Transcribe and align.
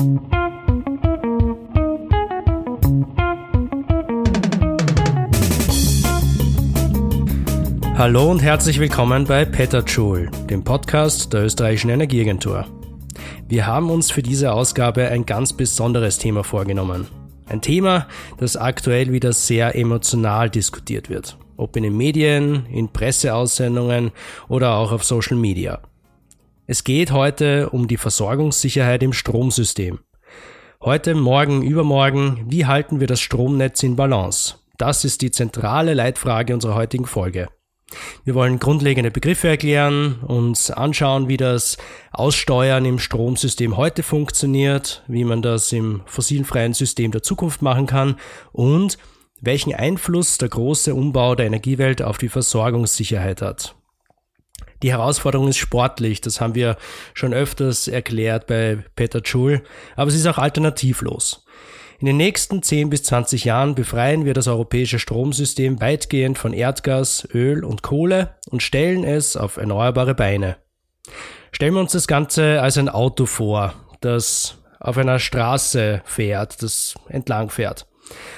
Hallo 0.00 0.16
und 8.30 8.40
herzlich 8.40 8.80
willkommen 8.80 9.26
bei 9.26 9.44
Petterjoule, 9.44 10.30
dem 10.48 10.64
Podcast 10.64 11.34
der 11.34 11.44
österreichischen 11.44 11.90
Energieagentur. 11.90 12.64
Wir 13.46 13.66
haben 13.66 13.90
uns 13.90 14.10
für 14.10 14.22
diese 14.22 14.52
Ausgabe 14.52 15.08
ein 15.08 15.26
ganz 15.26 15.52
besonderes 15.52 16.16
Thema 16.16 16.44
vorgenommen. 16.44 17.06
Ein 17.46 17.60
Thema, 17.60 18.06
das 18.38 18.56
aktuell 18.56 19.12
wieder 19.12 19.34
sehr 19.34 19.76
emotional 19.76 20.48
diskutiert 20.48 21.10
wird. 21.10 21.36
Ob 21.58 21.76
in 21.76 21.82
den 21.82 21.98
Medien, 21.98 22.64
in 22.72 22.88
Presseaussendungen 22.88 24.12
oder 24.48 24.76
auch 24.76 24.92
auf 24.92 25.04
Social 25.04 25.36
Media. 25.36 25.82
Es 26.70 26.84
geht 26.84 27.10
heute 27.10 27.70
um 27.70 27.88
die 27.88 27.96
Versorgungssicherheit 27.96 29.02
im 29.02 29.12
Stromsystem. 29.12 29.98
Heute, 30.80 31.16
morgen, 31.16 31.62
übermorgen, 31.62 32.44
wie 32.46 32.64
halten 32.64 33.00
wir 33.00 33.08
das 33.08 33.20
Stromnetz 33.20 33.82
in 33.82 33.96
Balance? 33.96 34.54
Das 34.78 35.04
ist 35.04 35.20
die 35.20 35.32
zentrale 35.32 35.94
Leitfrage 35.94 36.54
unserer 36.54 36.76
heutigen 36.76 37.06
Folge. 37.06 37.48
Wir 38.22 38.36
wollen 38.36 38.60
grundlegende 38.60 39.10
Begriffe 39.10 39.48
erklären, 39.48 40.20
uns 40.20 40.70
anschauen, 40.70 41.26
wie 41.26 41.38
das 41.38 41.76
Aussteuern 42.12 42.84
im 42.84 43.00
Stromsystem 43.00 43.76
heute 43.76 44.04
funktioniert, 44.04 45.02
wie 45.08 45.24
man 45.24 45.42
das 45.42 45.72
im 45.72 46.02
fossilfreien 46.06 46.72
System 46.72 47.10
der 47.10 47.24
Zukunft 47.24 47.62
machen 47.62 47.86
kann 47.86 48.14
und 48.52 48.96
welchen 49.40 49.74
Einfluss 49.74 50.38
der 50.38 50.50
große 50.50 50.94
Umbau 50.94 51.34
der 51.34 51.46
Energiewelt 51.46 52.00
auf 52.00 52.18
die 52.18 52.28
Versorgungssicherheit 52.28 53.42
hat. 53.42 53.74
Die 54.82 54.92
Herausforderung 54.92 55.48
ist 55.48 55.58
sportlich, 55.58 56.20
das 56.20 56.40
haben 56.40 56.54
wir 56.54 56.76
schon 57.14 57.34
öfters 57.34 57.86
erklärt 57.86 58.46
bei 58.46 58.78
Peter 58.96 59.20
Schul, 59.22 59.62
aber 59.96 60.10
sie 60.10 60.18
ist 60.18 60.26
auch 60.26 60.38
alternativlos. 60.38 61.44
In 61.98 62.06
den 62.06 62.16
nächsten 62.16 62.62
10 62.62 62.88
bis 62.88 63.02
20 63.02 63.44
Jahren 63.44 63.74
befreien 63.74 64.24
wir 64.24 64.32
das 64.32 64.48
europäische 64.48 64.98
Stromsystem 64.98 65.82
weitgehend 65.82 66.38
von 66.38 66.54
Erdgas, 66.54 67.28
Öl 67.34 67.62
und 67.62 67.82
Kohle 67.82 68.36
und 68.48 68.62
stellen 68.62 69.04
es 69.04 69.36
auf 69.36 69.58
erneuerbare 69.58 70.14
Beine. 70.14 70.56
Stellen 71.52 71.74
wir 71.74 71.80
uns 71.80 71.92
das 71.92 72.06
Ganze 72.06 72.62
als 72.62 72.78
ein 72.78 72.88
Auto 72.88 73.26
vor, 73.26 73.74
das 74.00 74.56
auf 74.78 74.96
einer 74.96 75.18
Straße 75.18 76.00
fährt, 76.06 76.62
das 76.62 76.94
entlang 77.08 77.50
fährt. 77.50 77.86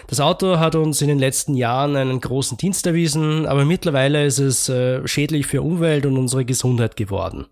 Das 0.07 0.21
Auto 0.21 0.59
hat 0.59 0.75
uns 0.75 1.01
in 1.01 1.09
den 1.09 1.19
letzten 1.19 1.55
Jahren 1.55 1.97
einen 1.97 2.21
großen 2.21 2.59
Dienst 2.59 2.87
erwiesen, 2.87 3.47
aber 3.47 3.65
mittlerweile 3.65 4.25
ist 4.27 4.39
es 4.39 4.69
äh, 4.69 5.07
schädlich 5.07 5.47
für 5.47 5.63
Umwelt 5.63 6.07
und 6.07 6.19
unsere 6.19 6.45
Gesundheit 6.45 6.97
geworden. 6.97 7.47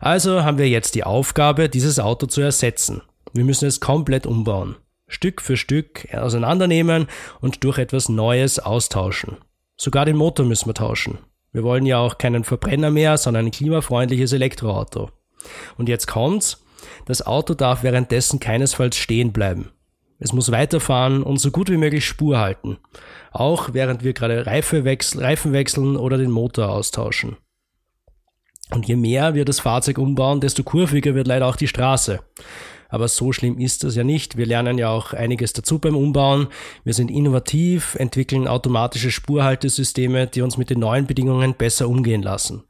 Also 0.00 0.44
haben 0.44 0.58
wir 0.58 0.68
jetzt 0.68 0.94
die 0.94 1.04
Aufgabe, 1.04 1.68
dieses 1.68 1.98
Auto 1.98 2.26
zu 2.26 2.40
ersetzen. 2.40 3.02
Wir 3.32 3.44
müssen 3.44 3.66
es 3.66 3.80
komplett 3.80 4.26
umbauen. 4.26 4.76
Stück 5.08 5.42
für 5.42 5.56
Stück 5.56 6.08
auseinandernehmen 6.12 7.06
und 7.40 7.64
durch 7.64 7.78
etwas 7.78 8.08
Neues 8.08 8.58
austauschen. 8.58 9.36
Sogar 9.76 10.04
den 10.04 10.16
Motor 10.16 10.46
müssen 10.46 10.68
wir 10.68 10.74
tauschen. 10.74 11.18
Wir 11.52 11.64
wollen 11.64 11.84
ja 11.84 11.98
auch 11.98 12.16
keinen 12.16 12.44
Verbrenner 12.44 12.90
mehr, 12.90 13.18
sondern 13.18 13.46
ein 13.46 13.50
klimafreundliches 13.50 14.32
Elektroauto. 14.32 15.10
Und 15.76 15.88
jetzt 15.88 16.06
kommt's. 16.06 16.64
Das 17.04 17.24
Auto 17.26 17.54
darf 17.54 17.82
währenddessen 17.82 18.40
keinesfalls 18.40 18.96
stehen 18.96 19.32
bleiben. 19.32 19.70
Es 20.22 20.32
muss 20.32 20.52
weiterfahren 20.52 21.24
und 21.24 21.38
so 21.38 21.50
gut 21.50 21.68
wie 21.68 21.76
möglich 21.76 22.06
Spur 22.06 22.38
halten. 22.38 22.78
Auch 23.32 23.70
während 23.72 24.04
wir 24.04 24.12
gerade 24.12 24.46
Reife 24.46 24.84
wechsel, 24.84 25.20
Reifen 25.20 25.52
wechseln 25.52 25.96
oder 25.96 26.16
den 26.16 26.30
Motor 26.30 26.68
austauschen. 26.68 27.36
Und 28.70 28.86
je 28.86 28.94
mehr 28.94 29.34
wir 29.34 29.44
das 29.44 29.58
Fahrzeug 29.58 29.98
umbauen, 29.98 30.40
desto 30.40 30.62
kurviger 30.62 31.16
wird 31.16 31.26
leider 31.26 31.48
auch 31.48 31.56
die 31.56 31.66
Straße. 31.66 32.20
Aber 32.88 33.08
so 33.08 33.32
schlimm 33.32 33.58
ist 33.58 33.82
das 33.82 33.96
ja 33.96 34.04
nicht. 34.04 34.36
Wir 34.36 34.46
lernen 34.46 34.78
ja 34.78 34.90
auch 34.90 35.12
einiges 35.12 35.54
dazu 35.54 35.80
beim 35.80 35.96
Umbauen. 35.96 36.46
Wir 36.84 36.94
sind 36.94 37.10
innovativ, 37.10 37.96
entwickeln 37.96 38.46
automatische 38.46 39.10
Spurhaltesysteme, 39.10 40.28
die 40.28 40.42
uns 40.42 40.56
mit 40.56 40.70
den 40.70 40.78
neuen 40.78 41.06
Bedingungen 41.06 41.54
besser 41.54 41.88
umgehen 41.88 42.22
lassen. 42.22 42.62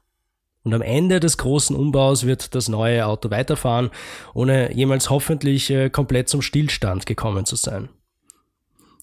Und 0.64 0.74
am 0.74 0.82
Ende 0.82 1.18
des 1.18 1.38
großen 1.38 1.74
Umbaus 1.74 2.24
wird 2.24 2.54
das 2.54 2.68
neue 2.68 3.06
Auto 3.06 3.30
weiterfahren, 3.30 3.90
ohne 4.32 4.72
jemals 4.74 5.10
hoffentlich 5.10 5.70
äh, 5.70 5.90
komplett 5.90 6.28
zum 6.28 6.40
Stillstand 6.40 7.06
gekommen 7.06 7.44
zu 7.44 7.56
sein. 7.56 7.88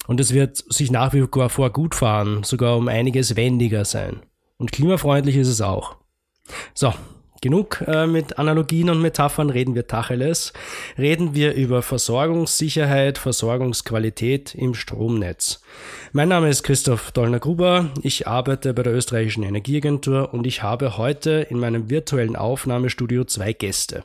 Und 0.08 0.20
es 0.20 0.34
wird 0.34 0.58
sich 0.58 0.90
nach 0.90 1.14
wie 1.14 1.28
vor 1.50 1.70
gut 1.72 1.96
fahren, 1.96 2.44
sogar 2.44 2.78
um 2.78 2.88
einiges 2.88 3.36
wendiger 3.36 3.86
sein. 3.86 4.22
Und 4.58 4.72
klimafreundlich 4.72 5.36
ist 5.36 5.50
es 5.50 5.62
auch. 5.62 5.98
So, 6.74 6.94
Genug 7.42 7.82
äh, 7.88 8.06
mit 8.06 8.38
Analogien 8.38 8.90
und 8.90 9.02
Metaphern, 9.02 9.50
reden 9.50 9.76
wir 9.76 9.88
Tacheles. 9.88 10.54
Reden 10.98 11.36
wir 11.36 11.54
über 11.54 11.82
Versorgungssicherheit, 11.82 13.18
Versorgungsqualität 13.18 14.56
im 14.56 14.74
Stromnetz. 14.74 15.62
Mein 16.12 16.30
Name 16.30 16.50
ist 16.50 16.64
Christoph 16.64 17.12
Dollner-Gruber. 17.12 17.92
Ich 18.04 18.28
arbeite 18.28 18.74
bei 18.74 18.84
der 18.84 18.94
österreichischen 18.94 19.44
Energieagentur 19.44 20.34
und 20.34 20.46
ich 20.46 20.64
habe 20.64 20.98
heute 20.98 21.48
in 21.50 21.60
meinem 21.60 21.90
virtuellen 21.90 22.36
Aufnahmestudio 22.36 23.24
zwei 23.24 23.54
Gäste. 23.54 24.04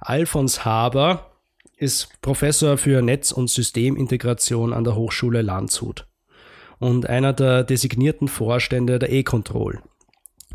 Alfons 0.00 0.64
Haber 0.64 1.30
ist 1.76 2.20
Professor 2.20 2.76
für 2.76 3.02
Netz- 3.02 3.32
und 3.32 3.48
Systemintegration 3.48 4.72
an 4.72 4.84
der 4.84 4.96
Hochschule 4.96 5.42
Landshut 5.42 6.06
und 6.78 7.08
einer 7.08 7.32
der 7.32 7.64
designierten 7.64 8.28
Vorstände 8.28 8.98
der 8.98 9.10
E-Control. 9.10 9.80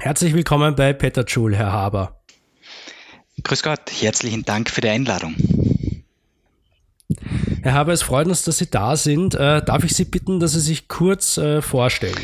Herzlich 0.01 0.33
willkommen 0.33 0.75
bei 0.75 0.93
Peter 0.93 1.25
Schul, 1.27 1.53
Herr 1.57 1.73
Haber. 1.73 2.21
Grüß 3.43 3.63
Gott, 3.63 3.81
herzlichen 3.91 4.43
Dank 4.43 4.69
für 4.69 4.79
die 4.79 4.87
Einladung. 4.87 5.35
Herr 7.61 7.73
Haber, 7.73 7.91
es 7.91 8.01
freut 8.01 8.27
uns, 8.27 8.43
dass 8.43 8.59
Sie 8.59 8.69
da 8.69 8.95
sind. 8.95 9.35
Äh, 9.35 9.61
darf 9.61 9.83
ich 9.83 9.93
Sie 9.93 10.05
bitten, 10.05 10.39
dass 10.39 10.53
Sie 10.53 10.61
sich 10.61 10.87
kurz 10.87 11.37
äh, 11.37 11.61
vorstellen? 11.61 12.15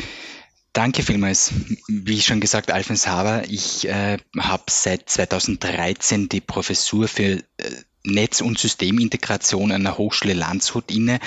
Danke 0.72 1.02
vielmals. 1.02 1.52
Wie 1.86 2.22
schon 2.22 2.40
gesagt, 2.40 2.70
Alfons 2.70 3.06
Haber. 3.06 3.44
Ich 3.46 3.86
äh, 3.86 4.16
habe 4.38 4.64
seit 4.70 5.10
2013 5.10 6.30
die 6.30 6.40
Professur 6.40 7.08
für 7.08 7.22
äh, 7.22 7.42
Netz- 8.06 8.40
und 8.40 8.58
Systemintegration 8.58 9.72
an 9.72 9.82
der 9.82 9.98
Hochschule 9.98 10.34
Landshut 10.34 10.90
inne, 10.90 11.18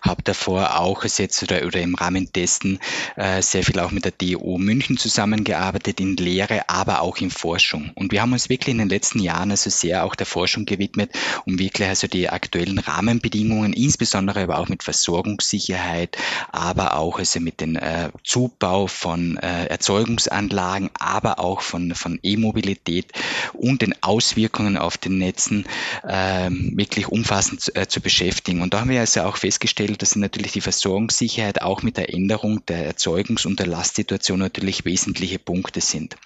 habe 0.00 0.22
davor 0.22 0.78
auch 0.78 1.04
jetzt 1.04 1.42
oder, 1.42 1.66
oder 1.66 1.80
im 1.80 1.94
Rahmen 1.94 2.30
dessen 2.34 2.78
äh, 3.16 3.42
sehr 3.42 3.62
viel 3.64 3.78
auch 3.78 3.90
mit 3.90 4.04
der 4.04 4.12
DO 4.12 4.58
München 4.58 4.96
zusammengearbeitet 4.96 6.00
in 6.00 6.16
Lehre, 6.16 6.68
aber 6.68 7.02
auch 7.02 7.18
in 7.18 7.30
Forschung. 7.30 7.92
Und 7.94 8.12
wir 8.12 8.22
haben 8.22 8.32
uns 8.32 8.48
wirklich 8.48 8.72
in 8.72 8.78
den 8.78 8.88
letzten 8.88 9.18
Jahren 9.18 9.50
also 9.50 9.70
sehr 9.70 10.04
auch 10.04 10.14
der 10.14 10.26
Forschung 10.26 10.64
gewidmet, 10.64 11.10
um 11.44 11.58
wirklich 11.58 11.88
also 11.88 12.06
die 12.06 12.28
aktuellen 12.28 12.78
Rahmenbedingungen, 12.78 13.72
insbesondere 13.72 14.42
aber 14.42 14.58
auch 14.58 14.68
mit 14.68 14.82
Versorgungssicherheit, 14.82 16.16
aber 16.50 16.96
auch 16.96 17.18
also 17.18 17.40
mit 17.40 17.60
dem 17.60 17.76
äh, 17.76 18.10
Zubau 18.24 18.86
von 18.86 19.36
äh, 19.38 19.66
Erzeugungsanlagen, 19.66 20.90
aber 20.98 21.38
auch 21.38 21.60
von, 21.60 21.94
von 21.94 22.18
E-Mobilität 22.22 23.12
und 23.52 23.82
den 23.82 23.94
Auswirkungen 24.02 24.76
auf 24.76 24.96
den 24.96 25.18
Netzen 25.18 25.66
äh, 26.02 26.21
ähm, 26.22 26.72
wirklich 26.76 27.08
umfassend 27.08 27.60
zu, 27.60 27.74
äh, 27.74 27.88
zu 27.88 28.00
beschäftigen. 28.00 28.62
Und 28.62 28.74
da 28.74 28.80
haben 28.80 28.90
wir 28.90 29.00
also 29.00 29.22
auch 29.22 29.36
festgestellt, 29.36 30.02
dass 30.02 30.14
natürlich 30.14 30.52
die 30.52 30.60
Versorgungssicherheit 30.60 31.62
auch 31.62 31.82
mit 31.82 31.96
der 31.96 32.12
Änderung 32.14 32.64
der 32.66 32.94
Erzeugungs- 32.94 33.46
und 33.46 33.58
der 33.58 33.66
Lastsituation 33.66 34.38
natürlich 34.38 34.84
wesentliche 34.84 35.38
Punkte 35.38 35.80
sind. 35.80 36.16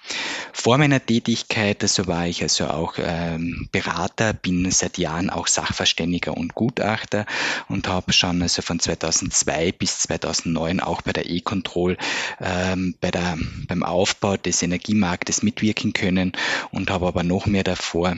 Vor 0.53 0.77
meiner 0.77 1.03
Tätigkeit, 1.03 1.81
also 1.81 2.07
war 2.07 2.27
ich 2.27 2.43
also 2.43 2.67
auch 2.67 2.95
ähm, 2.99 3.69
Berater, 3.71 4.33
bin 4.33 4.69
seit 4.71 4.97
Jahren 4.97 5.29
auch 5.29 5.47
Sachverständiger 5.47 6.35
und 6.37 6.53
Gutachter 6.53 7.25
und 7.67 7.87
habe 7.87 8.13
schon 8.13 8.41
also 8.41 8.61
von 8.61 8.79
2002 8.79 9.71
bis 9.71 9.99
2009 9.99 10.79
auch 10.79 11.01
bei 11.01 11.13
der 11.13 11.29
E-Control 11.29 11.97
ähm, 12.39 12.95
bei 13.01 13.11
der, 13.11 13.37
beim 13.67 13.83
Aufbau 13.83 14.37
des 14.37 14.61
Energiemarktes 14.61 15.41
mitwirken 15.41 15.93
können 15.93 16.33
und 16.71 16.91
habe 16.91 17.07
aber 17.07 17.23
noch 17.23 17.45
mehr 17.45 17.63
davor 17.63 18.15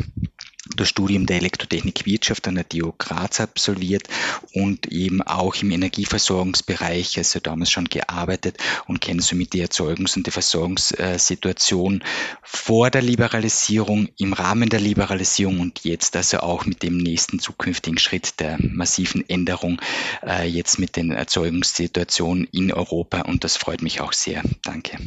das 0.75 0.89
Studium 0.89 1.25
der 1.25 1.37
Elektrotechnik 1.37 2.05
Wirtschaft 2.05 2.47
an 2.47 2.55
der 2.55 2.63
DO 2.63 2.93
Graz 2.97 3.39
absolviert 3.39 4.07
und 4.53 4.87
eben 4.87 5.21
auch 5.21 5.55
im 5.55 5.71
Energieversorgungsbereich, 5.71 7.17
also 7.17 7.39
damals 7.39 7.71
schon 7.71 7.85
gearbeitet 7.85 8.57
und 8.87 9.01
kenne 9.01 9.21
somit 9.21 9.53
die 9.53 9.65
Erzeugungs- 9.65 10.15
und 10.15 10.27
die 10.27 10.31
Versorgungssituation 10.31 12.03
vor 12.43 12.89
der 12.89 13.01
Liberalisierung, 13.01 14.09
im 14.17 14.33
Rahmen 14.33 14.69
der 14.69 14.79
Liberalisierung 14.79 15.59
und 15.59 15.83
jetzt 15.83 16.15
also 16.15 16.39
auch 16.39 16.65
mit 16.65 16.83
dem 16.83 16.97
nächsten 16.97 17.39
zukünftigen 17.39 17.97
Schritt 17.97 18.39
der 18.39 18.57
massiven 18.59 19.27
Änderung 19.29 19.81
äh, 20.25 20.47
jetzt 20.47 20.79
mit 20.79 20.95
den 20.95 21.11
Erzeugungssituationen 21.11 22.47
in 22.51 22.71
Europa 22.71 23.21
und 23.21 23.43
das 23.43 23.57
freut 23.57 23.81
mich 23.81 24.01
auch 24.01 24.13
sehr. 24.13 24.43
Danke. 24.63 24.97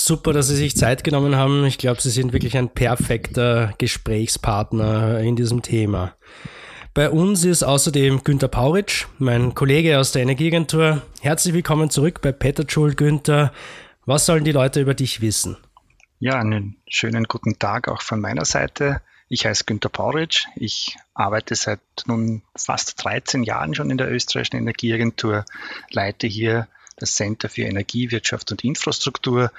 Super, 0.00 0.32
dass 0.32 0.46
Sie 0.46 0.54
sich 0.54 0.76
Zeit 0.76 1.02
genommen 1.02 1.34
haben. 1.34 1.66
Ich 1.66 1.76
glaube, 1.76 2.00
Sie 2.00 2.10
sind 2.10 2.32
wirklich 2.32 2.56
ein 2.56 2.68
perfekter 2.68 3.74
Gesprächspartner 3.78 5.18
in 5.18 5.34
diesem 5.34 5.60
Thema. 5.60 6.14
Bei 6.94 7.10
uns 7.10 7.44
ist 7.44 7.64
außerdem 7.64 8.22
Günter 8.22 8.46
Pauritsch, 8.46 9.06
mein 9.18 9.56
Kollege 9.56 9.98
aus 9.98 10.12
der 10.12 10.22
Energieagentur. 10.22 11.02
Herzlich 11.20 11.52
willkommen 11.52 11.90
zurück 11.90 12.20
bei 12.22 12.30
Petterschul, 12.30 12.94
Günther. 12.94 13.52
Was 14.06 14.24
sollen 14.24 14.44
die 14.44 14.52
Leute 14.52 14.80
über 14.80 14.94
dich 14.94 15.20
wissen? 15.20 15.56
Ja, 16.20 16.38
einen 16.38 16.76
schönen 16.88 17.24
guten 17.24 17.58
Tag 17.58 17.88
auch 17.88 18.00
von 18.00 18.20
meiner 18.20 18.44
Seite. 18.44 19.02
Ich 19.28 19.46
heiße 19.46 19.64
Günter 19.64 19.88
Pauric. 19.88 20.46
Ich 20.54 20.96
arbeite 21.12 21.56
seit 21.56 21.80
nun 22.06 22.42
fast 22.56 23.04
13 23.04 23.42
Jahren 23.42 23.74
schon 23.74 23.90
in 23.90 23.98
der 23.98 24.12
österreichischen 24.12 24.58
Energieagentur, 24.58 25.44
leite 25.90 26.28
hier 26.28 26.68
das 26.98 27.14
Center 27.14 27.48
für 27.48 27.62
Energiewirtschaft 27.62 28.50
und 28.50 28.64
Infrastruktur 28.64 29.50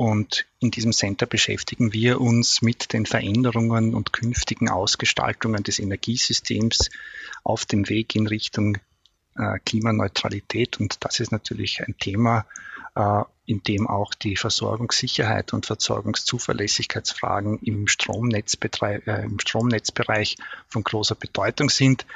und 0.00 0.46
in 0.60 0.70
diesem 0.70 0.94
Center 0.94 1.26
beschäftigen 1.26 1.92
wir 1.92 2.22
uns 2.22 2.62
mit 2.62 2.94
den 2.94 3.04
Veränderungen 3.04 3.92
und 3.92 4.14
künftigen 4.14 4.70
Ausgestaltungen 4.70 5.62
des 5.62 5.78
Energiesystems 5.78 6.88
auf 7.44 7.66
dem 7.66 7.86
Weg 7.90 8.14
in 8.14 8.26
Richtung 8.26 8.78
äh, 9.36 9.58
Klimaneutralität. 9.58 10.80
Und 10.80 11.04
das 11.04 11.20
ist 11.20 11.32
natürlich 11.32 11.82
ein 11.82 11.98
Thema, 11.98 12.46
äh, 12.94 13.24
in 13.44 13.62
dem 13.62 13.86
auch 13.86 14.14
die 14.14 14.36
Versorgungssicherheit 14.36 15.52
und 15.52 15.66
Versorgungszuverlässigkeitsfragen 15.66 17.58
im, 17.58 17.84
äh, 17.84 19.22
im 19.22 19.38
Stromnetzbereich 19.38 20.36
von 20.66 20.82
großer 20.82 21.14
Bedeutung 21.14 21.68
sind, 21.68 22.06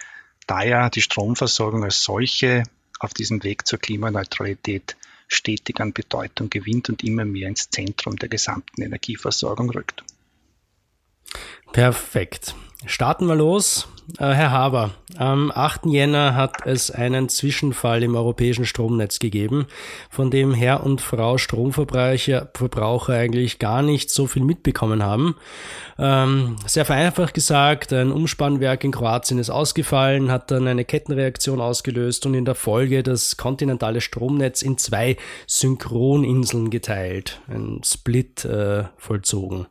da 0.46 0.62
ja 0.62 0.88
die 0.88 1.02
Stromversorgung 1.02 1.84
als 1.84 2.02
solche 2.02 2.62
auf 2.98 3.12
diesem 3.12 3.42
Weg 3.44 3.66
zur 3.66 3.78
Klimaneutralität 3.78 4.96
stetig 5.29 5.81
an 5.81 5.93
Bedeutung 5.93 6.50
gewinnt 6.50 6.88
und 6.88 7.03
immer 7.05 7.25
mehr 7.25 7.49
ins 7.49 7.71
Zentrum 7.71 8.17
der 8.17 8.29
gesamten 8.29 8.82
Energieversorgung 8.82 9.71
rückt. 9.71 10.05
Perfekt. 11.73 12.55
Starten 12.86 13.26
wir 13.26 13.34
los. 13.34 13.88
Äh, 14.19 14.26
Herr 14.26 14.50
Haber, 14.50 14.90
am 15.16 15.50
8. 15.50 15.86
Jänner 15.86 16.34
hat 16.34 16.66
es 16.66 16.90
einen 16.90 17.31
Zwischenfall 17.31 18.02
im 18.02 18.14
europäischen 18.14 18.66
Stromnetz 18.66 19.19
gegeben, 19.19 19.66
von 20.10 20.31
dem 20.31 20.52
Herr 20.52 20.84
und 20.84 21.00
Frau 21.00 21.38
Stromverbraucher 21.38 22.50
Verbraucher 22.54 23.14
eigentlich 23.14 23.58
gar 23.58 23.81
nicht 23.81 24.10
so 24.10 24.26
viel 24.26 24.44
mitbekommen 24.44 25.02
haben. 25.02 25.36
Ähm, 25.98 26.56
sehr 26.66 26.84
vereinfacht 26.84 27.32
gesagt, 27.32 27.94
ein 27.94 28.12
Umspannwerk 28.12 28.84
in 28.84 28.92
Kroatien 28.92 29.38
ist 29.38 29.50
ausgefallen, 29.50 30.30
hat 30.30 30.50
dann 30.50 30.69
eine 30.69 30.84
Kettenreaktion 30.84 31.62
ausgelöst 31.62 32.26
und 32.26 32.34
in 32.34 32.44
der 32.44 32.54
Folge 32.54 33.02
das 33.02 33.38
kontinentale 33.38 34.02
Stromnetz 34.02 34.60
in 34.60 34.76
zwei 34.76 35.16
Synchroninseln 35.46 36.69
geteilt, 36.69 37.40
ein 37.48 37.80
Split 37.84 38.44
äh, 38.44 38.84
vollzogen. 38.98 39.66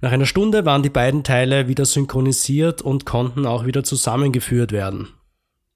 Nach 0.00 0.12
einer 0.12 0.26
Stunde 0.26 0.64
waren 0.64 0.82
die 0.82 0.90
beiden 0.90 1.24
Teile 1.24 1.68
wieder 1.68 1.84
synchronisiert 1.84 2.82
und 2.82 3.04
konnten 3.04 3.46
auch 3.46 3.66
wieder 3.66 3.84
zusammengeführt 3.84 4.72
werden. 4.72 5.08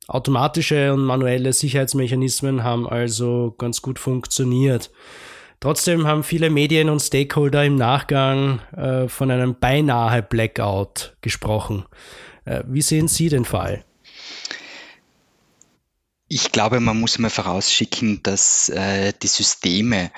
Automatische 0.07 0.93
und 0.93 1.05
manuelle 1.05 1.53
Sicherheitsmechanismen 1.53 2.63
haben 2.63 2.89
also 2.89 3.55
ganz 3.57 3.81
gut 3.83 3.99
funktioniert. 3.99 4.91
Trotzdem 5.61 6.07
haben 6.07 6.23
viele 6.23 6.51
Medien 6.51 6.91
und 6.91 7.01
Stakeholder 7.01 7.65
im 7.65 7.77
Nachgang 7.77 8.61
äh, 8.77 9.09
von 9.09 9.31
einem 9.31 9.57
beinahe 9.59 10.23
Blackout 10.23 11.17
gesprochen. 11.23 11.85
Äh, 12.45 12.65
wie 12.67 12.83
sehen 12.83 13.09
Sie 13.09 13.31
den 13.31 13.47
Fall? 13.47 13.83
Ich 16.35 16.51
glaube, 16.51 16.81
man 16.81 16.99
muss 16.99 17.15
immer 17.15 17.31
vorausschicken, 17.31 18.21
dass 18.25 18.69
äh, 18.69 19.13
die 19.23 19.29
Systeme 19.29 20.11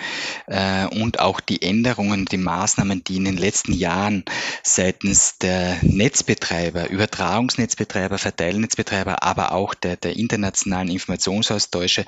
äh, 0.47 0.87
und 0.87 1.21
auch 1.21 1.41
die 1.41 1.61
Änderungen, 1.61 2.25
die 2.25 2.39
Maßnahmen, 2.39 3.05
die 3.05 3.17
in 3.17 3.27
den 3.27 3.37
letzten 3.37 3.75
Jahren 3.75 4.25
seitens 4.63 5.37
der 5.37 5.77
Netzbetreiber, 5.83 6.89
Übertragungsnetzbetreiber, 6.89 8.17
Verteilnetzbetreiber, 8.17 9.25
aber 9.25 9.53
auch 9.53 9.75
der, 9.75 9.99
der 9.99 10.17
internationalen 10.17 10.89
Informationsaustausche 10.89 12.07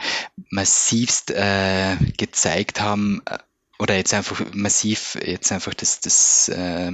massivst 0.49 1.31
äh, 1.31 1.97
gezeigt 2.17 2.81
haben, 2.81 3.21
äh, 3.27 3.37
oder 3.79 3.97
jetzt 3.97 4.13
einfach 4.13 4.43
massiv 4.53 5.17
jetzt 5.25 5.53
einfach 5.53 5.73
das, 5.73 6.01
das 6.01 6.49
äh, 6.49 6.91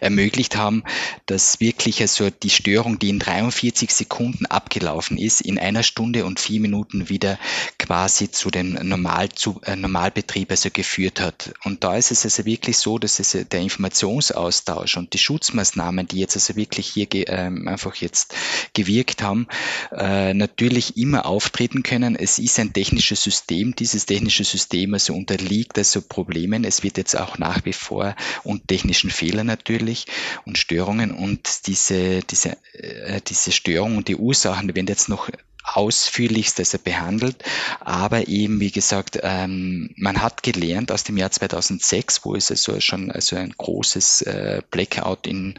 ermöglicht 0.00 0.56
haben, 0.56 0.82
dass 1.26 1.60
wirklich 1.60 2.00
also 2.00 2.28
die 2.30 2.50
Störung, 2.50 2.98
die 2.98 3.08
in 3.08 3.20
43 3.20 3.90
Sekunden 3.92 4.46
abgelaufen 4.46 5.16
ist, 5.16 5.40
in 5.40 5.58
einer 5.58 5.84
Stunde 5.84 6.24
und 6.24 6.40
vier 6.40 6.60
Minuten 6.60 7.08
wieder 7.08 7.38
quasi 7.78 8.30
zu 8.30 8.50
dem 8.50 8.72
Normal, 8.72 9.28
zu, 9.28 9.60
äh, 9.64 9.76
Normalbetrieb 9.76 10.50
also 10.50 10.70
geführt 10.72 11.20
hat. 11.20 11.54
Und 11.62 11.84
da 11.84 11.96
ist 11.96 12.10
es 12.10 12.24
also 12.24 12.44
wirklich 12.44 12.78
so, 12.78 12.98
dass 12.98 13.20
es 13.20 13.36
der 13.50 13.60
Informationsaustausch 13.60 14.96
und 14.96 15.12
die 15.12 15.18
Schutzmaßnahmen, 15.18 16.08
die 16.08 16.18
jetzt 16.18 16.36
also 16.36 16.56
wirklich 16.56 16.88
hier 16.88 17.06
äh, 17.12 17.46
einfach 17.66 17.94
jetzt 17.96 18.34
gewirkt 18.72 19.22
haben, 19.22 19.46
äh, 19.92 20.34
natürlich 20.34 20.96
immer 20.96 21.26
auftreten 21.26 21.84
können. 21.84 22.16
Es 22.16 22.40
ist 22.40 22.58
ein 22.58 22.72
technisches 22.72 23.22
System. 23.22 23.76
Dieses 23.76 24.06
technische 24.06 24.44
System 24.44 24.94
also 24.94 25.14
unterliegt 25.14 25.78
also 25.78 26.02
Problemen. 26.24 26.64
Es 26.64 26.82
wird 26.82 26.96
jetzt 26.96 27.16
auch 27.16 27.38
nach 27.38 27.64
wie 27.64 27.72
vor 27.72 28.14
und 28.42 28.68
technischen 28.68 29.10
Fehlern 29.10 29.46
natürlich 29.46 30.06
und 30.46 30.58
Störungen 30.58 31.10
und 31.10 31.66
diese, 31.66 32.20
diese, 32.20 32.56
äh, 32.72 33.20
diese 33.26 33.52
Störungen 33.52 33.98
und 33.98 34.08
die 34.08 34.16
Ursachen 34.16 34.74
werden 34.74 34.86
jetzt 34.86 35.08
noch 35.08 35.28
ausführlichst 35.64 36.58
also 36.58 36.78
behandelt. 36.78 37.42
Aber 37.80 38.28
eben, 38.28 38.60
wie 38.60 38.70
gesagt, 38.70 39.18
ähm, 39.22 39.90
man 39.96 40.22
hat 40.22 40.42
gelernt 40.42 40.92
aus 40.92 41.04
dem 41.04 41.16
Jahr 41.16 41.30
2006, 41.30 42.24
wo 42.24 42.34
es 42.34 42.50
also 42.50 42.80
schon 42.80 43.10
also 43.10 43.36
ein 43.36 43.54
großes 43.56 44.22
äh, 44.22 44.62
Blackout 44.70 45.26
in, 45.26 45.58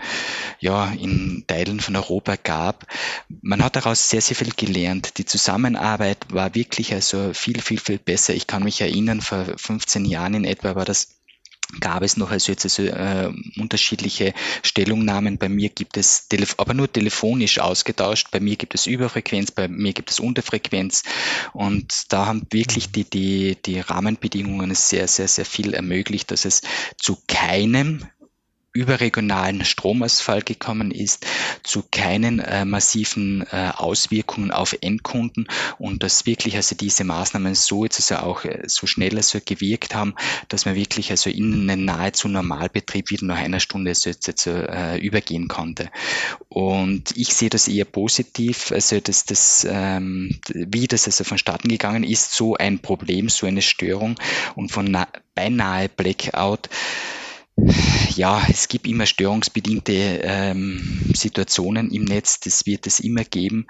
ja, 0.60 0.92
in 0.92 1.44
Teilen 1.48 1.80
von 1.80 1.96
Europa 1.96 2.36
gab. 2.42 2.86
Man 3.42 3.64
hat 3.64 3.76
daraus 3.76 4.10
sehr, 4.10 4.22
sehr 4.22 4.36
viel 4.36 4.52
gelernt. 4.56 5.18
Die 5.18 5.26
Zusammenarbeit 5.26 6.20
war 6.30 6.56
wirklich 6.56 6.94
also 6.94 7.34
viel, 7.34 7.60
viel, 7.62 7.80
viel 7.80 7.98
besser. 7.98 8.34
Ich 8.34 8.48
kann 8.48 8.64
mich 8.64 8.82
erinnern, 8.82 9.22
vor 9.22 9.46
15 9.58 10.06
Jahren 10.06 10.36
in 10.36 10.46
etwa 10.46 10.76
war 10.76 10.86
das 10.86 11.15
gab 11.80 12.04
es 12.04 12.18
noch 12.18 12.32
also 12.32 12.52
jetzt 12.52 12.66
also, 12.66 12.84
äh, 12.84 13.32
unterschiedliche 13.58 14.34
Stellungnahmen. 14.64 15.38
Bei 15.38 15.50
mir 15.50 15.70
gibt 15.70 15.98
es, 15.98 16.28
aber 16.58 16.74
nur 16.74 16.92
telefonisch 16.92 17.60
ausgetauscht. 17.60 18.28
Bei 18.32 18.40
mir 18.40 18.56
gibt 18.56 18.76
es 18.76 18.86
Überfrequenz, 18.86 19.52
bei 19.52 19.68
mir 19.68 19.94
gibt 19.94 20.12
es 20.12 20.20
Unterfrequenz. 20.20 21.04
Und 21.54 22.12
da 22.14 22.28
haben 22.28 22.48
wirklich 22.52 22.92
die, 22.92 23.04
die, 23.04 23.58
die 23.66 23.80
Rahmenbedingungen 23.80 24.74
sehr, 24.76 25.08
sehr, 25.08 25.28
sehr 25.28 25.46
viel 25.46 25.74
ermöglicht, 25.74 26.32
dass 26.32 26.46
es 26.46 26.62
zu 26.98 27.18
keinem 27.28 28.06
überregionalen 28.76 29.64
Stromausfall 29.64 30.42
gekommen 30.42 30.92
ist, 30.92 31.26
zu 31.64 31.84
keinen 31.90 32.40
äh, 32.40 32.66
massiven 32.66 33.46
äh, 33.52 33.72
Auswirkungen 33.76 34.52
auf 34.52 34.76
Endkunden 34.82 35.48
und 35.80 36.04
dass 36.04 36.26
wirklich 36.26 36.58
also 36.58 36.76
diese 36.76 37.06
Maßnahmen 37.06 37.56
so 37.56 37.86
jetzt 37.86 38.12
also 38.12 38.24
auch 38.24 38.44
äh, 38.44 38.64
so 38.68 38.86
schnell 38.86 39.16
also 39.16 39.40
gewirkt 39.44 39.96
haben, 39.96 40.14
dass 40.50 40.66
man 40.66 40.76
wirklich 40.76 41.10
also 41.10 41.30
in 41.30 41.70
einen 41.70 41.86
nahezu 41.86 42.28
Normalbetrieb 42.28 43.10
wieder 43.10 43.26
nach 43.26 43.38
einer 43.38 43.62
Stunde 43.62 43.96
so 43.96 44.10
jetzt, 44.10 44.28
jetzt, 44.28 44.46
äh, 44.46 44.98
übergehen 44.98 45.48
konnte. 45.48 45.90
Und 46.50 47.16
ich 47.16 47.34
sehe 47.34 47.50
das 47.50 47.68
eher 47.68 47.86
positiv, 47.86 48.72
also 48.72 49.00
dass 49.00 49.26
das, 49.26 49.66
ähm, 49.70 50.38
wie 50.54 50.88
das 50.88 51.06
also 51.06 51.24
vonstatten 51.24 51.70
gegangen 51.70 52.04
ist, 52.04 52.34
so 52.34 52.56
ein 52.56 52.80
Problem, 52.80 53.30
so 53.30 53.48
eine 53.48 53.62
Störung 53.62 54.16
und 54.56 54.72
von 54.72 54.98
beinahe 55.34 55.88
Blackout 55.88 56.70
ja, 57.58 58.44
es 58.50 58.68
gibt 58.68 58.88
immer 58.88 59.06
störungsbedingte 59.06 59.94
ähm, 60.24 61.02
Situationen 61.14 61.90
im 61.92 62.04
Netz, 62.04 62.40
das 62.42 62.66
wird 62.66 62.86
es 62.86 63.00
immer 63.00 63.24
geben. 63.24 63.68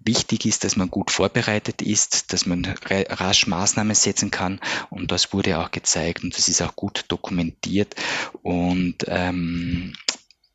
Wichtig 0.00 0.44
ist, 0.44 0.64
dass 0.64 0.76
man 0.76 0.90
gut 0.90 1.10
vorbereitet 1.10 1.80
ist, 1.82 2.32
dass 2.32 2.46
man 2.46 2.64
rasch 2.64 3.46
Maßnahmen 3.46 3.94
setzen 3.94 4.30
kann. 4.30 4.60
Und 4.90 5.12
das 5.12 5.32
wurde 5.32 5.58
auch 5.58 5.70
gezeigt 5.70 6.24
und 6.24 6.36
das 6.36 6.48
ist 6.48 6.62
auch 6.62 6.74
gut 6.74 7.04
dokumentiert. 7.08 7.94
Und 8.42 9.04
ähm, 9.06 9.94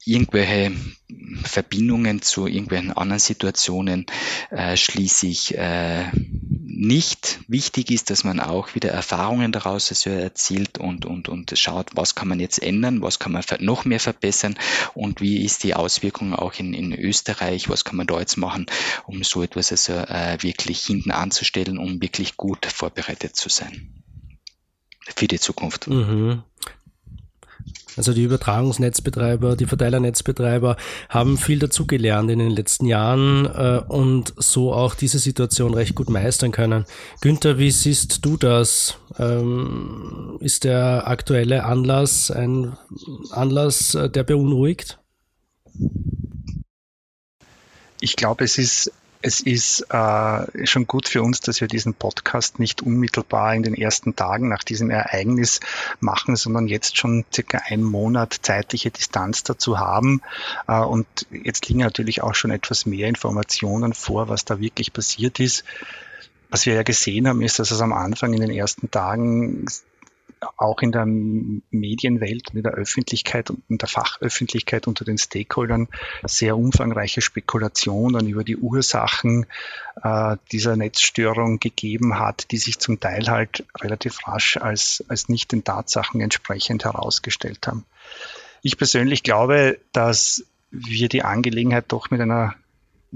irgendwelche 0.05 0.71
Verbindungen 1.43 2.21
zu 2.21 2.47
irgendwelchen 2.47 2.91
anderen 2.91 3.19
Situationen 3.19 4.05
äh, 4.49 4.75
schließe 4.75 5.27
ich 5.27 5.57
äh, 5.57 6.05
nicht. 6.13 7.39
Wichtig 7.47 7.91
ist, 7.91 8.09
dass 8.09 8.23
man 8.23 8.39
auch 8.39 8.75
wieder 8.75 8.89
Erfahrungen 8.89 9.51
daraus 9.51 10.05
erzielt 10.05 10.77
und, 10.77 11.05
und, 11.05 11.29
und 11.29 11.57
schaut, 11.57 11.91
was 11.95 12.15
kann 12.15 12.27
man 12.27 12.39
jetzt 12.39 12.61
ändern, 12.61 13.01
was 13.01 13.19
kann 13.19 13.31
man 13.31 13.43
noch 13.59 13.85
mehr 13.85 13.99
verbessern 13.99 14.57
und 14.93 15.21
wie 15.21 15.43
ist 15.43 15.63
die 15.63 15.75
Auswirkung 15.75 16.33
auch 16.33 16.53
in, 16.55 16.73
in 16.73 16.93
Österreich, 16.93 17.69
was 17.69 17.85
kann 17.85 17.95
man 17.95 18.07
da 18.07 18.19
jetzt 18.19 18.37
machen, 18.37 18.65
um 19.05 19.23
so 19.23 19.43
etwas 19.43 19.71
also 19.71 19.93
äh, 19.93 20.37
wirklich 20.41 20.81
hinten 20.81 21.11
anzustellen, 21.11 21.77
um 21.77 22.01
wirklich 22.01 22.37
gut 22.37 22.65
vorbereitet 22.65 23.35
zu 23.35 23.49
sein 23.49 24.03
für 25.15 25.27
die 25.27 25.39
Zukunft. 25.39 25.87
Mhm. 25.87 26.43
Also 27.95 28.13
die 28.13 28.23
Übertragungsnetzbetreiber, 28.23 29.55
die 29.55 29.65
Verteilernetzbetreiber 29.65 30.77
haben 31.09 31.37
viel 31.37 31.59
dazugelernt 31.59 32.29
in 32.31 32.39
den 32.39 32.51
letzten 32.51 32.85
Jahren 32.85 33.45
äh, 33.45 33.81
und 33.87 34.33
so 34.37 34.73
auch 34.73 34.95
diese 34.95 35.19
Situation 35.19 35.73
recht 35.73 35.95
gut 35.95 36.09
meistern 36.09 36.51
können. 36.51 36.85
Günther, 37.21 37.57
wie 37.57 37.71
siehst 37.71 38.25
du 38.25 38.37
das? 38.37 38.97
Ähm, 39.19 40.37
ist 40.39 40.63
der 40.63 41.07
aktuelle 41.07 41.65
Anlass 41.65 42.31
ein 42.31 42.75
Anlass, 43.31 43.93
äh, 43.95 44.09
der 44.09 44.23
beunruhigt? 44.23 44.99
Ich 47.99 48.15
glaube, 48.15 48.43
es 48.43 48.57
ist 48.57 48.91
es 49.23 49.39
ist 49.39 49.85
äh, 49.89 50.67
schon 50.67 50.85
gut 50.85 51.07
für 51.07 51.23
uns, 51.23 51.39
dass 51.39 51.61
wir 51.61 51.69
diesen 51.69 51.93
Podcast 51.93 52.59
nicht 52.59 52.81
unmittelbar 52.81 53.55
in 53.55 53.63
den 53.63 53.73
ersten 53.73 54.17
Tagen 54.17 54.49
nach 54.49 54.63
diesem 54.63 54.89
Ereignis 54.89 55.61
machen, 56.01 56.35
sondern 56.35 56.67
jetzt 56.67 56.97
schon 56.97 57.23
circa 57.33 57.59
einen 57.65 57.83
Monat 57.83 58.37
zeitliche 58.41 58.91
Distanz 58.91 59.43
dazu 59.43 59.79
haben. 59.79 60.21
Äh, 60.67 60.81
und 60.81 61.07
jetzt 61.31 61.69
liegen 61.69 61.79
natürlich 61.79 62.21
auch 62.21 62.35
schon 62.35 62.51
etwas 62.51 62.85
mehr 62.85 63.07
Informationen 63.07 63.93
vor, 63.93 64.27
was 64.27 64.43
da 64.43 64.59
wirklich 64.59 64.91
passiert 64.91 65.39
ist. 65.39 65.63
Was 66.49 66.65
wir 66.65 66.73
ja 66.73 66.83
gesehen 66.83 67.27
haben, 67.27 67.41
ist, 67.41 67.59
dass 67.59 67.71
es 67.71 67.79
am 67.79 67.93
Anfang 67.93 68.33
in 68.33 68.41
den 68.41 68.51
ersten 68.51 68.91
Tagen 68.91 69.65
auch 70.57 70.81
in 70.81 70.91
der 70.91 71.05
Medienwelt 71.05 72.49
in 72.53 72.63
der 72.63 72.73
Öffentlichkeit 72.73 73.49
und 73.49 73.63
in 73.69 73.77
der 73.77 73.87
Fachöffentlichkeit 73.87 74.87
unter 74.87 75.05
den 75.05 75.17
Stakeholdern 75.17 75.87
sehr 76.25 76.57
umfangreiche 76.57 77.21
Spekulationen 77.21 78.27
über 78.27 78.43
die 78.43 78.57
Ursachen 78.57 79.45
äh, 80.01 80.37
dieser 80.51 80.75
Netzstörung 80.75 81.59
gegeben 81.59 82.19
hat, 82.19 82.51
die 82.51 82.57
sich 82.57 82.79
zum 82.79 82.99
Teil 82.99 83.27
halt 83.27 83.65
relativ 83.79 84.27
rasch 84.27 84.57
als, 84.57 85.03
als 85.07 85.29
nicht 85.29 85.51
den 85.51 85.63
Tatsachen 85.63 86.21
entsprechend 86.21 86.85
herausgestellt 86.85 87.67
haben. 87.67 87.85
Ich 88.61 88.77
persönlich 88.77 89.23
glaube, 89.23 89.79
dass 89.91 90.45
wir 90.71 91.09
die 91.09 91.23
Angelegenheit 91.23 91.85
doch 91.89 92.09
mit 92.09 92.21
einer 92.21 92.55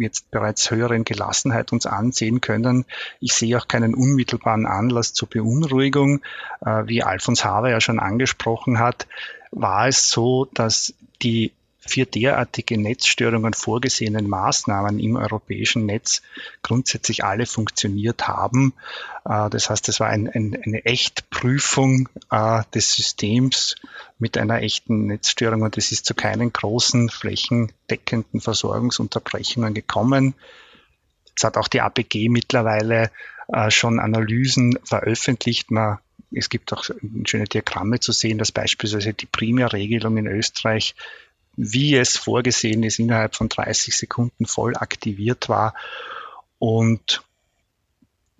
jetzt 0.01 0.31
bereits 0.31 0.71
höheren 0.71 1.03
Gelassenheit 1.03 1.71
uns 1.71 1.85
ansehen 1.85 2.41
können. 2.41 2.85
Ich 3.19 3.33
sehe 3.33 3.57
auch 3.57 3.67
keinen 3.67 3.93
unmittelbaren 3.93 4.65
Anlass 4.65 5.13
zur 5.13 5.29
Beunruhigung. 5.29 6.21
Äh, 6.65 6.83
wie 6.87 7.03
Alfons 7.03 7.43
Haber 7.43 7.69
ja 7.69 7.81
schon 7.81 7.99
angesprochen 7.99 8.79
hat, 8.79 9.07
war 9.51 9.87
es 9.87 10.09
so, 10.09 10.47
dass 10.53 10.93
die 11.21 11.51
für 11.87 12.05
derartige 12.05 12.77
Netzstörungen 12.77 13.53
vorgesehenen 13.53 14.29
Maßnahmen 14.29 14.99
im 14.99 15.15
europäischen 15.15 15.85
Netz 15.85 16.21
grundsätzlich 16.61 17.23
alle 17.23 17.45
funktioniert 17.45 18.27
haben. 18.27 18.73
Äh, 19.25 19.49
das 19.49 19.69
heißt, 19.69 19.89
es 19.89 19.99
war 19.99 20.07
ein, 20.07 20.27
ein, 20.29 20.57
eine 20.65 20.85
Echtprüfung 20.85 22.09
äh, 22.31 22.61
des 22.73 22.93
Systems 22.93 23.75
mit 24.19 24.37
einer 24.37 24.61
echten 24.61 25.07
Netzstörung 25.07 25.61
und 25.61 25.77
es 25.77 25.91
ist 25.91 26.05
zu 26.05 26.13
keinen 26.13 26.53
großen 26.53 27.09
flächendeckenden 27.09 28.41
Versorgungsunterbrechungen 28.41 29.73
gekommen. 29.73 30.35
Es 31.35 31.43
hat 31.43 31.57
auch 31.57 31.67
die 31.67 31.81
APG 31.81 32.29
mittlerweile 32.29 33.11
äh, 33.47 33.71
schon 33.71 33.99
Analysen 33.99 34.79
veröffentlicht. 34.83 35.71
Man 35.71 35.99
es 36.31 36.49
gibt 36.49 36.73
auch 36.73 36.83
schöne 36.83 37.45
Diagramme 37.45 37.99
zu 37.99 38.11
sehen, 38.11 38.37
dass 38.37 38.51
beispielsweise 38.51 39.13
die 39.13 39.25
Primärregelung 39.25 40.17
in 40.17 40.27
Österreich 40.27 40.95
wie 41.57 41.95
es 41.95 42.15
vorgesehen 42.15 42.83
ist, 42.83 42.99
innerhalb 42.99 43.35
von 43.35 43.49
30 43.49 43.97
Sekunden 43.97 44.45
voll 44.45 44.75
aktiviert 44.75 45.49
war. 45.49 45.73
Und 46.59 47.23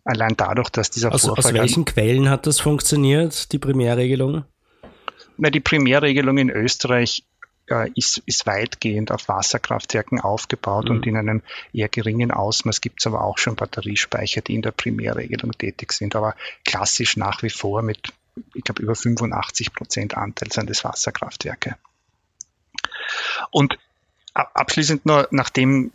allein 0.06 0.38
dadurch, 0.38 0.70
dass 0.70 0.92
dieser 0.92 1.12
also, 1.12 1.30
Vorfall... 1.30 1.52
Aus 1.52 1.60
welchen 1.60 1.86
Quellen 1.86 2.30
hat 2.30 2.48
das 2.48 2.60
funktioniert, 2.60 3.52
die 3.52 3.60
Primärregelung? 3.60 4.46
Na, 5.38 5.50
die 5.50 5.60
Primärregelung 5.60 6.38
in 6.38 6.50
Österreich 6.50 7.24
äh, 7.70 7.90
ist, 7.96 8.22
ist 8.26 8.46
weitgehend 8.46 9.12
auf 9.12 9.28
Wasserkraftwerken 9.28 10.22
aufgebaut 10.22 10.86
mhm. 10.86 10.92
und 10.92 11.08
in 11.08 11.18
einem 11.18 11.42
eher 11.74 11.90
geringen 11.90 12.32
Ausmaß 12.32 12.82
gibt 12.82 13.02
es 13.02 13.08
aber 13.08 13.24
auch 13.24 13.40
schon 13.40 13.56
Batteriespeicher, 13.56 14.42
die 14.42 14.56
in 14.56 14.62
der 14.62 14.72
Primärregelung 14.72 15.52
tätig 15.52 15.92
sind, 15.92 16.16
aber 16.16 16.36
klassisch 16.66 17.18
nach 17.18 17.42
wie 17.42 17.50
vor 17.50 17.82
mit, 17.82 18.14
ich 18.54 18.64
glaube, 18.64 18.84
über 18.84 18.96
85 18.96 19.74
Prozent 19.74 20.16
Anteil 20.16 20.52
sind 20.52 20.70
es 20.70 20.84
Wasserkraftwerke. 20.84 21.78
Und 23.52 23.78
abschließend 24.34 25.06
nur, 25.06 25.28
nachdem 25.32 25.92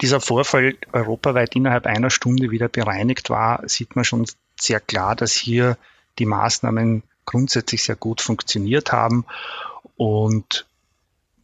dieser 0.00 0.20
Vorfall 0.20 0.76
europaweit 0.92 1.56
innerhalb 1.56 1.86
einer 1.86 2.10
Stunde 2.10 2.50
wieder 2.50 2.68
bereinigt 2.68 3.30
war, 3.30 3.68
sieht 3.68 3.96
man 3.96 4.04
schon 4.04 4.26
sehr 4.58 4.80
klar, 4.80 5.16
dass 5.16 5.32
hier 5.32 5.76
die 6.18 6.26
Maßnahmen 6.26 7.02
grundsätzlich 7.24 7.82
sehr 7.82 7.96
gut 7.96 8.20
funktioniert 8.20 8.92
haben. 8.92 9.24
Und 9.96 10.66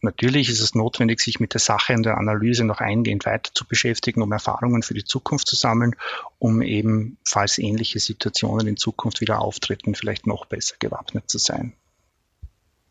natürlich 0.01 0.49
ist 0.49 0.61
es 0.61 0.75
notwendig, 0.75 1.19
sich 1.19 1.39
mit 1.39 1.53
der 1.53 1.59
Sache 1.59 1.93
und 1.93 2.03
der 2.03 2.17
Analyse 2.17 2.63
noch 2.63 2.79
eingehend 2.79 3.25
weiter 3.25 3.53
zu 3.53 3.65
beschäftigen, 3.65 4.21
um 4.21 4.31
Erfahrungen 4.31 4.83
für 4.83 4.93
die 4.93 5.03
Zukunft 5.03 5.47
zu 5.47 5.55
sammeln, 5.55 5.95
um 6.39 6.61
eben, 6.61 7.17
falls 7.25 7.57
ähnliche 7.57 7.99
Situationen 7.99 8.67
in 8.67 8.77
Zukunft 8.77 9.21
wieder 9.21 9.39
auftreten, 9.39 9.95
vielleicht 9.95 10.27
noch 10.27 10.45
besser 10.45 10.75
gewappnet 10.79 11.29
zu 11.29 11.37
sein. 11.37 11.73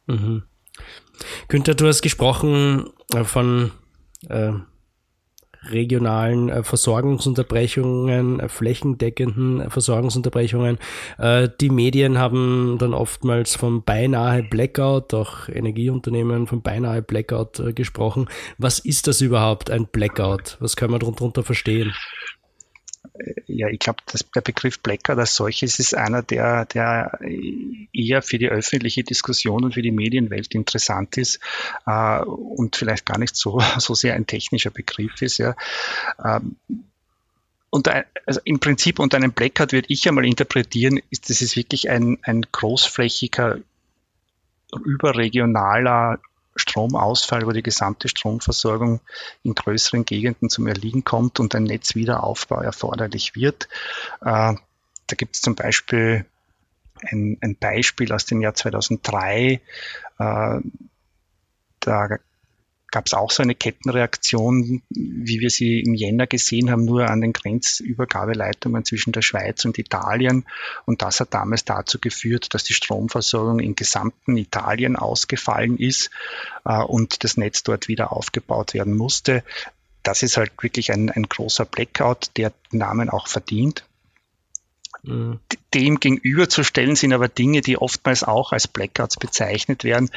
Mhm. 0.06 0.44
Günther, 1.48 1.74
du 1.74 1.86
hast 1.86 2.02
gesprochen 2.02 2.90
äh, 3.14 3.24
von 3.24 3.70
äh, 4.28 4.52
regionalen 5.70 6.48
äh, 6.48 6.62
Versorgungsunterbrechungen, 6.62 8.40
äh, 8.40 8.48
flächendeckenden 8.48 9.70
Versorgungsunterbrechungen. 9.70 10.78
Die 11.60 11.70
Medien 11.70 12.18
haben 12.18 12.76
dann 12.78 12.94
oftmals 12.94 13.56
vom 13.56 13.82
beinahe 13.82 14.42
Blackout, 14.42 15.14
auch 15.14 15.48
Energieunternehmen 15.48 16.46
vom 16.46 16.62
beinahe 16.62 17.02
Blackout 17.02 17.62
gesprochen. 17.74 18.28
Was 18.58 18.78
ist 18.78 19.06
das 19.06 19.20
überhaupt, 19.20 19.70
ein 19.70 19.86
Blackout? 19.86 20.56
Was 20.60 20.76
kann 20.76 20.90
man 20.90 21.00
darunter 21.00 21.42
verstehen? 21.42 21.92
Ja, 23.46 23.68
ich 23.68 23.78
glaube, 23.78 23.98
der 24.34 24.40
Begriff 24.40 24.80
Blackout 24.80 25.18
als 25.18 25.36
solches 25.36 25.78
ist 25.78 25.94
einer, 25.94 26.22
der, 26.22 26.64
der 26.66 27.20
eher 27.92 28.22
für 28.22 28.38
die 28.38 28.48
öffentliche 28.48 29.04
Diskussion 29.04 29.64
und 29.64 29.74
für 29.74 29.82
die 29.82 29.92
Medienwelt 29.92 30.54
interessant 30.54 31.16
ist 31.16 31.38
äh, 31.86 32.20
und 32.20 32.74
vielleicht 32.74 33.06
gar 33.06 33.18
nicht 33.18 33.36
so, 33.36 33.60
so 33.78 33.94
sehr 33.94 34.14
ein 34.14 34.26
technischer 34.26 34.70
Begriff 34.70 35.22
ist. 35.22 35.38
Ja. 35.38 35.54
Ähm, 36.24 36.56
und 37.70 37.88
also 38.26 38.40
im 38.44 38.60
Prinzip 38.60 38.98
unter 38.98 39.16
einem 39.16 39.32
Blackout 39.32 39.72
würde 39.72 39.88
ich 39.90 40.08
einmal 40.08 40.26
interpretieren, 40.26 41.00
ist 41.10 41.30
das 41.30 41.40
ist 41.40 41.56
wirklich 41.56 41.90
ein, 41.90 42.18
ein 42.22 42.42
großflächiger, 42.50 43.58
überregionaler 44.84 46.20
Stromausfall, 46.56 47.46
wo 47.46 47.50
die 47.50 47.62
gesamte 47.62 48.08
Stromversorgung 48.08 49.00
in 49.42 49.54
größeren 49.54 50.04
Gegenden 50.04 50.50
zum 50.50 50.66
Erliegen 50.66 51.04
kommt 51.04 51.40
und 51.40 51.54
ein 51.54 51.64
Netzwiederaufbau 51.64 52.60
erforderlich 52.60 53.34
wird. 53.34 53.68
Äh, 54.20 54.54
da 55.06 55.16
gibt 55.16 55.36
es 55.36 55.42
zum 55.42 55.54
Beispiel 55.54 56.24
ein, 57.02 57.38
ein, 57.40 57.56
Beispiel 57.56 58.12
aus 58.12 58.24
dem 58.24 58.40
Jahr 58.40 58.54
2003. 58.54 59.60
Äh, 60.18 60.60
da 61.80 62.08
gab 62.94 63.06
es 63.06 63.14
auch 63.14 63.32
so 63.32 63.42
eine 63.42 63.56
Kettenreaktion, 63.56 64.80
wie 64.88 65.40
wir 65.40 65.50
sie 65.50 65.80
im 65.80 65.94
Jänner 65.94 66.28
gesehen 66.28 66.70
haben, 66.70 66.84
nur 66.84 67.10
an 67.10 67.22
den 67.22 67.32
Grenzübergabeleitungen 67.32 68.84
zwischen 68.84 69.12
der 69.12 69.22
Schweiz 69.22 69.64
und 69.64 69.80
Italien. 69.80 70.46
Und 70.84 71.02
das 71.02 71.18
hat 71.18 71.34
damals 71.34 71.64
dazu 71.64 71.98
geführt, 71.98 72.54
dass 72.54 72.62
die 72.62 72.72
Stromversorgung 72.72 73.58
im 73.58 73.74
gesamten 73.74 74.36
Italien 74.36 74.94
ausgefallen 74.94 75.76
ist 75.76 76.10
äh, 76.64 76.84
und 76.84 77.24
das 77.24 77.36
Netz 77.36 77.64
dort 77.64 77.88
wieder 77.88 78.12
aufgebaut 78.12 78.74
werden 78.74 78.96
musste. 78.96 79.42
Das 80.04 80.22
ist 80.22 80.36
halt 80.36 80.52
wirklich 80.62 80.92
ein, 80.92 81.10
ein 81.10 81.24
großer 81.24 81.64
Blackout, 81.64 82.30
der 82.36 82.52
den 82.70 82.78
Namen 82.78 83.10
auch 83.10 83.26
verdient. 83.26 83.84
Mhm. 85.04 85.40
Dem 85.74 86.00
gegenüberzustellen 86.00 86.96
sind 86.96 87.12
aber 87.12 87.28
Dinge, 87.28 87.60
die 87.60 87.76
oftmals 87.76 88.24
auch 88.24 88.52
als 88.52 88.68
Blackouts 88.68 89.16
bezeichnet 89.16 89.84
werden, 89.84 90.10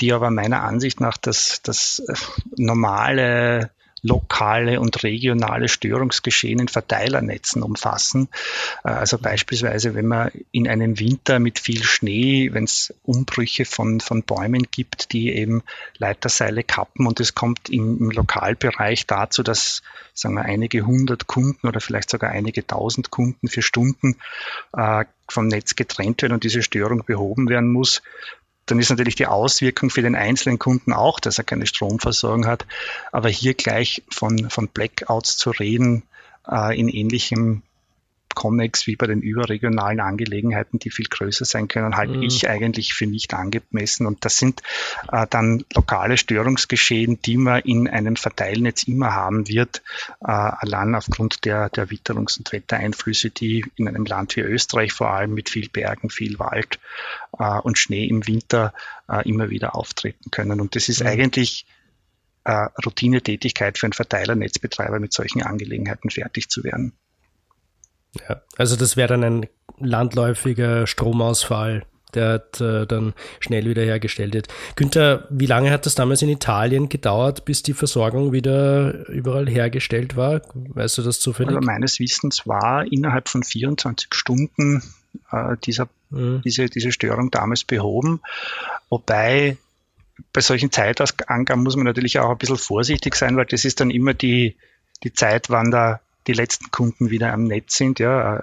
die 0.00 0.12
aber 0.12 0.30
meiner 0.30 0.62
Ansicht 0.62 1.00
nach 1.00 1.16
das, 1.16 1.60
das 1.62 2.00
äh, 2.00 2.14
normale 2.56 3.70
lokale 4.04 4.80
und 4.80 5.02
regionale 5.02 5.68
Störungsgeschehen 5.68 6.60
in 6.60 6.68
Verteilernetzen 6.68 7.62
umfassen. 7.62 8.28
Äh, 8.84 8.90
also 8.90 9.18
beispielsweise, 9.18 9.94
wenn 9.94 10.06
man 10.06 10.30
in 10.52 10.68
einem 10.68 11.00
Winter 11.00 11.40
mit 11.40 11.58
viel 11.58 11.82
Schnee, 11.82 12.50
wenn 12.52 12.64
es 12.64 12.94
Umbrüche 13.02 13.64
von, 13.64 14.00
von 14.00 14.22
Bäumen 14.22 14.64
gibt, 14.70 15.12
die 15.12 15.32
eben 15.32 15.62
Leiterseile 15.98 16.62
kappen 16.62 17.06
und 17.06 17.18
es 17.18 17.34
kommt 17.34 17.70
im, 17.70 17.98
im 17.98 18.10
Lokalbereich 18.10 19.06
dazu, 19.06 19.42
dass 19.42 19.82
sagen 20.12 20.34
wir, 20.34 20.42
einige 20.42 20.82
hundert 20.86 21.26
Kunden 21.26 21.66
oder 21.66 21.80
vielleicht 21.80 22.10
sogar 22.10 22.30
einige 22.30 22.64
tausend 22.64 23.10
Kunden 23.10 23.48
für 23.48 23.62
Stunden 23.62 24.16
äh, 24.72 25.04
vom 25.28 25.48
Netz 25.48 25.74
getrennt 25.74 26.22
werden 26.22 26.34
und 26.34 26.44
diese 26.44 26.62
Störung 26.62 27.04
behoben 27.04 27.48
werden 27.48 27.72
muss, 27.72 28.02
dann 28.66 28.78
ist 28.78 28.90
natürlich 28.90 29.14
die 29.14 29.26
Auswirkung 29.26 29.90
für 29.90 30.02
den 30.02 30.14
einzelnen 30.14 30.58
Kunden 30.58 30.92
auch, 30.92 31.20
dass 31.20 31.38
er 31.38 31.44
keine 31.44 31.66
Stromversorgung 31.66 32.46
hat. 32.46 32.66
Aber 33.12 33.28
hier 33.28 33.54
gleich 33.54 34.02
von, 34.10 34.50
von 34.50 34.68
Blackouts 34.68 35.36
zu 35.36 35.50
reden, 35.50 36.02
äh, 36.48 36.78
in 36.78 36.88
ähnlichem 36.88 37.62
Connex 38.34 38.86
wie 38.86 38.96
bei 38.96 39.06
den 39.06 39.20
überregionalen 39.20 40.00
Angelegenheiten, 40.00 40.78
die 40.78 40.90
viel 40.90 41.06
größer 41.06 41.44
sein 41.44 41.68
können, 41.68 41.96
halte 41.96 42.16
mhm. 42.16 42.22
ich 42.22 42.48
eigentlich 42.48 42.94
für 42.94 43.06
nicht 43.06 43.34
angemessen. 43.34 44.06
Und 44.06 44.24
das 44.24 44.38
sind 44.38 44.62
äh, 45.10 45.26
dann 45.28 45.64
lokale 45.74 46.16
Störungsgeschehen, 46.16 47.20
die 47.22 47.36
man 47.36 47.60
in 47.62 47.88
einem 47.88 48.16
Verteilnetz 48.16 48.84
immer 48.84 49.12
haben 49.14 49.48
wird, 49.48 49.82
äh, 50.20 50.30
allein 50.30 50.94
aufgrund 50.94 51.44
der, 51.44 51.70
der 51.70 51.88
Witterungs- 51.88 52.38
und 52.38 52.52
Wettereinflüsse, 52.52 53.30
die 53.30 53.64
in 53.76 53.88
einem 53.88 54.04
Land 54.04 54.36
wie 54.36 54.40
Österreich 54.40 54.92
vor 54.92 55.10
allem 55.10 55.34
mit 55.34 55.48
viel 55.48 55.68
Bergen, 55.68 56.10
viel 56.10 56.38
Wald 56.38 56.78
äh, 57.38 57.58
und 57.60 57.78
Schnee 57.78 58.06
im 58.06 58.26
Winter 58.26 58.72
äh, 59.08 59.28
immer 59.28 59.50
wieder 59.50 59.74
auftreten 59.74 60.30
können. 60.30 60.60
Und 60.60 60.76
das 60.76 60.88
ist 60.88 61.00
mhm. 61.00 61.08
eigentlich 61.08 61.66
äh, 62.44 62.68
Routinetätigkeit 62.84 63.78
für 63.78 63.86
einen 63.86 63.92
Verteilernetzbetreiber 63.92 65.00
mit 65.00 65.12
solchen 65.12 65.42
Angelegenheiten 65.42 66.10
fertig 66.10 66.48
zu 66.48 66.62
werden. 66.62 66.92
Ja, 68.28 68.42
also 68.56 68.76
das 68.76 68.96
wäre 68.96 69.08
dann 69.08 69.24
ein 69.24 69.46
landläufiger 69.78 70.86
Stromausfall, 70.86 71.84
der 72.14 72.44
äh, 72.60 72.86
dann 72.86 73.12
schnell 73.40 73.66
wieder 73.66 73.82
hergestellt 73.82 74.34
wird. 74.34 74.48
Günther, 74.76 75.26
wie 75.30 75.46
lange 75.46 75.70
hat 75.70 75.86
das 75.86 75.94
damals 75.94 76.22
in 76.22 76.28
Italien 76.28 76.88
gedauert, 76.88 77.44
bis 77.44 77.62
die 77.62 77.72
Versorgung 77.72 78.32
wieder 78.32 79.08
überall 79.08 79.48
hergestellt 79.48 80.16
war? 80.16 80.42
Weißt 80.54 80.98
du 80.98 81.02
das 81.02 81.18
zufällig? 81.20 81.54
Also 81.54 81.66
meines 81.66 81.98
Wissens 81.98 82.46
war 82.46 82.90
innerhalb 82.90 83.28
von 83.28 83.42
24 83.42 84.08
Stunden 84.12 84.82
äh, 85.32 85.56
dieser, 85.64 85.88
mhm. 86.10 86.42
diese, 86.44 86.66
diese 86.66 86.92
Störung 86.92 87.30
damals 87.30 87.64
behoben, 87.64 88.20
wobei 88.88 89.56
bei 90.32 90.40
solchen 90.40 90.70
Zeitangaben 90.70 91.64
muss 91.64 91.76
man 91.76 91.84
natürlich 91.84 92.20
auch 92.20 92.30
ein 92.30 92.38
bisschen 92.38 92.56
vorsichtig 92.56 93.16
sein, 93.16 93.36
weil 93.36 93.46
das 93.46 93.64
ist 93.64 93.80
dann 93.80 93.90
immer 93.90 94.14
die, 94.14 94.56
die 95.02 95.12
Zeit, 95.12 95.50
wann 95.50 95.72
da 95.72 96.00
die 96.26 96.32
letzten 96.32 96.70
Kunden 96.70 97.10
wieder 97.10 97.32
am 97.32 97.44
Netz 97.44 97.76
sind. 97.76 97.98
Ja, 97.98 98.42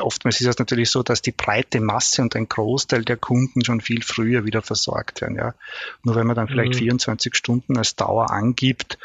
oftmals 0.00 0.40
ist 0.40 0.46
es 0.46 0.58
natürlich 0.58 0.90
so, 0.90 1.02
dass 1.02 1.22
die 1.22 1.32
breite 1.32 1.80
Masse 1.80 2.22
und 2.22 2.36
ein 2.36 2.48
Großteil 2.48 3.04
der 3.04 3.16
Kunden 3.16 3.64
schon 3.64 3.80
viel 3.80 4.02
früher 4.02 4.44
wieder 4.44 4.62
versorgt 4.62 5.20
werden. 5.20 5.36
Ja. 5.36 5.54
Nur 6.02 6.14
wenn 6.14 6.26
man 6.26 6.36
dann 6.36 6.48
vielleicht 6.48 6.74
mhm. 6.74 6.78
24 6.78 7.34
Stunden 7.34 7.76
als 7.76 7.96
Dauer 7.96 8.30
angibt, 8.30 8.98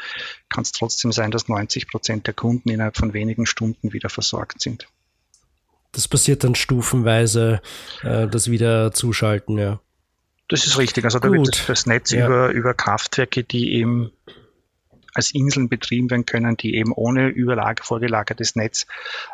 kann 0.48 0.62
es 0.62 0.72
trotzdem 0.72 1.12
sein, 1.12 1.30
dass 1.30 1.48
90 1.48 1.88
Prozent 1.88 2.26
der 2.26 2.34
Kunden 2.34 2.70
innerhalb 2.70 2.96
von 2.96 3.12
wenigen 3.12 3.46
Stunden 3.46 3.92
wieder 3.92 4.08
versorgt 4.08 4.60
sind. 4.60 4.88
Das 5.92 6.06
passiert 6.06 6.44
dann 6.44 6.54
stufenweise, 6.54 7.60
äh, 8.02 8.28
das 8.28 8.50
wieder 8.50 8.92
zuschalten, 8.92 9.58
ja. 9.58 9.80
Das 10.48 10.66
ist 10.66 10.78
richtig. 10.78 11.04
Also 11.04 11.18
da 11.18 11.28
Gut. 11.28 11.38
wird 11.38 11.58
das, 11.58 11.66
das 11.66 11.86
Netz 11.86 12.10
ja. 12.10 12.26
über, 12.26 12.50
über 12.50 12.74
Kraftwerke, 12.74 13.44
die 13.44 13.74
eben 13.74 14.12
als 15.18 15.32
Inseln 15.32 15.68
betrieben 15.68 16.10
werden 16.10 16.26
können, 16.26 16.56
die 16.56 16.76
eben 16.76 16.92
ohne 16.92 17.28
Überlage, 17.28 17.82
vorgelagertes 17.82 18.54
Netz 18.54 18.86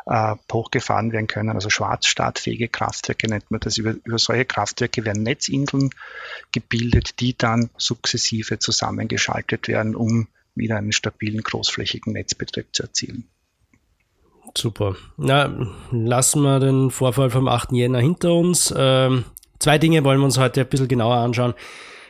äh, 0.07 0.35
hochgefahren 0.51 1.11
werden 1.11 1.27
können. 1.27 1.51
Also 1.51 1.69
schwarzstartfähige 1.69 2.67
Kraftwerke 2.67 3.27
nennt 3.29 3.51
man 3.51 3.59
das. 3.59 3.77
Über, 3.77 3.95
über 4.03 4.17
solche 4.17 4.45
Kraftwerke 4.45 5.05
werden 5.05 5.21
Netzinseln 5.21 5.91
gebildet, 6.51 7.19
die 7.19 7.37
dann 7.37 7.69
sukzessive 7.77 8.57
zusammengeschaltet 8.57 9.67
werden, 9.67 9.95
um 9.95 10.27
wieder 10.55 10.77
einen 10.77 10.91
stabilen, 10.91 11.43
großflächigen 11.43 12.13
Netzbetrieb 12.13 12.67
zu 12.73 12.83
erzielen. 12.83 13.27
Super. 14.57 14.95
Na, 15.17 15.67
lassen 15.91 16.41
wir 16.41 16.59
den 16.59 16.89
Vorfall 16.89 17.29
vom 17.29 17.47
8. 17.47 17.73
Jänner 17.73 17.99
hinter 17.99 18.33
uns. 18.33 18.73
Ähm, 18.75 19.25
zwei 19.59 19.77
Dinge 19.77 20.03
wollen 20.03 20.19
wir 20.19 20.25
uns 20.25 20.39
heute 20.39 20.61
ein 20.61 20.67
bisschen 20.67 20.87
genauer 20.87 21.17
anschauen. 21.17 21.53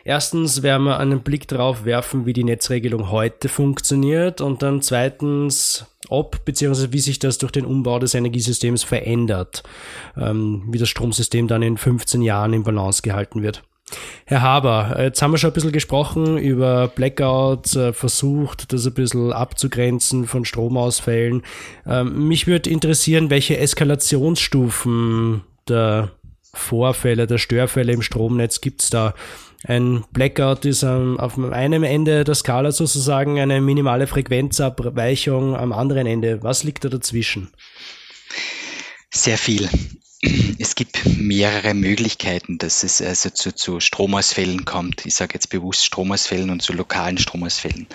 Erstens 0.07 0.61
werden 0.61 0.83
wir 0.83 0.99
einen 0.99 1.21
Blick 1.21 1.47
darauf 1.47 1.83
werfen, 1.83 2.27
wie 2.27 2.33
die 2.33 2.43
Netzregelung 2.43 3.09
heute 3.09 3.49
funktioniert 3.49 4.39
und 4.39 4.61
dann 4.61 4.83
zweitens, 4.83 5.87
ob 6.09 6.45
bzw. 6.45 6.89
wie 6.91 6.99
sich 6.99 7.17
das 7.17 7.39
durch 7.39 7.51
den 7.51 7.65
Umbau 7.65 7.97
des 7.97 8.13
Energiesystems 8.13 8.83
verändert, 8.83 9.63
ähm, 10.15 10.63
wie 10.69 10.77
das 10.77 10.89
Stromsystem 10.89 11.47
dann 11.47 11.63
in 11.63 11.77
15 11.77 12.21
Jahren 12.21 12.53
in 12.53 12.61
Balance 12.61 13.01
gehalten 13.01 13.41
wird. 13.41 13.63
Herr 14.25 14.43
Haber, 14.43 14.95
jetzt 14.99 15.23
haben 15.23 15.31
wir 15.31 15.39
schon 15.39 15.49
ein 15.49 15.53
bisschen 15.53 15.71
gesprochen 15.71 16.37
über 16.37 16.87
Blackouts, 16.87 17.75
äh, 17.75 17.91
versucht, 17.91 18.71
das 18.73 18.85
ein 18.85 18.93
bisschen 18.93 19.33
abzugrenzen 19.33 20.27
von 20.27 20.45
Stromausfällen. 20.45 21.41
Ähm, 21.87 22.27
mich 22.27 22.45
würde 22.45 22.69
interessieren, 22.69 23.31
welche 23.31 23.57
Eskalationsstufen 23.57 25.41
der 25.67 26.11
Vorfälle, 26.53 27.25
der 27.25 27.39
Störfälle 27.39 27.91
im 27.91 28.03
Stromnetz 28.03 28.61
gibt 28.61 28.83
es 28.83 28.91
da? 28.91 29.15
Ein 29.67 30.03
Blackout 30.11 30.65
ist 30.65 30.83
ähm, 30.83 31.19
auf 31.19 31.39
einem 31.39 31.83
Ende 31.83 32.23
der 32.23 32.35
Skala 32.35 32.71
sozusagen 32.71 33.39
eine 33.39 33.61
minimale 33.61 34.05
Frequenzabweichung, 34.05 35.55
am 35.55 35.71
anderen 35.71 36.05
Ende. 36.05 36.43
Was 36.43 36.63
liegt 36.63 36.85
da 36.85 36.89
dazwischen? 36.89 37.49
Sehr 39.11 39.37
viel. 39.37 39.67
Mehrere 41.25 41.73
Möglichkeiten, 41.73 42.57
dass 42.59 42.83
es 42.83 43.01
also 43.01 43.31
zu, 43.31 43.51
zu 43.51 43.79
Stromausfällen 43.79 44.63
kommt. 44.63 45.05
Ich 45.05 45.15
sage 45.15 45.33
jetzt 45.33 45.49
bewusst 45.49 45.83
Stromausfällen 45.83 46.51
und 46.51 46.61
zu 46.61 46.71
lokalen 46.71 47.17
Stromausfällen. 47.17 47.87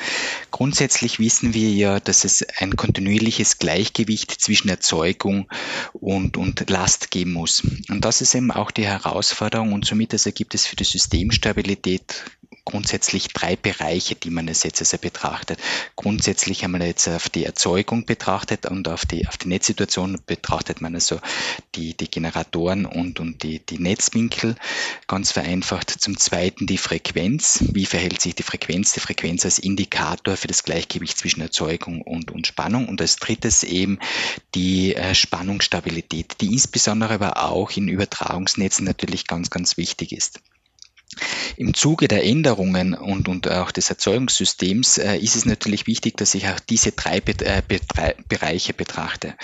Grundsätzlich 0.50 1.20
wissen 1.20 1.54
wir 1.54 1.70
ja, 1.70 2.00
dass 2.00 2.24
es 2.24 2.44
ein 2.58 2.74
kontinuierliches 2.74 3.58
Gleichgewicht 3.58 4.32
zwischen 4.32 4.68
Erzeugung 4.68 5.48
und, 5.92 6.36
und 6.36 6.68
Last 6.68 7.12
geben 7.12 7.32
muss. 7.32 7.62
Und 7.88 8.04
das 8.04 8.20
ist 8.20 8.34
eben 8.34 8.50
auch 8.50 8.72
die 8.72 8.86
Herausforderung 8.86 9.72
und 9.72 9.84
somit 9.84 10.12
also 10.12 10.32
gibt 10.32 10.54
es 10.54 10.66
für 10.66 10.76
die 10.76 10.84
Systemstabilität 10.84 12.24
grundsätzlich 12.64 13.28
drei 13.28 13.56
Bereiche, 13.56 14.14
die 14.14 14.30
man 14.30 14.48
jetzt 14.48 14.64
also 14.64 14.98
betrachtet. 14.98 15.58
Grundsätzlich 15.96 16.64
haben 16.64 16.72
wir 16.72 16.86
jetzt 16.86 17.08
auf 17.08 17.28
die 17.28 17.44
Erzeugung 17.44 18.04
betrachtet 18.06 18.66
und 18.66 18.88
auf 18.88 19.06
die, 19.06 19.26
auf 19.26 19.36
die 19.36 19.48
Netzsituation 19.48 20.18
betrachtet 20.26 20.80
man 20.80 20.94
also 20.94 21.20
die, 21.74 21.96
die 21.96 22.10
Generatoren 22.10 22.86
und, 22.86 23.20
und 23.20 23.42
die, 23.42 23.60
die 23.60 23.78
Netzwinkel. 23.78 24.56
Ganz 25.06 25.32
vereinfacht. 25.32 25.90
Zum 25.90 26.16
zweiten 26.18 26.66
die 26.66 26.78
Frequenz. 26.78 27.64
Wie 27.72 27.86
verhält 27.86 28.20
sich 28.20 28.34
die 28.34 28.42
Frequenz? 28.42 28.92
Die 28.92 29.00
Frequenz 29.00 29.44
als 29.44 29.58
Indikator 29.58 30.36
für 30.36 30.48
das 30.48 30.62
Gleichgewicht 30.62 31.18
zwischen 31.18 31.40
Erzeugung 31.40 32.02
und, 32.02 32.30
und 32.30 32.46
Spannung. 32.46 32.88
Und 32.88 33.00
als 33.00 33.16
drittes 33.16 33.62
eben 33.62 33.98
die 34.54 34.94
äh, 34.94 35.14
Spannungsstabilität, 35.14 36.40
die 36.40 36.52
insbesondere 36.52 37.14
aber 37.14 37.42
auch 37.42 37.70
in 37.72 37.88
Übertragungsnetzen 37.88 38.84
natürlich 38.84 39.26
ganz, 39.26 39.50
ganz 39.50 39.76
wichtig 39.76 40.12
ist. 40.12 40.40
Im 41.56 41.74
Zuge 41.74 42.08
der 42.08 42.24
Änderungen 42.24 42.94
und, 42.94 43.28
und 43.28 43.50
auch 43.50 43.72
des 43.72 43.90
Erzeugungssystems 43.90 44.98
äh, 44.98 45.16
ist 45.16 45.36
es 45.36 45.44
natürlich 45.44 45.86
wichtig, 45.86 46.16
dass 46.16 46.34
ich 46.34 46.46
auch 46.48 46.60
diese 46.60 46.92
drei 46.92 47.20
Be 47.20 47.34
äh, 47.44 47.62
Be 47.66 47.80
Bereiche 48.28 48.72
betrachte. 48.72 49.34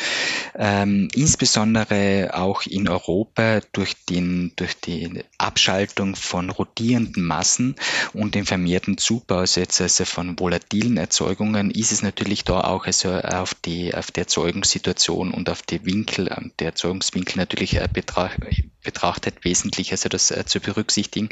Ähm, 0.55 1.09
insbesondere 1.15 2.31
auch 2.35 2.63
in 2.63 2.89
Europa 2.89 3.61
durch, 3.73 3.95
den, 4.09 4.53
durch 4.57 4.79
die 4.81 5.25
Abschaltung 5.39 6.15
von 6.15 6.51
rotierenden 6.51 7.25
Massen 7.25 7.75
und 8.13 8.35
den 8.35 8.47
vermehrten 8.47 8.97
Zubau 8.97 9.39
also, 9.39 9.61
also 9.61 10.05
von 10.05 10.39
volatilen 10.39 10.97
Erzeugungen 10.97 11.71
ist 11.71 11.93
es 11.93 12.03
natürlich 12.03 12.45
da 12.45 12.61
auch 12.63 12.87
also 12.87 13.11
auf 13.11 13.55
die, 13.55 13.95
auf 13.95 14.11
die 14.11 14.21
Erzeugungssituation 14.21 15.33
und 15.33 15.51
auf 15.51 15.63
die 15.63 15.85
Winkel, 15.85 16.31
der 16.59 16.69
Erzeugungswinkel 16.69 17.39
natürlich 17.39 17.77
äh, 17.77 17.89
betrachtet 17.93 19.45
wesentlich, 19.45 19.93
also 19.93 20.09
das 20.09 20.31
äh, 20.31 20.45
zu 20.47 20.61
berücksichtigen. 20.61 21.29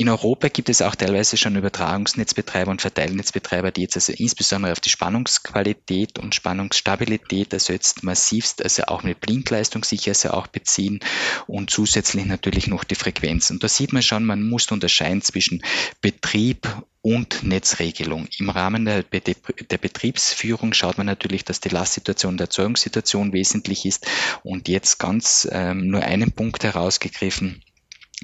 In 0.00 0.08
Europa 0.08 0.48
gibt 0.48 0.70
es 0.70 0.80
auch 0.80 0.94
teilweise 0.94 1.36
schon 1.36 1.56
Übertragungsnetzbetreiber 1.56 2.70
und 2.70 2.80
Verteilnetzbetreiber, 2.80 3.70
die 3.70 3.82
jetzt 3.82 3.96
also 3.96 4.14
insbesondere 4.14 4.72
auf 4.72 4.80
die 4.80 4.88
Spannungsqualität 4.88 6.18
und 6.18 6.34
Spannungsstabilität, 6.34 7.52
also 7.52 7.74
jetzt 7.74 8.02
massivst, 8.02 8.62
also 8.62 8.84
auch 8.84 9.02
mit 9.02 9.20
Blinkleistung 9.20 9.84
sich 9.84 10.08
also 10.08 10.30
auch 10.30 10.46
beziehen 10.46 11.00
und 11.46 11.68
zusätzlich 11.68 12.24
natürlich 12.24 12.66
noch 12.66 12.84
die 12.84 12.94
Frequenz. 12.94 13.50
Und 13.50 13.62
da 13.62 13.68
sieht 13.68 13.92
man 13.92 14.00
schon, 14.00 14.24
man 14.24 14.42
muss 14.42 14.72
unterscheiden 14.72 15.20
zwischen 15.20 15.62
Betrieb 16.00 16.66
und 17.02 17.42
Netzregelung. 17.42 18.26
Im 18.38 18.48
Rahmen 18.48 18.86
der, 18.86 19.02
der, 19.02 19.78
Betriebsführung 19.78 20.72
schaut 20.72 20.96
man 20.96 21.08
natürlich, 21.08 21.44
dass 21.44 21.60
die 21.60 21.68
Lastsituation 21.68 22.38
der 22.38 22.46
Erzeugungssituation 22.46 23.34
wesentlich 23.34 23.84
ist. 23.84 24.06
Und 24.44 24.66
jetzt 24.66 24.98
ganz 24.98 25.46
ähm, 25.52 25.88
nur 25.88 26.00
einen 26.00 26.32
Punkt 26.32 26.64
herausgegriffen 26.64 27.62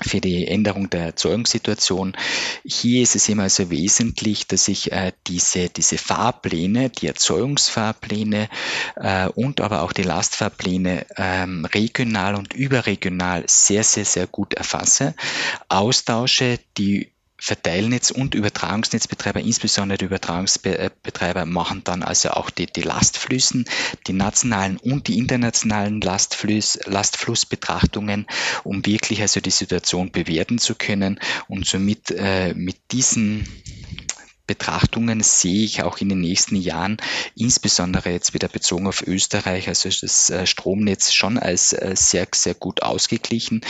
für 0.03 0.21
die 0.21 0.47
Änderung 0.47 0.91
der 0.91 1.07
Erzeugungssituation. 1.07 2.17
Hier 2.65 3.03
ist 3.03 3.17
es 3.17 3.29
immer 3.29 3.45
also 3.45 3.71
wesentlich, 3.71 4.47
dass 4.47 4.69
ich 4.69 4.93
äh, 4.93 5.13
diese, 5.27 5.71
diese 5.71 5.97
Fahrpläne, 5.97 6.91
die 6.91 7.07
Erzeugungsfahrpläne 7.07 8.49
äh, 8.97 9.29
und 9.29 9.61
aber 9.61 9.83
auch 9.83 9.93
die 9.93 10.03
Lastfahrpläne 10.03 11.07
ähm, 11.17 11.65
regional 11.65 12.35
und 12.35 12.53
überregional 12.53 13.45
sehr, 13.47 13.85
sehr, 13.85 14.05
sehr 14.05 14.27
gut 14.27 14.55
erfasse, 14.55 15.15
austausche, 15.69 16.59
die 16.77 17.13
Verteilnetz- 17.39 18.11
und 18.11 18.35
Übertragungsnetzbetreiber, 18.35 19.41
insbesondere 19.41 19.99
die 19.99 20.05
Übertragungsbetreiber, 20.07 21.45
machen 21.45 21.83
dann 21.85 22.03
also 22.03 22.31
auch 22.31 22.51
die, 22.51 22.67
die 22.67 22.83
Lastflüssen, 22.83 23.67
die 24.07 24.15
nationalen 24.15 24.79
und 24.79 25.09
die 25.09 25.19
internationalen 25.19 26.01
Lastfluss, 26.01 26.79
Lastflussbetrachtungen, 26.87 28.27
um 28.65 28.85
wirklich 28.87 29.21
also 29.21 29.41
die 29.41 29.51
Situation 29.51 30.11
bewerten 30.11 30.59
zu 30.59 30.75
können 30.75 31.21
und 31.49 31.67
somit 31.67 32.11
äh, 32.11 32.55
mit 32.55 32.77
diesen 32.93 33.47
Betrachtungen 34.47 35.23
sehe 35.23 35.65
ich 35.65 35.83
auch 35.83 35.99
in 35.99 36.09
den 36.09 36.21
nächsten 36.21 36.57
Jahren, 36.57 36.99
insbesondere 37.35 38.11
jetzt 38.11 38.35
wieder 38.35 38.49
bezogen 38.49 38.87
auf 38.87 39.07
Österreich, 39.07 39.69
also 39.69 39.89
das 39.89 40.31
äh, 40.31 40.47
Stromnetz 40.47 41.13
schon 41.13 41.39
als 41.39 41.73
äh, 41.73 41.93
sehr, 41.95 42.29
sehr 42.35 42.55
gut 42.55 42.83
ausgeglichen, 42.83 43.63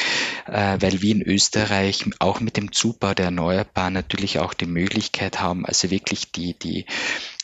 äh, 0.46 0.76
weil 0.80 1.02
wir 1.02 1.12
in 1.12 1.22
Österreich 1.22 2.04
auch 2.18 2.40
mit 2.40 2.56
dem 2.56 2.72
Zubau 2.72 3.14
der 3.14 3.26
Erneuerbaren 3.26 3.94
natürlich 3.94 4.38
auch 4.38 4.54
die 4.54 4.66
Möglichkeit 4.66 5.40
haben, 5.40 5.64
also 5.64 5.90
wirklich 5.90 6.32
die, 6.32 6.58
die 6.58 6.86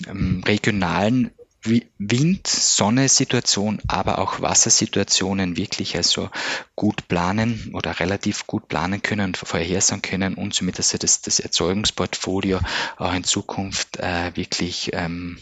ähm, 0.06 0.42
regionalen 0.46 1.30
Wind, 1.64 2.46
Sonne-Situation, 2.46 3.81
aber 3.87 4.18
auch 4.18 4.40
Wassersituationen 4.40 5.57
wirklich 5.57 5.96
also 5.96 6.29
gut 6.75 7.07
planen 7.09 7.70
oder 7.75 8.01
relativ 8.01 8.46
gut 8.46 8.68
planen 8.68 9.03
können, 9.03 9.35
vorhersagen 9.35 10.03
können 10.03 10.35
und 10.35 10.55
somit, 10.55 10.79
dass 10.79 10.90
das, 10.90 11.22
das 11.22 11.40
Erzeugungsportfolio 11.40 12.59
auch 12.96 13.14
in 13.14 13.25
Zukunft 13.25 13.98
äh, 13.98 14.35
wirklich 14.35 14.90
ähm, 14.92 15.38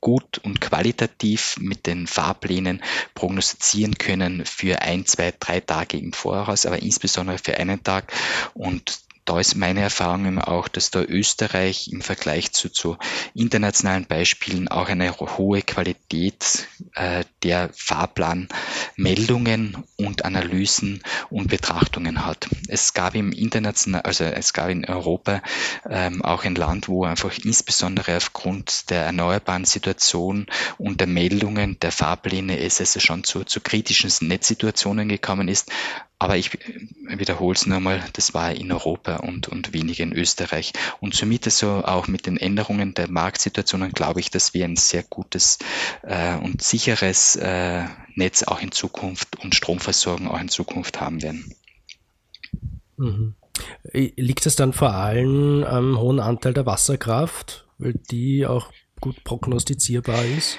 gut 0.00 0.38
und 0.38 0.60
qualitativ 0.60 1.56
mit 1.60 1.86
den 1.86 2.06
Fahrplänen 2.06 2.82
prognostizieren 3.14 3.96
können 3.96 4.46
für 4.46 4.82
ein, 4.82 5.06
zwei, 5.06 5.32
drei 5.38 5.60
Tage 5.60 5.98
im 5.98 6.12
Voraus, 6.12 6.66
aber 6.66 6.80
insbesondere 6.82 7.38
für 7.38 7.56
einen 7.58 7.82
Tag. 7.82 8.12
Und 8.54 9.00
da 9.24 9.38
ist 9.38 9.54
meine 9.54 9.80
Erfahrung 9.80 10.26
immer 10.26 10.48
auch, 10.48 10.68
dass 10.68 10.90
da 10.90 11.02
Österreich 11.02 11.90
im 11.92 12.02
Vergleich 12.02 12.52
zu, 12.52 12.68
zu 12.68 12.96
internationalen 13.34 14.06
Beispielen 14.06 14.68
auch 14.68 14.88
eine 14.88 15.18
hohe 15.18 15.62
Qualität 15.62 16.68
äh, 16.94 17.24
der 17.42 17.70
Fahrplanmeldungen 17.74 19.84
und 19.96 20.24
Analysen 20.24 21.02
und 21.30 21.48
Betrachtungen 21.48 22.24
hat. 22.24 22.48
Es 22.68 22.94
gab 22.94 23.14
im 23.14 23.32
international, 23.32 24.02
also 24.02 24.24
es 24.24 24.52
gab 24.52 24.70
in 24.70 24.84
Europa 24.84 25.42
ähm, 25.88 26.22
auch 26.22 26.44
ein 26.44 26.54
Land, 26.54 26.88
wo 26.88 27.04
einfach 27.04 27.36
insbesondere 27.38 28.16
aufgrund 28.16 28.90
der 28.90 29.04
erneuerbaren 29.04 29.64
Situation 29.64 30.46
und 30.78 31.00
der 31.00 31.06
Meldungen 31.06 31.78
der 31.80 31.92
Fahrpläne 31.92 32.58
es 32.58 32.80
also 32.80 33.00
schon 33.00 33.24
zu, 33.24 33.44
zu 33.44 33.60
kritischen 33.60 34.10
Netzsituationen 34.26 35.08
gekommen 35.08 35.48
ist, 35.48 35.70
aber 36.20 36.36
ich 36.36 36.52
wiederhole 37.08 37.56
es 37.56 37.64
nochmal, 37.64 38.04
das 38.12 38.34
war 38.34 38.52
in 38.52 38.70
Europa 38.70 39.16
und, 39.16 39.48
und 39.48 39.72
weniger 39.72 40.04
in 40.04 40.12
Österreich. 40.12 40.74
Und 41.00 41.14
somit 41.14 41.46
also 41.46 41.82
auch 41.82 42.08
mit 42.08 42.26
den 42.26 42.36
Änderungen 42.36 42.92
der 42.92 43.10
Marktsituationen 43.10 43.92
glaube 43.92 44.20
ich, 44.20 44.30
dass 44.30 44.52
wir 44.52 44.66
ein 44.66 44.76
sehr 44.76 45.02
gutes 45.02 45.58
äh, 46.02 46.36
und 46.36 46.60
sicheres 46.60 47.36
äh, 47.36 47.84
Netz 48.14 48.42
auch 48.42 48.60
in 48.60 48.70
Zukunft 48.70 49.42
und 49.42 49.54
Stromversorgung 49.54 50.28
auch 50.28 50.38
in 50.38 50.50
Zukunft 50.50 51.00
haben 51.00 51.22
werden. 51.22 51.54
Mhm. 52.98 53.34
Liegt 53.92 54.44
es 54.44 54.56
dann 54.56 54.74
vor 54.74 54.92
allem 54.92 55.64
am 55.64 55.98
hohen 55.98 56.20
Anteil 56.20 56.52
der 56.52 56.66
Wasserkraft, 56.66 57.66
weil 57.78 57.94
die 58.10 58.46
auch 58.46 58.70
gut 59.00 59.24
prognostizierbar 59.24 60.22
ist? 60.26 60.58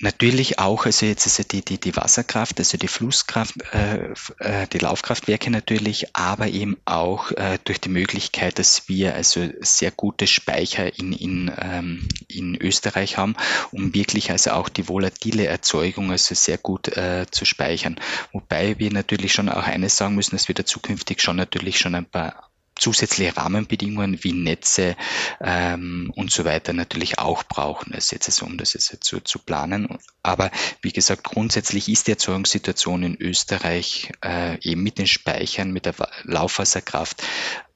Natürlich 0.00 0.60
auch, 0.60 0.86
also 0.86 1.06
jetzt 1.06 1.26
ist 1.26 1.38
ja 1.38 1.44
die, 1.44 1.64
die, 1.64 1.78
die 1.78 1.96
Wasserkraft, 1.96 2.60
also 2.60 2.78
die 2.78 2.86
Flusskraft, 2.86 3.54
äh, 3.72 4.14
äh, 4.38 4.68
die 4.72 4.78
Laufkraftwerke 4.78 5.50
natürlich, 5.50 6.14
aber 6.14 6.46
eben 6.46 6.76
auch 6.84 7.32
äh, 7.32 7.58
durch 7.64 7.80
die 7.80 7.88
Möglichkeit, 7.88 8.60
dass 8.60 8.88
wir 8.88 9.16
also 9.16 9.48
sehr 9.60 9.90
gute 9.90 10.28
Speicher 10.28 10.96
in, 10.96 11.12
in, 11.12 11.50
ähm, 11.60 12.08
in 12.28 12.54
Österreich 12.54 13.18
haben, 13.18 13.34
um 13.72 13.92
wirklich 13.92 14.30
also 14.30 14.52
auch 14.52 14.68
die 14.68 14.88
volatile 14.88 15.46
Erzeugung 15.46 16.12
also 16.12 16.32
sehr 16.36 16.58
gut 16.58 16.96
äh, 16.96 17.26
zu 17.28 17.44
speichern. 17.44 17.98
Wobei 18.32 18.78
wir 18.78 18.92
natürlich 18.92 19.32
schon 19.32 19.48
auch 19.48 19.66
eines 19.66 19.96
sagen 19.96 20.14
müssen, 20.14 20.36
dass 20.36 20.46
wir 20.46 20.54
da 20.54 20.64
zukünftig 20.64 21.20
schon 21.20 21.34
natürlich 21.34 21.80
schon 21.80 21.96
ein 21.96 22.06
paar 22.06 22.47
zusätzliche 22.78 23.36
Rahmenbedingungen 23.36 24.22
wie 24.22 24.32
Netze 24.32 24.96
ähm, 25.40 26.12
und 26.16 26.30
so 26.30 26.44
weiter 26.44 26.72
natürlich 26.72 27.18
auch 27.18 27.42
brauchen, 27.44 27.92
es 27.94 28.10
jetzt 28.10 28.28
also, 28.28 28.46
um 28.46 28.56
das 28.56 28.74
jetzt 28.74 29.04
zu, 29.04 29.20
zu 29.20 29.38
planen. 29.38 29.98
Aber 30.22 30.50
wie 30.82 30.92
gesagt, 30.92 31.24
grundsätzlich 31.24 31.88
ist 31.88 32.06
die 32.06 32.12
Erzeugungssituation 32.12 33.02
in 33.02 33.20
Österreich 33.20 34.12
äh, 34.24 34.58
eben 34.62 34.82
mit 34.82 34.98
den 34.98 35.06
Speichern, 35.06 35.72
mit 35.72 35.86
der 35.86 35.94
Laufwasserkraft 36.24 37.22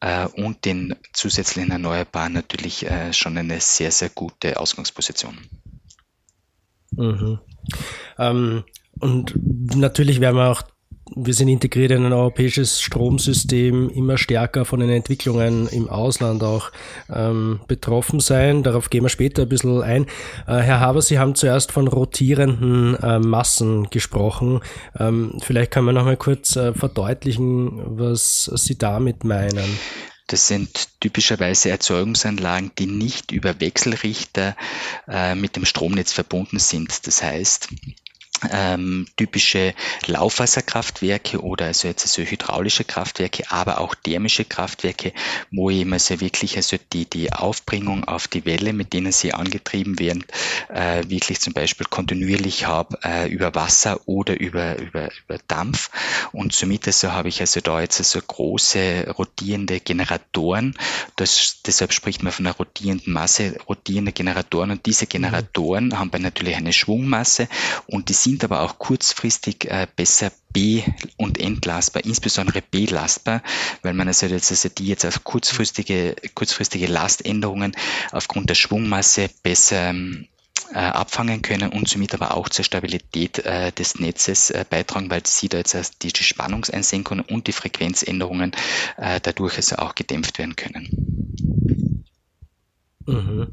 äh, 0.01 0.27
und 0.27 0.65
den 0.65 0.97
zusätzlichen 1.13 1.71
Erneuerbaren 1.71 2.33
natürlich 2.33 2.87
äh, 2.87 3.13
schon 3.13 3.37
eine 3.39 3.61
sehr, 3.61 3.91
sehr 3.91 4.09
gute 4.09 4.59
Ausgangsposition. 4.59 5.39
Mhm. 6.97 7.39
Ähm, 8.19 8.65
und 9.01 9.35
natürlich 9.77 10.21
werden 10.21 10.37
wir 10.37 10.51
auch 10.51 10.63
wir 11.17 11.35
sind 11.35 11.49
integriert 11.49 11.91
in 11.91 12.05
ein 12.05 12.13
europäisches 12.13 12.81
Stromsystem, 12.81 13.91
immer 13.91 14.19
stärker 14.19 14.65
von 14.65 14.81
den 14.81 14.91
Entwicklungen 14.91 15.69
im 15.69 15.89
Ausland 15.89 16.43
auch 16.43 16.71
ähm, 17.13 17.61
betroffen 17.67 18.21
sein. 18.21 18.63
Darauf 18.63 18.91
gehen 18.91 19.05
wir 19.05 19.09
später 19.09 19.43
ein 19.43 19.49
bisschen 19.49 19.83
ein. 19.83 20.07
Äh, 20.47 20.59
Herr 20.59 20.81
Haber, 20.81 21.03
Sie 21.03 21.19
haben 21.19 21.35
zuerst 21.35 21.73
von 21.73 21.89
rotierenden 21.89 22.97
äh, 22.97 23.19
Massen 23.19 23.91
gesprochen. 23.91 24.61
Ähm, 24.99 25.39
vielleicht 25.41 25.71
können 25.71 25.87
wir 25.87 25.93
noch 25.93 26.05
mal 26.05 26.17
kurz 26.17 26.57
äh, 26.57 26.73
verdeutlichen, 26.75 27.99
was 27.99 28.45
Sie 28.55 28.79
damit 28.79 29.25
meinen. 29.25 29.79
Das 30.33 30.47
sind 30.47 30.89
typischerweise 31.01 31.69
Erzeugungsanlagen, 31.69 32.71
die 32.79 32.87
nicht 32.87 33.33
über 33.33 33.61
Wechselrichter 33.61 34.57
äh, 35.07 35.35
mit 35.35 35.57
dem 35.57 35.67
Stromnetz 35.67 36.13
verbunden 36.13 36.59
sind. 36.59 37.07
Das 37.07 37.23
heißt, 37.23 37.69
ähm, 38.51 39.07
typische 39.17 39.75
Laufwasserkraftwerke 40.07 41.41
oder 41.41 41.67
also 41.67 41.89
jetzt 41.89 42.07
so 42.09 42.23
hydraulische 42.23 42.85
Kraftwerke, 42.85 43.45
aber 43.51 43.81
auch 43.81 43.95
thermische 43.95 44.45
Kraftwerke, 44.45 45.13
wo 45.51 45.71
eben 45.71 45.93
also 45.93 46.21
wirklich 46.21 46.57
also 46.57 46.77
die, 46.93 47.09
die 47.09 47.33
Aufbringung 47.33 48.05
auf 48.05 48.29
die 48.29 48.45
Welle, 48.45 48.73
mit 48.73 48.93
denen 48.93 49.13
sie 49.13 49.33
angetrieben 49.35 49.99
werden, 49.99 50.25
äh, 50.69 51.03
wirklich 51.09 51.41
zum 51.41 51.53
Beispiel 51.53 51.87
kontinuierlich 51.89 52.67
habe 52.67 52.99
äh, 53.05 53.29
über 53.29 53.55
Wasser 53.55 54.01
oder 54.07 54.39
über, 54.39 54.79
über, 54.79 55.09
über 55.25 55.39
Dampf. 55.49 55.91
Und 56.33 56.53
somit 56.53 56.87
also 56.87 57.13
habe 57.13 57.29
ich 57.29 57.41
also 57.41 57.61
da 57.61 57.81
jetzt 57.81 57.99
also 57.99 58.21
große 58.21 59.15
rotierende 59.17 59.81
Generatoren. 59.81 60.75
Das, 61.17 61.59
deshalb 61.67 61.93
spricht 61.93 62.23
man 62.23 62.33
von 62.33 62.47
einer 62.47 62.57
rotierenden 62.57 63.13
Masse, 63.13 63.57
rotierende 63.69 64.13
Generatoren. 64.13 64.71
Und 64.71 64.87
diese 64.87 65.07
Generatoren 65.07 65.89
mhm. 65.89 65.99
haben 65.99 66.11
dann 66.11 66.23
natürlich 66.23 66.57
eine 66.57 66.73
Schwungmasse 66.73 67.49
und 67.87 68.09
die 68.09 68.15
sind 68.15 68.32
sind 68.33 68.45
aber 68.45 68.63
auch 68.63 68.79
kurzfristig 68.79 69.67
äh, 69.67 69.87
besser 69.95 70.33
B- 70.55 70.83
und 71.19 71.39
entlastbar, 71.39 72.03
insbesondere 72.03 72.63
belastbar, 72.63 73.43
weil 73.83 73.93
man 73.93 74.09
also 74.09 74.25
jetzt, 74.25 74.51
also 74.51 74.71
die 74.71 74.87
jetzt 74.87 75.05
auf 75.05 75.23
kurzfristige, 75.23 76.17
kurzfristige 76.35 76.87
Laständerungen 76.87 77.77
aufgrund 78.11 78.49
der 78.49 78.55
Schwungmasse 78.55 79.29
besser 79.43 79.91
ähm, 79.91 80.29
äh, 80.73 80.79
abfangen 80.79 81.43
können 81.43 81.73
und 81.73 81.89
somit 81.89 82.15
aber 82.15 82.35
auch 82.35 82.49
zur 82.49 82.65
Stabilität 82.65 83.41
äh, 83.41 83.71
des 83.73 83.99
Netzes 83.99 84.51
beitragen, 84.71 85.11
weil 85.11 85.27
sie 85.27 85.51
da 85.51 85.59
jetzt 85.59 86.03
die, 86.03 86.11
Spannungseinsenkungen 86.11 87.27
und 87.27 87.49
die 87.49 87.53
Frequenzänderungen 87.53 88.53
dadurch 88.97 89.57
also 89.57 89.77
auch 89.77 89.95
gedämpft 89.95 90.39
werden 90.39 90.57
können. 90.57 92.03
Mhm. 93.07 93.49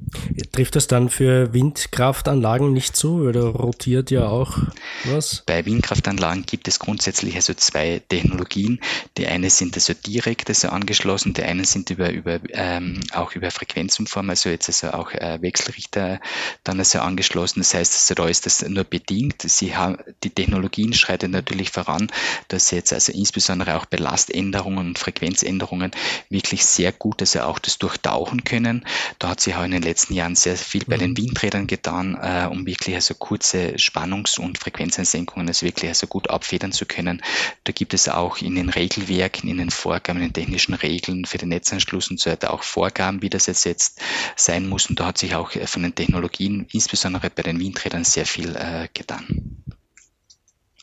Trifft 0.51 0.75
das 0.75 0.87
dann 0.87 1.09
für 1.09 1.53
Windkraftanlagen 1.53 2.71
nicht 2.71 2.95
zu, 2.95 3.25
weil 3.25 3.33
da 3.33 3.47
rotiert 3.47 4.11
ja 4.11 4.27
auch 4.27 4.57
was? 5.05 5.43
Bei 5.45 5.65
Windkraftanlagen 5.65 6.45
gibt 6.45 6.67
es 6.67 6.77
grundsätzlich 6.77 7.35
also 7.35 7.53
zwei 7.55 8.01
Technologien. 8.09 8.79
Die 9.17 9.27
eine 9.27 9.49
sind 9.49 9.75
also 9.75 9.93
direkt 9.93 10.49
also 10.49 10.69
angeschlossen, 10.69 11.33
die 11.33 11.43
einen 11.43 11.65
sind 11.65 11.89
über, 11.89 12.11
über 12.11 12.39
ähm, 12.51 12.99
auch 13.13 13.33
über 13.33 13.49
Frequenzumform, 13.49 14.29
also 14.29 14.49
jetzt 14.49 14.69
also 14.69 14.95
auch 14.95 15.11
äh, 15.13 15.41
Wechselrichter 15.41 16.19
dann 16.63 16.79
also 16.79 16.99
angeschlossen. 16.99 17.61
Das 17.61 17.73
heißt, 17.73 17.93
also 17.93 18.13
da 18.13 18.29
ist 18.29 18.45
das 18.45 18.61
nur 18.67 18.83
bedingt. 18.83 19.41
Sie 19.41 19.75
haben 19.75 19.97
die 20.23 20.29
Technologien 20.29 20.93
schreiten 20.93 21.31
natürlich 21.31 21.71
voran, 21.71 22.11
dass 22.49 22.69
sie 22.69 22.75
jetzt 22.75 22.93
also 22.93 23.11
insbesondere 23.11 23.77
auch 23.77 23.85
bei 23.85 23.97
Laständerungen 23.97 24.89
und 24.89 24.99
Frequenzänderungen 24.99 25.91
wirklich 26.29 26.65
sehr 26.65 26.91
gut 26.91 27.21
also 27.21 27.41
auch 27.41 27.57
das 27.57 27.79
durchtauchen 27.79 28.43
können. 28.43 28.85
Da 29.17 29.38
hat 29.39 29.43
sich 29.43 29.55
auch 29.55 29.63
in 29.63 29.71
den 29.71 29.83
letzten 29.83 30.13
Jahren 30.15 30.35
sehr 30.35 30.57
viel 30.57 30.83
bei 30.83 30.97
den 30.97 31.11
mhm. 31.11 31.17
Windrädern 31.17 31.65
getan, 31.65 32.19
äh, 32.21 32.45
um 32.51 32.65
wirklich 32.65 32.95
also 32.95 33.13
kurze 33.13 33.77
Spannungs- 33.77 34.37
und 34.37 34.57
Frequenzeinsenkungen 34.57 35.47
also 35.47 35.65
wirklich 35.65 35.87
also 35.87 36.07
gut 36.07 36.29
abfedern 36.29 36.73
zu 36.73 36.85
können. 36.85 37.21
Da 37.63 37.71
gibt 37.71 37.93
es 37.93 38.09
auch 38.09 38.39
in 38.39 38.55
den 38.55 38.67
Regelwerken, 38.67 39.49
in 39.49 39.57
den 39.57 39.69
Vorgaben, 39.69 40.19
in 40.19 40.27
den 40.27 40.33
technischen 40.33 40.73
Regeln 40.73 41.23
für 41.23 41.37
den 41.37 41.49
Netzanschluss 41.49 42.11
und 42.11 42.19
so 42.19 42.29
weiter 42.29 42.51
auch 42.51 42.63
Vorgaben, 42.63 43.21
wie 43.21 43.29
das 43.29 43.45
jetzt, 43.45 43.63
jetzt 43.63 44.01
sein 44.35 44.67
muss. 44.67 44.89
Und 44.89 44.99
da 44.99 45.05
hat 45.05 45.17
sich 45.17 45.33
auch 45.35 45.51
von 45.51 45.83
den 45.83 45.95
Technologien, 45.95 46.67
insbesondere 46.73 47.29
bei 47.29 47.43
den 47.43 47.61
Windrädern, 47.61 48.03
sehr 48.03 48.25
viel 48.25 48.57
äh, 48.57 48.89
getan. 48.93 49.63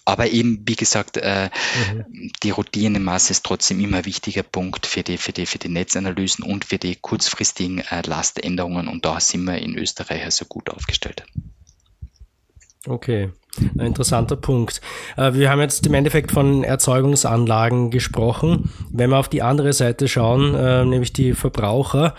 Aber 0.07 0.29
eben, 0.29 0.63
wie 0.67 0.77
gesagt, 0.77 1.17
äh, 1.17 1.51
mhm. 1.93 2.31
die 2.43 2.51
rotierende 2.51 3.01
Masse 3.01 3.33
ist 3.33 3.45
trotzdem 3.45 3.81
immer 3.81 3.99
ein 3.99 4.05
wichtiger 4.07 4.45
Punkt 4.45 4.87
für 4.87 5.03
die, 5.03 5.19
für 5.19 5.33
die, 5.33 5.47
für 5.47 5.59
die 5.59 5.69
Netzanalysen 5.69 6.45
und 6.45 6.65
für 6.65 6.79
die 6.79 6.95
kurzfristigen 6.95 7.81
äh, 7.81 8.03
Laständerungen. 8.07 8.87
Und 8.87 9.05
da 9.05 9.19
sind 9.19 9.45
wir 9.45 9.59
in 9.59 9.77
Österreich 9.77 10.25
also 10.25 10.45
gut 10.45 10.71
aufgestellt. 10.71 11.25
Okay, 12.87 13.31
ein 13.59 13.87
interessanter 13.87 14.37
Punkt. 14.37 14.81
Äh, 15.17 15.35
wir 15.35 15.51
haben 15.51 15.61
jetzt 15.61 15.85
im 15.85 15.95
Endeffekt 15.95 16.31
von 16.31 16.63
Erzeugungsanlagen 16.63 17.91
gesprochen. 17.91 18.71
Wenn 18.93 19.11
wir 19.11 19.19
auf 19.19 19.29
die 19.29 19.43
andere 19.43 19.73
Seite 19.73 20.07
schauen, 20.07 20.55
äh, 20.55 20.85
nämlich 20.85 21.13
die 21.13 21.35
Verbraucher, 21.35 22.15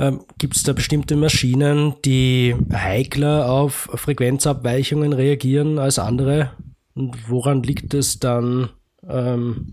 ähm, 0.00 0.24
gibt 0.38 0.56
es 0.56 0.64
da 0.64 0.72
bestimmte 0.72 1.14
Maschinen, 1.14 1.94
die 2.04 2.56
heikler 2.72 3.48
auf 3.48 3.90
Frequenzabweichungen 3.94 5.12
reagieren 5.12 5.78
als 5.78 6.00
andere? 6.00 6.50
Und 6.98 7.30
woran 7.30 7.62
liegt 7.62 7.94
es 7.94 8.18
dann, 8.18 8.70
ähm, 9.08 9.72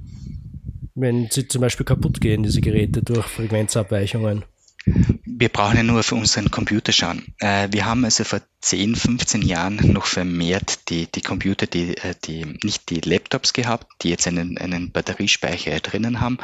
wenn 0.94 1.28
sie 1.32 1.48
zum 1.48 1.60
Beispiel 1.60 1.84
kaputt 1.84 2.22
gehen, 2.22 2.44
diese 2.44 2.62
Geräte 2.62 3.02
durch 3.02 3.26
Frequenzabweichungen? 3.26 4.46
Wir 4.86 5.50
brauchen 5.50 5.78
ja 5.78 5.82
nur 5.82 6.02
auf 6.02 6.12
unseren 6.12 6.52
Computer 6.52 6.92
schauen. 6.92 7.34
Äh, 7.40 7.70
wir 7.72 7.88
haben 7.88 8.06
also 8.06 8.24
vor 8.24 8.42
10, 8.62 8.96
15 8.96 9.42
Jahren 9.42 9.78
noch 9.92 10.06
vermehrt 10.06 10.88
die, 10.90 11.08
die 11.08 11.22
Computer, 11.22 11.66
die, 11.66 11.98
äh, 11.98 12.14
die, 12.26 12.46
nicht 12.64 12.92
die 12.92 13.02
Laptops 13.02 13.54
gehabt, 13.54 13.88
die 14.04 14.10
jetzt 14.10 14.28
einen, 14.28 14.60
einen 14.60 14.92
Batteriespeicher 14.92 15.80
drinnen 15.80 16.22
haben, 16.22 16.38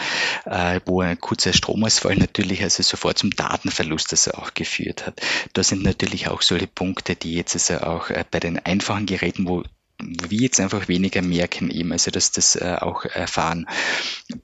äh, 0.45 0.79
wo 0.87 1.01
ein 1.01 1.19
kurzer 1.19 1.53
Stromausfall 1.53 2.15
natürlich 2.15 2.63
also 2.63 2.81
sofort 2.81 3.19
zum 3.19 3.29
Datenverlust 3.29 4.13
also 4.13 4.31
auch 4.31 4.55
geführt 4.55 5.05
hat. 5.05 5.21
Da 5.53 5.61
sind 5.61 5.83
natürlich 5.83 6.27
auch 6.27 6.41
solche 6.41 6.65
Punkte, 6.65 7.15
die 7.15 7.35
jetzt 7.35 7.53
also 7.53 7.85
auch 7.85 8.09
bei 8.31 8.39
den 8.39 8.57
einfachen 8.57 9.05
Geräten, 9.05 9.47
wo 9.47 9.63
wir 10.01 10.39
jetzt 10.39 10.59
einfach 10.59 10.87
weniger 10.87 11.21
merken 11.21 11.69
eben, 11.69 11.91
also 11.91 12.09
dass 12.11 12.31
das 12.31 12.55
äh, 12.55 12.77
auch 12.79 13.05
erfahren. 13.05 13.67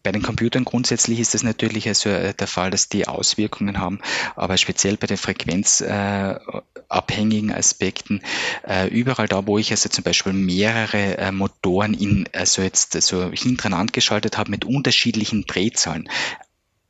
Bei 0.03 0.11
den 0.11 0.21
Computern 0.21 0.65
grundsätzlich 0.65 1.19
ist 1.19 1.33
das 1.33 1.41
natürlich 1.43 1.87
also 1.87 2.09
äh, 2.09 2.33
der 2.33 2.47
Fall, 2.47 2.71
dass 2.71 2.89
die 2.89 3.07
Auswirkungen 3.07 3.79
haben, 3.79 3.99
aber 4.35 4.57
speziell 4.57 4.97
bei 4.97 5.07
den 5.07 5.17
frequenzabhängigen 5.17 7.49
äh, 7.49 7.53
Aspekten, 7.53 8.21
äh, 8.67 8.87
überall 8.87 9.27
da, 9.27 9.47
wo 9.47 9.57
ich 9.57 9.71
also 9.71 9.89
zum 9.89 10.03
Beispiel 10.03 10.33
mehrere 10.33 11.31
Motoren 11.31 11.93
in, 11.93 12.27
also 12.33 12.61
jetzt 12.61 13.01
so 13.01 13.31
hintereinander 13.31 13.91
geschaltet 13.91 14.37
habe 14.37 14.51
mit 14.51 14.65
unterschiedlichen 14.65 15.45
Drehzahlen, 15.45 16.09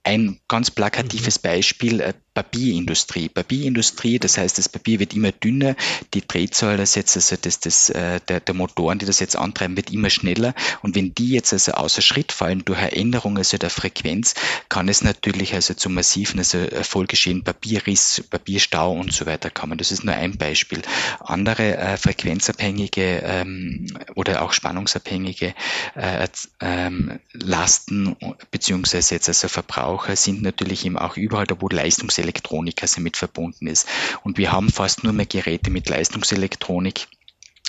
ein 0.08 0.39
ganz 0.47 0.71
plakatives 0.71 1.39
mhm. 1.39 1.43
Beispiel, 1.43 2.13
Papierindustrie. 2.38 3.30
Papierindustrie, 3.30 4.19
das 4.19 4.38
heißt, 4.38 4.60
das 4.60 4.69
Papier 4.69 5.00
wird 5.00 5.15
immer 5.15 5.32
dünner, 5.32 5.76
die 6.13 6.21
Drehzahl 6.21 6.78
das 6.78 6.93
jetzt, 6.93 7.15
also 7.15 7.36
das, 7.36 7.60
das, 7.62 7.89
äh, 7.89 8.19
der, 8.28 8.41
der 8.41 8.54
Motoren, 8.54 9.00
die 9.00 9.08
das 9.08 9.19
jetzt 9.19 9.36
antreiben, 9.36 9.76
wird 9.76 9.89
immer 9.89 10.12
schneller. 10.12 10.54
Und 10.84 10.93
wenn 10.93 11.15
die 11.15 11.30
jetzt 11.30 11.52
also 11.52 11.71
außer 11.71 12.04
Schritt 12.04 12.32
fallen 12.32 12.63
durch 12.63 12.78
eine 12.78 13.23
also 13.23 13.58
der 13.58 13.71
Frequenz, 13.71 14.36
kann 14.69 14.88
es 14.88 15.02
natürlich 15.02 15.56
also 15.56 15.73
zu 15.73 15.89
massiven 15.89 16.38
also 16.38 16.60
Folgeschäden, 16.84 17.43
Papierriss, 17.43 18.23
Papierstau 18.30 18.91
und 18.91 19.12
so 19.12 19.26
weiter 19.26 19.50
kommen. 19.50 19.80
Das 19.80 19.91
ist 19.91 20.04
nur 20.04 20.13
ein 20.13 20.38
Beispiel. 20.38 20.84
Andere 21.19 21.76
äh, 21.76 21.97
frequenzabhängige 21.97 23.23
ähm, 23.23 23.88
oder 24.13 24.43
auch 24.43 24.54
spannungsabhängige 24.54 25.56
äh, 25.95 26.28
ähm, 26.60 27.19
Lasten 27.34 28.15
beziehungsweise 28.52 29.15
jetzt 29.15 29.28
also 29.28 29.47
Verbraucher 29.47 30.15
sind 30.15 30.43
natürlich 30.43 30.86
eben 30.86 31.00
auch 31.00 31.17
überall 31.17 31.47
da, 31.47 31.60
wo 31.60 31.67
Leistungselementen 31.67 32.27
Leistungselektronik 32.28 32.82
also 32.82 33.02
mit 33.02 33.18
verbunden 33.18 33.68
ist. 33.68 33.88
Und 34.24 34.38
wir 34.38 34.52
haben 34.52 34.70
fast 34.70 35.04
nur 35.04 35.13
mehr 35.13 35.26
Geräte 35.26 35.72
mit 35.72 35.90
Leistungselektronik 35.90 37.08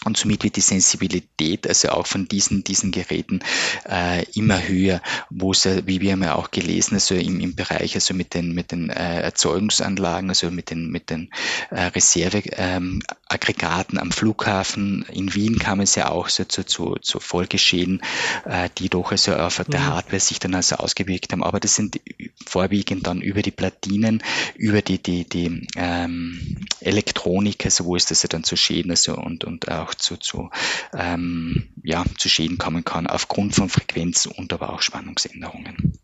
und 0.04 0.16
somit 0.16 0.44
wird 0.44 0.54
die 0.54 0.60
Sensibilität, 0.60 1.66
also 1.66 1.88
auch 1.88 2.06
von 2.06 2.28
diesen, 2.28 2.62
diesen 2.62 2.92
Geräten, 2.92 3.40
äh, 3.88 4.22
immer 4.32 4.62
höher, 4.66 5.02
wo 5.28 5.50
es, 5.50 5.68
wie 5.86 6.00
wir 6.00 6.12
haben 6.12 6.22
ja 6.22 6.36
auch 6.36 6.52
gelesen, 6.52 6.94
also 6.94 7.16
im, 7.16 7.40
im 7.40 7.56
Bereich, 7.56 7.96
also 7.96 8.14
mit 8.14 8.32
den, 8.32 8.54
mit 8.54 8.70
den 8.70 8.90
äh, 8.90 9.22
Erzeugungsanlagen, 9.22 10.30
also 10.30 10.52
mit 10.52 10.70
den, 10.70 10.90
mit 10.90 11.10
den 11.10 11.30
äh, 11.70 11.86
Reserveaggregaten 11.86 13.98
ähm, 13.98 14.02
am 14.02 14.12
Flughafen. 14.12 15.04
In 15.12 15.34
Wien 15.34 15.58
kam 15.58 15.80
es 15.80 15.96
ja 15.96 16.10
auch 16.10 16.28
so 16.28 16.44
zu, 16.44 16.64
zu, 16.64 16.94
zu 17.02 17.18
Folgeschäden, 17.18 18.00
äh, 18.44 18.68
die 18.78 18.88
doch 18.88 19.10
also 19.10 19.34
auf 19.34 19.64
der 19.68 19.80
mhm. 19.80 19.86
Hardware 19.86 20.20
sich 20.20 20.38
dann 20.38 20.54
also 20.54 20.76
ausgewirkt 20.76 21.32
haben. 21.32 21.42
Aber 21.42 21.58
das 21.58 21.74
sind 21.74 22.00
vorwiegend 22.46 23.06
dann 23.06 23.20
über 23.20 23.42
die 23.42 23.50
Platinen, 23.50 24.22
über 24.54 24.80
die, 24.80 25.02
die, 25.02 25.28
die 25.28 25.66
ähm, 25.76 26.68
Elektronik, 26.80 27.64
also 27.64 27.84
wo 27.84 27.96
ist 27.96 28.10
das 28.10 28.22
ja 28.22 28.28
dann 28.28 28.44
zu 28.44 28.56
Schäden, 28.56 28.92
also 28.92 29.16
und, 29.16 29.44
und 29.44 29.68
auch 29.68 29.87
zu, 29.94 30.16
zu, 30.16 30.50
ähm, 30.96 31.70
ja, 31.82 32.04
zu 32.16 32.28
Schäden 32.28 32.58
kommen 32.58 32.84
kann 32.84 33.06
aufgrund 33.06 33.54
von 33.54 33.68
Frequenz 33.68 34.26
und 34.26 34.52
aber 34.52 34.72
auch 34.72 34.82
Spannungsänderungen. 34.82 35.98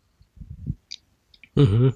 Mhm. 1.54 1.94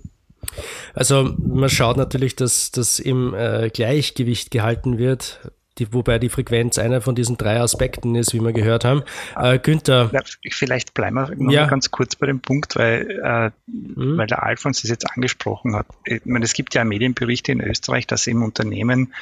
Also 0.94 1.35
man 1.38 1.68
schaut 1.68 1.96
natürlich, 1.96 2.37
dass 2.37 2.70
das 2.70 2.98
im 2.98 3.35
äh, 3.35 3.70
Gleichgewicht 3.70 4.51
gehalten 4.51 4.98
wird, 4.98 5.40
die, 5.79 5.92
wobei 5.92 6.18
die 6.18 6.29
Frequenz 6.29 6.79
einer 6.79 7.01
von 7.01 7.14
diesen 7.14 7.37
drei 7.37 7.61
Aspekten 7.61 8.14
ist, 8.14 8.35
wie 8.35 8.40
wir 8.40 8.53
gehört 8.53 8.85
haben. 8.85 9.03
Äh, 9.37 9.59
Günther. 9.59 10.11
Ja, 10.12 10.20
vielleicht 10.51 10.94
bleiben 10.94 11.16
wir 11.16 11.35
noch 11.37 11.53
ja. 11.53 11.66
ganz 11.66 11.90
kurz 11.90 12.16
bei 12.16 12.27
dem 12.27 12.40
Punkt, 12.40 12.77
weil, 12.77 13.20
äh, 13.22 13.51
mhm. 13.70 14.16
weil 14.16 14.27
der 14.27 14.42
Alfons 14.42 14.83
es 14.83 14.90
jetzt 14.90 15.11
angesprochen 15.11 15.77
hat. 15.77 15.87
Ich 16.05 16.24
meine, 16.24 16.44
es 16.44 16.53
gibt 16.53 16.74
ja 16.74 16.85
Medienberichte 16.85 17.53
in 17.53 17.61
Österreich, 17.61 18.07
dass 18.07 18.27
im 18.27 18.42
Unternehmen 18.42 19.12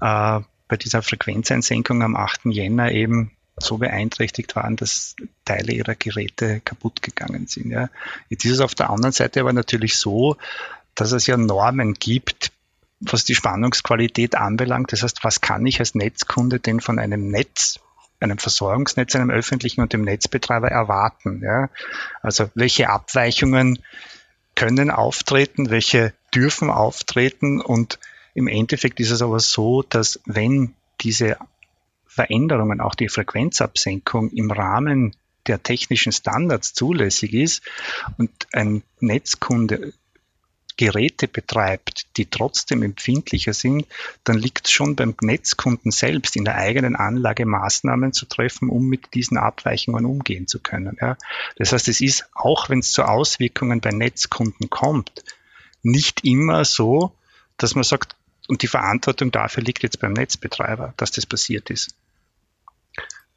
äh, 0.00 0.40
bei 0.68 0.76
dieser 0.76 1.02
Frequenzeinsenkung 1.02 2.02
am 2.02 2.16
8. 2.16 2.46
Jänner 2.46 2.92
eben 2.92 3.30
so 3.58 3.78
beeinträchtigt 3.78 4.54
waren, 4.56 4.76
dass 4.76 5.16
Teile 5.44 5.72
ihrer 5.72 5.94
Geräte 5.94 6.60
kaputt 6.60 7.02
gegangen 7.02 7.46
sind. 7.46 7.70
Ja. 7.70 7.88
Jetzt 8.28 8.44
ist 8.44 8.52
es 8.52 8.60
auf 8.60 8.74
der 8.74 8.90
anderen 8.90 9.12
Seite 9.12 9.40
aber 9.40 9.52
natürlich 9.52 9.96
so, 9.96 10.36
dass 10.94 11.12
es 11.12 11.26
ja 11.26 11.36
Normen 11.36 11.94
gibt, 11.94 12.52
was 13.00 13.24
die 13.24 13.34
Spannungsqualität 13.34 14.34
anbelangt. 14.34 14.92
Das 14.92 15.02
heißt, 15.02 15.24
was 15.24 15.40
kann 15.40 15.64
ich 15.66 15.80
als 15.80 15.94
Netzkunde 15.94 16.60
denn 16.60 16.80
von 16.80 16.98
einem 16.98 17.28
Netz, 17.30 17.80
einem 18.20 18.38
Versorgungsnetz, 18.38 19.14
einem 19.14 19.30
öffentlichen 19.30 19.82
und 19.82 19.92
dem 19.92 20.02
Netzbetreiber 20.02 20.68
erwarten? 20.68 21.42
Ja? 21.42 21.70
Also 22.22 22.50
welche 22.54 22.88
Abweichungen 22.90 23.78
können 24.54 24.90
auftreten, 24.90 25.70
welche 25.70 26.12
dürfen 26.34 26.70
auftreten 26.70 27.60
und 27.60 27.98
im 28.36 28.48
Endeffekt 28.48 29.00
ist 29.00 29.10
es 29.10 29.22
aber 29.22 29.40
so, 29.40 29.82
dass 29.82 30.20
wenn 30.26 30.74
diese 31.00 31.38
Veränderungen, 32.06 32.82
auch 32.82 32.94
die 32.94 33.08
Frequenzabsenkung 33.08 34.30
im 34.30 34.50
Rahmen 34.50 35.16
der 35.46 35.62
technischen 35.62 36.12
Standards 36.12 36.74
zulässig 36.74 37.32
ist 37.32 37.62
und 38.18 38.30
ein 38.52 38.82
Netzkunde 39.00 39.94
Geräte 40.76 41.28
betreibt, 41.28 42.06
die 42.18 42.26
trotzdem 42.26 42.82
empfindlicher 42.82 43.54
sind, 43.54 43.86
dann 44.24 44.36
liegt 44.36 44.66
es 44.66 44.72
schon 44.72 44.96
beim 44.96 45.14
Netzkunden 45.22 45.90
selbst 45.90 46.36
in 46.36 46.44
der 46.44 46.56
eigenen 46.56 46.94
Anlage 46.94 47.46
Maßnahmen 47.46 48.12
zu 48.12 48.26
treffen, 48.26 48.68
um 48.68 48.86
mit 48.86 49.14
diesen 49.14 49.38
Abweichungen 49.38 50.04
umgehen 50.04 50.46
zu 50.46 50.60
können. 50.60 50.98
Ja. 51.00 51.16
Das 51.56 51.72
heißt, 51.72 51.88
es 51.88 52.02
ist, 52.02 52.28
auch 52.34 52.68
wenn 52.68 52.80
es 52.80 52.92
zu 52.92 53.04
Auswirkungen 53.04 53.80
bei 53.80 53.92
Netzkunden 53.92 54.68
kommt, 54.68 55.24
nicht 55.82 56.24
immer 56.24 56.66
so, 56.66 57.12
dass 57.56 57.74
man 57.74 57.84
sagt, 57.84 58.16
und 58.48 58.62
die 58.62 58.68
Verantwortung 58.68 59.30
dafür 59.30 59.62
liegt 59.62 59.82
jetzt 59.82 60.00
beim 60.00 60.12
Netzbetreiber, 60.12 60.94
dass 60.96 61.10
das 61.10 61.26
passiert 61.26 61.70
ist. 61.70 61.94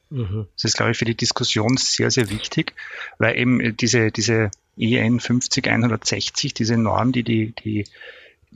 Mhm. 0.10 0.48
Das 0.56 0.63
ist, 0.65 0.78
glaube 0.78 0.91
ich, 0.91 0.98
für 0.98 1.06
die 1.06 1.15
Diskussion 1.15 1.78
sehr, 1.78 2.12
sehr 2.12 2.30
wichtig, 2.30 2.74
weil 3.17 3.38
eben 3.38 3.76
diese, 3.78 4.12
diese 4.12 4.52
EN 4.78 5.19
50160, 5.19 6.54
diese 6.54 6.78
Norm, 6.78 7.12
die 7.12 7.24
die, 7.24 7.54
die 7.63 7.86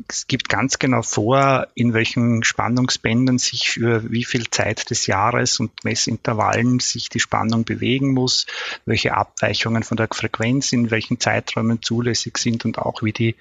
es 0.08 0.26
gibt 0.26 0.50
ganz 0.50 0.80
genau 0.80 1.04
vor, 1.04 1.68
in 1.76 1.94
welchen 1.94 2.44
Spannungsbändern 2.44 3.38
sich 3.38 3.70
für 3.70 4.12
wie 4.12 4.24
viel 4.24 4.50
Zeit 4.50 4.90
des 4.90 5.06
Jahres 5.06 5.60
und 5.60 5.84
Messintervallen 5.84 6.80
sich 6.80 7.10
die 7.10 7.20
Spannung 7.20 7.64
bewegen 7.64 8.12
muss, 8.14 8.48
welche 8.86 9.16
Abweichungen 9.16 9.84
von 9.84 9.98
der 9.98 10.08
Frequenz 10.12 10.74
in 10.74 10.90
welchen 10.90 11.20
Zeiträumen 11.20 11.82
zulässig 11.84 12.40
sind 12.40 12.66
und 12.66 12.80
auch 12.80 13.04
wie 13.04 13.14
die 13.14 13.36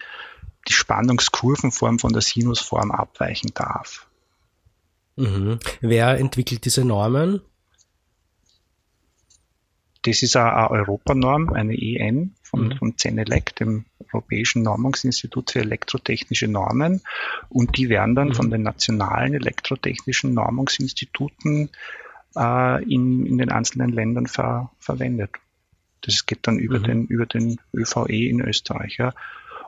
die 0.68 0.72
Spannungskurvenform 0.72 1.98
von 1.98 2.12
der 2.12 2.22
Sinusform 2.22 2.90
abweichen 2.90 3.50
darf. 3.54 4.06
Mhm. 5.16 5.58
Wer 5.80 6.18
entwickelt 6.18 6.64
diese 6.64 6.84
Normen? 6.84 7.42
Das 10.02 10.22
ist 10.22 10.36
eine 10.36 10.70
Europanorm, 10.70 11.52
eine 11.52 11.74
EN 11.74 12.34
von, 12.42 12.68
mhm. 12.68 12.76
von 12.76 12.98
CENELEC, 12.98 13.54
dem 13.56 13.84
Europäischen 14.12 14.62
Normungsinstitut 14.62 15.52
für 15.52 15.60
elektrotechnische 15.60 16.48
Normen. 16.48 17.02
Und 17.48 17.76
die 17.76 17.88
werden 17.88 18.16
dann 18.16 18.28
mhm. 18.28 18.34
von 18.34 18.50
den 18.50 18.62
nationalen 18.62 19.34
elektrotechnischen 19.34 20.34
Normungsinstituten 20.34 21.70
äh, 22.36 22.82
in, 22.82 23.26
in 23.26 23.38
den 23.38 23.50
einzelnen 23.50 23.90
Ländern 23.90 24.26
ver, 24.26 24.72
verwendet. 24.80 25.30
Das 26.00 26.26
geht 26.26 26.48
dann 26.48 26.58
über, 26.58 26.80
mhm. 26.80 26.84
den, 26.84 27.06
über 27.06 27.26
den 27.26 27.60
ÖVE 27.72 28.28
in 28.28 28.40
Österreich. 28.40 28.96
Ja. 28.98 29.14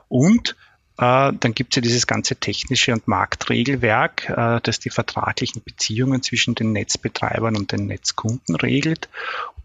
Und 0.09 0.57
dann 1.03 1.53
gibt 1.53 1.73
es 1.73 1.75
ja 1.75 1.81
dieses 1.81 2.07
ganze 2.07 2.37
technische 2.37 2.93
und 2.93 3.07
Marktregelwerk, 3.07 4.29
äh, 4.29 4.59
das 4.63 4.79
die 4.79 4.89
vertraglichen 4.89 5.61
Beziehungen 5.63 6.23
zwischen 6.23 6.55
den 6.55 6.71
Netzbetreibern 6.71 7.57
und 7.57 7.71
den 7.71 7.87
Netzkunden 7.87 8.55
regelt. 8.55 9.09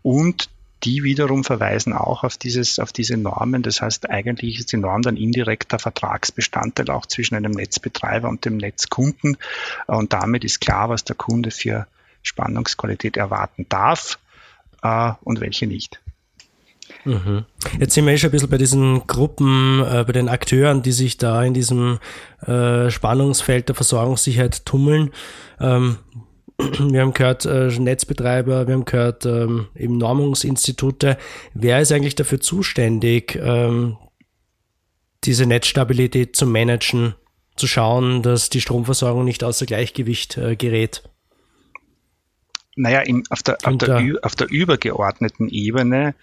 Und 0.02 0.48
die 0.82 1.02
wiederum 1.02 1.44
verweisen 1.44 1.92
auch 1.92 2.24
auf, 2.24 2.38
dieses, 2.38 2.78
auf 2.78 2.92
diese 2.92 3.16
Normen. 3.16 3.62
Das 3.62 3.82
heißt, 3.82 4.08
eigentlich 4.08 4.58
ist 4.58 4.72
die 4.72 4.78
Norm 4.78 5.02
dann 5.02 5.16
indirekter 5.16 5.78
Vertragsbestandteil 5.78 6.90
auch 6.90 7.06
zwischen 7.06 7.34
einem 7.34 7.52
Netzbetreiber 7.52 8.28
und 8.28 8.44
dem 8.44 8.56
Netzkunden. 8.56 9.36
Und 9.86 10.12
damit 10.12 10.44
ist 10.44 10.60
klar, 10.60 10.88
was 10.88 11.04
der 11.04 11.16
Kunde 11.16 11.50
für 11.50 11.86
Spannungsqualität 12.22 13.16
erwarten 13.16 13.66
darf 13.68 14.18
äh, 14.82 15.12
und 15.22 15.40
welche 15.40 15.66
nicht. 15.66 16.00
Mhm. 17.04 17.44
Jetzt 17.78 17.94
sind 17.94 18.06
wir 18.06 18.12
eh 18.12 18.18
schon 18.18 18.28
ein 18.28 18.32
bisschen 18.32 18.50
bei 18.50 18.58
diesen 18.58 19.06
Gruppen, 19.06 19.80
äh, 19.80 20.04
bei 20.06 20.12
den 20.12 20.28
Akteuren, 20.28 20.82
die 20.82 20.92
sich 20.92 21.16
da 21.16 21.42
in 21.42 21.54
diesem 21.54 21.98
äh, 22.46 22.90
Spannungsfeld 22.90 23.68
der 23.68 23.74
Versorgungssicherheit 23.74 24.64
tummeln. 24.66 25.10
Ähm, 25.60 25.96
wir 26.58 27.00
haben 27.00 27.14
gehört 27.14 27.46
äh, 27.46 27.68
Netzbetreiber, 27.68 28.66
wir 28.66 28.74
haben 28.74 28.84
gehört 28.84 29.26
ähm, 29.26 29.68
eben 29.74 29.98
Normungsinstitute. 29.98 31.16
Wer 31.54 31.80
ist 31.80 31.92
eigentlich 31.92 32.14
dafür 32.14 32.40
zuständig, 32.40 33.38
ähm, 33.42 33.96
diese 35.24 35.46
Netzstabilität 35.46 36.36
zu 36.36 36.46
managen, 36.46 37.14
zu 37.56 37.66
schauen, 37.66 38.22
dass 38.22 38.48
die 38.48 38.60
Stromversorgung 38.60 39.24
nicht 39.24 39.44
außer 39.44 39.66
Gleichgewicht 39.66 40.38
äh, 40.38 40.56
gerät? 40.56 41.02
Naja, 42.76 43.00
im, 43.00 43.24
auf, 43.28 43.42
der, 43.42 43.58
auf, 43.64 43.76
der, 43.76 44.02
auf 44.22 44.34
der 44.34 44.48
übergeordneten 44.48 45.48
Ebene 45.48 46.14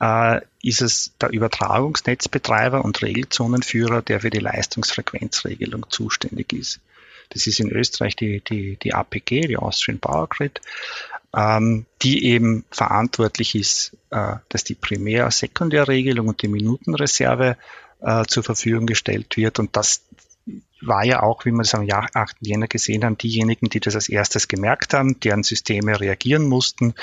äh, 0.00 0.40
ist 0.62 0.82
es 0.82 1.12
der 1.20 1.30
Übertragungsnetzbetreiber 1.30 2.84
und 2.84 3.02
Regelzonenführer, 3.02 4.02
der 4.02 4.20
für 4.20 4.30
die 4.30 4.38
Leistungsfrequenzregelung 4.38 5.86
zuständig 5.88 6.52
ist. 6.52 6.80
Das 7.30 7.46
ist 7.46 7.60
in 7.60 7.70
Österreich 7.70 8.16
die, 8.16 8.40
die, 8.40 8.76
die 8.76 8.94
APG, 8.94 9.48
die 9.48 9.58
Austrian 9.58 9.98
Power 9.98 10.28
Grid, 10.28 10.60
ähm, 11.36 11.84
die 12.02 12.24
eben 12.24 12.64
verantwortlich 12.70 13.54
ist, 13.54 13.96
äh, 14.10 14.36
dass 14.48 14.64
die 14.64 14.74
Primär- 14.74 15.30
Sekundärregelung 15.30 16.28
und 16.28 16.42
die 16.42 16.48
Minutenreserve 16.48 17.56
äh, 18.00 18.24
zur 18.26 18.42
Verfügung 18.42 18.86
gestellt 18.86 19.36
wird. 19.36 19.58
Und 19.58 19.76
das 19.76 20.02
war 20.80 21.04
ja 21.04 21.22
auch, 21.22 21.44
wie 21.44 21.50
wir 21.50 21.62
es 21.62 21.74
am 21.74 21.88
8. 21.90 22.36
Jänner 22.40 22.68
gesehen 22.68 23.04
haben, 23.04 23.18
diejenigen, 23.18 23.68
die 23.68 23.80
das 23.80 23.94
als 23.94 24.08
erstes 24.08 24.48
gemerkt 24.48 24.94
haben, 24.94 25.18
deren 25.20 25.42
Systeme 25.42 25.98
reagieren 25.98 26.46
mussten 26.46 26.94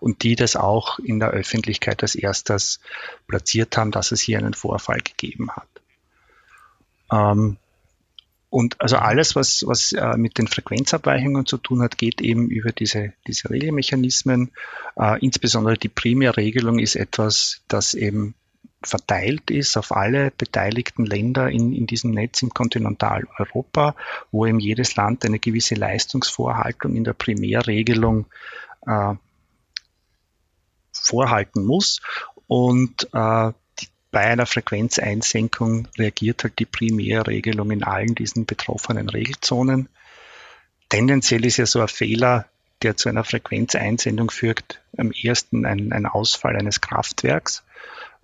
und 0.00 0.22
die 0.22 0.36
das 0.36 0.56
auch 0.56 0.98
in 0.98 1.20
der 1.20 1.30
Öffentlichkeit 1.30 2.02
als 2.02 2.14
erstes 2.14 2.80
platziert 3.26 3.76
haben, 3.76 3.90
dass 3.90 4.12
es 4.12 4.20
hier 4.20 4.38
einen 4.38 4.54
Vorfall 4.54 5.00
gegeben 5.00 5.50
hat. 5.50 5.68
Ähm, 7.12 7.56
und 8.50 8.80
also 8.80 8.98
alles, 8.98 9.34
was, 9.34 9.64
was 9.66 9.90
äh, 9.92 10.16
mit 10.16 10.38
den 10.38 10.46
Frequenzabweichungen 10.46 11.44
zu 11.44 11.56
tun 11.56 11.82
hat, 11.82 11.98
geht 11.98 12.20
eben 12.20 12.48
über 12.50 12.70
diese, 12.70 13.12
diese 13.26 13.50
Regelmechanismen. 13.50 14.52
Äh, 14.96 15.18
insbesondere 15.24 15.76
die 15.76 15.88
Primärregelung 15.88 16.78
ist 16.78 16.94
etwas, 16.94 17.62
das 17.66 17.94
eben 17.94 18.36
verteilt 18.86 19.50
ist 19.50 19.76
auf 19.76 19.92
alle 19.92 20.30
beteiligten 20.30 21.06
Länder 21.06 21.50
in, 21.50 21.72
in 21.72 21.86
diesem 21.86 22.10
Netz 22.12 22.42
im 22.42 22.50
Kontinentaleuropa, 22.50 23.94
wo 24.30 24.46
eben 24.46 24.60
jedes 24.60 24.96
Land 24.96 25.24
eine 25.24 25.38
gewisse 25.38 25.74
Leistungsvorhaltung 25.74 26.94
in 26.94 27.04
der 27.04 27.14
Primärregelung 27.14 28.26
äh, 28.86 29.14
vorhalten 30.92 31.64
muss. 31.64 32.00
Und 32.46 33.08
äh, 33.12 33.52
die, 33.80 33.88
bei 34.10 34.20
einer 34.20 34.46
Frequenzeinsenkung 34.46 35.88
reagiert 35.98 36.44
halt 36.44 36.58
die 36.58 36.66
Primärregelung 36.66 37.70
in 37.70 37.82
allen 37.82 38.14
diesen 38.14 38.46
betroffenen 38.46 39.08
Regelzonen. 39.08 39.88
Tendenziell 40.88 41.44
ist 41.44 41.56
ja 41.56 41.66
so 41.66 41.80
ein 41.80 41.88
Fehler, 41.88 42.46
der 42.82 42.96
zu 42.96 43.08
einer 43.08 43.24
Frequenzeinsendung 43.24 44.30
führt, 44.30 44.80
am 44.96 45.10
ersten 45.10 45.64
ein, 45.64 45.92
ein 45.92 46.06
Ausfall 46.06 46.56
eines 46.56 46.80
Kraftwerks. 46.80 47.64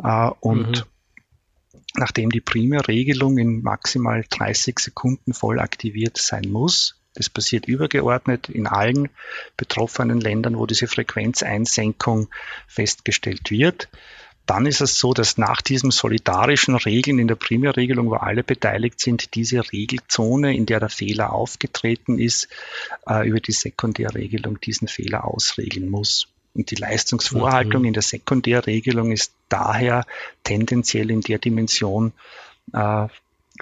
Äh, 0.03 0.31
und 0.41 0.71
mhm. 0.71 1.83
nachdem 1.95 2.31
die 2.31 2.41
Primärregelung 2.41 3.39
in 3.39 3.63
maximal 3.63 4.25
30 4.29 4.79
Sekunden 4.79 5.33
voll 5.33 5.61
aktiviert 5.61 6.19
sein 6.19 6.51
muss, 6.51 6.97
das 7.15 7.29
passiert 7.29 7.67
übergeordnet 7.67 8.49
in 8.49 8.67
allen 8.67 9.09
betroffenen 9.57 10.21
Ländern, 10.21 10.57
wo 10.57 10.67
diese 10.67 10.87
Frequenzeinsenkung 10.87 12.29
festgestellt 12.69 13.51
wird. 13.51 13.89
Dann 14.47 14.67
ist 14.67 14.81
es 14.81 14.99
so, 14.99 15.13
dass 15.13 15.39
nach 15.39 15.61
diesem 15.61 15.91
solidarischen 15.91 16.75
Regeln 16.75 17.19
in 17.19 17.29
der 17.29 17.37
Primärregelung, 17.37 18.11
wo 18.11 18.15
alle 18.15 18.43
beteiligt 18.43 19.01
sind, 19.01 19.35
diese 19.35 19.73
Regelzone, 19.73 20.57
in 20.57 20.67
der 20.67 20.81
der 20.81 20.89
Fehler 20.89 21.33
aufgetreten 21.33 22.19
ist, 22.19 22.49
äh, 23.07 23.29
über 23.29 23.41
die 23.41 23.53
Sekundärregelung 23.53 24.61
diesen 24.61 24.89
Fehler 24.89 25.25
ausregeln 25.25 25.89
muss. 25.89 26.27
Und 26.55 26.71
die 26.71 26.77
Leistungsvorhaltung 26.77 27.83
mhm. 27.83 27.89
in 27.89 27.93
der 27.95 28.03
Sekundärregelung 28.03 29.13
ist 29.13 29.33
daher 29.49 30.05
tendenziell 30.45 31.11
in 31.11 31.21
der 31.21 31.39
Dimension 31.39 32.13
äh, 32.73 33.07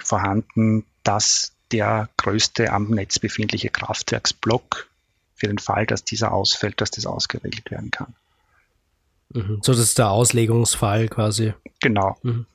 vorhanden, 0.01 0.85
dass 1.03 1.51
der 1.71 2.09
größte 2.17 2.71
am 2.71 2.89
Netz 2.89 3.19
befindliche 3.19 3.69
Kraftwerksblock 3.69 4.87
für 5.35 5.47
den 5.47 5.59
Fall, 5.59 5.85
dass 5.85 6.03
dieser 6.03 6.31
ausfällt, 6.31 6.81
dass 6.81 6.91
das 6.91 7.05
ausgeregelt 7.05 7.69
werden 7.71 7.91
kann. 7.91 8.15
Mhm. 9.29 9.59
So, 9.61 9.71
das 9.73 9.81
ist 9.81 9.97
der 9.97 10.09
Auslegungsfall 10.09 11.07
quasi. 11.07 11.53
Genau. 11.81 12.17
Mhm. 12.23 12.45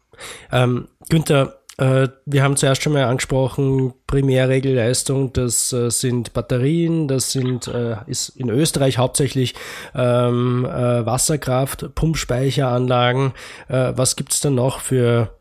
Ähm, 0.51 0.89
Günther, 1.09 1.61
wir 1.77 2.43
haben 2.43 2.57
zuerst 2.57 2.83
schon 2.83 2.93
mal 2.93 3.05
angesprochen, 3.05 3.95
Primärregelleistung, 4.07 5.33
das 5.33 5.73
äh, 5.73 5.91
sind 5.91 6.33
Batterien, 6.33 7.09
das 7.09 7.33
sind, 7.33 7.67
äh, 7.67 7.97
ist 8.07 8.29
in 8.29 8.49
Österreich 8.49 8.99
hauptsächlich 8.99 9.55
ähm, 9.93 10.65
äh, 10.65 11.05
Wasserkraft, 11.05 11.93
Pumpspeicheranlagen. 11.97 13.33
Äh, 13.69 13.93
was 13.97 14.15
gibt 14.15 14.33
es 14.33 14.41
dann 14.41 14.55
noch 14.55 14.79
für, 14.79 15.37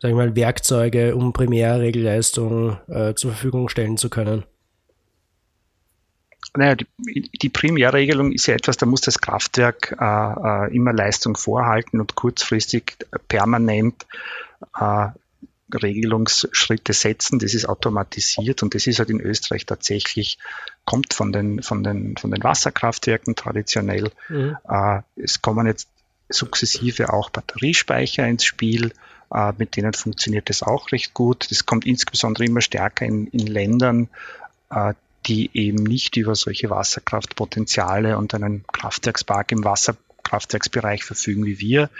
sag 0.00 0.08
ich 0.08 0.16
mal, 0.16 0.34
Werkzeuge, 0.34 1.14
um 1.14 1.32
Primärregelleistung 1.32 2.78
äh, 2.88 3.14
zur 3.14 3.30
Verfügung 3.30 3.68
stellen 3.68 3.96
zu 3.96 4.10
können? 4.10 4.42
Naja, 6.56 6.74
die, 6.74 7.30
die 7.30 7.48
Primärregelung 7.48 8.32
ist 8.32 8.46
ja 8.46 8.54
etwas, 8.54 8.76
da 8.76 8.86
muss 8.86 9.02
das 9.02 9.20
Kraftwerk 9.20 9.92
immer 10.70 10.92
Leistung 10.94 11.36
vorhalten 11.36 12.00
und 12.00 12.14
kurzfristig 12.14 12.96
permanent 13.28 14.06
Regelungsschritte 15.72 16.92
setzen. 16.92 17.38
Das 17.38 17.54
ist 17.54 17.68
automatisiert 17.68 18.62
und 18.62 18.74
das 18.74 18.86
ist 18.86 18.98
halt 18.98 19.10
in 19.10 19.20
Österreich 19.20 19.66
tatsächlich, 19.66 20.38
kommt 20.84 21.14
von 21.14 21.32
den, 21.32 21.62
von 21.62 21.82
den, 21.82 22.16
von 22.16 22.30
den 22.30 22.42
Wasserkraftwerken 22.42 23.34
traditionell. 23.34 24.10
Mhm. 24.28 24.56
Äh, 24.68 25.00
es 25.16 25.42
kommen 25.42 25.66
jetzt 25.66 25.88
sukzessive 26.28 27.12
auch 27.12 27.30
Batteriespeicher 27.30 28.26
ins 28.26 28.44
Spiel. 28.44 28.92
Äh, 29.32 29.52
mit 29.58 29.76
denen 29.76 29.92
funktioniert 29.92 30.48
das 30.48 30.62
auch 30.62 30.92
recht 30.92 31.14
gut. 31.14 31.50
Das 31.50 31.66
kommt 31.66 31.86
insbesondere 31.86 32.44
immer 32.44 32.60
stärker 32.60 33.04
in, 33.04 33.26
in 33.28 33.46
Ländern, 33.46 34.08
äh, 34.70 34.94
die 35.26 35.50
eben 35.54 35.82
nicht 35.82 36.16
über 36.16 36.36
solche 36.36 36.70
Wasserkraftpotenziale 36.70 38.16
und 38.16 38.34
einen 38.34 38.64
Kraftwerkspark 38.72 39.50
im 39.50 39.64
Wasserkraftwerksbereich 39.64 41.02
verfügen 41.02 41.44
wie 41.44 41.58
wir. 41.58 41.90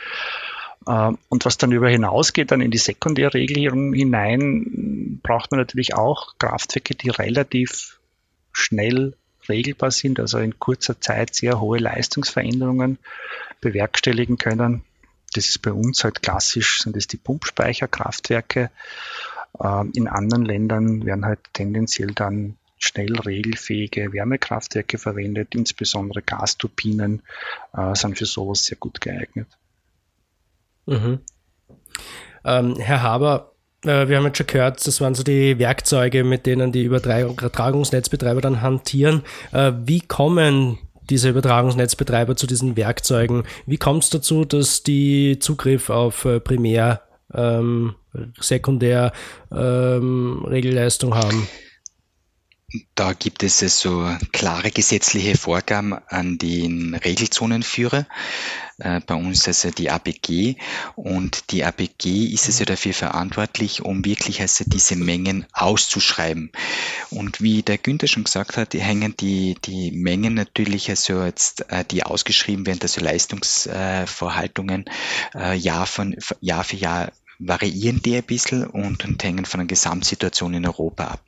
Ähm, 0.88 1.18
und 1.29 1.44
was 1.44 1.59
dann 1.59 1.72
über 1.72 1.88
hinausgeht, 1.88 2.51
dann 2.51 2.61
in 2.61 2.70
die 2.70 2.79
Sekundärregelung 2.79 3.92
hinein, 3.92 5.20
braucht 5.22 5.51
man 5.51 5.61
natürlich 5.61 5.94
auch 5.94 6.35
Kraftwerke, 6.38 6.94
die 6.94 7.11
relativ 7.11 7.99
schnell 8.53 9.14
regelbar 9.49 9.90
sind, 9.90 10.18
also 10.20 10.38
in 10.38 10.59
kurzer 10.59 11.01
Zeit 11.01 11.35
sehr 11.35 11.61
hohe 11.61 11.79
Leistungsveränderungen 11.79 12.99
bewerkstelligen 13.61 14.38
können. 14.38 14.83
Das 15.35 15.49
ist 15.49 15.61
bei 15.62 15.72
uns 15.72 16.05
halt 16.05 16.22
klassisch, 16.22 16.83
sind 16.83 16.96
das 16.96 17.07
die 17.07 17.16
Pumpspeicherkraftwerke. 17.16 18.70
Ähm, 19.62 19.92
in 19.94 20.09
anderen 20.09 20.44
Ländern 20.44 21.05
werden 21.05 21.27
halt 21.27 21.40
tendenziell 21.53 22.12
dann 22.12 22.57
schnell 22.79 23.18
regelfähige 23.18 24.12
Wärmekraftwerke 24.12 24.99
verwendet, 24.99 25.55
insbesondere 25.55 26.22
Gasturbinen 26.22 27.22
äh, 27.72 27.94
sind 27.94 28.18
für 28.18 28.27
sowas 28.27 28.64
sehr 28.64 28.77
gut 28.77 29.01
geeignet. 29.01 29.49
Mhm. 30.87 31.20
Ähm, 32.44 32.77
Herr 32.79 33.03
Haber, 33.03 33.53
äh, 33.85 34.09
wir 34.09 34.16
haben 34.16 34.27
jetzt 34.27 34.38
schon 34.38 34.46
gehört, 34.46 34.87
das 34.87 35.01
waren 35.01 35.14
so 35.14 35.22
die 35.22 35.59
Werkzeuge, 35.59 36.25
mit 36.25 36.46
denen 36.46 36.72
die 36.72 36.85
Übertragungsnetzbetreiber 36.85 38.40
dann 38.40 38.62
hantieren. 38.62 39.22
Äh, 39.53 39.72
wie 39.85 40.01
kommen 40.01 40.79
diese 41.11 41.29
Übertragungsnetzbetreiber 41.31 42.37
zu 42.37 42.46
diesen 42.46 42.77
Werkzeugen? 42.77 43.44
Wie 43.66 43.77
kommt 43.77 44.05
es 44.05 44.11
dazu, 44.11 44.44
dass 44.44 44.83
die 44.83 45.38
Zugriff 45.38 45.90
auf 45.90 46.25
äh, 46.25 46.40
Primär, 46.40 47.03
ähm, 47.35 47.94
Sekundär 48.40 49.12
ähm, 49.53 50.44
Regelleistung 50.49 51.14
haben? 51.14 51.49
Da 52.96 53.12
gibt 53.12 53.44
es 53.44 53.62
also 53.62 54.11
klare 54.33 54.72
gesetzliche 54.72 55.37
Vorgaben 55.37 55.92
an 55.92 56.37
den 56.37 56.96
Regelzonenführer. 56.96 58.07
Äh, 58.79 59.00
bei 59.07 59.14
uns 59.14 59.46
also 59.46 59.70
die 59.70 59.88
ABG 59.88 60.57
und 60.96 61.52
die 61.52 61.64
ABG 61.64 62.26
ist 62.26 62.46
also 62.46 62.64
dafür 62.64 62.92
verantwortlich, 62.92 63.83
um 63.83 64.05
wirklich 64.05 64.40
also 64.40 64.64
diese 64.66 64.96
Mengen 64.96 65.46
auszuschreiben. 65.52 66.50
Und 67.11 67.40
wie 67.40 67.62
der 67.62 67.79
Günther 67.79 68.09
schon 68.09 68.24
gesagt 68.24 68.57
hat, 68.57 68.74
hängen 68.74 69.16
die, 69.16 69.55
die 69.64 69.92
Mengen 69.92 70.35
natürlich 70.35 70.90
also 70.90 71.22
jetzt, 71.22 71.70
äh, 71.70 71.85
die 71.85 72.02
ausgeschrieben 72.02 72.66
werden, 72.66 72.81
also 72.83 73.00
Leistungsvorhaltungen 73.00 74.87
äh, 75.35 75.55
Jahr, 75.55 75.87
von, 75.87 76.16
Jahr 76.40 76.64
für 76.64 76.76
Jahr 76.76 77.12
variieren 77.38 78.01
die 78.03 78.16
ein 78.16 78.22
bisschen 78.22 78.66
und, 78.66 79.05
hängen 79.22 79.44
von 79.44 79.61
der 79.61 79.66
Gesamtsituation 79.66 80.55
in 80.55 80.66
Europa 80.66 81.05
ab. 81.05 81.20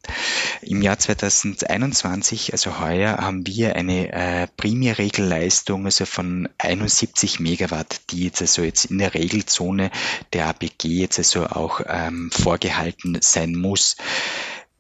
Im 0.63 0.83
Jahr 0.83 0.99
2021, 0.99 2.53
also 2.53 2.81
heuer, 2.81 3.19
haben 3.19 3.47
wir 3.47 3.77
eine 3.77 4.13
äh, 4.13 4.47
Primärregelleistung 4.57 5.85
also 5.87 6.05
von 6.05 6.49
71 6.59 7.41
Megawatt, 7.41 8.01
die 8.11 8.25
jetzt 8.25 8.41
also 8.41 8.63
jetzt 8.63 8.87
in 8.87 8.99
der 8.99 9.15
Regelzone 9.15 9.91
der 10.33 10.47
APG 10.47 10.89
jetzt 10.89 11.19
also 11.19 11.47
auch 11.47 11.81
ähm, 11.87 12.31
vorgehalten 12.31 13.19
sein 13.21 13.55
muss. 13.55 13.97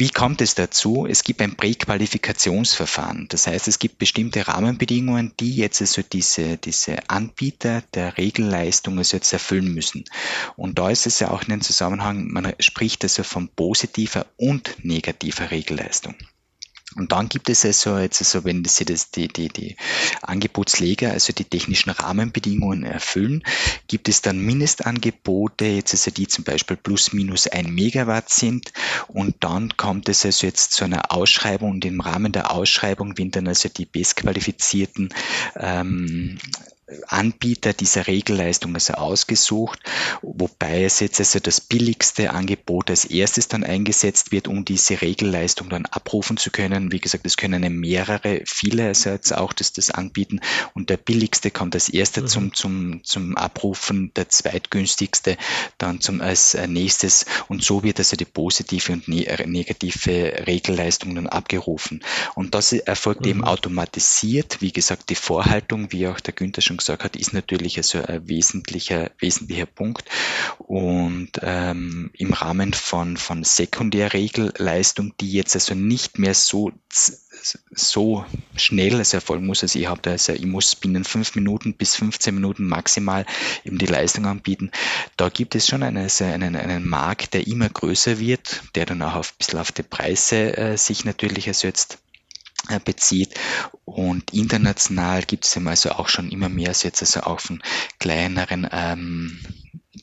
Wie 0.00 0.10
kommt 0.10 0.40
es 0.40 0.54
dazu? 0.54 1.08
Es 1.10 1.24
gibt 1.24 1.42
ein 1.42 1.56
Präqualifikationsverfahren. 1.56 3.26
Das 3.30 3.48
heißt, 3.48 3.66
es 3.66 3.80
gibt 3.80 3.98
bestimmte 3.98 4.46
Rahmenbedingungen, 4.46 5.32
die 5.40 5.56
jetzt 5.56 5.80
also 5.80 6.02
diese, 6.02 6.56
diese 6.56 7.10
Anbieter 7.10 7.82
der 7.94 8.16
Regelleistung 8.16 8.96
also 8.98 9.16
jetzt 9.16 9.32
erfüllen 9.32 9.74
müssen. 9.74 10.04
Und 10.54 10.78
da 10.78 10.88
ist 10.88 11.08
es 11.08 11.18
ja 11.18 11.32
auch 11.32 11.42
in 11.42 11.48
dem 11.48 11.62
Zusammenhang, 11.62 12.28
man 12.28 12.54
spricht 12.60 13.02
also 13.02 13.24
von 13.24 13.48
positiver 13.48 14.26
und 14.36 14.76
negativer 14.84 15.50
Regelleistung. 15.50 16.14
Und 16.98 17.12
dann 17.12 17.28
gibt 17.28 17.48
es 17.48 17.64
also 17.64 17.98
jetzt 17.98 18.20
also, 18.20 18.44
wenn 18.44 18.64
Sie 18.64 18.84
das 18.84 19.10
die, 19.10 19.28
die, 19.28 19.48
die 19.48 19.76
Angebotsleger, 20.22 21.12
also 21.12 21.32
die 21.32 21.44
technischen 21.44 21.90
Rahmenbedingungen 21.90 22.84
erfüllen, 22.84 23.44
gibt 23.86 24.08
es 24.08 24.20
dann 24.20 24.40
Mindestangebote, 24.40 25.64
jetzt 25.64 25.94
also 25.94 26.10
die 26.10 26.26
zum 26.26 26.44
Beispiel 26.44 26.76
plus 26.76 27.12
minus 27.12 27.46
ein 27.46 27.72
Megawatt 27.74 28.30
sind. 28.30 28.72
Und 29.06 29.36
dann 29.40 29.76
kommt 29.76 30.08
es 30.08 30.24
also 30.24 30.46
jetzt 30.46 30.72
zu 30.72 30.84
einer 30.84 31.12
Ausschreibung 31.12 31.70
und 31.72 31.84
im 31.84 32.00
Rahmen 32.00 32.32
der 32.32 32.50
Ausschreibung 32.50 33.16
werden 33.16 33.30
dann 33.30 33.48
also 33.48 33.68
die 33.68 33.86
bestqualifizierten 33.86 35.10
ähm, 35.56 36.38
Anbieter 37.08 37.72
dieser 37.72 38.06
Regelleistung 38.06 38.74
also 38.74 38.94
ausgesucht, 38.94 39.80
wobei 40.22 40.84
es 40.84 41.00
jetzt 41.00 41.20
also 41.20 41.38
das 41.38 41.60
billigste 41.60 42.30
Angebot 42.32 42.90
als 42.90 43.04
erstes 43.04 43.48
dann 43.48 43.62
eingesetzt 43.62 44.32
wird, 44.32 44.48
um 44.48 44.64
diese 44.64 45.02
Regelleistung 45.02 45.68
dann 45.68 45.86
abrufen 45.86 46.38
zu 46.38 46.50
können. 46.50 46.90
Wie 46.90 47.00
gesagt, 47.00 47.26
es 47.26 47.36
können 47.36 47.78
mehrere, 47.78 48.42
viele 48.46 48.86
also 48.86 49.10
jetzt 49.10 49.32
auch 49.36 49.52
das, 49.52 49.72
das 49.72 49.90
anbieten 49.90 50.40
und 50.74 50.88
der 50.88 50.96
billigste 50.96 51.50
kommt 51.50 51.74
als 51.74 51.90
erster 51.90 52.22
mhm. 52.22 52.26
zum, 52.26 52.54
zum, 52.54 53.04
zum 53.04 53.36
Abrufen, 53.36 54.12
der 54.14 54.30
zweitgünstigste 54.30 55.36
dann 55.76 56.00
zum, 56.00 56.20
als 56.22 56.56
nächstes 56.66 57.26
und 57.48 57.62
so 57.62 57.82
wird 57.82 57.98
also 57.98 58.16
die 58.16 58.24
positive 58.24 58.92
und 58.92 59.08
ne, 59.08 59.26
negative 59.46 60.46
Regelleistung 60.46 61.14
dann 61.14 61.26
abgerufen. 61.26 62.02
Und 62.34 62.54
das 62.54 62.72
erfolgt 62.72 63.22
mhm. 63.22 63.28
eben 63.28 63.44
automatisiert, 63.44 64.62
wie 64.62 64.72
gesagt, 64.72 65.10
die 65.10 65.14
Vorhaltung, 65.14 65.92
wie 65.92 66.08
auch 66.08 66.20
der 66.20 66.32
Günther 66.32 66.62
schon 66.62 66.77
gesagt 66.78 67.04
hat, 67.04 67.16
ist 67.16 67.34
natürlich 67.34 67.76
also 67.76 68.02
ein 68.02 68.28
wesentlicher, 68.28 69.10
wesentlicher 69.18 69.66
Punkt. 69.66 70.08
Und 70.58 71.32
ähm, 71.42 72.10
im 72.14 72.32
Rahmen 72.32 72.72
von, 72.72 73.16
von 73.16 73.44
Sekundärregelleistung, 73.44 75.14
die 75.20 75.32
jetzt 75.32 75.54
also 75.54 75.74
nicht 75.74 76.18
mehr 76.18 76.34
so 76.34 76.72
so 77.70 78.24
schnell 78.56 79.00
es 79.00 79.14
erfolgen 79.14 79.46
muss. 79.46 79.62
Also 79.62 79.78
ich 79.78 79.86
habe 79.86 80.00
da, 80.02 80.12
also 80.12 80.32
ich 80.32 80.46
muss 80.46 80.74
binnen 80.74 81.04
fünf 81.04 81.34
Minuten 81.34 81.74
bis 81.74 81.94
15 81.96 82.34
Minuten 82.34 82.66
maximal 82.66 83.26
eben 83.64 83.78
die 83.78 83.86
Leistung 83.86 84.26
anbieten. 84.26 84.70
Da 85.16 85.28
gibt 85.28 85.54
es 85.54 85.66
schon 85.68 85.82
einen, 85.82 85.98
also 85.98 86.24
einen, 86.24 86.56
einen 86.56 86.88
Markt, 86.88 87.34
der 87.34 87.46
immer 87.46 87.68
größer 87.68 88.18
wird, 88.18 88.62
der 88.74 88.86
dann 88.86 89.02
auch 89.02 89.14
auf, 89.14 89.32
ein 89.32 89.38
bisschen 89.38 89.60
auf 89.60 89.72
die 89.72 89.82
Preise 89.82 90.56
äh, 90.56 90.76
sich 90.76 91.04
natürlich 91.04 91.48
also 91.48 91.68
bezieht. 92.84 93.34
Und 93.84 94.34
international 94.34 95.22
gibt 95.22 95.44
es 95.44 95.56
also 95.56 95.92
auch 95.92 96.08
schon 96.08 96.30
immer 96.30 96.48
mehr 96.48 96.72
jetzt 96.72 97.00
also 97.00 97.20
auch 97.20 97.40
von 97.40 97.62
kleineren 97.98 98.68
ähm, 98.70 99.40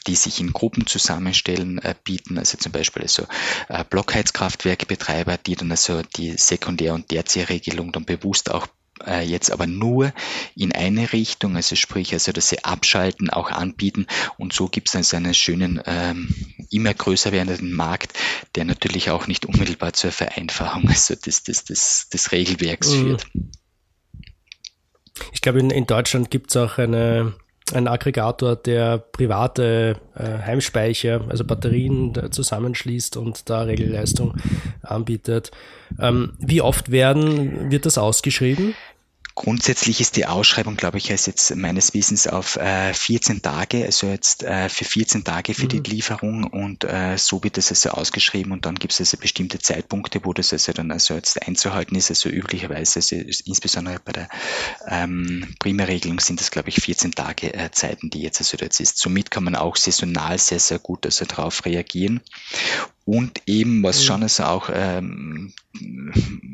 die 0.07 0.15
sich 0.15 0.39
in 0.39 0.53
Gruppen 0.53 0.85
zusammenstellen, 0.87 1.79
äh, 1.79 1.95
bieten, 2.03 2.37
also 2.37 2.57
zum 2.57 2.71
Beispiel 2.71 3.03
also 3.03 3.25
äh, 3.69 3.83
Blockheizkraftwerkbetreiber, 3.83 5.37
die 5.37 5.55
dann 5.55 5.71
also 5.71 6.01
die 6.01 6.37
Sekundär- 6.37 6.93
und 6.93 7.09
Tertiärregelung 7.09 7.91
dann 7.91 8.05
bewusst 8.05 8.51
auch 8.51 8.67
äh, 9.05 9.23
jetzt 9.23 9.51
aber 9.51 9.67
nur 9.67 10.13
in 10.55 10.71
eine 10.71 11.11
Richtung, 11.11 11.55
also 11.55 11.75
sprich, 11.75 12.13
also 12.13 12.31
dass 12.31 12.49
sie 12.49 12.63
abschalten, 12.63 13.29
auch 13.29 13.51
anbieten 13.51 14.07
und 14.37 14.53
so 14.53 14.67
gibt 14.67 14.89
es 14.89 14.95
also 14.95 15.17
einen 15.17 15.33
schönen, 15.33 15.81
ähm, 15.85 16.33
immer 16.71 16.93
größer 16.93 17.31
werdenden 17.31 17.73
Markt, 17.73 18.13
der 18.55 18.65
natürlich 18.65 19.09
auch 19.09 19.27
nicht 19.27 19.45
unmittelbar 19.45 19.93
zur 19.93 20.11
Vereinfachung 20.11 20.83
also 20.87 21.15
des, 21.15 21.43
des, 21.43 21.63
des, 21.65 22.09
des 22.09 22.31
Regelwerks 22.31 22.91
mhm. 22.91 23.01
führt. 23.01 23.27
Ich 25.31 25.41
glaube, 25.41 25.59
in, 25.59 25.69
in 25.69 25.85
Deutschland 25.85 26.29
gibt 26.29 26.51
es 26.51 26.57
auch 26.57 26.77
eine, 26.77 27.33
einen 27.73 27.87
Aggregator, 27.87 28.55
der 28.55 28.97
private 28.97 29.97
äh, 30.15 30.23
Heimspeicher, 30.23 31.25
also 31.29 31.45
Batterien 31.45 32.31
zusammenschließt 32.31 33.17
und 33.17 33.49
da 33.49 33.61
Regelleistung 33.61 34.35
anbietet. 34.81 35.51
Ähm, 35.99 36.33
wie 36.39 36.61
oft 36.61 36.91
werden, 36.91 37.71
wird 37.71 37.85
das 37.85 37.97
ausgeschrieben? 37.97 38.75
Grundsätzlich 39.35 39.99
ist 39.99 40.15
die 40.15 40.27
Ausschreibung, 40.27 40.77
glaube 40.77 40.97
ich, 40.97 41.11
als 41.11 41.25
jetzt 41.25 41.53
meines 41.57 41.93
Wissens 41.93 42.25
auf 42.25 42.55
äh, 42.55 42.93
14 42.93 43.41
Tage, 43.41 43.83
also 43.83 44.07
jetzt 44.07 44.43
äh, 44.43 44.69
für 44.69 44.85
14 44.85 45.25
Tage 45.25 45.53
für 45.53 45.65
mhm. 45.65 45.69
die 45.69 45.79
Lieferung 45.79 46.45
und 46.45 46.85
äh, 46.85 47.17
so 47.17 47.43
wird 47.43 47.57
das 47.57 47.69
also 47.69 47.89
ausgeschrieben 47.89 48.53
und 48.53 48.65
dann 48.65 48.75
gibt 48.75 48.93
es 48.93 49.01
also 49.01 49.17
bestimmte 49.17 49.59
Zeitpunkte, 49.59 50.21
wo 50.23 50.31
das 50.31 50.53
also 50.53 50.71
dann 50.71 50.89
also 50.89 51.15
jetzt 51.15 51.45
einzuhalten 51.45 51.95
ist, 51.95 52.09
also 52.09 52.29
üblicherweise, 52.29 52.99
also 52.99 53.17
insbesondere 53.17 53.99
bei 53.99 54.13
der 54.13 54.29
ähm, 54.87 55.53
Primärregelung 55.59 56.21
sind 56.21 56.39
das, 56.39 56.49
glaube 56.49 56.69
ich, 56.69 56.75
14 56.75 57.11
Tage 57.11 57.53
äh, 57.53 57.69
Zeiten, 57.71 58.09
die 58.09 58.21
jetzt 58.21 58.39
also 58.39 58.55
jetzt 58.57 58.79
ist. 58.79 58.97
Somit 58.99 59.31
kann 59.31 59.43
man 59.43 59.57
auch 59.57 59.75
saisonal 59.75 60.37
sehr, 60.37 60.59
sehr 60.59 60.79
gut 60.79 61.05
also 61.05 61.25
darauf 61.25 61.65
reagieren 61.65 62.21
und 63.05 63.43
eben, 63.45 63.83
was 63.83 64.03
schon 64.03 64.23
also 64.23 64.43
auch, 64.43 64.69
ähm, 64.73 65.53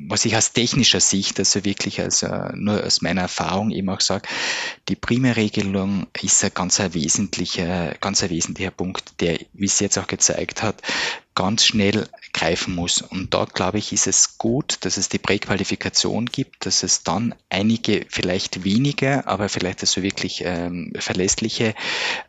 was 0.07 0.25
ich 0.25 0.35
aus 0.35 0.51
technischer 0.51 0.99
Sicht, 0.99 1.39
also 1.39 1.63
wirklich 1.63 2.01
also 2.01 2.27
nur 2.53 2.83
aus 2.83 3.01
meiner 3.01 3.21
Erfahrung 3.21 3.71
eben 3.71 3.89
auch 3.89 4.01
sage, 4.01 4.27
die 4.89 4.97
Primärregelung 4.97 6.07
ist 6.21 6.43
ein 6.43 6.51
ganz 6.53 6.81
ein 6.81 6.93
wesentlicher, 6.93 7.95
ganz 8.01 8.21
ein 8.21 8.29
wesentlicher 8.31 8.71
Punkt, 8.71 9.21
der, 9.21 9.39
wie 9.53 9.65
es 9.65 9.79
jetzt 9.79 9.97
auch 9.97 10.07
gezeigt 10.07 10.61
hat, 10.61 10.81
ganz 11.41 11.65
schnell 11.65 12.07
greifen 12.33 12.75
muss. 12.75 13.01
Und 13.01 13.33
da, 13.33 13.45
glaube 13.45 13.79
ich, 13.79 13.91
ist 13.93 14.05
es 14.05 14.37
gut, 14.37 14.77
dass 14.81 14.97
es 14.97 15.09
die 15.09 15.17
Präqualifikation 15.17 16.27
gibt, 16.27 16.67
dass 16.67 16.83
es 16.83 17.01
dann 17.01 17.33
einige, 17.49 18.05
vielleicht 18.09 18.63
weniger, 18.63 19.27
aber 19.27 19.49
vielleicht 19.49 19.81
also 19.81 20.03
wirklich 20.03 20.43
ähm, 20.45 20.93
verlässliche 20.99 21.73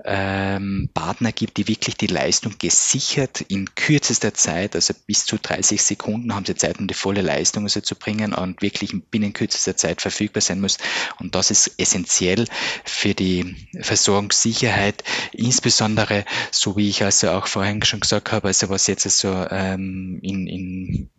ähm, 0.05 0.89
Partner 0.95 1.31
gibt, 1.31 1.59
die 1.59 1.69
wirklich 1.69 1.99
die 1.99 2.07
Leistung 2.07 2.55
gesichert 2.59 3.43
in 3.43 3.75
kürzester 3.75 4.33
Zeit, 4.33 4.75
also 4.75 4.95
bis 5.07 5.27
zu 5.27 5.37
30 5.37 5.83
Sekunden 5.83 6.35
haben 6.35 6.47
sie 6.47 6.55
Zeit, 6.55 6.79
um 6.79 6.89
die 6.89 6.95
volle 6.95 7.21
Leistung 7.21 7.65
also 7.65 7.83
zu 7.83 7.95
bringen 7.95 8.33
und 8.33 8.63
wirklich 8.63 8.95
binnen 9.11 9.35
kürzester 9.35 9.77
Zeit 9.77 10.01
verfügbar 10.01 10.41
sein 10.41 10.61
muss. 10.61 10.79
Und 11.21 11.35
das 11.35 11.51
ist 11.51 11.73
essentiell 11.77 12.47
für 12.85 13.15
die 13.15 13.57
Versorgungssicherheit, 13.79 15.05
insbesondere, 15.33 16.25
so 16.51 16.77
wie 16.77 16.89
ich 16.89 17.05
also 17.05 17.31
auch 17.31 17.47
vorhin 17.47 17.83
schon 17.85 18.01
gesagt 18.01 18.33
habe, 18.33 18.49
also 18.49 18.71
was 18.71 18.87
jetzt 18.87 19.02
also 19.05 19.47
ähm, 19.51 20.19
in, 20.23 20.47
in, 20.47 21.11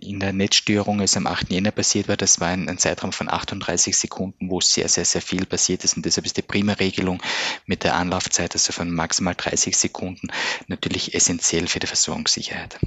in 0.00 0.20
der 0.20 0.32
Netzstörung, 0.32 1.00
als 1.00 1.16
am 1.16 1.26
8. 1.26 1.50
Jänner 1.50 1.70
passiert 1.70 2.08
war, 2.08 2.16
das 2.16 2.40
war 2.40 2.48
ein, 2.48 2.68
ein 2.68 2.78
Zeitraum 2.78 3.12
von 3.12 3.28
38 3.28 3.96
Sekunden, 3.96 4.50
wo 4.50 4.60
sehr, 4.60 4.88
sehr, 4.88 5.04
sehr 5.04 5.22
viel 5.22 5.46
passiert 5.46 5.84
ist. 5.84 5.96
Und 5.96 6.06
deshalb 6.06 6.26
ist 6.26 6.36
die 6.36 6.42
Primärregelung 6.42 7.22
mit 7.66 7.84
der 7.84 7.96
Anlaufzeit, 7.96 8.54
also 8.54 8.72
von 8.72 8.90
maximal 8.90 9.34
30 9.36 9.76
Sekunden, 9.76 10.28
natürlich 10.68 11.14
essentiell 11.14 11.66
für 11.66 11.80
die 11.80 11.86
Versorgungssicherheit. 11.86 12.78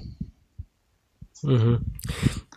Mhm. 1.42 1.80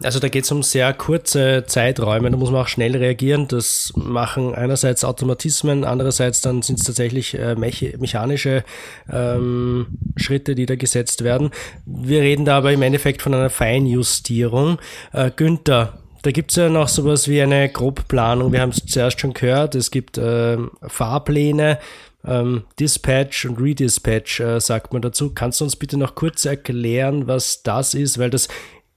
Also 0.02 0.18
da 0.18 0.28
geht 0.28 0.44
es 0.44 0.52
um 0.52 0.62
sehr 0.62 0.92
kurze 0.92 1.64
Zeiträume, 1.66 2.30
da 2.30 2.36
muss 2.36 2.50
man 2.50 2.62
auch 2.62 2.68
schnell 2.68 2.96
reagieren. 2.96 3.46
Das 3.48 3.92
machen 3.94 4.54
einerseits 4.54 5.04
Automatismen, 5.04 5.84
andererseits 5.84 6.40
dann 6.40 6.62
sind 6.62 6.80
es 6.80 6.86
tatsächlich 6.86 7.38
äh, 7.38 7.54
mechanische 7.54 8.64
ähm, 9.10 9.86
Schritte, 10.16 10.54
die 10.54 10.66
da 10.66 10.76
gesetzt 10.76 11.22
werden. 11.22 11.50
Wir 11.86 12.22
reden 12.22 12.44
da 12.44 12.58
aber 12.58 12.72
im 12.72 12.82
Endeffekt 12.82 13.22
von 13.22 13.34
einer 13.34 13.50
Feinjustierung. 13.50 14.78
Äh, 15.12 15.30
Günther, 15.34 15.98
da 16.22 16.30
gibt 16.30 16.52
es 16.52 16.56
ja 16.56 16.68
noch 16.68 16.88
sowas 16.88 17.28
wie 17.28 17.42
eine 17.42 17.68
Grobplanung. 17.68 18.52
Wir 18.52 18.60
haben 18.60 18.70
es 18.70 18.84
zuerst 18.86 19.20
schon 19.20 19.34
gehört. 19.34 19.74
Es 19.74 19.90
gibt 19.90 20.18
äh, 20.18 20.56
Fahrpläne, 20.86 21.78
ähm, 22.24 22.62
Dispatch 22.78 23.46
und 23.46 23.60
Redispatch 23.60 24.40
äh, 24.40 24.60
sagt 24.60 24.92
man 24.92 25.02
dazu. 25.02 25.30
Kannst 25.34 25.60
du 25.60 25.64
uns 25.64 25.76
bitte 25.76 25.96
noch 25.96 26.14
kurz 26.14 26.44
erklären, 26.44 27.26
was 27.26 27.62
das 27.62 27.94
ist? 27.94 28.18
Weil 28.18 28.30
das 28.30 28.48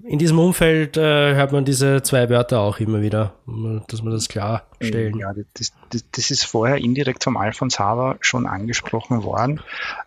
in 0.08 0.20
diesem 0.20 0.38
Umfeld 0.38 0.97
äh, 0.97 1.36
hört 1.36 1.51
man 1.51 1.66
diese 1.66 2.03
zwei 2.03 2.30
Wörter 2.30 2.60
auch 2.60 2.80
immer 2.80 3.01
wieder, 3.01 3.34
dass 3.88 4.03
man 4.03 4.14
das 4.14 4.30
klarstellen. 4.30 5.18
Ja, 5.18 5.34
das, 5.34 5.74
das, 5.89 6.06
das, 6.12 6.32
ist 6.32 6.45
vorher 6.45 6.78
indirekt 6.78 7.24
vom 7.24 7.38
Alfons 7.38 7.80
Haber 7.80 8.18
schon 8.22 8.45
angesprochen 8.45 9.24
worden. 9.24 9.62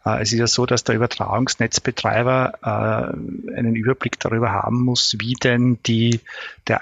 Äh, 0.05 0.23
es 0.23 0.33
ist 0.33 0.39
ja 0.39 0.47
so, 0.47 0.67
dass 0.67 0.85
der 0.85 0.95
Übertragungsnetzbetreiber 0.95 2.53
äh, 2.63 3.57
einen 3.57 3.75
Überblick 3.75 4.21
darüber 4.21 4.53
haben 4.53 4.85
muss, 4.85 5.17
wie 5.19 5.35
denn 5.35 5.79
die, 5.85 6.21
der 6.69 6.81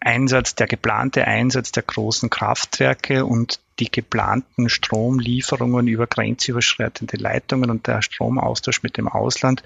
Einsatz, 0.00 0.54
der 0.54 0.66
geplante 0.66 1.26
Einsatz 1.26 1.72
der 1.72 1.82
großen 1.82 2.30
Kraftwerke 2.30 3.26
und 3.26 3.60
die 3.78 3.90
geplanten 3.90 4.68
Stromlieferungen 4.68 5.86
über 5.86 6.06
grenzüberschreitende 6.06 7.16
Leitungen 7.16 7.70
und 7.70 7.86
der 7.86 8.02
Stromaustausch 8.02 8.82
mit 8.82 8.96
dem 8.96 9.08
Ausland, 9.08 9.62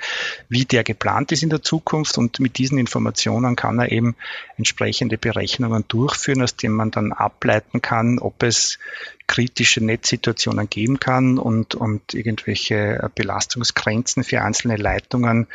wie 0.49 0.65
der 0.65 0.85
geplant 0.85 1.33
ist 1.33 1.43
in 1.43 1.51
der 1.51 1.63
Zukunft. 1.63 2.19
Und 2.19 2.41
mit 2.41 2.59
diesen 2.59 2.79
Informationen 2.79 3.57
kann 3.57 3.79
er 3.79 3.93
eben 3.93 4.17
entsprechende 4.57 5.19
Berechnungen 5.19 5.85
durchführen, 5.89 6.43
aus 6.43 6.57
denen 6.57 6.75
man 6.75 6.91
dann 6.91 7.13
ableiten 7.13 7.83
kann, 7.83 8.19
ob 8.19 8.43
es 8.43 8.79
kritische 9.27 9.85
Netzsituationen 9.85 10.69
geben 10.69 10.99
kann 10.99 11.39
und, 11.39 11.77
und 11.77 12.15
irgendwelche 12.15 13.11
Belastungsgrenzen 13.15 14.25
für 14.25 14.43
einzelne 14.43 14.75
Leitungen 14.77 15.47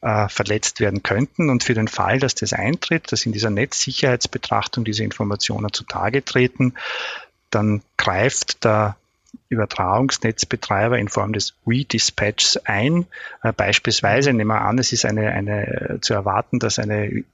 äh, 0.00 0.28
verletzt 0.28 0.78
werden 0.78 1.02
könnten. 1.02 1.50
Und 1.50 1.64
für 1.64 1.74
den 1.74 1.88
Fall, 1.88 2.20
dass 2.20 2.36
das 2.36 2.52
eintritt, 2.52 3.10
dass 3.10 3.26
in 3.26 3.32
dieser 3.32 3.50
Netzsicherheitsbetrachtung 3.50 4.84
diese 4.84 5.02
Informationen 5.02 5.72
zutage 5.72 6.24
treten, 6.24 6.74
dann 7.56 7.82
greift 7.96 8.64
der 8.64 8.96
Übertragungsnetzbetreiber 9.48 10.98
in 10.98 11.08
Form 11.08 11.32
des 11.32 11.54
Redispatchs 11.66 12.58
ein. 12.58 13.06
Äh, 13.42 13.52
beispielsweise 13.52 14.32
nehmen 14.32 14.50
wir 14.50 14.60
an, 14.60 14.78
es 14.78 14.92
ist 14.92 15.06
eine, 15.06 15.32
eine 15.32 15.98
zu 16.02 16.12
erwarten, 16.14 16.58
dass 16.58 16.78
eine 16.78 17.24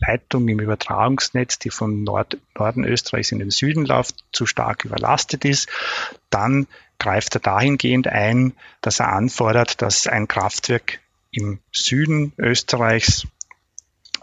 Leitung 0.00 0.48
im 0.48 0.60
Übertragungsnetz, 0.60 1.58
die 1.58 1.70
von 1.70 2.02
Nord 2.02 2.38
Norden 2.56 2.84
Österreichs 2.84 3.32
in 3.32 3.38
den 3.38 3.50
Süden 3.50 3.84
läuft, 3.84 4.16
zu 4.32 4.46
stark 4.46 4.84
überlastet 4.84 5.44
ist. 5.44 5.68
Dann 6.30 6.66
greift 6.98 7.36
er 7.36 7.40
dahingehend 7.40 8.08
ein, 8.08 8.52
dass 8.80 9.00
er 9.00 9.12
anfordert, 9.12 9.80
dass 9.80 10.06
ein 10.06 10.26
Kraftwerk 10.28 10.98
im 11.30 11.60
Süden 11.72 12.32
Österreichs 12.36 13.26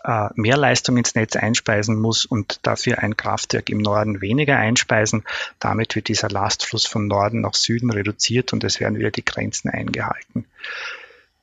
äh, 0.06 0.30
mehr 0.36 0.58
Leistung 0.58 0.98
ins 0.98 1.16
Netz 1.16 1.36
einspeisen 1.36 2.00
muss 2.00 2.26
und 2.26 2.60
dafür 2.64 3.00
ein 3.00 3.18
Kraftwerk 3.18 3.70
im 3.70 3.80
Norden 3.80 4.22
weniger 4.22 4.58
einspeisen. 4.58 5.24
Damit 5.60 5.96
wird 5.96 6.08
dieser 6.08 6.30
Lastfluss 6.30 6.86
von 6.86 7.08
Norden 7.08 7.42
nach 7.42 7.56
Süden 7.56 7.90
reduziert 7.90 8.54
und 8.54 8.64
es 8.64 8.80
werden 8.80 9.00
wieder 9.00 9.12
die 9.12 9.26
Grenzen 9.26 9.70
eingehalten. 9.70 10.46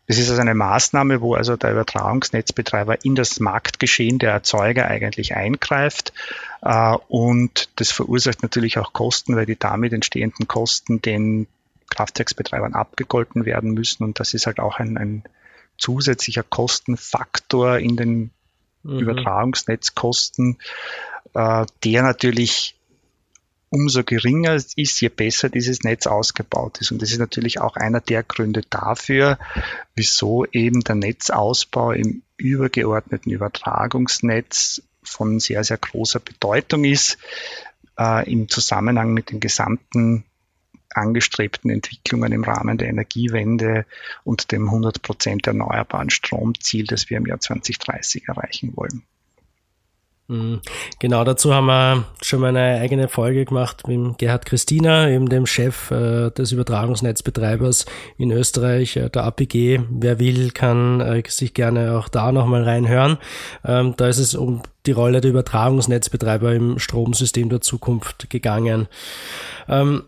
Das 0.06 0.18
ist 0.18 0.30
also 0.30 0.42
eine 0.42 0.54
Maßnahme, 0.54 1.20
wo 1.20 1.34
also 1.34 1.56
der 1.56 1.72
Übertragungsnetzbetreiber 1.72 3.04
in 3.04 3.14
das 3.14 3.40
Marktgeschehen 3.40 4.18
der 4.18 4.32
Erzeuger 4.32 4.86
eigentlich 4.86 5.34
eingreift. 5.34 6.12
Äh, 6.60 6.96
und 7.08 7.68
das 7.76 7.90
verursacht 7.90 8.42
natürlich 8.42 8.78
auch 8.78 8.92
Kosten, 8.92 9.36
weil 9.36 9.46
die 9.46 9.58
damit 9.58 9.92
entstehenden 9.92 10.46
Kosten 10.46 11.02
den 11.02 11.46
Kraftwerksbetreibern 11.90 12.74
abgegolten 12.74 13.44
werden 13.44 13.72
müssen. 13.72 14.04
Und 14.04 14.20
das 14.20 14.34
ist 14.34 14.46
halt 14.46 14.60
auch 14.60 14.78
ein, 14.78 14.96
ein 14.96 15.24
zusätzlicher 15.78 16.42
Kostenfaktor 16.42 17.78
in 17.78 17.96
den 17.96 18.30
mhm. 18.82 18.98
Übertragungsnetzkosten, 18.98 20.58
äh, 21.34 21.66
der 21.84 22.02
natürlich 22.02 22.76
umso 23.72 24.04
geringer 24.04 24.54
ist, 24.54 25.00
je 25.00 25.08
besser 25.08 25.48
dieses 25.48 25.82
Netz 25.82 26.06
ausgebaut 26.06 26.78
ist. 26.82 26.92
Und 26.92 27.00
das 27.00 27.10
ist 27.10 27.18
natürlich 27.18 27.58
auch 27.58 27.76
einer 27.76 28.00
der 28.00 28.22
Gründe 28.22 28.60
dafür, 28.68 29.38
wieso 29.94 30.44
eben 30.52 30.82
der 30.82 30.96
Netzausbau 30.96 31.92
im 31.92 32.22
übergeordneten 32.36 33.32
Übertragungsnetz 33.32 34.82
von 35.02 35.40
sehr, 35.40 35.64
sehr 35.64 35.78
großer 35.78 36.20
Bedeutung 36.20 36.84
ist, 36.84 37.16
äh, 37.98 38.30
im 38.30 38.48
Zusammenhang 38.50 39.14
mit 39.14 39.30
den 39.30 39.40
gesamten 39.40 40.24
angestrebten 40.97 41.70
Entwicklungen 41.70 42.32
im 42.32 42.45
Rahmen 42.45 42.78
der 42.78 42.88
Energiewende 42.88 43.86
und 44.24 44.53
dem 44.53 44.66
100 44.66 45.03
Prozent 45.03 45.47
erneuerbaren 45.47 46.11
Stromziel, 46.11 46.86
das 46.86 47.11
wir 47.11 47.16
im 47.16 47.26
Jahr 47.26 47.40
2030 47.40 48.28
erreichen 48.28 48.72
wollen. 48.76 49.03
Mhm. 50.32 50.61
Genau, 50.99 51.24
dazu 51.24 51.53
haben 51.53 51.66
wir 51.66 52.05
schon 52.22 52.40
mal 52.40 52.57
eine 52.57 52.80
eigene 52.80 53.09
Folge 53.09 53.45
gemacht 53.45 53.86
mit 53.88 54.18
Gerhard 54.18 54.47
Christina, 54.47 55.09
eben 55.11 55.28
dem 55.28 55.47
Chef 55.47 55.90
äh, 55.90 56.30
des 56.30 56.53
Übertragungsnetzbetreibers 56.53 57.86
in 58.16 58.30
Österreich, 58.30 58.97
äh, 58.97 59.11
der 59.11 59.24
APG. 59.24 59.80
Wer 59.90 60.18
will, 60.18 60.51
kann 60.53 61.01
äh, 61.01 61.22
sich 61.26 61.55
gerne 61.55 61.99
auch 61.99 62.09
da 62.09 62.32
nochmal 62.32 62.62
reinhören. 62.62 63.18
Ähm, 63.64 63.95
da 63.97 64.09
ist 64.09 64.18
es 64.18 64.34
um 64.34 64.62
die 64.86 64.93
Rolle 64.93 65.20
der 65.20 65.30
Übertragungsnetzbetreiber 65.30 66.55
im 66.55 66.78
Stromsystem 66.78 67.49
der 67.49 67.61
Zukunft 67.61 68.30
gegangen. 68.30 68.88
Ähm, 69.68 70.05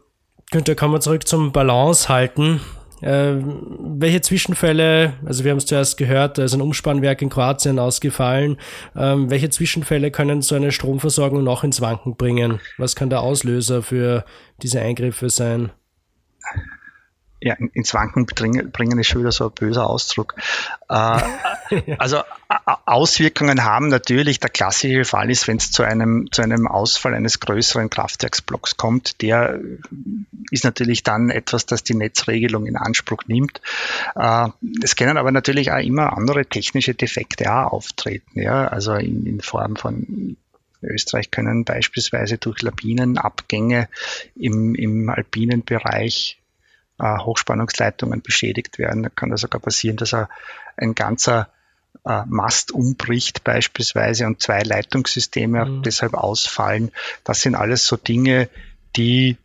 Günther, 0.51 0.75
kommen 0.75 0.95
wir 0.95 1.01
zurück 1.01 1.27
zum 1.27 1.53
Balance 1.53 2.09
halten. 2.09 2.61
Äh, 3.01 3.35
welche 3.81 4.21
Zwischenfälle, 4.21 5.15
also 5.27 5.45
wir 5.45 5.51
haben 5.51 5.59
es 5.59 5.67
zuerst 5.67 5.99
gehört, 5.99 6.39
da 6.39 6.45
ist 6.45 6.55
ein 6.55 6.63
Umspannwerk 6.63 7.21
in 7.23 7.29
Kroatien 7.29 7.79
ausgefallen. 7.79 8.57
Ähm, 8.97 9.31
welche 9.31 9.51
Zwischenfälle 9.51 10.11
können 10.11 10.43
so 10.43 10.55
eine 10.55 10.73
Stromversorgung 10.73 11.45
noch 11.45 11.65
ins 11.65 11.81
Wanken 11.81 12.17
bringen? 12.17 12.61
Was 12.79 12.97
kann 12.97 13.11
der 13.11 13.21
Auslöser 13.21 13.83
für 13.83 14.25
diese 14.63 14.81
Eingriffe 14.81 15.29
sein? 15.29 15.71
Ja, 17.45 17.57
ins 17.75 17.93
Wanken 17.93 18.25
bringen, 18.25 18.99
ist 18.99 19.07
schon 19.09 19.21
wieder 19.21 19.31
so 19.31 19.49
ein 19.49 19.53
böser 19.53 19.87
Ausdruck. 19.87 20.35
Äh, 20.89 21.21
also 21.99 22.23
Auswirkungen 22.87 23.65
haben 23.65 23.89
natürlich, 23.89 24.41
der 24.41 24.49
klassische 24.49 25.05
Fall 25.05 25.31
ist, 25.31 25.47
wenn 25.47 25.59
es 25.59 25.71
zu 25.71 25.83
einem, 25.83 26.29
zu 26.33 26.41
einem 26.41 26.67
Ausfall 26.67 27.13
eines 27.13 27.41
größeren 27.41 27.91
Kraftwerksblocks 27.91 28.79
kommt, 28.79 29.21
der 29.21 29.61
ist 30.51 30.65
natürlich 30.65 31.03
dann 31.03 31.29
etwas, 31.29 31.67
das 31.67 31.85
die 31.85 31.95
Netzregelung 31.95 32.65
in 32.65 32.77
Anspruch 32.77 33.25
nimmt. 33.27 33.61
Äh, 34.17 34.49
es 34.83 34.97
können 34.97 35.19
aber 35.19 35.31
natürlich 35.31 35.71
auch 35.71 35.85
immer 35.85 36.17
andere 36.17 36.47
technische 36.47 36.95
Defekte 36.95 37.53
auch 37.53 37.73
auftreten, 37.73 38.41
ja, 38.41 38.69
also 38.69 38.95
in, 38.95 39.27
in 39.27 39.43
Form 39.43 39.77
von 39.77 40.39
Österreich 40.81 41.31
können 41.31 41.67
beispielsweise 41.67 42.39
durch 42.39 42.63
Lawinenabgänge 42.63 43.91
im, 44.35 44.75
im 44.75 45.11
alpinen 45.11 45.63
Bereich 45.63 46.39
äh, 46.99 47.19
Hochspannungsleitungen 47.19 48.23
beschädigt 48.23 48.79
werden. 48.79 49.03
Da 49.03 49.09
kann 49.09 49.31
das 49.31 49.41
sogar 49.41 49.61
passieren, 49.61 49.97
dass 49.97 50.15
ein 50.77 50.95
ganzer 50.95 51.49
äh, 52.05 52.23
Mast 52.27 52.73
umbricht 52.73 53.45
beispielsweise 53.45 54.27
und 54.27 54.43
zwei 54.43 54.63
Leitungssysteme 54.63 55.65
mhm. 55.65 55.83
deshalb 55.83 56.15
ausfallen. 56.15 56.91
Das 57.25 57.43
sind 57.43 57.55
alles 57.55 57.87
so 57.87 57.97
Dinge, 57.97 58.49
die 58.97 59.37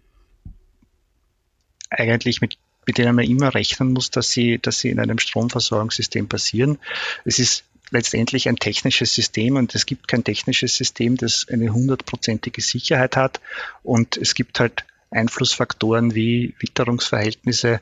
eigentlich 1.89 2.41
mit 2.41 2.57
mit 2.89 2.97
denen 2.97 3.15
man 3.15 3.25
immer 3.25 3.53
rechnen 3.53 3.93
muss, 3.93 4.09
dass 4.09 4.31
sie, 4.31 4.57
dass 4.57 4.79
sie 4.79 4.89
in 4.89 4.99
einem 4.99 5.19
Stromversorgungssystem 5.19 6.27
passieren. 6.27 6.79
Es 7.23 7.37
ist 7.37 7.63
letztendlich 7.91 8.49
ein 8.49 8.55
technisches 8.55 9.13
System 9.13 9.57
und 9.57 9.75
es 9.75 9.85
gibt 9.85 10.07
kein 10.07 10.23
technisches 10.23 10.75
System, 10.75 11.15
das 11.15 11.45
eine 11.51 11.71
hundertprozentige 11.71 12.63
Sicherheit 12.63 13.15
hat 13.15 13.41
und 13.83 14.17
es 14.17 14.33
gibt 14.33 14.59
halt 14.59 14.85
Einflussfaktoren 15.11 16.15
wie 16.15 16.55
Witterungsverhältnisse, 16.59 17.81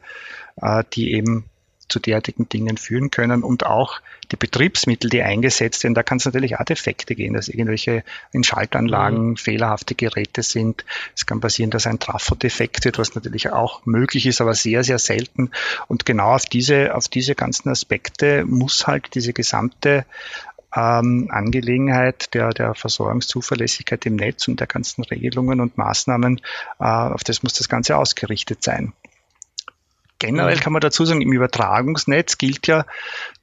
äh, 0.62 0.84
die 0.94 1.14
eben 1.14 1.46
zu 1.88 2.00
derartigen 2.00 2.50
Dingen 2.50 2.78
führen 2.78 3.12
können 3.12 3.44
und 3.44 3.66
auch 3.66 4.02
die 4.32 4.36
Betriebsmittel, 4.36 5.10
die 5.10 5.22
eingesetzt 5.22 5.84
werden, 5.84 5.94
da 5.94 6.04
kann 6.04 6.18
es 6.18 6.26
natürlich 6.26 6.60
auch 6.60 6.66
Defekte 6.66 7.16
gehen, 7.16 7.34
dass 7.34 7.48
irgendwelche 7.48 8.04
in 8.34 8.44
Schaltanlagen 8.44 9.30
mhm. 9.30 9.38
fehlerhafte 9.38 9.96
Geräte 9.96 10.44
sind. 10.44 10.84
Es 11.16 11.26
kann 11.26 11.40
passieren, 11.40 11.72
dass 11.72 11.88
ein 11.88 12.00
Trafo 12.00 12.36
defekt 12.36 12.84
wird, 12.84 12.98
was 12.98 13.16
natürlich 13.16 13.52
auch 13.52 13.86
möglich 13.86 14.26
ist, 14.26 14.42
aber 14.42 14.54
sehr, 14.54 14.84
sehr 14.84 15.00
selten. 15.00 15.52
Und 15.88 16.06
genau 16.06 16.34
auf 16.34 16.46
diese, 16.46 16.94
auf 16.94 17.08
diese 17.08 17.36
ganzen 17.36 17.70
Aspekte 17.70 18.44
muss 18.44 18.86
halt 18.86 19.16
diese 19.16 19.32
gesamte 19.32 20.06
ähm, 20.78 21.30
Angelegenheit 21.32 22.34
der, 22.34 22.50
der 22.50 22.76
Versorgungszuverlässigkeit 22.76 24.06
im 24.06 24.16
Netz 24.16 24.48
und 24.48 24.60
der 24.60 24.68
ganzen 24.68 25.04
Regelungen 25.04 25.60
und 25.60 25.78
Maßnahmen, 25.78 26.40
äh, 26.80 26.84
auf 26.84 27.24
das 27.24 27.42
muss 27.42 27.54
das 27.54 27.68
Ganze 27.68 27.98
ausgerichtet 27.98 28.64
sein. 28.64 28.94
Generell 30.20 30.58
kann 30.58 30.74
man 30.74 30.82
dazu 30.82 31.06
sagen, 31.06 31.22
im 31.22 31.32
Übertragungsnetz 31.32 32.40
gilt 32.40 32.66
ja 32.66 32.86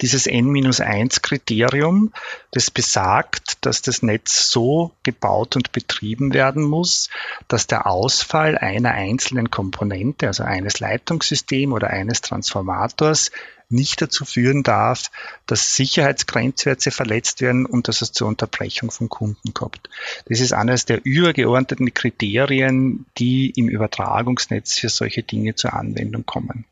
dieses 0.01 0.27
N-1-Kriterium, 0.27 2.13
das 2.51 2.73
besagt, 2.73 3.65
dass 3.65 3.81
das 3.81 4.03
Netz 4.03 4.51
so 4.51 4.91
gebaut 5.05 5.55
und 5.55 5.71
betrieben 5.71 6.35
werden 6.35 6.65
muss, 6.65 7.11
dass 7.47 7.69
der 7.69 7.87
Ausfall 7.87 8.59
einer 8.59 8.91
einzelnen 8.91 9.53
Komponente, 9.53 10.27
also 10.27 10.43
eines 10.43 10.81
Leitungssystems 10.81 11.73
oder 11.73 11.91
eines 11.91 12.23
Transformators, 12.23 13.31
nicht 13.75 14.01
dazu 14.01 14.25
führen 14.25 14.63
darf, 14.63 15.11
dass 15.47 15.77
Sicherheitsgrenzwerte 15.77 16.91
verletzt 16.91 17.41
werden 17.41 17.67
und 17.67 17.89
dass 17.89 18.01
es 18.01 18.13
zur 18.13 18.29
Unterbrechung 18.29 18.91
von 18.91 19.09
Kunden 19.09 19.53
kommt. 19.53 19.91
Das 20.27 20.41
ist 20.41 20.53
eines 20.53 20.87
der 20.87 21.05
übergeordneten 21.05 21.93
Kriterien, 21.93 23.07
die 23.19 23.51
im 23.51 23.69
Übertragungsnetz 23.69 24.79
für 24.79 24.89
solche 24.89 25.23
Dinge 25.23 25.55
zur 25.55 25.75
Anwendung 25.75 26.25
kommen. 26.25 26.65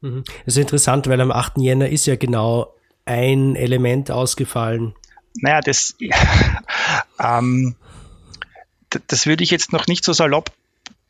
Mhm. 0.00 0.24
Das 0.44 0.54
ist 0.54 0.62
interessant, 0.62 1.08
weil 1.08 1.20
am 1.20 1.32
8. 1.32 1.58
Jänner 1.58 1.88
ist 1.88 2.06
ja 2.06 2.16
genau 2.16 2.74
ein 3.04 3.56
Element 3.56 4.10
ausgefallen. 4.10 4.94
Naja, 5.40 5.60
das, 5.60 5.96
ähm, 7.20 7.76
das 9.08 9.26
würde 9.26 9.44
ich 9.44 9.50
jetzt 9.50 9.72
noch 9.72 9.86
nicht 9.86 10.04
so 10.04 10.12
salopp 10.12 10.50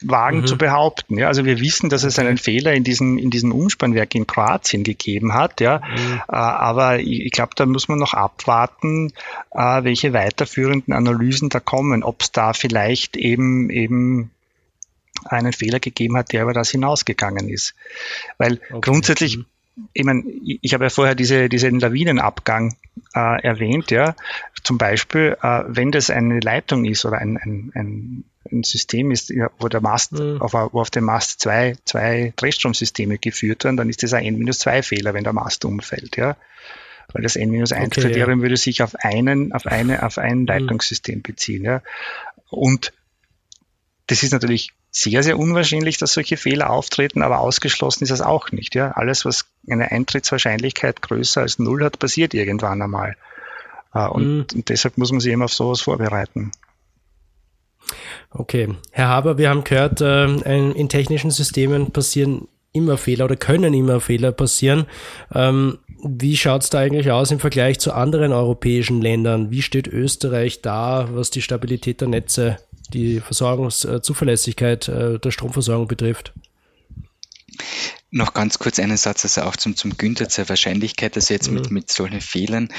wagen 0.03 0.41
mhm. 0.41 0.47
zu 0.47 0.59
behaupten. 0.59 1.19
Ja, 1.19 1.29
also 1.29 1.45
wir 1.45 1.61
wissen, 1.61 1.89
dass 1.89 2.05
es 2.05 2.19
einen 2.19 2.37
Fehler 2.37 2.75
in 2.75 2.85
diesem, 2.85 3.17
in 3.17 3.31
diesem 3.31 3.53
Umspannwerk 3.53 4.15
in 4.15 4.27
Kroatien 4.27 4.85
gegeben 4.85 5.33
hat. 5.33 5.61
Ja, 5.61 5.79
mhm. 5.79 6.21
äh, 6.29 6.37
aber 6.37 6.99
ich, 6.99 7.21
ich 7.21 7.33
glaube, 7.33 7.53
da 7.57 7.65
muss 7.67 7.89
man 7.89 7.99
noch 7.99 8.13
abwarten, 8.13 9.13
äh, 9.53 9.85
welche 9.85 10.13
weiterführenden 10.13 10.93
Analysen 10.93 11.49
da 11.49 11.61
kommen, 11.61 12.03
ob 12.03 12.23
es 12.23 12.33
da 12.33 12.53
vielleicht 12.53 13.17
eben 13.17 13.71
eben 13.71 14.31
einen 15.25 15.53
Fehler 15.53 15.81
gegeben 15.81 16.17
hat, 16.17 16.33
der 16.33 16.43
über 16.43 16.53
das 16.53 16.71
hinausgegangen 16.71 17.49
ist. 17.49 17.75
Weil 18.39 18.61
okay. 18.71 18.81
grundsätzlich, 18.83 19.39
mhm. 19.39 19.47
ich 19.93 20.05
meine, 20.05 20.25
ich 20.61 20.75
habe 20.75 20.85
ja 20.85 20.91
vorher 20.91 21.15
diese, 21.15 21.49
diesen 21.49 21.81
Lawinenabgang 21.81 22.77
äh, 23.15 23.43
erwähnt, 23.43 23.91
ja. 23.91 24.15
Zum 24.63 24.79
Beispiel, 24.79 25.37
äh, 25.43 25.63
wenn 25.67 25.91
das 25.91 26.11
eine 26.11 26.41
Leitung 26.41 26.85
ist 26.85 27.05
oder 27.05 27.19
ein, 27.19 27.37
ein, 27.39 27.73
ein, 27.75 28.25
ein 28.51 28.63
System 28.63 29.11
ist, 29.11 29.33
wo 29.59 29.69
der 29.69 29.81
Mast, 29.81 30.13
mhm. 30.13 30.41
auf, 30.41 30.53
wo 30.53 30.81
auf 30.81 30.91
dem 30.91 31.05
Mast 31.05 31.41
zwei, 31.41 31.77
zwei 31.85 32.33
Drehstromsysteme 32.37 33.19
geführt 33.19 33.65
werden, 33.65 33.77
dann 33.77 33.89
ist 33.89 34.03
das 34.03 34.13
ein 34.13 34.25
N-2-Fehler, 34.25 35.15
wenn 35.15 35.25
der 35.25 35.33
Mast 35.33 35.65
umfällt, 35.65 36.17
ja 36.17 36.37
weil 37.13 37.23
das 37.23 37.37
N-1-Kriterium 37.37 38.23
okay, 38.23 38.39
ja. 38.39 38.43
würde 38.43 38.57
sich 38.57 38.83
auf 38.83 38.95
einen, 38.97 39.53
auf 39.53 39.67
eine, 39.67 40.03
auf 40.03 40.19
ein 40.19 40.41
mhm. 40.41 40.47
Leitungssystem 40.47 41.23
beziehen. 41.23 41.65
Ja. 41.65 41.83
Und 42.51 42.93
das 44.07 44.23
ist 44.23 44.33
natürlich 44.33 44.73
sehr, 44.91 45.23
sehr 45.23 45.39
unwahrscheinlich, 45.39 45.99
dass 45.99 46.15
solche 46.15 46.37
Fehler 46.37 46.71
auftreten, 46.71 47.23
aber 47.23 47.41
ausgeschlossen 47.41 48.05
ist 48.05 48.11
es 48.11 48.21
auch 48.21 48.51
nicht. 48.51 48.75
Ja. 48.75 48.93
Alles, 48.93 49.25
was 49.25 49.47
eine 49.69 49.91
Eintrittswahrscheinlichkeit 49.91 51.03
größer 51.03 51.43
als 51.43 51.59
null 51.59 51.85
hat, 51.85 51.99
passiert 51.99 52.35
irgendwann 52.35 52.83
einmal. 52.83 53.17
Äh, 53.95 54.07
und, 54.09 54.37
mhm. 54.37 54.47
und 54.55 54.69
deshalb 54.69 54.99
muss 54.99 55.11
man 55.13 55.21
sich 55.21 55.33
eben 55.33 55.43
auf 55.43 55.53
sowas 55.53 55.81
vorbereiten. 55.81 56.53
Okay. 58.31 58.75
Herr 58.91 59.09
Haber, 59.09 59.39
wir 59.39 59.51
haben 59.51 59.65
gehört, 59.65 60.01
äh, 60.01 60.27
in 60.27 60.89
technischen 60.89 61.31
Systemen 61.31 61.93
passieren 61.93 62.49
immer 62.73 62.97
Fehler 62.97 63.25
oder 63.25 63.37
können 63.37 63.75
immer 63.75 64.01
Fehler 64.01 64.33
passieren. 64.33 64.87
Ähm, 65.35 65.79
wie 66.03 66.37
schaut 66.37 66.63
es 66.63 66.71
da 66.71 66.79
eigentlich 66.79 67.11
aus 67.11 67.31
im 67.31 67.41
Vergleich 67.41 67.81
zu 67.81 67.93
anderen 67.93 68.33
europäischen 68.33 69.01
Ländern? 69.01 69.51
Wie 69.51 69.63
steht 69.63 69.89
Österreich 69.89 70.61
da, 70.61 71.09
was 71.13 71.31
die 71.31 71.43
Stabilität 71.43 72.01
der 72.01 72.09
Netze, 72.09 72.59
die 72.93 73.21
Versorgungszuverlässigkeit 73.21 74.89
äh, 74.89 75.19
der 75.19 75.31
Stromversorgung 75.31 75.89
betrifft? 75.89 76.35
Noch 78.17 78.33
ganz 78.33 78.59
kurz 78.59 78.79
einen 78.79 78.97
Satz, 78.97 79.25
also 79.25 79.43
auch 79.43 79.57
zum, 79.57 79.77
zum 79.77 79.99
Günther 79.99 80.31
zur 80.31 80.49
Wahrscheinlichkeit, 80.49 81.17
also 81.17 81.35
jetzt 81.35 81.49
mhm. 81.49 81.55
mit, 81.57 81.71
mit 81.71 81.93
solchen 81.93 82.23
Fehlern. 82.23 82.71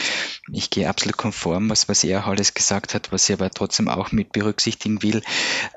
Ich 0.51 0.71
gehe 0.71 0.89
absolut 0.89 1.15
konform, 1.15 1.69
was, 1.69 1.87
was 1.87 2.03
er 2.03 2.25
alles 2.25 2.55
gesagt 2.55 2.95
hat, 2.95 3.11
was 3.11 3.29
ich 3.29 3.33
aber 3.33 3.51
trotzdem 3.51 3.87
auch 3.87 4.11
mit 4.11 4.31
berücksichtigen 4.31 5.03
will, 5.03 5.21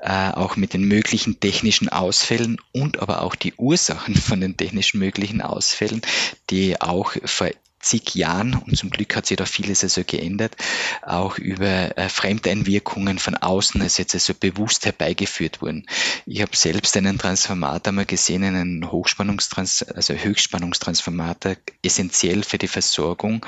äh, 0.01 0.31
auch 0.31 0.55
mit 0.55 0.73
den 0.73 0.85
möglichen 0.85 1.39
technischen 1.39 1.89
Ausfällen 1.89 2.57
und 2.71 3.03
aber 3.03 3.21
auch 3.21 3.35
die 3.35 3.53
Ursachen 3.53 4.15
von 4.15 4.41
den 4.41 4.57
technischen 4.57 4.97
möglichen 4.97 5.43
Ausfällen, 5.43 6.01
die 6.49 6.81
auch 6.81 7.13
vor 7.25 7.51
zig 7.81 8.15
Jahren, 8.15 8.55
und 8.55 8.77
zum 8.77 8.89
Glück 8.89 9.15
hat 9.15 9.25
sich 9.25 9.37
da 9.37 9.45
vieles 9.45 9.83
also 9.83 10.03
geändert, 10.05 10.55
auch 11.01 11.37
über 11.37 11.97
äh, 11.97 12.09
Fremdeinwirkungen 12.09 13.19
von 13.19 13.35
außen 13.35 13.81
ist 13.81 13.97
jetzt 13.97 14.13
also 14.13 14.33
bewusst 14.33 14.85
herbeigeführt 14.85 15.61
wurden. 15.61 15.85
Ich 16.25 16.41
habe 16.41 16.55
selbst 16.55 16.95
einen 16.97 17.17
Transformator 17.17 17.93
mal 17.93 18.05
gesehen, 18.05 18.43
einen 18.43 18.91
Hochspannungstrans 18.91 19.83
also 19.83 20.13
Höchstspannungstransformator, 20.13 21.55
essentiell 21.83 22.43
für 22.43 22.57
die 22.57 22.67
Versorgung, 22.67 23.45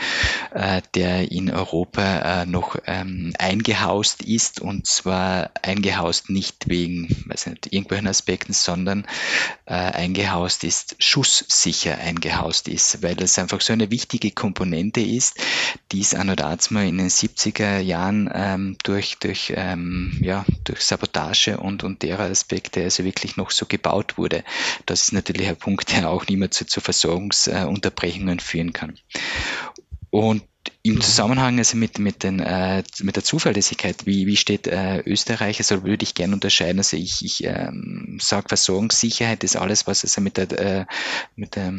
äh, 0.53 0.81
der 0.95 1.31
in 1.31 1.51
Europa 1.51 2.41
äh, 2.41 2.45
noch 2.45 2.77
ähm, 2.85 3.33
eingehaust 3.37 4.23
ist 4.23 4.61
und 4.61 4.87
zwar 4.87 5.51
eingehaust 5.61 6.29
nicht 6.29 6.69
wegen, 6.69 7.23
weiß 7.27 7.47
nicht, 7.47 7.73
irgendwelchen 7.73 8.07
Aspekten, 8.07 8.53
sondern 8.53 9.05
äh, 9.65 9.73
eingehaust 9.73 10.63
ist, 10.63 10.95
schusssicher 10.99 11.97
eingehaust 11.97 12.67
ist, 12.67 13.01
weil 13.01 13.21
es 13.21 13.37
einfach 13.37 13.61
so 13.61 13.73
eine 13.73 13.91
wichtige 13.91 14.22
wichtige 14.23 14.35
Komponente 14.35 15.01
ist, 15.01 15.37
die 15.91 15.99
es 15.99 16.13
an 16.13 16.29
oder 16.29 16.57
mal 16.69 16.87
in 16.87 16.97
den 16.97 17.09
70er 17.09 17.79
Jahren 17.79 18.29
ähm, 18.33 18.77
durch, 18.83 19.17
durch, 19.19 19.53
ähm, 19.55 20.17
ja, 20.21 20.45
durch 20.63 20.81
Sabotage 20.81 21.57
und, 21.57 21.83
und 21.83 22.01
derer 22.03 22.29
Aspekte 22.29 22.83
also 22.83 23.03
wirklich 23.03 23.35
noch 23.35 23.51
so 23.51 23.65
gebaut 23.65 24.17
wurde. 24.17 24.43
Das 24.85 25.03
ist 25.03 25.11
natürlich 25.11 25.47
ein 25.47 25.57
Punkt, 25.57 25.91
der 25.91 26.09
auch 26.09 26.25
nicht 26.27 26.37
mehr 26.37 26.51
zu, 26.51 26.65
zu 26.65 26.79
Versorgungsunterbrechungen 26.79 28.39
führen 28.39 28.71
kann. 28.71 28.97
Und 30.09 30.43
im 30.83 31.01
Zusammenhang 31.01 31.57
also 31.57 31.75
mit, 31.75 31.99
mit, 31.99 32.23
den, 32.23 32.39
äh, 32.39 32.83
mit 33.01 33.17
der 33.17 33.23
Zuverlässigkeit, 33.23 34.05
wie, 34.05 34.27
wie 34.27 34.37
steht 34.37 34.67
äh, 34.67 35.01
Österreich? 35.01 35.59
Also 35.59 35.83
würde 35.83 36.03
ich 36.03 36.13
gerne 36.13 36.33
unterscheiden. 36.33 36.79
Also 36.79 36.95
ich, 36.95 37.25
ich 37.25 37.43
ähm, 37.43 38.19
sage 38.21 38.47
Versorgungssicherheit 38.47 39.43
ist 39.43 39.57
alles, 39.57 39.87
was 39.87 40.03
also 40.03 40.21
mit 40.21 40.37
der, 40.37 40.51
äh, 40.51 40.85
mit 41.35 41.55
der 41.55 41.73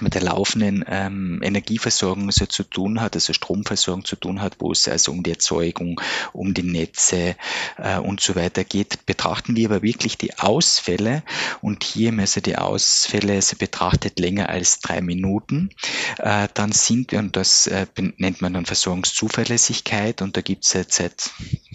mit 0.00 0.14
der 0.14 0.22
laufenden 0.22 0.84
ähm, 0.88 1.40
Energieversorgung 1.42 2.30
so 2.30 2.46
zu 2.46 2.64
tun 2.64 3.00
hat, 3.00 3.14
also 3.14 3.32
Stromversorgung 3.32 4.04
zu 4.04 4.16
tun 4.16 4.40
hat, 4.40 4.56
wo 4.58 4.72
es 4.72 4.88
also 4.88 5.12
um 5.12 5.22
die 5.22 5.32
Erzeugung, 5.32 6.00
um 6.32 6.54
die 6.54 6.62
Netze 6.62 7.36
äh, 7.76 7.98
und 7.98 8.20
so 8.20 8.34
weiter 8.34 8.64
geht, 8.64 9.06
betrachten 9.06 9.56
wir 9.56 9.68
aber 9.68 9.82
wirklich 9.82 10.16
die 10.18 10.38
Ausfälle. 10.38 11.22
Und 11.60 11.84
hier 11.84 12.16
also 12.18 12.40
die 12.40 12.56
Ausfälle 12.56 13.34
also 13.34 13.56
betrachtet 13.56 14.18
länger 14.18 14.48
als 14.48 14.80
drei 14.80 15.00
Minuten, 15.00 15.70
äh, 16.18 16.48
dann 16.54 16.72
sind 16.72 17.12
wir, 17.12 17.18
und 17.18 17.36
das 17.36 17.66
äh, 17.66 17.86
nennt 18.16 18.40
man 18.40 18.54
dann 18.54 18.66
Versorgungszuverlässigkeit 18.66 20.22
und 20.22 20.36
da 20.36 20.40
gibt 20.40 20.64
es 20.64 20.72
jetzt 20.72 20.94
seit 20.94 21.30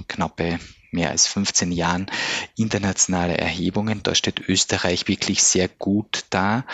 knappe 0.08 0.60
mehr 0.96 1.12
als 1.12 1.28
15 1.28 1.72
Jahren 1.72 2.08
internationale 2.58 3.38
Erhebungen. 3.38 4.02
Da 4.02 4.16
steht 4.16 4.40
Österreich 4.50 5.08
wirklich 5.08 5.44
sehr 5.44 5.68
gut 5.68 6.26
da, 6.32 6.66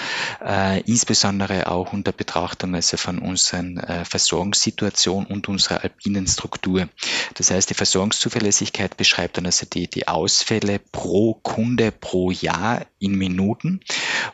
äh, 0.46 0.80
insbesondere 0.82 1.70
auch 1.70 1.92
unter 1.92 2.14
Betrachtung 2.14 2.76
also 2.76 2.96
von 2.96 3.20
unseren 3.20 3.78
äh, 3.78 4.06
Versorgungssituation 4.06 5.26
und 5.26 5.50
unserer 5.50 5.84
alpinen 5.84 6.28
Struktur. 6.28 6.88
Das 7.34 7.52
heißt, 7.52 7.70
die 7.70 7.74
Versorgungszuverlässigkeit 7.74 8.96
beschreibt 8.96 9.38
dann 9.38 9.46
also 9.46 9.66
die, 9.66 9.90
die 9.90 10.08
Ausfälle 10.08 10.80
pro 10.80 11.34
Kunde 11.34 11.92
pro 11.92 12.32
Jahr 12.32 12.86
in 13.02 13.16
Minuten. 13.16 13.82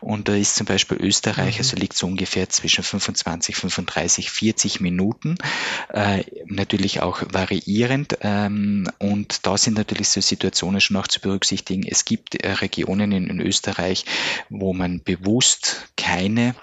Und 0.01 0.27
da 0.27 0.35
ist 0.35 0.55
zum 0.55 0.65
Beispiel 0.65 0.97
Österreich, 0.97 1.55
mhm. 1.55 1.59
also 1.59 1.77
liegt 1.77 1.95
so 1.95 2.05
ungefähr 2.05 2.49
zwischen 2.49 2.83
25, 2.83 3.55
35, 3.55 4.29
40 4.29 4.81
Minuten. 4.81 5.37
Äh, 5.91 6.23
natürlich 6.45 7.01
auch 7.01 7.23
variierend. 7.31 8.17
Ähm, 8.21 8.89
und 8.99 9.45
da 9.45 9.57
sind 9.57 9.77
natürlich 9.77 10.09
so 10.09 10.21
Situationen 10.21 10.81
schon 10.81 10.97
auch 10.97 11.07
zu 11.07 11.21
berücksichtigen. 11.21 11.87
Es 11.87 12.05
gibt 12.05 12.35
äh, 12.35 12.51
Regionen 12.51 13.11
in, 13.11 13.29
in 13.29 13.39
Österreich, 13.39 14.05
wo 14.49 14.73
man 14.73 15.01
bewusst 15.01 15.87
keine 15.95 16.55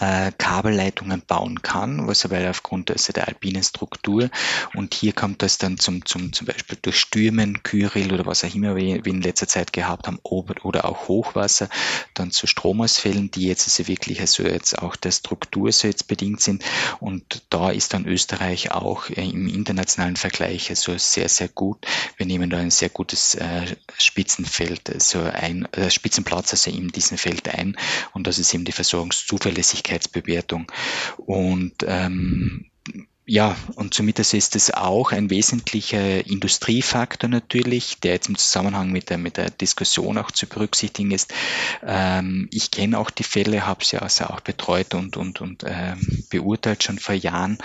äh, 0.00 0.32
Kabelleitungen 0.36 1.22
bauen 1.26 1.62
kann, 1.62 2.06
was 2.06 2.24
aber 2.24 2.50
aufgrund 2.50 2.90
also 2.90 3.12
der 3.12 3.28
alpinen 3.28 3.62
Struktur. 3.62 4.28
Und 4.74 4.94
hier 4.94 5.12
kommt 5.12 5.42
das 5.42 5.58
dann 5.58 5.78
zum, 5.78 6.04
zum, 6.04 6.32
zum 6.32 6.46
Beispiel 6.46 6.78
durch 6.82 6.98
Stürmen, 6.98 7.62
Kyrill 7.62 8.12
oder 8.12 8.26
was 8.26 8.44
auch 8.44 8.54
immer 8.54 8.76
wir 8.76 9.04
in 9.04 9.22
letzter 9.22 9.48
Zeit 9.48 9.72
gehabt 9.72 10.06
haben 10.06 10.18
oder 10.22 10.84
auch 10.84 11.08
Hochwasser, 11.08 11.68
dann 12.14 12.30
zu 12.30 12.46
Stromausfällen, 12.46 13.30
die 13.30 13.46
jetzt 13.46 13.66
also 13.66 13.88
wirklich 13.88 14.20
also 14.20 14.42
jetzt 14.42 14.78
auch 14.78 14.96
der 14.96 15.10
Struktur 15.10 15.72
so 15.72 15.86
jetzt 15.86 16.06
bedingt 16.08 16.42
sind. 16.42 16.64
Und 17.00 17.42
da 17.48 17.70
ist 17.70 17.94
dann 17.94 18.06
Österreich 18.06 18.72
auch 18.72 19.08
äh, 19.08 19.28
im 19.28 19.48
internationalen 19.48 20.16
Vergleich 20.16 20.70
also 20.70 20.98
sehr, 20.98 21.28
sehr 21.28 21.48
gut. 21.48 21.86
Wir 22.16 22.26
nehmen 22.26 22.50
da 22.50 22.58
ein 22.58 22.70
sehr 22.70 22.90
gutes 22.90 23.36
äh, 23.36 23.76
Spitzenfeld, 23.96 24.90
also 24.92 25.20
ein 25.22 25.66
äh, 25.72 25.90
Spitzenplatz 25.90 26.52
also 26.52 26.70
in 26.70 26.88
diesem 26.88 27.16
Feld 27.16 27.48
ein. 27.48 27.76
Und 28.12 28.26
das 28.26 28.38
ist 28.38 28.52
eben 28.52 28.64
die 28.64 28.72
Versorgungszuverlässigkeit 28.72 29.67
Nachhaltigkeitsbewertung. 29.68 30.70
Und 31.18 31.74
ähm, 31.86 32.66
ja, 33.28 33.56
und 33.74 33.92
somit 33.92 34.18
ist 34.18 34.56
es 34.56 34.72
auch 34.72 35.12
ein 35.12 35.28
wesentlicher 35.28 36.26
Industriefaktor 36.26 37.28
natürlich, 37.28 38.00
der 38.00 38.12
jetzt 38.12 38.30
im 38.30 38.38
Zusammenhang 38.38 38.90
mit 38.90 39.10
der, 39.10 39.18
mit 39.18 39.36
der 39.36 39.50
Diskussion 39.50 40.16
auch 40.16 40.30
zu 40.30 40.46
berücksichtigen 40.46 41.10
ist. 41.10 41.34
Ähm, 41.86 42.48
ich 42.50 42.70
kenne 42.70 42.98
auch 42.98 43.10
die 43.10 43.24
Fälle, 43.24 43.66
habe 43.66 43.84
sie 43.84 44.00
also 44.00 44.24
auch 44.24 44.40
betreut 44.40 44.94
und, 44.94 45.18
und, 45.18 45.42
und 45.42 45.62
ähm, 45.66 46.24
beurteilt 46.30 46.82
schon 46.82 46.98
vor 46.98 47.14
Jahren, 47.14 47.58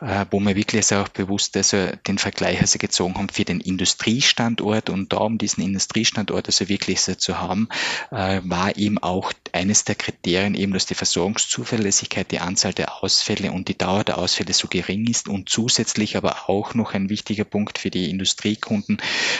äh, 0.00 0.24
wo 0.30 0.40
wir 0.40 0.56
wirklich 0.56 0.84
also 0.84 1.04
auch 1.04 1.08
bewusst 1.08 1.54
also 1.54 1.88
den 2.06 2.16
Vergleich 2.16 2.58
also 2.62 2.78
gezogen 2.78 3.14
haben 3.16 3.28
für 3.28 3.44
den 3.44 3.60
Industriestandort 3.60 4.88
und 4.88 5.12
da 5.12 5.18
um 5.18 5.36
diesen 5.36 5.62
Industriestandort 5.62 6.46
also 6.46 6.70
wirklich 6.70 7.02
so 7.02 7.14
zu 7.14 7.38
haben, 7.38 7.68
äh, 8.10 8.40
war 8.44 8.74
eben 8.78 8.96
auch 8.96 9.34
eines 9.52 9.84
der 9.84 9.96
Kriterien 9.96 10.54
eben, 10.54 10.72
dass 10.72 10.86
die 10.86 10.94
Versorgungszuverlässigkeit, 10.94 12.30
die 12.30 12.38
Anzahl 12.38 12.72
der 12.72 13.02
Ausfälle 13.02 13.52
und 13.52 13.68
die 13.68 13.76
Dauer 13.76 14.02
der 14.02 14.16
Ausfälle 14.16 14.54
so 14.54 14.66
gering 14.66 15.09
ist 15.10 15.28
und 15.28 15.48
zusätzlich 15.48 16.16
aber 16.16 16.48
auch 16.48 16.74
noch 16.74 16.94
ein 16.94 17.10
wichtiger 17.10 17.44
Punkt 17.44 17.78
für 17.78 17.90
die 17.90 18.10
Industriekunden, 18.10 18.98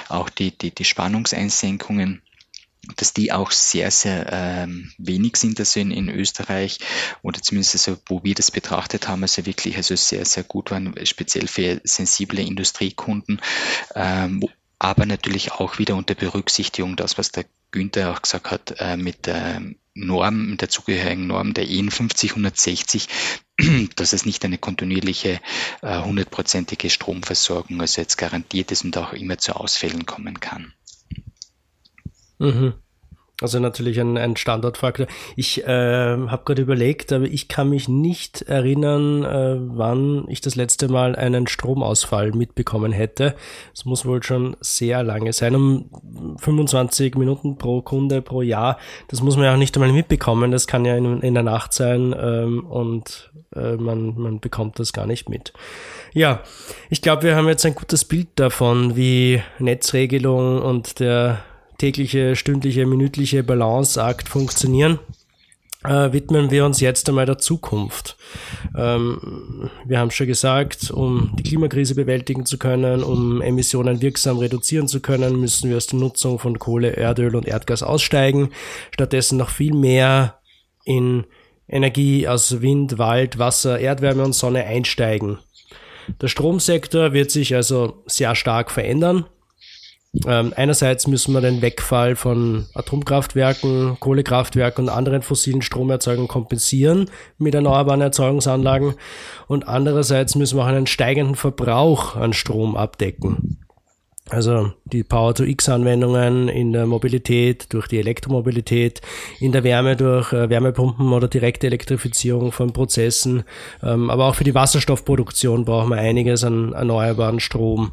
auch 0.08 0.28
die, 0.28 0.56
die, 0.56 0.74
die 0.74 0.84
Spannungseinsenkungen 0.84 2.22
dass 2.96 3.12
die 3.12 3.30
auch 3.30 3.50
sehr, 3.50 3.90
sehr 3.90 4.26
ähm, 4.32 4.90
wenig 4.98 5.36
sind 5.36 5.60
also 5.60 5.80
in, 5.80 5.90
in 5.90 6.08
Österreich 6.08 6.78
oder 7.22 7.40
zumindest 7.40 7.74
also, 7.74 8.00
wo 8.06 8.24
wir 8.24 8.34
das 8.34 8.50
betrachtet 8.50 9.06
haben, 9.06 9.22
also 9.22 9.44
wirklich 9.46 9.76
also 9.76 9.94
sehr, 9.96 10.24
sehr 10.24 10.44
gut 10.44 10.70
waren, 10.70 10.94
speziell 11.04 11.46
für 11.46 11.80
sensible 11.84 12.40
Industriekunden, 12.40 13.40
ähm, 13.94 14.42
aber 14.80 15.04
natürlich 15.04 15.52
auch 15.52 15.78
wieder 15.78 15.94
unter 15.94 16.14
Berücksichtigung 16.14 16.96
das, 16.96 17.18
was 17.18 17.30
der 17.30 17.44
Günther 17.70 18.10
auch 18.10 18.22
gesagt 18.22 18.50
hat, 18.50 18.74
äh, 18.78 18.96
mit 18.96 19.26
der 19.26 19.62
Norm, 19.94 20.50
mit 20.50 20.62
der 20.62 20.70
zugehörigen 20.70 21.26
Norm 21.26 21.52
der 21.52 21.68
EN 21.68 21.90
50160, 21.90 23.08
dass 23.96 24.14
es 24.14 24.24
nicht 24.24 24.42
eine 24.44 24.56
kontinuierliche 24.56 25.40
äh, 25.82 26.02
hundertprozentige 26.02 26.86
äh, 26.86 26.90
Stromversorgung 26.90 27.80
also 27.80 28.00
jetzt 28.00 28.16
garantiert 28.16 28.72
ist 28.72 28.84
und 28.84 28.96
auch 28.96 29.12
immer 29.12 29.36
zu 29.36 29.54
Ausfällen 29.54 30.06
kommen 30.06 30.40
kann. 30.40 30.72
Mhm. 32.38 32.72
Also 33.40 33.58
natürlich 33.58 34.00
ein, 34.00 34.18
ein 34.18 34.36
Standortfaktor. 34.36 35.06
Ich 35.36 35.64
äh, 35.64 35.66
habe 35.66 36.42
gerade 36.44 36.62
überlegt, 36.62 37.12
aber 37.12 37.24
ich 37.24 37.48
kann 37.48 37.70
mich 37.70 37.88
nicht 37.88 38.42
erinnern, 38.42 39.24
äh, 39.24 39.56
wann 39.58 40.24
ich 40.28 40.40
das 40.40 40.56
letzte 40.56 40.88
Mal 40.88 41.16
einen 41.16 41.46
Stromausfall 41.46 42.32
mitbekommen 42.32 42.92
hätte. 42.92 43.34
Es 43.74 43.84
muss 43.84 44.04
wohl 44.04 44.22
schon 44.22 44.56
sehr 44.60 45.02
lange 45.02 45.32
sein, 45.32 45.54
um 45.54 45.90
25 46.38 47.14
Minuten 47.16 47.56
pro 47.56 47.82
Kunde 47.82 48.22
pro 48.22 48.42
Jahr. 48.42 48.78
Das 49.08 49.22
muss 49.22 49.36
man 49.36 49.46
ja 49.46 49.54
auch 49.54 49.58
nicht 49.58 49.76
einmal 49.76 49.92
mitbekommen. 49.92 50.50
Das 50.50 50.66
kann 50.66 50.84
ja 50.84 50.96
in, 50.96 51.20
in 51.20 51.34
der 51.34 51.42
Nacht 51.42 51.72
sein 51.72 52.14
ähm, 52.18 52.66
und 52.66 53.30
äh, 53.54 53.76
man, 53.76 54.14
man 54.18 54.40
bekommt 54.40 54.78
das 54.78 54.92
gar 54.92 55.06
nicht 55.06 55.28
mit. 55.28 55.52
Ja, 56.12 56.42
ich 56.88 57.02
glaube, 57.02 57.22
wir 57.22 57.36
haben 57.36 57.48
jetzt 57.48 57.64
ein 57.64 57.74
gutes 57.74 58.04
Bild 58.04 58.28
davon, 58.36 58.96
wie 58.96 59.42
Netzregelung 59.58 60.60
und 60.60 61.00
der 61.00 61.42
tägliche, 61.80 62.36
stündliche, 62.36 62.84
minütliche 62.86 63.42
Balanceakt 63.42 64.28
funktionieren, 64.28 64.98
äh, 65.82 66.12
widmen 66.12 66.50
wir 66.50 66.66
uns 66.66 66.80
jetzt 66.80 67.08
einmal 67.08 67.24
der 67.24 67.38
Zukunft. 67.38 68.16
Ähm, 68.76 69.70
wir 69.86 69.98
haben 69.98 70.10
schon 70.10 70.26
gesagt, 70.26 70.90
um 70.90 71.34
die 71.38 71.42
Klimakrise 71.42 71.94
bewältigen 71.94 72.44
zu 72.44 72.58
können, 72.58 73.02
um 73.02 73.40
Emissionen 73.40 74.02
wirksam 74.02 74.36
reduzieren 74.36 74.88
zu 74.88 75.00
können, 75.00 75.40
müssen 75.40 75.70
wir 75.70 75.78
aus 75.78 75.86
der 75.86 75.98
Nutzung 75.98 76.38
von 76.38 76.58
Kohle, 76.58 76.96
Erdöl 76.96 77.34
und 77.34 77.48
Erdgas 77.48 77.82
aussteigen, 77.82 78.50
stattdessen 78.90 79.38
noch 79.38 79.48
viel 79.48 79.72
mehr 79.72 80.38
in 80.84 81.24
Energie 81.66 82.28
aus 82.28 82.60
Wind, 82.60 82.98
Wald, 82.98 83.38
Wasser, 83.38 83.78
Erdwärme 83.78 84.24
und 84.24 84.34
Sonne 84.34 84.64
einsteigen. 84.64 85.38
Der 86.20 86.28
Stromsektor 86.28 87.14
wird 87.14 87.30
sich 87.30 87.54
also 87.54 88.02
sehr 88.06 88.34
stark 88.34 88.70
verändern. 88.70 89.24
Ähm, 90.26 90.52
einerseits 90.56 91.06
müssen 91.06 91.32
wir 91.34 91.40
den 91.40 91.62
Wegfall 91.62 92.16
von 92.16 92.66
Atomkraftwerken, 92.74 93.96
Kohlekraftwerken 94.00 94.84
und 94.84 94.90
anderen 94.90 95.22
fossilen 95.22 95.62
Stromerzeugern 95.62 96.26
kompensieren 96.26 97.08
mit 97.38 97.54
erneuerbaren 97.54 98.00
Erzeugungsanlagen. 98.00 98.94
Und 99.46 99.68
andererseits 99.68 100.34
müssen 100.34 100.58
wir 100.58 100.64
auch 100.64 100.68
einen 100.68 100.88
steigenden 100.88 101.36
Verbrauch 101.36 102.16
an 102.16 102.32
Strom 102.32 102.76
abdecken. 102.76 103.58
Also 104.28 104.72
die 104.84 105.02
Power-to-X-Anwendungen 105.02 106.48
in 106.48 106.72
der 106.72 106.86
Mobilität 106.86 107.72
durch 107.72 107.88
die 107.88 107.98
Elektromobilität, 107.98 109.00
in 109.40 109.50
der 109.50 109.64
Wärme 109.64 109.96
durch 109.96 110.32
äh, 110.32 110.48
Wärmepumpen 110.48 111.12
oder 111.12 111.26
direkte 111.26 111.66
Elektrifizierung 111.66 112.52
von 112.52 112.72
Prozessen, 112.72 113.42
ähm, 113.82 114.08
aber 114.08 114.26
auch 114.26 114.36
für 114.36 114.44
die 114.44 114.54
Wasserstoffproduktion 114.54 115.64
brauchen 115.64 115.90
wir 115.90 115.98
einiges 115.98 116.44
an 116.44 116.72
erneuerbaren 116.72 117.40
Strom 117.40 117.92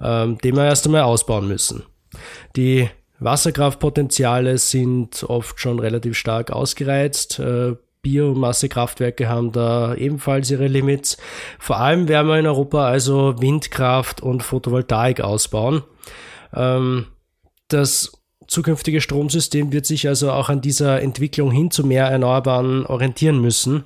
ähm, 0.00 0.38
den 0.38 0.56
wir 0.56 0.64
erst 0.64 0.86
einmal 0.86 1.02
ausbauen 1.02 1.48
müssen. 1.48 1.84
Die 2.56 2.88
Wasserkraftpotenziale 3.20 4.58
sind 4.58 5.24
oft 5.24 5.60
schon 5.60 5.78
relativ 5.78 6.16
stark 6.16 6.50
ausgereizt. 6.50 7.38
Äh, 7.38 7.76
Biomassekraftwerke 8.02 9.28
haben 9.28 9.50
da 9.50 9.94
ebenfalls 9.94 10.50
ihre 10.50 10.68
Limits. 10.68 11.16
Vor 11.58 11.78
allem 11.78 12.06
werden 12.06 12.28
wir 12.28 12.38
in 12.38 12.46
Europa 12.46 12.86
also 12.86 13.40
Windkraft 13.40 14.20
und 14.20 14.42
Photovoltaik 14.42 15.22
ausbauen. 15.22 15.82
Ähm, 16.54 17.06
das 17.68 18.12
zukünftige 18.54 19.00
Stromsystem 19.00 19.72
wird 19.72 19.84
sich 19.84 20.08
also 20.08 20.30
auch 20.30 20.48
an 20.48 20.60
dieser 20.60 21.02
Entwicklung 21.02 21.50
hin 21.50 21.70
zu 21.70 21.84
mehr 21.84 22.06
Erneuerbaren 22.06 22.86
orientieren 22.86 23.40
müssen. 23.40 23.84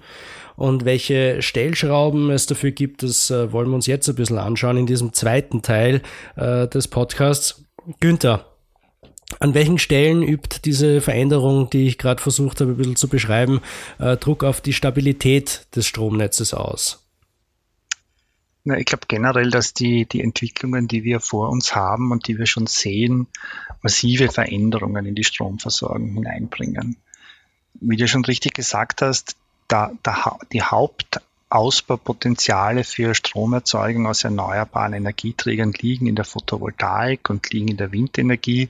Und 0.57 0.85
welche 0.85 1.41
Stellschrauben 1.41 2.31
es 2.31 2.47
dafür 2.47 2.73
gibt, 2.73 3.03
das 3.03 3.31
äh, 3.31 3.53
wollen 3.53 3.69
wir 3.69 3.77
uns 3.77 3.87
jetzt 3.87 4.09
ein 4.09 4.17
bisschen 4.17 4.39
anschauen 4.39 4.77
in 4.77 4.87
diesem 4.87 5.13
zweiten 5.13 5.63
Teil 5.63 6.03
äh, 6.37 6.67
des 6.69 6.89
Podcasts. 6.89 7.65
Günther, 8.01 8.45
an 9.41 9.55
welchen 9.55 9.79
Stellen 9.79 10.23
übt 10.23 10.59
diese 10.65 11.01
Veränderung, 11.01 11.71
die 11.71 11.87
ich 11.87 11.97
gerade 11.97 12.21
versucht 12.21 12.61
habe, 12.61 12.73
ein 12.73 12.77
bisschen 12.77 12.97
zu 12.97 13.09
beschreiben, 13.09 13.61
äh, 13.99 14.17
Druck 14.17 14.45
auf 14.45 14.61
die 14.61 14.73
Stabilität 14.73 15.67
des 15.75 15.87
Stromnetzes 15.87 16.53
aus? 16.53 17.08
Na, 18.69 18.77
ich 18.77 18.85
glaube 18.85 19.07
generell, 19.09 19.51
dass 19.51 19.73
die, 19.73 20.05
die 20.05 20.21
Entwicklungen, 20.21 20.89
die 20.89 21.03
wir 21.03 21.21
vor 21.21 21.49
uns 21.49 21.75
haben 21.75 22.13
und 22.13 22.29
die 22.29 22.37
wir 22.37 22.45
schon 22.45 22.67
sehen, 22.67 23.27
massive 23.81 24.29
Veränderungen 24.29 25.07
in 25.07 25.15
die 25.15 25.25
Stromversorgung 25.25 26.13
hineinbringen. 26.13 26.99
Wie 27.81 27.97
du 27.97 28.07
schon 28.07 28.27
richtig 28.27 28.53
gesagt 28.53 29.01
hast, 29.01 29.37
da, 29.69 29.93
da, 30.03 30.39
die 30.53 30.61
Hauptausbaupotenziale 30.61 32.85
für 32.85 33.15
Stromerzeugung 33.15 34.07
aus 34.07 34.25
erneuerbaren 34.25 34.93
Energieträgern 34.93 35.73
liegen 35.73 36.07
in 36.07 36.17
der 36.17 36.27
Photovoltaik 36.27 37.31
und 37.31 37.51
liegen 37.51 37.69
in 37.69 37.79
der 37.79 37.93
Windenergie. 37.93 38.69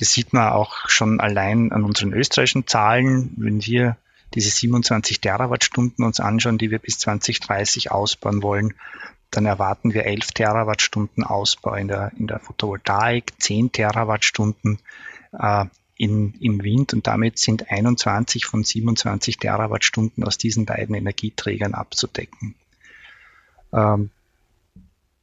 Das 0.00 0.12
sieht 0.12 0.32
man 0.32 0.50
auch 0.50 0.88
schon 0.88 1.20
allein 1.20 1.70
an 1.70 1.84
unseren 1.84 2.12
österreichischen 2.14 2.66
Zahlen. 2.66 3.32
Wenn 3.36 3.64
wir 3.64 3.96
diese 4.34 4.50
27 4.50 5.20
Terawattstunden 5.20 6.04
uns 6.04 6.18
anschauen, 6.18 6.58
die 6.58 6.72
wir 6.72 6.80
bis 6.80 6.98
2030 6.98 7.92
ausbauen 7.92 8.42
wollen, 8.42 8.74
dann 9.30 9.46
erwarten 9.46 9.94
wir 9.94 10.06
11 10.06 10.32
Terawattstunden 10.32 11.24
Ausbau 11.24 11.74
in 11.74 11.88
der, 11.88 12.12
in 12.18 12.26
der 12.26 12.40
Photovoltaik, 12.40 13.32
10 13.38 13.72
Terawattstunden 13.72 14.78
äh, 15.32 15.66
in, 15.96 16.34
im 16.40 16.62
Wind 16.62 16.94
und 16.94 17.06
damit 17.06 17.38
sind 17.38 17.70
21 17.70 18.46
von 18.46 18.64
27 18.64 19.36
Terawattstunden 19.36 20.24
aus 20.24 20.38
diesen 20.38 20.64
beiden 20.64 20.94
Energieträgern 20.94 21.74
abzudecken. 21.74 22.54
Ähm, 23.72 24.10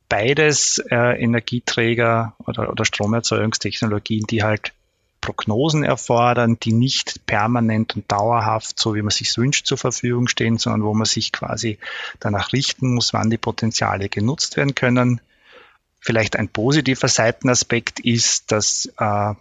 beides 0.08 0.78
äh, 0.90 1.22
Energieträger 1.22 2.36
oder, 2.46 2.70
oder 2.70 2.86
Stromerzeugungstechnologien, 2.86 4.26
die 4.28 4.44
halt 4.44 4.74
Prognosen 5.22 5.84
erfordern, 5.84 6.58
die 6.62 6.74
nicht 6.74 7.26
permanent 7.26 7.96
und 7.96 8.12
dauerhaft, 8.12 8.80
so 8.80 8.96
wie 8.96 9.02
man 9.02 9.12
sich 9.12 9.36
wünscht, 9.38 9.66
zur 9.66 9.78
Verfügung 9.78 10.28
stehen, 10.28 10.58
sondern 10.58 10.84
wo 10.84 10.94
man 10.94 11.06
sich 11.06 11.32
quasi 11.32 11.80
danach 12.20 12.54
richten 12.54 12.94
muss, 12.94 13.14
wann 13.14 13.30
die 13.30 13.38
Potenziale 13.38 14.10
genutzt 14.10 14.58
werden 14.58 14.76
können. 14.76 15.22
Vielleicht 16.00 16.38
ein 16.38 16.48
positiver 16.48 17.08
Seitenaspekt 17.08 18.00
ist, 18.00 18.52
dass 18.52 18.92
äh, 18.98 19.34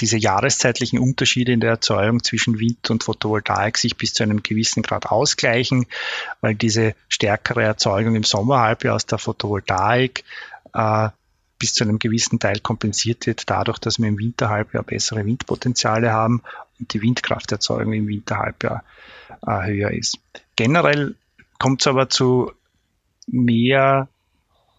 diese 0.00 0.16
jahreszeitlichen 0.16 0.98
Unterschiede 0.98 1.52
in 1.52 1.60
der 1.60 1.70
Erzeugung 1.70 2.22
zwischen 2.22 2.58
Wind 2.58 2.90
und 2.90 3.02
Photovoltaik 3.02 3.76
sich 3.76 3.96
bis 3.96 4.14
zu 4.14 4.22
einem 4.22 4.42
gewissen 4.42 4.82
Grad 4.82 5.06
ausgleichen, 5.06 5.86
weil 6.40 6.54
diese 6.54 6.94
stärkere 7.08 7.62
Erzeugung 7.62 8.14
im 8.14 8.24
Sommerhalbjahr 8.24 8.94
aus 8.94 9.06
der 9.06 9.18
Photovoltaik 9.18 10.24
äh, 10.72 11.08
bis 11.62 11.74
zu 11.74 11.84
einem 11.84 12.00
gewissen 12.00 12.40
Teil 12.40 12.58
kompensiert 12.58 13.28
wird 13.28 13.48
dadurch, 13.48 13.78
dass 13.78 14.00
wir 14.00 14.08
im 14.08 14.18
Winterhalbjahr 14.18 14.82
bessere 14.82 15.24
Windpotenziale 15.24 16.10
haben 16.10 16.42
und 16.80 16.92
die 16.92 17.00
Windkrafterzeugung 17.02 17.92
im 17.92 18.08
Winterhalbjahr 18.08 18.82
äh, 19.46 19.66
höher 19.66 19.92
ist. 19.92 20.18
Generell 20.56 21.14
kommt 21.60 21.82
es 21.82 21.86
aber 21.86 22.08
zu 22.08 22.50
mehr 23.28 24.08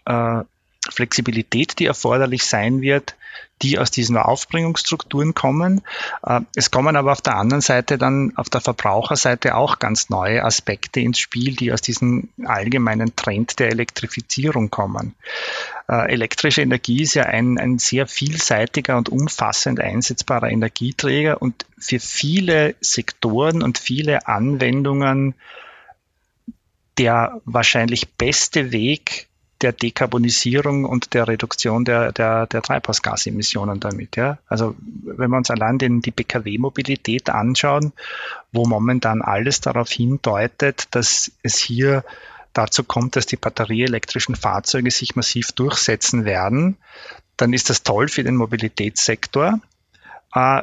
äh, 0.03 0.41
Flexibilität, 0.89 1.79
die 1.79 1.86
erforderlich 1.86 2.43
sein 2.43 2.81
wird, 2.81 3.15
die 3.64 3.80
aus 3.80 3.89
diesen 3.89 4.18
Aufbringungsstrukturen 4.18 5.34
kommen. 5.34 5.82
Äh, 6.24 6.41
es 6.55 6.70
kommen 6.70 6.95
aber 6.95 7.14
auf 7.14 7.22
der 7.22 7.38
anderen 7.38 7.61
Seite 7.61 7.97
dann 7.97 8.34
auf 8.36 8.49
der 8.49 8.61
Verbraucherseite 8.61 9.55
auch 9.55 9.80
ganz 9.80 10.09
neue 10.09 10.43
Aspekte 10.43 10.99
ins 10.99 11.20
Spiel, 11.20 11.55
die 11.55 11.72
aus 11.72 11.82
diesem 11.82 12.30
allgemeinen 12.43 13.16
Trend 13.16 13.59
der 13.59 13.70
Elektrifizierung 13.70 14.70
kommen. 14.70 15.16
Äh, 15.88 16.11
elektrische 16.11 16.61
Energie 16.61 17.01
ist 17.03 17.16
ja 17.16 17.24
ein, 17.24 17.57
ein 17.57 17.80
sehr 17.80 18.05
vielseitiger 18.05 18.97
und 18.97 19.09
umfassend 19.09 19.80
einsetzbarer 19.80 20.49
Energieträger 20.49 21.41
und 21.41 21.66
für 21.78 21.99
viele 21.99 22.76
Sektoren 22.82 23.64
und 23.64 23.78
viele 23.78 24.28
Anwendungen 24.28 25.36
der 26.97 27.41
wahrscheinlich 27.45 28.14
beste 28.14 28.72
Weg, 28.72 29.28
der 29.64 29.72
Dekarbonisierung 29.72 30.86
und 30.86 31.14
der 31.14 31.28
Reduktion 31.28 31.86
der, 31.86 32.11
der, 32.11 32.45
der 32.47 32.61
Treibhausgasemissionen 32.61 33.80
damit. 33.80 34.16
Ja? 34.18 34.38
Also 34.47 34.76
wenn 35.03 35.32
wir 35.32 35.38
uns 35.38 35.49
allein 35.49 35.78
den, 35.78 36.01
die 36.01 36.11
Pkw-Mobilität 36.11 37.30
anschauen, 37.30 37.93
wo 38.51 38.66
momentan 38.66 39.22
alles 39.22 39.61
darauf 39.61 39.89
hindeutet, 39.89 40.88
dass 40.91 41.32
es 41.41 41.57
hier 41.57 42.03
dazu 42.51 42.84
kommt, 42.84 43.16
dass 43.16 43.26
die 43.26 43.38
batterieelektrischen 43.38 44.36
Fahrzeuge 44.36 44.91
sich 44.91 45.16
massiv 45.16 45.53
durchsetzen 45.53 46.26
werden, 46.26 46.78
dann 47.38 47.53
ist 47.53 47.70
das 47.70 47.84
toll 47.84 48.09
für 48.09 48.24
den 48.24 48.36
Mobilitätssektor. 48.36 49.59
Äh, 50.36 50.61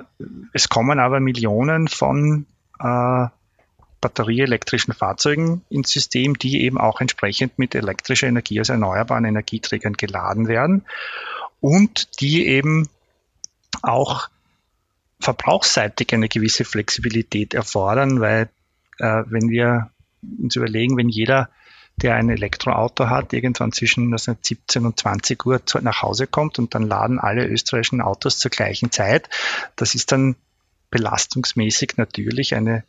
es 0.52 0.68
kommen 0.68 1.00
aber 1.00 1.20
Millionen 1.20 1.88
von 1.88 2.46
äh, 2.78 3.26
batterieelektrischen 4.00 4.94
Fahrzeugen 4.94 5.62
ins 5.68 5.90
System, 5.90 6.38
die 6.38 6.62
eben 6.62 6.78
auch 6.78 7.00
entsprechend 7.00 7.58
mit 7.58 7.74
elektrischer 7.74 8.28
Energie 8.28 8.60
aus 8.60 8.68
erneuerbaren 8.68 9.24
Energieträgern 9.24 9.94
geladen 9.94 10.48
werden 10.48 10.84
und 11.60 12.20
die 12.20 12.46
eben 12.46 12.88
auch 13.82 14.28
verbrauchsseitig 15.20 16.12
eine 16.14 16.28
gewisse 16.28 16.64
Flexibilität 16.64 17.52
erfordern, 17.52 18.20
weil 18.20 18.48
äh, 18.98 19.22
wenn 19.26 19.50
wir 19.50 19.90
uns 20.38 20.56
überlegen, 20.56 20.96
wenn 20.96 21.08
jeder 21.08 21.50
der 21.96 22.14
ein 22.14 22.30
Elektroauto 22.30 23.08
hat, 23.08 23.34
irgendwann 23.34 23.72
zwischen 23.72 24.16
17 24.16 24.86
und 24.86 24.98
20 24.98 25.44
Uhr 25.44 25.60
nach 25.82 26.00
Hause 26.00 26.26
kommt 26.26 26.58
und 26.58 26.74
dann 26.74 26.84
laden 26.84 27.18
alle 27.18 27.46
österreichischen 27.46 28.00
Autos 28.00 28.38
zur 28.38 28.50
gleichen 28.50 28.90
Zeit. 28.90 29.28
Das 29.76 29.94
ist 29.94 30.10
dann 30.10 30.36
belastungsmäßig 30.90 31.98
natürlich 31.98 32.54
eine 32.54 32.84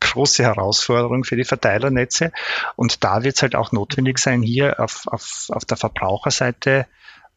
große 0.00 0.42
Herausforderung 0.42 1.24
für 1.24 1.36
die 1.36 1.44
Verteilernetze. 1.44 2.32
Und 2.76 3.04
da 3.04 3.22
wird 3.22 3.36
es 3.36 3.42
halt 3.42 3.54
auch 3.54 3.72
notwendig 3.72 4.18
sein, 4.18 4.42
hier 4.42 4.80
auf, 4.80 5.06
auf, 5.06 5.46
auf 5.50 5.64
der 5.64 5.76
Verbraucherseite 5.76 6.86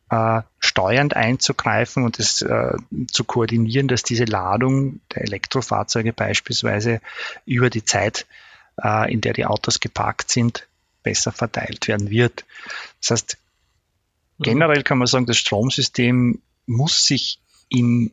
äh, 0.09 0.41
steuernd 0.59 1.15
einzugreifen 1.15 2.03
und 2.03 2.19
es 2.19 2.41
äh, 2.41 2.73
zu 3.09 3.23
koordinieren, 3.23 3.87
dass 3.87 4.03
diese 4.03 4.25
Ladung 4.25 4.99
der 5.15 5.23
Elektrofahrzeuge 5.23 6.13
beispielsweise 6.13 7.01
über 7.45 7.69
die 7.69 7.85
Zeit, 7.85 8.27
äh, 8.81 9.11
in 9.11 9.21
der 9.21 9.33
die 9.33 9.45
Autos 9.45 9.79
geparkt 9.79 10.29
sind, 10.29 10.67
besser 11.01 11.31
verteilt 11.31 11.87
werden 11.87 12.09
wird. 12.09 12.45
Das 12.99 13.11
heißt, 13.11 13.37
mhm. 14.37 14.43
generell 14.43 14.83
kann 14.83 14.97
man 14.97 15.07
sagen, 15.07 15.25
das 15.25 15.37
Stromsystem 15.37 16.41
muss 16.65 17.05
sich 17.05 17.39
in 17.69 18.11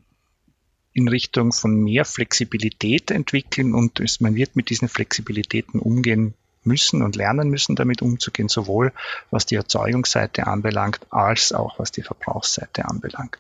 in 0.98 1.08
Richtung 1.08 1.52
von 1.52 1.82
mehr 1.82 2.04
Flexibilität 2.04 3.10
entwickeln 3.10 3.74
und 3.74 4.00
man 4.20 4.34
wird 4.34 4.56
mit 4.56 4.68
diesen 4.70 4.88
Flexibilitäten 4.88 5.80
umgehen 5.80 6.34
müssen 6.64 7.02
und 7.02 7.16
lernen 7.16 7.48
müssen, 7.48 7.76
damit 7.76 8.02
umzugehen, 8.02 8.48
sowohl 8.48 8.92
was 9.30 9.46
die 9.46 9.54
Erzeugungsseite 9.54 10.46
anbelangt, 10.46 11.00
als 11.10 11.52
auch 11.52 11.78
was 11.78 11.92
die 11.92 12.02
Verbrauchsseite 12.02 12.84
anbelangt. 12.84 13.38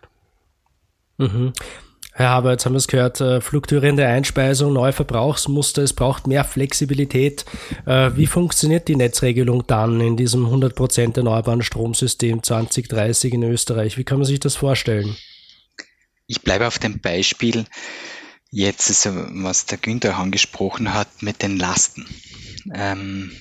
Mhm. 1.18 1.52
Herr 2.12 2.30
Haber, 2.30 2.50
jetzt 2.50 2.66
haben 2.66 2.72
wir 2.72 2.78
es 2.78 2.88
gehört, 2.88 3.20
äh, 3.20 3.40
fluktuierende 3.40 4.04
Einspeisung, 4.04 4.72
neue 4.72 4.92
Verbrauchsmuster, 4.92 5.82
es 5.82 5.92
braucht 5.92 6.26
mehr 6.26 6.42
Flexibilität. 6.42 7.44
Äh, 7.86 8.10
wie 8.16 8.26
funktioniert 8.26 8.88
die 8.88 8.96
Netzregelung 8.96 9.64
dann 9.68 10.00
in 10.00 10.16
diesem 10.16 10.46
100% 10.46 11.16
erneuerbaren 11.16 11.62
Stromsystem 11.62 12.42
2030 12.42 13.34
in 13.34 13.44
Österreich? 13.44 13.98
Wie 13.98 14.04
kann 14.04 14.18
man 14.18 14.26
sich 14.26 14.40
das 14.40 14.56
vorstellen? 14.56 15.16
Ich 16.28 16.42
bleibe 16.42 16.66
auf 16.68 16.78
dem 16.78 17.00
Beispiel 17.00 17.64
jetzt, 18.50 18.88
also 18.88 19.10
was 19.30 19.66
der 19.66 19.78
Günther 19.78 20.16
angesprochen 20.16 20.94
hat 20.94 21.22
mit 21.22 21.42
den 21.42 21.56
Lasten. 21.56 22.06
Ähm, 22.72 23.32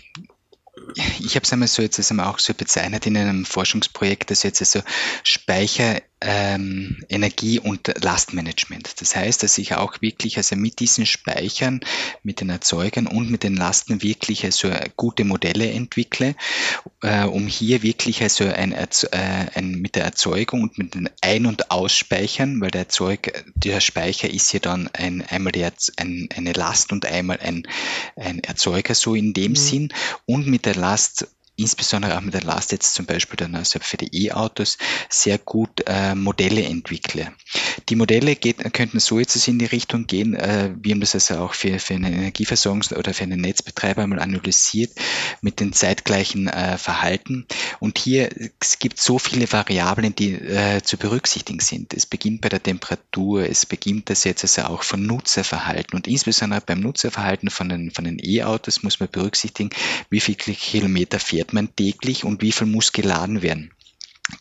ich 1.20 1.36
habe 1.36 1.44
es 1.44 1.52
einmal 1.52 1.68
so 1.68 1.82
jetzt 1.82 2.10
einmal 2.10 2.28
auch 2.28 2.40
so 2.40 2.54
bezeichnet 2.54 3.06
in 3.06 3.18
einem 3.18 3.46
Forschungsprojekt, 3.46 4.32
dass 4.32 4.44
jetzt 4.44 4.62
also 4.62 4.82
Speicher 5.24 6.02
ähm, 6.20 7.04
Energie- 7.10 7.60
und 7.60 7.94
Lastmanagement. 8.04 9.02
Das 9.02 9.16
heißt, 9.16 9.44
dass 9.44 9.58
ich 9.58 9.76
auch 9.76 10.02
wirklich 10.02 10.38
also 10.38 10.56
mit 10.56 10.80
diesen 10.80 11.06
Speichern, 11.06 11.82
mit 12.24 12.42
den 12.42 12.50
Erzeugern 12.50 13.06
und 13.08 13.30
mit 13.30 13.44
den 13.44 13.56
Lasten 13.56 14.02
wirklich 14.02 14.44
also 14.44 14.72
gute 14.96 15.26
Modelle 15.26 15.72
entwickle, 15.72 16.36
äh, 17.04 17.24
um 17.24 17.46
hier 17.46 17.84
wirklich 17.84 18.24
also 18.24 18.46
ein, 18.46 18.72
äh, 18.72 18.88
ein, 19.54 19.72
mit 19.74 19.96
der 19.96 20.06
Erzeugung 20.06 20.64
und 20.64 20.78
mit 20.78 20.96
den 20.96 21.10
Ein- 21.22 21.46
und 21.46 21.70
Ausspeichern, 21.70 22.60
weil 22.62 22.72
der 22.72 22.82
Erzeug, 22.82 23.46
der 23.56 23.80
Speicher 23.80 24.30
ist 24.30 24.52
ja 24.54 24.60
dann 24.60 24.90
ein, 24.94 25.22
einmal 25.22 25.52
die, 25.52 25.68
ein, 25.98 26.30
eine 26.36 26.54
Last 26.54 26.92
und 26.92 27.06
einmal 27.06 27.40
ein, 27.42 27.68
ein 28.16 28.40
Erzeuger 28.40 28.96
so 28.96 29.14
in 29.14 29.34
dem 29.34 29.52
mhm. 29.52 29.56
Sinn 29.56 29.94
und 30.26 30.48
mit 30.48 30.66
der 30.66 30.76
Last 30.76 31.28
insbesondere 31.58 32.18
auch 32.18 32.22
mit 32.22 32.34
der 32.34 32.44
Last 32.44 32.72
jetzt 32.72 32.94
zum 32.94 33.06
Beispiel 33.06 33.36
dann 33.36 33.56
also 33.56 33.80
für 33.82 33.98
die 33.98 34.28
E-Autos 34.28 34.78
sehr 35.10 35.38
gut 35.38 35.84
äh, 35.88 36.16
Modelle 36.16 36.64
entwickle. 36.64 37.34
Die 37.90 37.96
Modelle 37.96 38.36
geht, 38.36 38.74
könnten 38.74 39.00
so 39.00 39.20
jetzt 39.20 39.48
in 39.48 39.60
die 39.60 39.66
Richtung 39.66 40.08
gehen, 40.08 40.36
äh, 40.36 40.72
wir 40.80 40.94
haben 40.94 41.02
das 41.02 41.16
also 41.16 41.36
auch 41.40 41.54
für, 41.54 41.80
für 41.80 41.96
einen 41.96 42.14
Energieversorgungs- 42.14 42.94
oder 42.94 43.14
für 43.14 43.24
einen 43.24 43.42
Netzbetreiber 43.42 44.06
mal 44.08 44.20
analysiert 44.20 44.92
mit 45.42 45.60
den 45.60 45.74
zeitgleichen 45.74 46.48
äh, 46.48 46.78
Verhalten. 46.78 47.46
Und 47.80 47.98
hier 47.98 48.30
es 48.60 48.80
gibt 48.80 49.00
so 49.00 49.18
viele 49.18 49.52
Variablen, 49.52 50.14
die 50.14 50.34
äh, 50.34 50.82
zu 50.84 50.98
berücksichtigen 50.98 51.60
sind. 51.60 51.94
Es 51.94 52.06
beginnt 52.06 52.42
bei 52.42 52.50
der 52.50 52.62
Temperatur, 52.62 53.50
es 53.50 53.66
beginnt 53.66 54.10
das 54.10 54.24
jetzt 54.24 54.44
also 54.44 54.74
auch 54.74 54.84
von 54.84 55.06
Nutzerverhalten 55.06 55.96
und 55.96 56.08
insbesondere 56.08 56.62
beim 56.62 56.82
Nutzerverhalten 56.82 57.50
von 57.50 57.70
den, 57.70 57.92
von 57.92 58.06
den 58.06 58.20
E-Autos 58.22 58.84
muss 58.84 59.00
man 59.00 59.10
berücksichtigen, 59.10 59.72
wie 60.10 60.20
viele 60.20 60.38
Kilometer 60.38 61.20
fährt 61.20 61.47
fährt 61.48 61.54
man 61.54 61.76
täglich 61.76 62.26
und 62.26 62.42
wie 62.42 62.52
viel 62.52 62.68
muss 62.68 62.92
geladen 62.92 63.42
werden? 63.42 63.72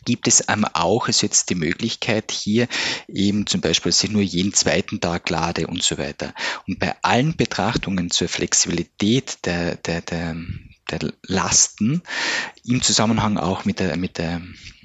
Gibt 0.03 0.27
es 0.27 0.43
ähm, 0.49 0.65
auch 0.73 1.07
ist 1.07 1.21
jetzt 1.21 1.49
die 1.49 1.55
Möglichkeit 1.55 2.31
hier 2.31 2.67
eben 3.07 3.47
zum 3.47 3.61
Beispiel, 3.61 3.91
dass 3.91 4.03
ich 4.03 4.11
nur 4.11 4.21
jeden 4.21 4.53
zweiten 4.53 4.99
Tag 4.99 5.29
lade 5.29 5.67
und 5.67 5.81
so 5.81 5.97
weiter. 5.97 6.33
Und 6.67 6.79
bei 6.79 6.93
allen 7.03 7.37
Betrachtungen 7.37 8.11
zur 8.11 8.27
Flexibilität 8.27 9.45
der, 9.45 9.77
der, 9.77 10.01
der, 10.01 10.35
der 10.91 11.13
Lasten 11.21 12.01
im 12.65 12.81
Zusammenhang 12.81 13.37
auch 13.37 13.63
mit 13.63 13.79
der, 13.79 13.95
mit 13.95 14.17
der, 14.17 14.41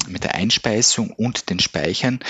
mit 0.06 0.22
der 0.22 0.36
Einspeisung 0.36 1.10
und 1.10 1.50
den 1.50 1.58
Speichern 1.58 2.20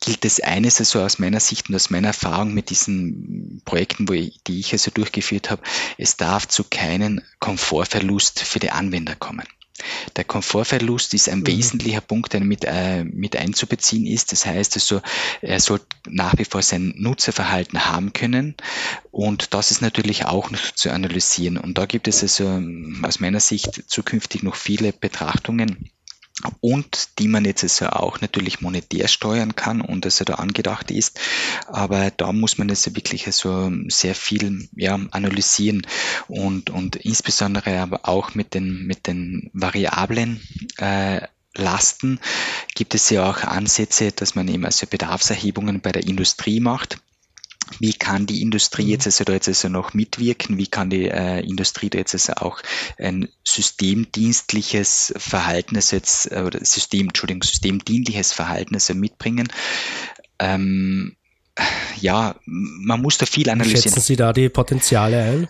gilt 0.00 0.24
es 0.24 0.40
eines 0.40 0.80
also 0.80 1.02
aus 1.02 1.18
meiner 1.18 1.40
Sicht 1.40 1.68
und 1.68 1.74
aus 1.74 1.90
meiner 1.90 2.08
Erfahrung 2.08 2.54
mit 2.54 2.70
diesen 2.70 3.62
Projekten, 3.64 4.08
wo 4.08 4.14
ich, 4.14 4.40
die 4.46 4.58
ich 4.58 4.72
also 4.72 4.90
durchgeführt 4.90 5.50
habe, 5.50 5.62
es 5.98 6.16
darf 6.16 6.48
zu 6.48 6.64
keinen 6.64 7.22
Komfortverlust 7.38 8.40
für 8.40 8.58
die 8.58 8.70
Anwender 8.70 9.14
kommen. 9.14 9.46
Der 10.16 10.24
Komfortverlust 10.24 11.14
ist 11.14 11.28
ein 11.28 11.40
mhm. 11.40 11.46
wesentlicher 11.46 12.00
Punkt, 12.00 12.32
der 12.32 12.40
mit, 12.40 12.64
äh, 12.64 13.04
mit 13.04 13.36
einzubeziehen 13.36 14.06
ist. 14.06 14.32
Das 14.32 14.46
heißt 14.46 14.74
also, 14.76 15.00
er 15.40 15.60
soll 15.60 15.80
nach 16.08 16.36
wie 16.36 16.44
vor 16.44 16.62
sein 16.62 16.94
Nutzerverhalten 16.96 17.86
haben 17.86 18.12
können. 18.12 18.56
Und 19.10 19.54
das 19.54 19.70
ist 19.70 19.80
natürlich 19.80 20.26
auch 20.26 20.50
noch 20.50 20.72
zu 20.74 20.90
analysieren. 20.90 21.56
Und 21.56 21.78
da 21.78 21.86
gibt 21.86 22.08
es 22.08 22.22
also 22.22 22.60
aus 23.02 23.20
meiner 23.20 23.40
Sicht 23.40 23.84
zukünftig 23.86 24.42
noch 24.42 24.56
viele 24.56 24.92
Betrachtungen 24.92 25.90
und 26.60 27.18
die 27.18 27.28
man 27.28 27.44
jetzt 27.44 27.62
also 27.62 27.86
auch 27.86 28.20
natürlich 28.20 28.60
monetär 28.60 29.08
steuern 29.08 29.54
kann 29.56 29.80
und 29.80 30.04
also 30.04 30.24
da 30.24 30.34
angedacht 30.34 30.90
ist. 30.90 31.20
Aber 31.66 32.10
da 32.10 32.32
muss 32.32 32.58
man 32.58 32.70
also 32.70 32.94
wirklich 32.96 33.26
also 33.26 33.70
sehr 33.88 34.14
viel 34.14 34.68
ja, 34.74 34.98
analysieren 35.10 35.86
und, 36.28 36.70
und 36.70 36.96
insbesondere 36.96 37.80
aber 37.80 38.08
auch 38.08 38.34
mit 38.34 38.54
den, 38.54 38.86
mit 38.86 39.06
den 39.06 39.50
Variablen 39.52 40.40
äh, 40.78 41.22
Lasten 41.56 42.20
gibt 42.74 42.94
es 42.94 43.10
ja 43.10 43.28
auch 43.28 43.38
Ansätze, 43.42 44.12
dass 44.12 44.36
man 44.36 44.46
eben 44.46 44.64
also 44.64 44.86
Bedarfserhebungen 44.86 45.80
bei 45.80 45.90
der 45.90 46.06
Industrie 46.06 46.60
macht 46.60 46.98
wie 47.78 47.92
kann 47.92 48.26
die 48.26 48.42
Industrie 48.42 48.84
mhm. 48.84 48.90
jetzt 48.90 49.06
also 49.06 49.24
da 49.24 49.32
jetzt 49.32 49.48
also 49.48 49.68
noch 49.68 49.94
mitwirken? 49.94 50.58
Wie 50.58 50.66
kann 50.66 50.90
die 50.90 51.08
äh, 51.08 51.40
Industrie 51.40 51.90
da 51.90 51.98
jetzt 51.98 52.14
also 52.14 52.32
auch 52.34 52.60
ein 52.98 53.28
systemdienstliches 53.46 55.14
Verhalten 55.16 55.76
also 55.76 55.96
jetzt, 55.96 56.32
äh, 56.32 56.42
oder 56.42 56.64
System, 56.64 57.08
Entschuldigung, 57.08 57.42
systemdienliches 57.42 58.32
Verhalten 58.32 58.74
also 58.74 58.94
mitbringen? 58.94 59.48
Ähm, 60.38 61.16
ja, 62.00 62.36
man 62.44 63.02
muss 63.02 63.18
da 63.18 63.26
viel 63.26 63.50
analysieren. 63.50 63.82
Schätzen 63.82 64.00
Sie 64.00 64.16
da 64.16 64.32
die 64.32 64.48
Potenziale 64.48 65.22
ein? 65.22 65.48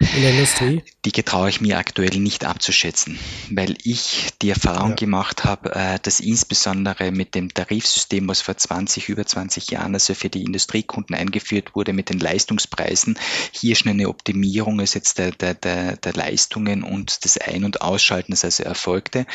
In 0.00 0.22
der 0.22 0.30
Industrie? 0.32 0.82
Die 1.04 1.12
getraue 1.12 1.48
ich 1.48 1.60
mir 1.60 1.78
aktuell 1.78 2.18
nicht 2.18 2.44
abzuschätzen, 2.44 3.18
weil 3.50 3.76
ich 3.82 4.28
die 4.42 4.50
Erfahrung 4.50 4.90
ja. 4.90 4.96
gemacht 4.96 5.44
habe, 5.44 5.74
äh, 5.74 5.98
dass 6.02 6.20
insbesondere 6.20 7.10
mit 7.10 7.34
dem 7.34 7.52
Tarifsystem, 7.52 8.28
was 8.28 8.40
vor 8.40 8.56
20, 8.56 9.08
über 9.08 9.24
20 9.24 9.70
Jahren 9.70 9.94
also 9.94 10.14
für 10.14 10.28
die 10.28 10.42
Industriekunden 10.42 11.14
eingeführt 11.14 11.74
wurde, 11.74 11.92
mit 11.92 12.10
den 12.10 12.18
Leistungspreisen, 12.18 13.18
hier 13.52 13.74
schon 13.74 13.90
eine 13.90 14.08
Optimierung 14.08 14.80
ist 14.80 14.94
jetzt 14.94 15.18
der, 15.18 15.32
der, 15.32 15.54
der, 15.54 15.96
der 15.96 16.12
Leistungen 16.12 16.82
und 16.82 17.24
des 17.24 17.38
Ein- 17.38 17.64
und 17.64 17.80
Ausschaltens 17.80 18.44
also 18.44 18.64
erfolgte. 18.64 19.26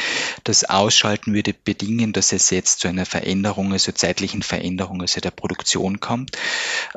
Das 0.43 0.63
Ausschalten 0.63 1.33
würde 1.33 1.53
bedingen, 1.53 2.13
dass 2.13 2.33
es 2.33 2.49
jetzt 2.49 2.79
zu 2.79 2.87
einer 2.87 3.05
Veränderung, 3.05 3.73
also 3.73 3.91
zeitlichen 3.91 4.43
Veränderung 4.43 5.01
also 5.01 5.19
der 5.19 5.31
Produktion 5.31 5.99
kommt. 5.99 6.37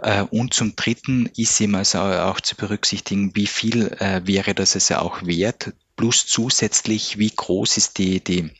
Äh, 0.02 0.22
und 0.22 0.54
zum 0.54 0.76
Dritten 0.76 1.30
ist 1.36 1.60
eben 1.60 1.74
also 1.74 1.98
auch 1.98 2.40
zu 2.40 2.56
berücksichtigen, 2.56 3.34
wie 3.34 3.46
viel 3.56 3.88
äh, 4.00 4.20
wäre 4.26 4.54
das 4.54 4.74
also 4.74 4.96
auch 4.96 5.24
wert, 5.24 5.72
plus 5.96 6.26
zusätzlich, 6.26 7.18
wie 7.18 7.32
groß 7.34 7.78
ist 7.78 7.98
die, 7.98 8.22
die 8.22 8.50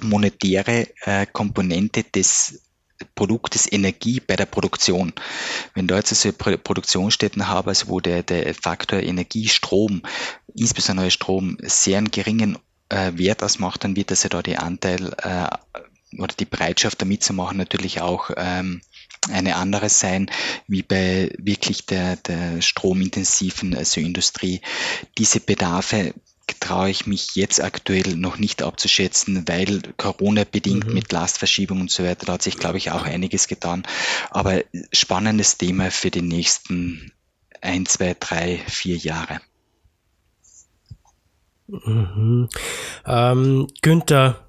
monetäre 0.00 0.88
äh, 1.02 1.26
Komponente 1.26 2.04
des 2.04 2.62
Produktes 3.14 3.70
Energie 3.70 4.20
bei 4.20 4.36
der 4.36 4.46
Produktion. 4.46 5.12
Wenn 5.74 5.86
du 5.86 5.94
jetzt 5.94 6.12
also 6.12 6.32
Produktionsstätten 6.32 7.48
habe, 7.48 7.70
also 7.70 7.88
wo 7.88 8.00
der, 8.00 8.22
der 8.22 8.54
Faktor 8.54 9.00
Energie, 9.00 9.48
Strom, 9.48 10.02
insbesondere 10.54 11.10
Strom, 11.10 11.56
sehr 11.62 11.98
einen 11.98 12.10
geringen 12.10 12.58
äh, 12.90 13.12
Wert 13.14 13.42
ausmacht, 13.42 13.84
dann 13.84 13.96
wird 13.96 14.10
also 14.10 14.28
da 14.28 14.42
die 14.42 14.58
Anteil 14.58 15.14
äh, 15.22 15.48
oder 16.18 16.34
die 16.38 16.44
Bereitschaft, 16.44 17.00
da 17.00 17.06
mitzumachen, 17.06 17.56
natürlich 17.56 18.00
auch 18.00 18.30
ähm, 18.36 18.82
eine 19.28 19.56
andere 19.56 19.88
sein, 19.88 20.30
wie 20.66 20.82
bei 20.82 21.30
wirklich 21.38 21.86
der, 21.86 22.16
der 22.16 22.62
stromintensiven 22.62 23.76
also 23.76 24.00
Industrie. 24.00 24.60
Diese 25.18 25.40
Bedarfe 25.40 26.14
traue 26.58 26.90
ich 26.90 27.06
mich 27.06 27.36
jetzt 27.36 27.62
aktuell 27.62 28.16
noch 28.16 28.38
nicht 28.38 28.62
abzuschätzen, 28.62 29.46
weil 29.46 29.82
Corona 29.96 30.44
bedingt 30.44 30.86
mhm. 30.86 30.94
mit 30.94 31.12
Lastverschiebung 31.12 31.80
und 31.82 31.90
so 31.90 32.02
weiter, 32.02 32.26
da 32.26 32.32
hat 32.34 32.42
sich, 32.42 32.56
glaube 32.56 32.78
ich, 32.78 32.90
auch 32.90 33.04
einiges 33.04 33.46
getan. 33.46 33.84
Aber 34.30 34.62
spannendes 34.92 35.58
Thema 35.58 35.90
für 35.90 36.10
die 36.10 36.22
nächsten 36.22 37.12
ein, 37.60 37.86
zwei, 37.86 38.16
drei, 38.18 38.58
vier 38.66 38.96
Jahre. 38.96 39.40
Mhm. 41.68 42.48
Ähm, 43.06 43.68
Günther, 43.80 44.48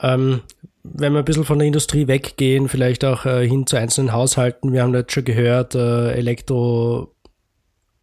ähm, 0.00 0.42
wenn 0.84 1.14
wir 1.14 1.20
ein 1.20 1.24
bisschen 1.24 1.44
von 1.44 1.58
der 1.58 1.66
Industrie 1.66 2.06
weggehen, 2.06 2.68
vielleicht 2.68 3.04
auch 3.04 3.24
äh, 3.24 3.48
hin 3.48 3.66
zu 3.66 3.76
einzelnen 3.76 4.12
Haushalten, 4.12 4.72
wir 4.72 4.82
haben 4.82 4.94
jetzt 4.94 5.12
schon 5.12 5.24
gehört, 5.24 5.74
äh, 5.74 6.12
Elektro 6.12 7.14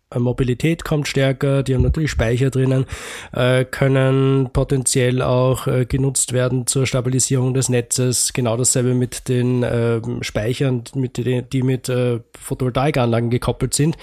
äh, 0.10 0.76
kommt 0.84 1.08
stärker, 1.08 1.64
die 1.64 1.76
haben 1.76 1.84
natürlich 1.84 2.12
Speicher 2.12 2.50
drinnen, 2.50 2.86
äh, 3.34 3.66
können 3.66 4.50
potenziell 4.52 5.22
auch 5.22 5.68
äh, 5.68 5.86
genutzt 5.86 6.34
werden 6.34 6.68
zur 6.68 6.86
Stabilisierung 6.86 7.54
des 7.54 7.70
Netzes. 7.70 8.34
Genau 8.34 8.58
dasselbe 8.58 8.96
mit 8.96 9.30
den 9.30 9.64
äh, 9.64 10.02
Speichern, 10.22 10.84
mit 10.96 11.18
den, 11.18 11.48
die 11.50 11.62
mit 11.62 11.88
äh, 11.88 12.20
Photovoltaikanlagen 12.38 13.30
gekoppelt 13.30 13.74
sind. 13.74 13.96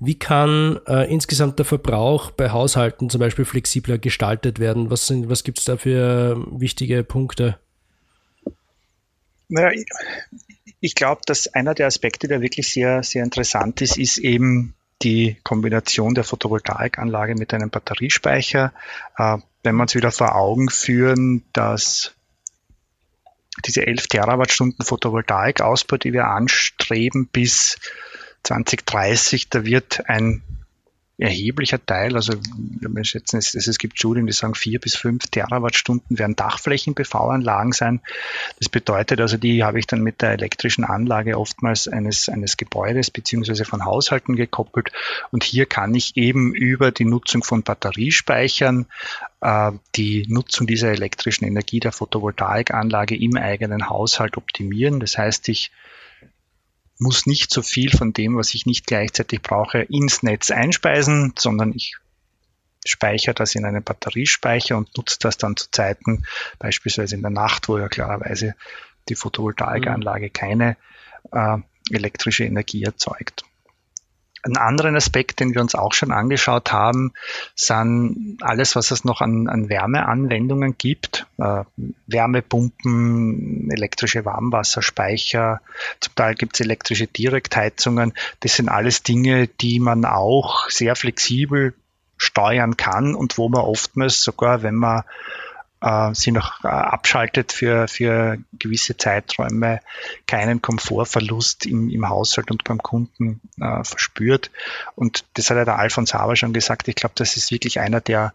Wie 0.00 0.18
kann 0.18 0.78
insgesamt 1.08 1.58
der 1.58 1.66
Verbrauch 1.66 2.30
bei 2.30 2.50
Haushalten 2.50 3.10
zum 3.10 3.18
Beispiel 3.18 3.44
flexibler 3.44 3.98
gestaltet 3.98 4.60
werden? 4.60 4.90
Was, 4.90 5.12
was 5.26 5.42
gibt 5.42 5.58
es 5.58 5.64
da 5.64 5.76
für 5.76 6.36
wichtige 6.52 7.02
Punkte? 7.02 7.58
Naja, 9.48 9.82
ich, 10.80 10.94
glaube, 10.94 11.22
dass 11.26 11.48
einer 11.48 11.74
der 11.74 11.86
Aspekte, 11.86 12.28
der 12.28 12.40
wirklich 12.40 12.70
sehr, 12.70 13.02
sehr 13.02 13.24
interessant 13.24 13.80
ist, 13.80 13.96
ist 13.96 14.18
eben 14.18 14.74
die 15.02 15.36
Kombination 15.42 16.14
der 16.14 16.24
Photovoltaikanlage 16.24 17.34
mit 17.34 17.54
einem 17.54 17.70
Batteriespeicher. 17.70 18.72
Äh, 19.16 19.38
wenn 19.62 19.76
wir 19.76 19.82
uns 19.82 19.94
wieder 19.94 20.10
vor 20.10 20.34
Augen 20.34 20.68
führen, 20.68 21.44
dass 21.52 22.14
diese 23.64 23.86
11 23.86 24.06
Terawattstunden 24.08 24.84
Photovoltaikausbau, 24.84 25.96
die 25.96 26.12
wir 26.12 26.26
anstreben 26.26 27.26
bis 27.26 27.78
2030, 28.44 29.48
da 29.48 29.64
wird 29.64 30.08
ein 30.08 30.42
erheblicher 31.18 31.84
Teil, 31.84 32.14
also 32.14 32.34
wir 32.54 33.04
schätzen, 33.04 33.38
es, 33.38 33.54
es 33.54 33.78
gibt 33.78 33.98
Studien, 33.98 34.26
die 34.26 34.32
sagen, 34.32 34.54
vier 34.54 34.78
bis 34.78 34.94
fünf 34.94 35.26
Terawattstunden 35.26 36.16
werden 36.16 36.36
Dachflächen-PV-Anlagen 36.36 37.72
sein. 37.72 38.00
Das 38.60 38.68
bedeutet 38.68 39.20
also, 39.20 39.36
die 39.36 39.64
habe 39.64 39.80
ich 39.80 39.88
dann 39.88 40.02
mit 40.02 40.22
der 40.22 40.30
elektrischen 40.30 40.84
Anlage 40.84 41.36
oftmals 41.36 41.88
eines, 41.88 42.28
eines 42.28 42.56
Gebäudes 42.56 43.10
beziehungsweise 43.10 43.64
von 43.64 43.84
Haushalten 43.84 44.36
gekoppelt. 44.36 44.92
Und 45.32 45.42
hier 45.42 45.66
kann 45.66 45.92
ich 45.94 46.16
eben 46.16 46.54
über 46.54 46.92
die 46.92 47.04
Nutzung 47.04 47.42
von 47.42 47.64
Batteriespeichern 47.64 48.86
äh, 49.40 49.72
die 49.96 50.24
Nutzung 50.28 50.68
dieser 50.68 50.92
elektrischen 50.92 51.46
Energie 51.46 51.80
der 51.80 51.92
Photovoltaikanlage 51.92 53.16
im 53.16 53.36
eigenen 53.36 53.88
Haushalt 53.88 54.36
optimieren. 54.36 55.00
Das 55.00 55.18
heißt, 55.18 55.48
ich 55.48 55.72
muss 56.98 57.26
nicht 57.26 57.50
so 57.50 57.62
viel 57.62 57.90
von 57.90 58.12
dem, 58.12 58.36
was 58.36 58.54
ich 58.54 58.66
nicht 58.66 58.86
gleichzeitig 58.86 59.42
brauche, 59.42 59.78
ins 59.78 60.22
Netz 60.22 60.50
einspeisen, 60.50 61.32
sondern 61.38 61.72
ich 61.74 61.96
speichere 62.84 63.34
das 63.34 63.54
in 63.54 63.64
einen 63.64 63.82
Batteriespeicher 63.82 64.76
und 64.76 64.96
nutze 64.96 65.18
das 65.20 65.36
dann 65.36 65.56
zu 65.56 65.70
Zeiten, 65.70 66.24
beispielsweise 66.58 67.14
in 67.14 67.22
der 67.22 67.30
Nacht, 67.30 67.68
wo 67.68 67.78
ja 67.78 67.88
klarerweise 67.88 68.54
die 69.08 69.14
Photovoltaikanlage 69.14 70.26
mhm. 70.26 70.32
keine 70.32 70.76
äh, 71.32 71.58
elektrische 71.90 72.44
Energie 72.44 72.82
erzeugt. 72.82 73.44
Einen 74.42 74.56
anderen 74.56 74.96
Aspekt, 74.96 75.40
den 75.40 75.54
wir 75.54 75.60
uns 75.60 75.74
auch 75.74 75.92
schon 75.92 76.12
angeschaut 76.12 76.72
haben, 76.72 77.12
sind 77.54 78.38
alles, 78.40 78.76
was 78.76 78.90
es 78.90 79.04
noch 79.04 79.20
an, 79.20 79.48
an 79.48 79.68
Wärmeanwendungen 79.68 80.76
gibt. 80.78 81.26
Äh, 81.38 81.64
Wärmepumpen, 82.06 83.70
elektrische 83.70 84.24
Warmwasserspeicher, 84.24 85.60
zum 86.00 86.14
Teil 86.14 86.34
gibt 86.34 86.54
es 86.54 86.60
elektrische 86.60 87.06
Direktheizungen. 87.06 88.12
Das 88.40 88.54
sind 88.54 88.68
alles 88.68 89.02
Dinge, 89.02 89.48
die 89.48 89.80
man 89.80 90.04
auch 90.04 90.68
sehr 90.70 90.94
flexibel 90.94 91.74
steuern 92.16 92.76
kann 92.76 93.14
und 93.14 93.38
wo 93.38 93.48
man 93.48 93.62
oftmals 93.62 94.20
sogar, 94.20 94.62
wenn 94.62 94.74
man 94.74 95.04
äh, 95.80 96.14
sie 96.14 96.32
noch 96.32 96.64
äh, 96.64 96.68
abschaltet 96.68 97.52
für, 97.52 97.88
für 97.88 98.38
gewisse 98.58 98.96
Zeiträume, 98.96 99.80
keinen 100.26 100.62
Komfortverlust 100.62 101.66
im, 101.66 101.88
im 101.88 102.08
Haushalt 102.08 102.50
und 102.50 102.64
beim 102.64 102.78
Kunden 102.78 103.40
äh, 103.60 103.84
verspürt. 103.84 104.50
Und 104.94 105.24
das 105.34 105.50
hat 105.50 105.56
ja 105.56 105.64
der 105.64 105.78
Alfons 105.78 106.14
Haber 106.14 106.36
schon 106.36 106.52
gesagt. 106.52 106.88
Ich 106.88 106.96
glaube, 106.96 107.14
das 107.16 107.36
ist 107.36 107.50
wirklich 107.50 107.80
einer 107.80 108.00
der, 108.00 108.34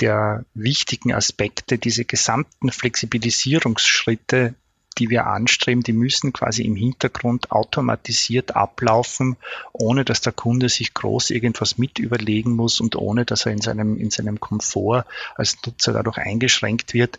der 0.00 0.44
wichtigen 0.54 1.12
Aspekte, 1.14 1.78
diese 1.78 2.04
gesamten 2.04 2.70
Flexibilisierungsschritte 2.70 4.54
die 4.98 5.10
wir 5.10 5.26
anstreben, 5.26 5.82
die 5.82 5.92
müssen 5.92 6.32
quasi 6.32 6.62
im 6.62 6.76
Hintergrund 6.76 7.50
automatisiert 7.50 8.54
ablaufen, 8.56 9.36
ohne 9.72 10.04
dass 10.04 10.20
der 10.20 10.32
Kunde 10.32 10.68
sich 10.68 10.94
groß 10.94 11.30
irgendwas 11.30 11.78
mit 11.78 11.98
überlegen 11.98 12.52
muss 12.52 12.80
und 12.80 12.96
ohne 12.96 13.24
dass 13.24 13.46
er 13.46 13.52
in 13.52 13.60
seinem, 13.60 13.98
in 13.98 14.10
seinem 14.10 14.40
Komfort 14.40 15.04
als 15.34 15.56
Nutzer 15.66 15.92
dadurch 15.92 16.18
eingeschränkt 16.18 16.94
wird, 16.94 17.18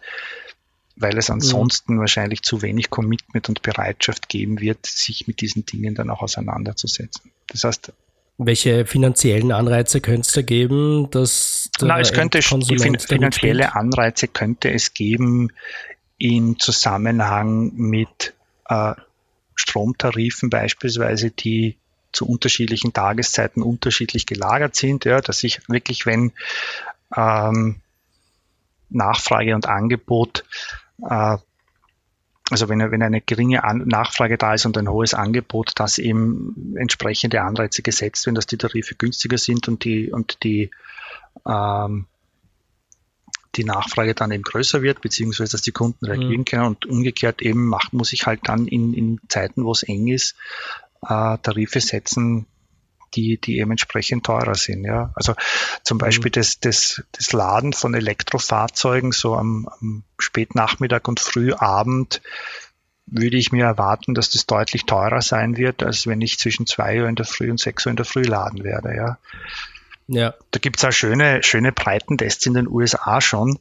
weil 0.96 1.18
es 1.18 1.30
ansonsten 1.30 1.96
mhm. 1.96 2.00
wahrscheinlich 2.00 2.42
zu 2.44 2.62
wenig 2.62 2.90
Commitment 2.90 3.50
und 3.50 3.62
Bereitschaft 3.62 4.30
geben 4.30 4.62
wird, 4.62 4.86
sich 4.86 5.28
mit 5.28 5.42
diesen 5.42 5.66
Dingen 5.66 5.96
dann 5.96 6.10
auch 6.10 6.22
auseinanderzusetzen. 6.22 7.32
Das 7.48 7.64
heißt, 7.64 7.92
welche 8.38 8.86
finanziellen 8.86 9.54
Anreize 9.54 10.02
könnte 10.02 10.22
es 10.22 10.34
da 10.34 10.42
geben, 10.42 11.10
dass 11.12 11.70
Na, 11.80 12.00
es 12.00 12.12
könnte 12.12 12.42
finanzielle 12.42 13.76
Anreize 13.76 14.28
könnte 14.28 14.72
es 14.72 14.94
geben, 14.94 15.52
in 16.18 16.60
Zusammenhang 16.60 17.74
mit 17.76 18.34
äh, 18.70 18.94
Stromtarifen 19.56 20.50
beispielsweise, 20.50 21.32
die 21.32 21.78
zu 22.12 22.26
unterschiedlichen 22.26 22.94
Tageszeiten 22.94 23.62
unterschiedlich 23.62 24.26
gelagert 24.26 24.76
sind, 24.76 25.06
ja, 25.06 25.22
dass 25.22 25.44
ich 25.44 25.68
wirklich, 25.68 26.06
wenn 26.06 26.32
ähm, 27.16 27.82
Nachfrage 28.90 29.54
und 29.56 29.68
Angebot, 29.68 30.46
äh, 31.02 31.38
also 32.52 32.70
wenn, 32.70 32.80
wenn 32.92 33.02
eine 33.02 33.22
geringe 33.22 33.64
An 33.64 33.80
Nachfrage 33.86 34.38
da 34.38 34.54
ist 34.54 34.66
und 34.66 34.78
ein 34.78 34.90
hohes 34.90 35.14
Angebot, 35.14 35.72
dass 35.76 35.98
eben 35.98 36.76
entsprechende 36.78 37.42
Anreize 37.42 37.82
gesetzt 37.82 38.26
werden, 38.26 38.36
dass 38.36 38.46
die 38.46 38.58
Tarife 38.58 38.96
günstiger 38.96 39.38
sind 39.38 39.68
und 39.68 39.84
die 39.84 40.12
und 40.12 40.44
die 40.44 40.70
ähm, 41.46 42.06
die 43.56 43.64
Nachfrage 43.64 44.14
dann 44.14 44.32
eben 44.32 44.44
größer 44.44 44.82
wird, 44.82 45.02
beziehungsweise 45.02 45.54
dass 45.54 45.62
die 45.62 45.72
Kunden 45.72 46.06
reagieren 46.06 46.42
mhm. 46.42 46.46
können 46.46 46.66
und 46.66 46.86
umgekehrt 46.86 47.42
eben 47.42 47.66
macht, 47.66 47.94
muss 47.94 48.14
ich 48.14 48.26
halt 48.26 48.42
dann 48.44 48.68
in, 48.68 48.94
in 48.94 49.20
Zeiten, 49.30 49.64
wo 49.64 49.72
es 49.72 49.84
eng 49.84 50.08
ist, 50.08 50.36
äh, 51.02 51.38
Tarife 51.38 51.80
setzen, 51.82 52.46
die, 53.16 53.38
die 53.38 53.60
eben 53.60 53.72
entsprechend 53.72 54.26
teurer 54.26 54.56
sind. 54.56 54.84
Ja. 54.84 55.12
Also 55.16 55.36
zum 55.84 55.98
Beispiel 55.98 56.30
mhm. 56.30 56.34
das, 56.34 56.60
das, 56.60 57.04
das 57.12 57.32
Laden 57.32 57.74
von 57.74 57.94
Elektrofahrzeugen 57.94 59.12
so 59.12 59.36
am, 59.36 59.68
am 59.80 60.04
Spätnachmittag 60.20 61.08
und 61.08 61.20
Frühabend 61.20 62.22
würde 63.08 63.38
ich 63.38 63.52
mir 63.52 63.66
erwarten, 63.66 64.16
dass 64.16 64.32
das 64.32 64.48
deutlich 64.48 64.86
teurer 64.86 65.22
sein 65.22 65.58
wird, 65.58 65.84
als 65.84 66.08
wenn 66.08 66.22
ich 66.22 66.40
zwischen 66.40 66.66
zwei 66.66 67.02
Uhr 67.02 67.08
in 67.08 67.16
der 67.16 67.26
Früh 67.26 67.52
und 67.52 67.60
sechs 67.60 67.86
Uhr 67.86 67.92
in 67.92 67.98
der 67.98 68.06
Früh 68.06 68.24
laden 68.24 68.64
werde. 68.64 68.96
Ja. 68.96 69.18
Ja. 70.08 70.34
Da 70.52 70.60
gibt 70.60 70.78
es 70.78 70.86
auch 70.86 70.92
schöne, 70.92 71.42
schöne 71.44 71.72
Breitentests 71.72 72.46
in 72.46 72.54
den 72.54 72.68
USA 72.68 73.22
schon, 73.22 73.60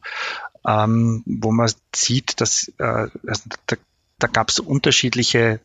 ähm, 0.66 1.22
wo 1.26 1.52
man 1.52 1.70
sieht, 1.94 2.40
dass 2.40 2.72
äh, 2.78 3.08
also 3.26 3.42
da, 3.66 3.76
da 4.18 4.26
gab 4.26 4.50
es 4.50 4.58
unterschiedliche 4.58 5.60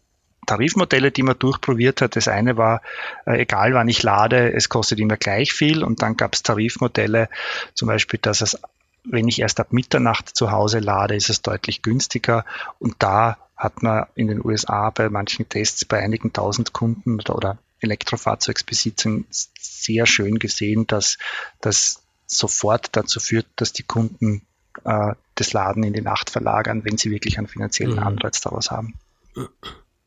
Tarifmodelle, 0.46 1.12
die 1.12 1.24
man 1.24 1.38
durchprobiert 1.38 2.02
hat. 2.02 2.16
Das 2.16 2.28
eine 2.28 2.58
war, 2.58 2.82
äh, 3.26 3.42
egal 3.42 3.74
wann 3.74 3.88
ich 3.88 4.04
lade, 4.04 4.54
es 4.54 4.70
kostet 4.70 5.00
immer 5.00 5.18
gleich 5.18 5.54
viel. 5.54 5.84
Und 5.84 6.02
dann 6.02 6.18
gab 6.18 6.34
es 6.34 6.44
Tarifmodelle, 6.44 7.30
zum 7.74 7.88
Beispiel, 7.88 8.20
dass 8.22 8.42
es, 8.42 8.60
wenn 9.04 9.28
ich 9.28 9.40
erst 9.40 9.60
ab 9.60 9.74
Mitternacht 9.74 10.36
zu 10.36 10.52
Hause 10.52 10.80
lade, 10.80 11.16
ist 11.16 11.30
es 11.30 11.42
deutlich 11.42 11.82
günstiger. 11.82 12.46
Und 12.80 12.96
da 13.00 13.38
hat 13.56 13.84
man 13.84 14.06
in 14.16 14.28
den 14.28 14.44
USA 14.44 14.90
bei 14.90 15.10
manchen 15.10 15.48
Tests 15.50 15.84
bei 15.86 16.00
einigen 16.00 16.32
tausend 16.32 16.74
Kunden 16.74 17.20
oder, 17.20 17.36
oder 17.36 17.58
Elektrofahrzeugsbesitzern 17.82 19.26
sehr 19.30 20.06
schön 20.06 20.40
gesehen, 20.40 20.88
dass 20.88 21.18
das 21.62 22.02
sofort 22.26 22.90
dazu 22.96 23.20
führt, 23.20 23.48
dass 23.56 23.74
die 23.74 23.84
Kunden 23.84 24.42
äh, 24.84 25.14
das 25.36 25.54
Laden 25.54 25.84
in 25.84 25.94
die 25.94 26.02
Nacht 26.02 26.30
verlagern, 26.30 26.84
wenn 26.86 26.98
sie 26.98 27.12
wirklich 27.12 27.38
einen 27.38 27.48
finanziellen 27.48 27.96
mhm. 27.96 28.04
Anreiz 28.04 28.42
daraus 28.42 28.72
haben. 28.72 28.94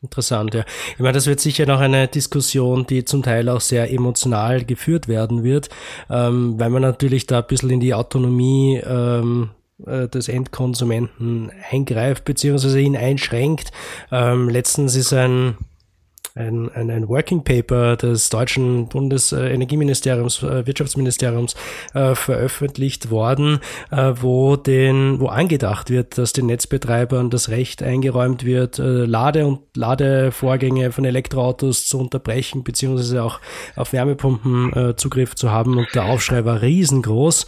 Interessant, 0.03 0.53
ja. 0.55 0.65
Ich 0.95 0.99
meine, 0.99 1.13
das 1.13 1.27
wird 1.27 1.39
sicher 1.39 1.65
noch 1.65 1.81
eine 1.81 2.09
Diskussion, 2.09 2.87
die 2.87 3.05
zum 3.05 3.23
Teil 3.23 3.49
auch 3.49 3.61
sehr 3.61 3.93
emotional 3.93 4.65
geführt 4.65 5.07
werden 5.07 5.45
wird, 5.45 5.69
ähm, 6.11 6.59
weil 6.59 6.71
man 6.71 6.83
natürlich 6.83 7.27
da 7.27 7.39
ein 7.39 7.47
bisschen 7.47 7.71
in 7.71 7.81
die 7.81 7.95
Autonomie 7.95 8.83
ähm, 8.85 9.51
äh, 9.87 10.09
des 10.09 10.29
Endkonsumenten 10.29 11.53
eingreift, 11.71 12.25
beziehungsweise 12.25 12.81
ihn 12.81 12.97
einschränkt. 12.97 13.71
Ähm, 14.11 14.49
letztens 14.49 14.97
ist 14.97 15.13
ein 15.13 15.57
ein, 16.35 16.71
ein, 16.71 16.91
ein 16.91 17.09
Working 17.09 17.45
Paper 17.45 17.97
des 17.97 18.31
deutschen 18.31 18.89
Bundesenergieministeriums, 18.89 20.43
äh, 20.43 20.67
Wirtschaftsministeriums 20.67 21.55
äh, 21.95 22.15
veröffentlicht 22.15 23.11
worden, 23.11 23.61
äh, 23.91 24.15
wo 24.21 24.57
den, 24.57 25.21
wo 25.21 25.27
angedacht 25.27 25.91
wird, 25.91 26.17
dass 26.17 26.33
den 26.33 26.47
Netzbetreibern 26.47 27.31
das 27.31 27.51
Recht 27.51 27.83
eingeräumt 27.83 28.45
wird, 28.45 28.79
äh, 28.79 29.05
Lade- 29.05 29.47
und 29.47 29.61
Ladevorgänge 29.77 30.93
von 30.93 31.05
Elektroautos 31.05 31.87
zu 31.87 31.99
unterbrechen, 31.99 32.65
beziehungsweise 32.65 33.23
auch 33.23 33.41
auf 33.77 33.93
Wärmepumpen 33.93 34.73
äh, 34.73 34.97
Zugriff 34.97 35.35
zu 35.35 35.51
haben. 35.51 35.77
Und 35.77 35.89
der 35.95 36.07
Aufschrei 36.07 36.45
war 36.45 36.63
riesengroß, 36.63 37.47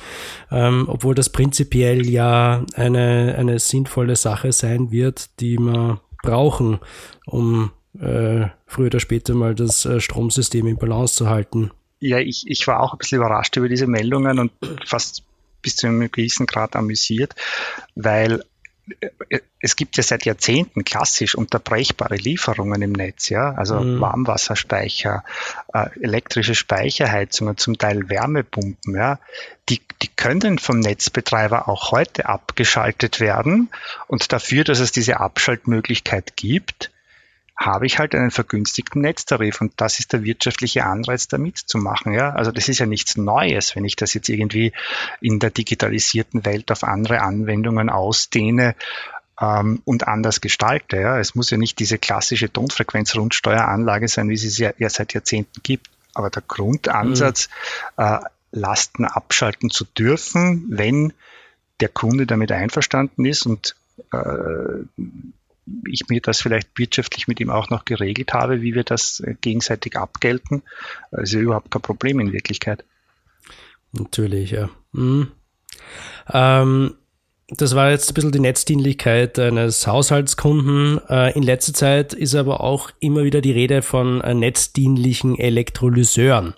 ähm, 0.51 0.85
obwohl 0.89 1.14
das 1.14 1.30
prinzipiell 1.30 2.09
ja 2.09 2.64
eine, 2.74 3.37
eine 3.39 3.59
sinnvolle 3.59 4.16
Sache 4.16 4.53
sein 4.53 4.91
wird, 4.91 5.41
die 5.41 5.59
man 5.59 6.01
brauchen, 6.22 6.80
um 7.26 7.70
äh, 8.01 8.49
früher 8.67 8.87
oder 8.87 9.01
später 9.01 9.35
mal 9.35 9.55
das 9.55 9.85
äh, 9.85 10.01
Stromsystem 10.01 10.67
in 10.67 10.77
Balance 10.77 11.15
zu 11.17 11.29
halten. 11.29 11.71
Ja, 12.01 12.19
ich, 12.19 12.45
ich 12.47 12.67
war 12.67 12.81
auch 12.81 12.93
ein 12.93 12.99
bisschen 12.99 13.19
überrascht 13.19 13.57
über 13.57 13.69
diese 13.69 13.87
Meldungen 13.87 14.39
und 14.39 14.53
fast 14.85 15.23
bis 15.63 15.77
zu 15.77 15.87
einem 15.87 16.11
gewissen 16.11 16.47
Grad 16.47 16.77
amüsiert, 16.77 17.35
weil 17.95 18.43
äh, 19.31 19.41
es 19.61 19.77
gibt 19.77 19.97
ja 19.97 20.03
seit 20.03 20.27
Jahrzehnten 20.27 20.85
klassisch 20.85 21.35
unterbrechbare 21.35 22.17
Lieferungen 22.17 22.83
im 22.83 22.93
Netz, 22.93 23.31
ja, 23.31 23.53
also 23.55 23.81
mhm. 23.81 24.01
Warmwasserspeicher, 24.01 25.25
äh, 25.73 25.89
elektrische 26.01 26.55
Speicherheizungen, 26.55 27.57
zum 27.57 27.79
Teil 27.79 28.11
Wärmepumpen, 28.11 28.95
ja, 28.95 29.19
die, 29.71 29.81
die 30.03 30.09
können 30.09 30.59
vom 30.59 30.81
Netzbetreiber 30.81 31.69
auch 31.69 31.93
heute 31.93 32.27
abgeschaltet 32.27 33.21
werden 33.21 33.71
und 34.07 34.33
dafür, 34.33 34.65
dass 34.65 34.81
es 34.81 34.93
diese 34.93 35.21
Abschaltmöglichkeit 35.21 36.37
gibt, 36.37 36.91
habe 37.57 37.87
ich 37.87 37.99
halt 37.99 38.15
einen 38.15 38.31
vergünstigten 38.31 39.01
Netztarif 39.01 39.61
und 39.61 39.73
das 39.77 40.01
ist 40.01 40.13
der 40.13 40.25
wirtschaftliche 40.25 40.85
Anreiz, 40.85 41.29
da 41.29 41.39
mitzumachen. 41.39 42.13
Ja? 42.13 42.31
Also 42.31 42.51
das 42.51 42.69
ist 42.69 42.79
ja 42.79 42.87
nichts 42.87 43.17
Neues, 43.17 43.77
wenn 43.77 43.85
ich 43.85 43.97
das 43.97 44.13
jetzt 44.15 44.29
irgendwie 44.29 44.73
in 45.21 45.39
der 45.39 45.51
digitalisierten 45.51 46.45
Welt 46.45 46.73
auf 46.73 46.83
andere 46.83 47.21
Anwendungen 47.21 47.91
ausdehne 47.91 48.75
ähm, 49.41 49.83
und 49.85 50.09
anders 50.09 50.41
gestalte. 50.41 50.97
Ja? 50.97 51.19
Es 51.21 51.35
muss 51.37 51.51
ja 51.51 51.57
nicht 51.57 51.79
diese 51.79 51.99
klassische 51.99 52.53
Tonfrequenzrundsteueranlage 52.53 54.09
sein, 54.09 54.29
wie 54.29 54.37
sie 54.37 54.49
es 54.49 54.59
ja, 54.59 54.73
ja 54.79 54.91
seit 54.91 55.15
Jahrzehnten 55.15 55.63
gibt. 55.63 55.89
Aber 56.13 56.31
der 56.31 56.43
Grundansatz, 56.47 57.49
mhm. 57.97 58.05
äh, 58.05 58.19
Lasten 58.55 59.05
abschalten 59.05 59.71
zu 59.71 59.85
dürfen, 59.85 60.67
wenn 60.69 61.13
der 61.81 61.89
Kunde 61.89 62.27
damit 62.27 62.53
einverstanden 62.53 63.25
ist 63.25 63.47
und 63.47 63.75
äh, 64.13 64.85
ich 65.87 66.09
mir 66.09 66.21
das 66.21 66.41
vielleicht 66.41 66.79
wirtschaftlich 66.79 67.29
mit 67.29 67.41
ihm 67.41 67.51
auch 67.51 67.71
noch 67.71 67.85
geregelt 67.85 68.33
habe, 68.33 68.62
wie 68.62 68.75
wir 68.75 68.85
das 68.85 69.21
äh, 69.21 69.35
gegenseitig 69.41 69.97
abgelten. 69.97 70.62
Also 71.11 71.39
überhaupt 71.39 71.71
kein 71.71 71.83
Problem 71.83 72.21
in 72.21 72.33
Wirklichkeit. 72.33 72.85
Natürlich, 73.93 74.51
ja. 74.51 74.69
Mhm. 74.93 75.33
Ähm, 76.33 76.95
das 77.49 77.75
war 77.75 77.91
jetzt 77.91 78.11
ein 78.11 78.15
bisschen 78.15 78.33
die 78.33 78.41
Netzdienlichkeit 78.41 79.39
eines 79.39 79.87
Haushaltskunden. 79.87 81.01
Äh, 81.09 81.37
in 81.37 81.43
letzter 81.43 81.75
Zeit 81.75 82.12
ist 82.12 82.35
aber 82.35 82.61
auch 82.62 82.91
immer 83.01 83.25
wieder 83.25 83.41
die 83.41 83.53
Rede 83.53 83.83
von 83.83 84.21
äh, 84.23 84.35
netzdienlichen 84.35 85.39
Elektrolyseuren, 85.39 86.55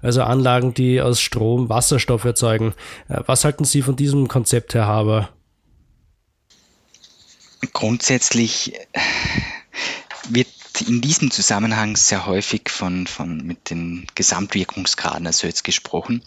also 0.00 0.22
Anlagen, 0.22 0.74
die 0.74 1.00
aus 1.00 1.20
Strom 1.20 1.68
Wasserstoff 1.68 2.24
erzeugen. 2.24 2.74
Was 3.08 3.44
halten 3.44 3.64
Sie 3.64 3.82
von 3.82 3.96
diesem 3.96 4.28
Konzept, 4.28 4.74
Herr 4.74 4.86
Haber? 4.86 5.30
Grundsätzlich 7.72 8.74
äh, 8.74 9.00
wird 10.28 10.48
in 10.86 11.00
diesem 11.00 11.30
Zusammenhang 11.30 11.96
sehr 11.96 12.26
häufig 12.26 12.68
von, 12.68 13.06
von 13.06 13.38
mit 13.38 13.70
den 13.70 14.06
Gesamtwirkungsgraden 14.14 15.26
also 15.26 15.46
jetzt 15.46 15.64
gesprochen. 15.64 16.22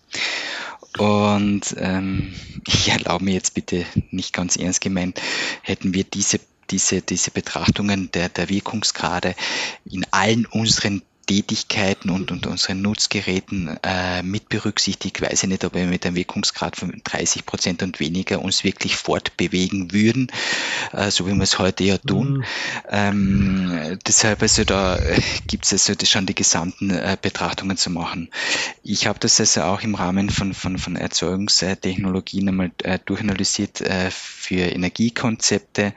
Und 0.97 1.73
ähm, 1.77 2.33
ich 2.67 2.89
erlaube 2.89 3.23
mir 3.23 3.33
jetzt 3.33 3.53
bitte 3.53 3.85
nicht 4.09 4.33
ganz 4.33 4.57
ernst 4.57 4.81
gemeint, 4.81 5.21
hätten 5.61 5.93
wir 5.93 6.03
diese 6.03 6.39
diese, 6.69 7.01
diese 7.01 7.31
Betrachtungen 7.31 8.11
der, 8.11 8.29
der 8.29 8.47
Wirkungsgrade 8.49 9.35
in 9.83 10.05
allen 10.11 10.45
unseren 10.45 11.01
Tätigkeiten 11.31 12.09
und, 12.09 12.29
und 12.29 12.45
unseren 12.45 12.81
Nutzgeräten 12.81 13.77
äh, 13.83 14.21
mit 14.21 14.49
berücksichtigt. 14.49 15.21
Weiß 15.21 15.43
ich 15.43 15.47
nicht, 15.47 15.63
ob 15.63 15.75
wir 15.75 15.85
mit 15.85 16.05
einem 16.05 16.17
Wirkungsgrad 16.17 16.75
von 16.75 17.01
30 17.05 17.45
Prozent 17.45 17.83
und 17.83 18.01
weniger 18.01 18.41
uns 18.41 18.65
wirklich 18.65 18.97
fortbewegen 18.97 19.93
würden, 19.93 20.29
äh, 20.91 21.09
so 21.09 21.25
wie 21.27 21.33
wir 21.33 21.41
es 21.41 21.57
heute 21.57 21.85
ja 21.85 21.97
tun. 21.99 22.39
Mhm. 22.39 22.43
Ähm, 22.89 23.99
deshalb 24.05 24.41
also 24.41 24.65
da 24.65 24.97
äh, 24.97 25.21
gibt 25.47 25.63
es 25.63 25.71
also 25.71 26.05
schon 26.05 26.25
die 26.25 26.35
gesamten 26.35 26.89
äh, 26.89 27.15
Betrachtungen 27.21 27.77
zu 27.77 27.91
machen. 27.91 28.29
Ich 28.83 29.07
habe 29.07 29.19
das 29.19 29.39
also 29.39 29.61
auch 29.61 29.83
im 29.83 29.95
Rahmen 29.95 30.29
von, 30.29 30.53
von, 30.53 30.77
von 30.77 30.97
Erzeugungstechnologien 30.97 32.49
einmal 32.49 32.71
äh, 32.83 32.99
durchanalysiert 33.05 33.79
äh, 33.79 34.11
für 34.11 34.65
Energiekonzepte, 34.65 35.93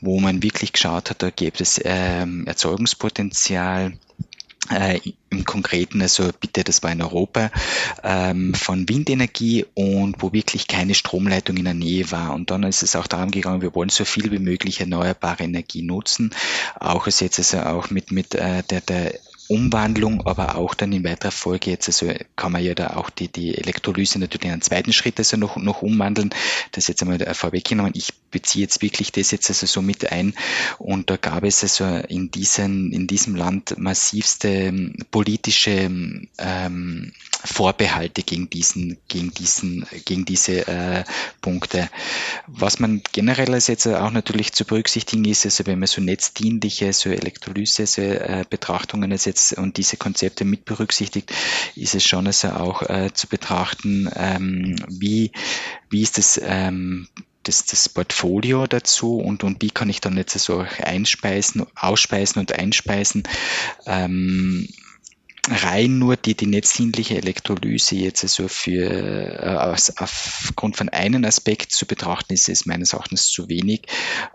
wo 0.00 0.20
man 0.20 0.42
wirklich 0.42 0.72
geschaut 0.72 1.10
hat, 1.10 1.22
da 1.22 1.28
gibt 1.28 1.60
es 1.60 1.78
ähm, 1.84 2.46
Erzeugungspotenzial 2.46 3.92
äh, 4.68 5.00
im 5.30 5.44
Konkreten, 5.44 6.02
also 6.02 6.30
bitte, 6.38 6.64
das 6.64 6.82
war 6.82 6.92
in 6.92 7.02
Europa, 7.02 7.50
ähm, 8.02 8.54
von 8.54 8.88
Windenergie 8.88 9.64
und 9.74 10.16
wo 10.20 10.32
wirklich 10.32 10.66
keine 10.66 10.94
Stromleitung 10.94 11.56
in 11.56 11.64
der 11.64 11.74
Nähe 11.74 12.10
war. 12.10 12.34
Und 12.34 12.50
dann 12.50 12.64
ist 12.64 12.82
es 12.82 12.96
auch 12.96 13.06
darum 13.06 13.30
gegangen, 13.30 13.62
wir 13.62 13.74
wollen 13.74 13.88
so 13.88 14.04
viel 14.04 14.30
wie 14.30 14.38
möglich 14.38 14.80
erneuerbare 14.80 15.44
Energie 15.44 15.82
nutzen. 15.82 16.34
Auch 16.78 17.06
es 17.06 17.20
jetzt 17.20 17.38
also 17.38 17.60
auch 17.60 17.90
mit, 17.90 18.12
mit 18.12 18.34
äh, 18.34 18.62
der, 18.68 18.80
der 18.80 19.14
Umwandlung, 19.50 20.24
aber 20.26 20.54
auch 20.54 20.74
dann 20.74 20.92
in 20.92 21.02
weiterer 21.02 21.32
Folge 21.32 21.72
jetzt, 21.72 21.88
also 21.88 22.12
kann 22.36 22.52
man 22.52 22.62
ja 22.62 22.74
da 22.74 22.96
auch 22.96 23.10
die, 23.10 23.26
die 23.26 23.58
Elektrolyse 23.58 24.20
natürlich 24.20 24.44
in 24.44 24.52
einen 24.52 24.62
zweiten 24.62 24.92
Schritt 24.92 25.18
also 25.18 25.36
noch, 25.36 25.56
noch 25.56 25.82
umwandeln. 25.82 26.30
Das 26.70 26.86
jetzt 26.86 27.02
einmal 27.02 27.18
vorweggenommen. 27.34 27.92
Ich 27.96 28.12
beziehe 28.30 28.62
jetzt 28.62 28.80
wirklich 28.80 29.10
das 29.10 29.32
jetzt 29.32 29.50
also 29.50 29.66
so 29.66 29.82
mit 29.82 30.12
ein. 30.12 30.34
Und 30.78 31.10
da 31.10 31.16
gab 31.16 31.42
es 31.42 31.64
also 31.64 31.84
in, 31.84 32.30
diesen, 32.30 32.92
in 32.92 33.08
diesem 33.08 33.34
Land 33.34 33.76
massivste 33.76 34.48
ähm, 34.48 34.94
politische 35.10 35.90
ähm, 36.38 37.12
Vorbehalte 37.42 38.22
gegen 38.22 38.50
diesen, 38.50 38.98
gegen 39.08 39.32
diesen, 39.32 39.84
gegen 40.04 40.24
diese 40.26 40.68
äh, 40.68 41.04
Punkte. 41.40 41.90
Was 42.46 42.78
man 42.78 43.02
generell 43.12 43.52
als 43.54 43.66
jetzt 43.66 43.88
auch 43.88 44.12
natürlich 44.12 44.52
zu 44.52 44.64
berücksichtigen 44.64 45.24
ist, 45.24 45.44
also 45.44 45.66
wenn 45.66 45.78
man 45.80 45.88
so 45.88 46.00
netzdienliche, 46.00 46.92
so 46.92 47.10
Elektrolyse 47.10 47.86
so, 47.86 48.02
äh, 48.02 48.44
Betrachtungen 48.48 49.10
als 49.10 49.24
jetzt 49.24 49.39
und 49.56 49.76
diese 49.76 49.96
Konzepte 49.96 50.44
mit 50.44 50.64
berücksichtigt, 50.64 51.32
ist 51.76 51.94
es 51.94 52.04
schon 52.04 52.26
also 52.26 52.48
auch 52.48 52.82
äh, 52.82 53.10
zu 53.12 53.26
betrachten, 53.26 54.10
ähm, 54.14 54.76
wie, 54.88 55.32
wie 55.88 56.02
ist 56.02 56.18
das 56.18 56.40
ähm, 56.42 57.08
das, 57.42 57.64
das 57.64 57.88
Portfolio 57.88 58.66
dazu 58.66 59.18
und, 59.18 59.44
und 59.44 59.62
wie 59.62 59.70
kann 59.70 59.88
ich 59.88 60.00
dann 60.00 60.16
jetzt 60.16 60.38
so 60.38 60.64
einspeisen, 60.82 61.66
ausspeisen 61.74 62.40
und 62.40 62.52
einspeisen. 62.52 63.22
Ähm, 63.86 64.68
rein 65.48 65.98
nur 65.98 66.16
die, 66.16 66.34
die 66.34 66.46
netzdienliche 66.46 67.16
Elektrolyse 67.16 67.96
jetzt 67.96 68.22
also 68.22 68.48
für 68.48 68.90
äh, 69.42 69.56
aus, 69.56 69.92
aufgrund 69.96 70.76
von 70.76 70.88
einem 70.88 71.24
Aspekt 71.24 71.72
zu 71.72 71.86
betrachten, 71.86 72.34
ist 72.34 72.48
es 72.48 72.66
meines 72.66 72.92
Erachtens 72.92 73.28
zu 73.28 73.48
wenig. 73.48 73.86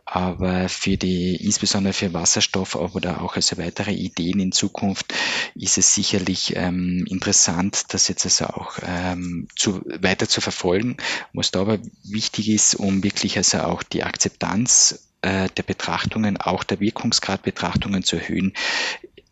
Aber 0.05 0.67
für 0.69 0.97
die, 0.97 1.35
insbesondere 1.35 1.93
für 1.93 2.13
Wasserstoff 2.13 2.75
oder 2.75 3.21
auch 3.21 3.35
also 3.35 3.57
weitere 3.57 3.93
Ideen 3.93 4.39
in 4.39 4.51
Zukunft, 4.51 5.13
ist 5.53 5.77
es 5.77 5.93
sicherlich 5.93 6.55
ähm, 6.55 7.05
interessant, 7.07 7.93
das 7.93 8.07
jetzt 8.07 8.25
also 8.25 8.45
auch 8.45 8.77
ähm, 8.83 9.47
zu, 9.55 9.81
weiter 10.01 10.27
zu 10.27 10.41
verfolgen. 10.41 10.97
Was 11.33 11.51
da 11.51 11.61
aber 11.61 11.79
wichtig 12.03 12.49
ist, 12.49 12.75
um 12.75 13.03
wirklich 13.03 13.37
also 13.37 13.59
auch 13.59 13.83
die 13.83 14.03
Akzeptanz 14.03 15.05
äh, 15.21 15.49
der 15.57 15.63
Betrachtungen, 15.63 16.37
auch 16.37 16.63
der 16.63 16.79
Wirkungsgradbetrachtungen 16.79 18.03
zu 18.03 18.17
erhöhen, 18.17 18.53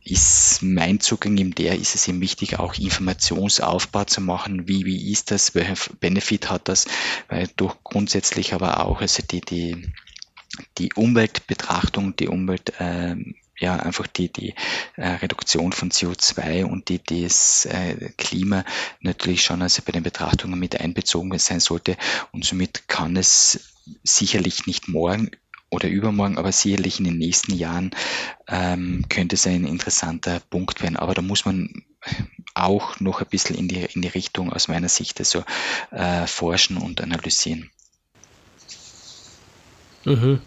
ist 0.05 0.61
mein 0.61 0.99
Zugang 0.99 1.37
in 1.37 1.51
der, 1.51 1.75
ist 1.77 1.95
es 1.95 2.07
eben 2.07 2.21
wichtig, 2.21 2.59
auch 2.59 2.75
Informationsaufbau 2.75 4.03
zu 4.05 4.21
machen. 4.21 4.67
Wie, 4.67 4.85
wie 4.85 5.11
ist 5.11 5.31
das? 5.31 5.55
Welcher 5.55 5.75
Benefit 5.99 6.49
hat 6.49 6.67
das? 6.67 6.87
Weil 7.29 7.47
durch 7.55 7.75
grundsätzlich 7.83 8.53
aber 8.53 8.85
auch, 8.85 9.01
also 9.01 9.23
die, 9.23 9.41
die, 9.41 9.93
die 10.77 10.93
Umweltbetrachtung, 10.93 12.15
die 12.15 12.27
Umwelt, 12.27 12.73
ähm, 12.79 13.35
ja, 13.57 13.77
einfach 13.77 14.07
die, 14.07 14.31
die 14.31 14.55
äh, 14.97 15.07
Reduktion 15.07 15.71
von 15.71 15.89
CO2 15.89 16.65
und 16.65 16.89
die, 16.89 17.01
das 17.01 17.65
äh, 17.65 18.09
Klima 18.17 18.65
natürlich 18.99 19.43
schon 19.43 19.61
also 19.61 19.83
bei 19.85 19.91
den 19.91 20.03
Betrachtungen 20.03 20.59
mit 20.59 20.79
einbezogen 20.81 21.37
sein 21.39 21.59
sollte. 21.59 21.95
Und 22.31 22.43
somit 22.43 22.87
kann 22.87 23.15
es 23.15 23.73
sicherlich 24.03 24.65
nicht 24.65 24.89
morgen 24.89 25.31
oder 25.73 25.89
übermorgen, 25.89 26.37
aber 26.37 26.51
sicherlich 26.51 26.99
in 26.99 27.05
den 27.05 27.17
nächsten 27.17 27.53
Jahren 27.53 27.91
ähm, 28.47 29.05
könnte 29.09 29.35
es 29.35 29.47
ein 29.47 29.65
interessanter 29.65 30.39
Punkt 30.49 30.81
werden. 30.81 30.97
Aber 30.97 31.13
da 31.13 31.21
muss 31.21 31.45
man 31.45 31.83
auch 32.53 32.99
noch 32.99 33.21
ein 33.21 33.27
bisschen 33.29 33.55
in 33.55 33.67
die, 33.67 33.83
in 33.93 34.01
die 34.01 34.07
Richtung 34.07 34.53
aus 34.53 34.67
meiner 34.67 34.89
Sicht 34.89 35.19
also, 35.19 35.43
äh, 35.91 36.27
forschen 36.27 36.77
und 36.77 37.01
analysieren. 37.01 37.71
Mhm. 40.05 40.41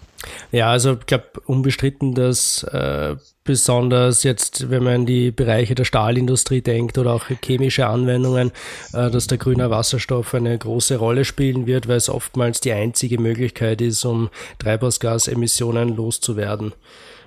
Ja, 0.53 0.71
also 0.71 0.95
ich 0.95 1.07
glaube 1.07 1.41
unbestritten, 1.47 2.15
dass 2.15 2.63
äh, 2.63 3.17
besonders 3.47 4.23
jetzt, 4.23 4.71
wenn 4.71 4.83
man 4.83 4.95
in 4.95 5.07
die 5.07 5.31
Bereiche 5.31 5.75
der 5.75 5.85
Stahlindustrie 5.85 6.61
denkt 6.61 6.99
oder 6.99 7.15
auch 7.15 7.25
chemische 7.43 7.87
Anwendungen, 7.87 8.53
äh, 8.93 9.11
dass 9.11 9.27
der 9.27 9.39
grüne 9.39 9.71
Wasserstoff 9.71 10.35
eine 10.35 10.59
große 10.59 10.97
Rolle 10.97 11.25
spielen 11.25 11.67
wird, 11.67 11.89
weil 11.89 11.97
es 11.97 12.09
oftmals 12.09 12.61
die 12.61 12.73
einzige 12.73 13.19
Möglichkeit 13.19 13.81
ist, 13.81 14.05
um 14.05 14.29
Treibhausgasemissionen 14.59 15.97
loszuwerden. 15.97 16.75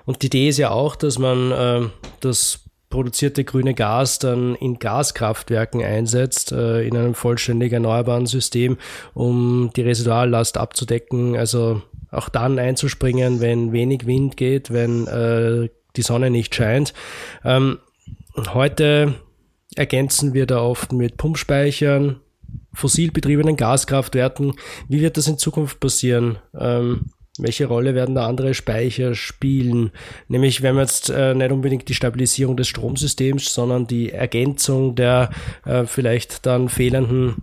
Und 0.06 0.22
die 0.22 0.28
Idee 0.28 0.50
ist 0.50 0.58
ja 0.58 0.72
auch, 0.72 0.96
dass 0.96 1.18
man 1.18 1.52
äh, 1.52 1.82
das 2.20 2.66
produzierte 2.90 3.44
grüne 3.44 3.74
Gas 3.74 4.20
dann 4.20 4.56
in 4.56 4.80
Gaskraftwerken 4.80 5.84
einsetzt, 5.84 6.52
äh, 6.52 6.82
in 6.82 6.98
einem 6.98 7.14
vollständig 7.14 7.72
erneuerbaren 7.72 8.26
System, 8.26 8.78
um 9.14 9.72
die 9.76 9.82
Residuallast 9.82 10.58
abzudecken. 10.58 11.38
Also 11.38 11.82
auch 12.12 12.30
dann 12.30 12.58
einzuspringen, 12.58 13.40
wenn 13.40 13.72
wenig 13.72 14.08
Wind 14.08 14.38
geht, 14.38 14.72
wenn 14.72 15.08
äh, 15.08 15.70
die 16.00 16.04
Sonne 16.04 16.30
nicht 16.30 16.56
scheint. 16.56 16.94
Ähm, 17.44 17.80
heute 18.54 19.16
ergänzen 19.76 20.34
wir 20.34 20.46
da 20.46 20.62
oft 20.62 20.94
mit 20.94 21.18
Pumpspeichern, 21.18 22.22
fossil 22.74 23.12
betriebenen 23.12 23.58
Gaskraftwerken. 23.58 24.54
Wie 24.88 25.02
wird 25.02 25.18
das 25.18 25.28
in 25.28 25.38
Zukunft 25.38 25.80
passieren? 25.80 26.38
Ähm, 26.58 27.12
welche 27.38 27.66
Rolle 27.68 27.96
werden 27.96 28.16
da 28.16 28.28
andere 28.28 28.54
Speicher 28.54 29.14
spielen? 29.14 29.92
Nämlich, 30.28 30.62
wenn 30.62 30.76
wir 30.76 30.82
jetzt 30.82 31.10
äh, 31.10 31.34
nicht 31.34 31.52
unbedingt 31.52 31.88
die 31.88 31.94
Stabilisierung 31.94 32.58
des 32.58 32.68
Stromsystems, 32.68 33.54
sondern 33.54 33.88
die 33.88 34.12
Ergänzung 34.12 34.96
der 34.96 35.30
äh, 35.66 35.86
vielleicht 35.86 36.46
dann 36.46 36.70
fehlenden 36.70 37.36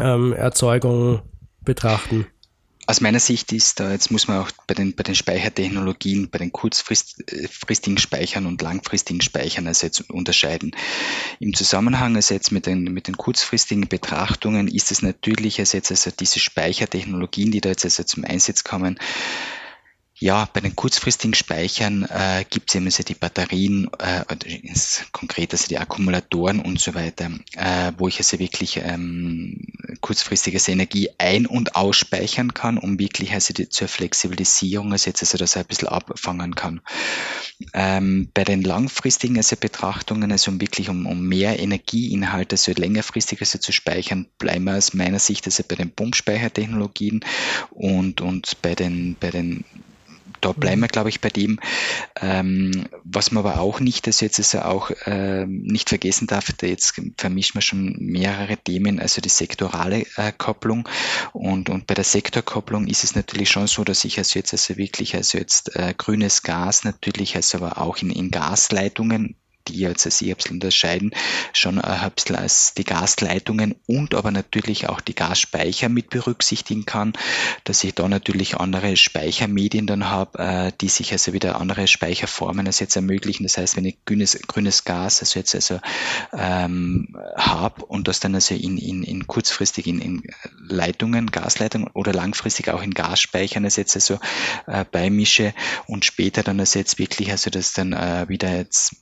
ähm, 0.00 0.32
Erzeugung 0.32 1.20
betrachten. 1.64 2.26
Aus 2.90 3.02
meiner 3.02 3.20
Sicht 3.20 3.52
ist 3.52 3.80
da, 3.80 3.92
jetzt 3.92 4.10
muss 4.10 4.28
man 4.28 4.38
auch 4.38 4.50
bei 4.66 4.72
den, 4.72 4.94
bei 4.94 5.02
den 5.02 5.14
Speichertechnologien, 5.14 6.30
bei 6.30 6.38
den 6.38 6.52
kurzfristigen 6.52 7.98
Speichern 7.98 8.46
und 8.46 8.62
langfristigen 8.62 9.20
Speichern 9.20 9.66
also 9.66 9.86
jetzt 9.86 10.08
unterscheiden. 10.08 10.74
Im 11.38 11.52
Zusammenhang 11.52 12.16
also 12.16 12.32
jetzt 12.32 12.50
mit 12.50 12.64
den, 12.64 12.84
mit 12.84 13.06
den 13.06 13.18
kurzfristigen 13.18 13.88
Betrachtungen 13.88 14.68
ist 14.68 14.90
es 14.90 15.02
natürlich 15.02 15.58
also 15.58 15.76
jetzt 15.76 15.90
also 15.90 16.10
diese 16.18 16.40
Speichertechnologien, 16.40 17.50
die 17.50 17.60
da 17.60 17.68
jetzt 17.68 17.84
also 17.84 18.04
zum 18.04 18.24
Einsatz 18.24 18.64
kommen, 18.64 18.98
ja, 20.20 20.48
bei 20.52 20.60
den 20.60 20.74
kurzfristigen 20.74 21.34
Speichern 21.34 22.02
äh, 22.04 22.44
gibt 22.48 22.70
es 22.70 22.74
eben 22.74 22.86
also 22.86 23.04
die 23.04 23.14
Batterien, 23.14 23.88
äh, 23.98 24.24
konkret 25.12 25.52
also 25.52 25.68
die 25.68 25.78
Akkumulatoren 25.78 26.60
und 26.60 26.80
so 26.80 26.94
weiter, 26.94 27.30
äh, 27.52 27.92
wo 27.98 28.08
ich 28.08 28.18
also 28.18 28.38
wirklich 28.40 28.78
ähm, 28.82 29.60
kurzfristiges 30.00 30.66
Energie 30.66 31.10
ein- 31.18 31.46
und 31.46 31.76
ausspeichern 31.76 32.52
kann, 32.52 32.78
um 32.78 32.98
wirklich 32.98 33.32
also 33.32 33.54
die, 33.54 33.68
zur 33.68 33.86
Flexibilisierung 33.86 34.90
also 34.90 35.08
jetzt 35.08 35.22
also 35.22 35.38
das 35.38 35.56
ein 35.56 35.64
bisschen 35.66 35.88
abfangen 35.88 36.56
kann. 36.56 36.80
Ähm, 37.72 38.28
bei 38.34 38.42
den 38.42 38.62
langfristigen 38.62 39.36
also 39.36 39.54
Betrachtungen, 39.54 40.32
also 40.32 40.50
um 40.50 40.60
wirklich 40.60 40.88
um, 40.88 41.06
um 41.06 41.28
mehr 41.28 41.60
Energieinhalte, 41.60 42.54
also 42.54 42.72
längerfristig 42.72 43.40
also 43.40 43.58
zu 43.58 43.70
speichern, 43.70 44.26
bleiben 44.38 44.64
wir 44.64 44.76
aus 44.76 44.94
meiner 44.94 45.20
Sicht 45.20 45.46
also 45.46 45.62
bei 45.66 45.76
den 45.76 45.92
Pumpspeichertechnologien 45.92 47.24
und, 47.70 48.20
und 48.20 48.60
bei 48.62 48.74
den, 48.74 49.16
bei 49.20 49.30
den 49.30 49.64
da 50.40 50.52
bleiben 50.52 50.80
wir, 50.80 50.88
glaube 50.88 51.08
ich, 51.08 51.20
bei 51.20 51.28
dem. 51.28 51.58
Ähm, 52.20 52.88
was 53.04 53.30
man 53.30 53.44
aber 53.44 53.60
auch 53.60 53.80
nicht, 53.80 54.06
also 54.06 54.24
jetzt 54.24 54.38
ist 54.38 54.54
er 54.54 54.68
auch 54.68 54.90
äh, 55.06 55.46
nicht 55.46 55.88
vergessen 55.88 56.26
darf, 56.26 56.52
da 56.56 56.66
jetzt 56.66 57.00
vermischen 57.16 57.56
wir 57.56 57.62
schon 57.62 57.96
mehrere 57.98 58.56
Themen, 58.56 59.00
also 59.00 59.20
die 59.20 59.28
sektorale 59.28 60.06
äh, 60.16 60.32
Kopplung. 60.36 60.88
Und, 61.32 61.68
und 61.68 61.86
bei 61.86 61.94
der 61.94 62.04
Sektorkopplung 62.04 62.86
ist 62.86 63.04
es 63.04 63.14
natürlich 63.14 63.50
schon 63.50 63.66
so, 63.66 63.84
dass 63.84 64.04
ich 64.04 64.18
also 64.18 64.38
jetzt 64.38 64.52
also 64.52 64.76
wirklich 64.76 65.14
also 65.14 65.38
jetzt 65.38 65.74
äh, 65.76 65.94
grünes 65.96 66.42
Gas 66.42 66.84
natürlich 66.84 67.36
also 67.36 67.58
aber 67.58 67.78
auch 67.78 67.98
in, 67.98 68.10
in 68.10 68.30
Gasleitungen 68.30 69.36
die 69.68 69.80
jetzt 69.80 70.06
als 70.06 70.18
bisschen 70.18 70.52
unterscheiden, 70.52 71.12
schon 71.52 71.78
ein 71.80 72.10
bisschen 72.12 72.36
als 72.36 72.74
die 72.74 72.84
Gasleitungen 72.84 73.74
und 73.86 74.14
aber 74.14 74.30
natürlich 74.30 74.88
auch 74.88 75.00
die 75.00 75.14
Gasspeicher 75.14 75.88
mit 75.88 76.10
berücksichtigen 76.10 76.86
kann, 76.86 77.12
dass 77.64 77.84
ich 77.84 77.94
da 77.94 78.08
natürlich 78.08 78.56
andere 78.56 78.96
Speichermedien 78.96 79.86
dann 79.86 80.10
habe, 80.10 80.38
äh, 80.38 80.72
die 80.80 80.88
sich 80.88 81.12
also 81.12 81.32
wieder 81.32 81.60
andere 81.60 81.86
Speicherformen 81.86 82.66
als 82.66 82.80
jetzt 82.80 82.96
ermöglichen. 82.96 83.44
Das 83.44 83.58
heißt, 83.58 83.76
wenn 83.76 83.84
ich 83.84 83.98
grünes, 84.04 84.38
grünes 84.46 84.84
Gas 84.84 85.20
also 85.20 85.38
jetzt 85.38 85.54
also 85.54 85.80
ähm, 86.32 87.16
habe 87.36 87.84
und 87.86 88.08
das 88.08 88.20
dann 88.20 88.34
also 88.34 88.54
in, 88.54 88.78
in, 88.78 89.02
in 89.02 89.26
kurzfristig 89.26 89.86
in, 89.86 90.00
in 90.00 90.22
Leitungen, 90.58 91.30
Gasleitungen 91.30 91.88
oder 91.94 92.12
langfristig 92.12 92.68
auch 92.68 92.82
in 92.82 92.94
Gasspeichern 92.94 93.64
als 93.64 93.76
jetzt 93.76 93.96
also 93.96 94.18
äh, 94.66 94.84
beimische 94.90 95.54
und 95.86 96.04
später 96.04 96.42
dann 96.42 96.60
also 96.60 96.78
wirklich 96.96 97.30
also 97.30 97.50
das 97.50 97.72
dann 97.72 97.92
äh, 97.92 98.26
wieder 98.28 98.54
jetzt 98.56 98.96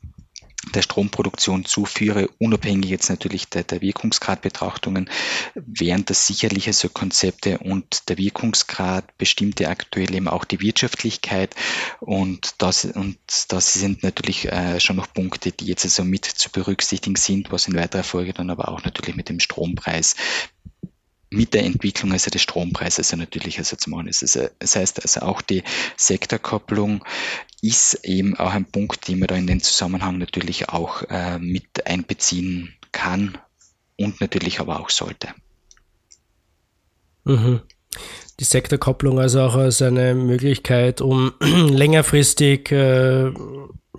der 0.74 0.82
Stromproduktion 0.82 1.64
zuführe, 1.64 2.28
unabhängig 2.38 2.90
jetzt 2.90 3.09
natürlich 3.09 3.48
der, 3.48 3.62
der 3.62 3.80
Wirkungsgradbetrachtungen, 3.80 5.09
wären 5.55 6.05
das 6.05 6.26
sicherlich 6.26 6.66
also 6.66 6.88
Konzepte 6.88 7.59
und 7.59 8.09
der 8.09 8.18
Wirkungsgrad 8.18 9.16
bestimmte 9.16 9.68
aktuell 9.68 10.14
eben 10.14 10.28
auch 10.28 10.44
die 10.44 10.60
Wirtschaftlichkeit 10.60 11.55
und 12.01 12.56
das, 12.59 12.84
und 12.84 13.18
das 13.48 13.74
sind 13.74 14.02
natürlich 14.02 14.47
äh, 14.47 14.80
schon 14.80 14.97
noch 14.97 15.12
Punkte, 15.12 15.52
die 15.52 15.66
jetzt 15.66 15.84
also 15.84 16.05
mit 16.05 16.24
zu 16.24 16.51
berücksichtigen 16.51 17.16
sind, 17.16 17.52
was 17.52 17.68
in 17.68 17.76
weiterer 17.76 18.05
Folge 18.05 18.32
dann 18.32 18.51
aber 18.51 18.68
auch 18.68 18.84
natürlich 18.84 19.16
mit 19.16 19.28
dem 19.28 19.40
Strompreis 19.40 20.16
mit 21.30 21.54
der 21.54 21.64
Entwicklung 21.64 22.12
also 22.12 22.30
des 22.30 22.42
Strompreises 22.42 22.98
also 22.98 23.16
natürlich 23.16 23.58
also 23.58 23.76
zu 23.76 23.90
machen 23.90 24.08
ist. 24.08 24.22
Das 24.22 24.76
heißt 24.76 25.02
also 25.02 25.20
auch 25.20 25.42
die 25.42 25.62
Sektorkopplung 25.96 27.04
ist 27.62 28.04
eben 28.04 28.36
auch 28.36 28.52
ein 28.52 28.64
Punkt, 28.64 29.08
den 29.08 29.18
man 29.18 29.28
da 29.28 29.34
in 29.34 29.46
den 29.46 29.60
Zusammenhang 29.60 30.18
natürlich 30.18 30.68
auch 30.68 31.02
äh, 31.08 31.38
mit 31.38 31.86
einbeziehen 31.86 32.74
kann 32.92 33.38
und 33.98 34.20
natürlich 34.20 34.60
aber 34.60 34.80
auch 34.80 34.90
sollte. 34.90 35.28
Mhm. 37.24 37.60
Die 38.38 38.44
Sektorkopplung 38.44 39.18
also 39.18 39.40
auch 39.40 39.54
als 39.54 39.80
eine 39.82 40.14
Möglichkeit, 40.14 41.00
um 41.00 41.32
längerfristig 41.40 42.70
äh, 42.70 43.32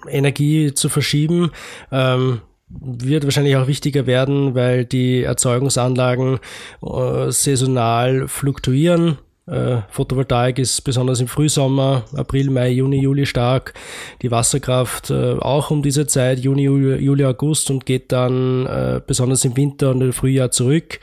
Energie 0.08 0.74
zu 0.74 0.90
verschieben. 0.90 1.52
Ähm, 1.92 2.42
wird 2.70 3.24
wahrscheinlich 3.24 3.56
auch 3.56 3.68
wichtiger 3.68 4.06
werden, 4.06 4.56
weil 4.56 4.86
die 4.86 5.24
Erzeugungsanlagen 5.24 6.40
äh, 6.82 7.32
saisonal 7.32 8.28
fluktuieren. 8.28 9.18
Äh, 9.46 9.78
Photovoltaik 9.90 10.60
ist 10.60 10.82
besonders 10.82 11.22
im 11.22 11.28
Frühsommer, 11.28 12.04
April, 12.14 12.50
Mai, 12.50 12.70
Juni, 12.72 13.00
Juli 13.00 13.26
stark. 13.26 13.74
Die 14.22 14.32
Wasserkraft 14.32 15.10
äh, 15.10 15.38
auch 15.40 15.72
um 15.72 15.82
diese 15.82 16.06
Zeit, 16.06 16.40
Juni, 16.40 16.64
Juli, 16.64 16.98
Juli 16.98 17.24
August 17.24 17.72
und 17.72 17.86
geht 17.86 18.12
dann 18.12 18.66
äh, 18.66 19.02
besonders 19.06 19.46
im 19.46 19.56
Winter 19.56 19.92
und 19.92 20.02
im 20.02 20.12
Frühjahr 20.12 20.52
zurück. 20.52 21.00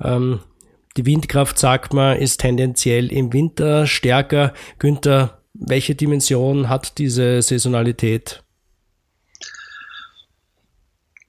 Ähm, 0.00 0.38
die 0.96 1.06
Windkraft, 1.06 1.58
sagt 1.58 1.92
man, 1.92 2.16
ist 2.16 2.40
tendenziell 2.40 3.12
im 3.12 3.32
Winter 3.32 3.86
stärker. 3.86 4.52
Günther, 4.78 5.38
welche 5.54 5.96
Dimension 5.96 6.68
hat 6.68 6.98
diese 6.98 7.42
Saisonalität? 7.42 8.42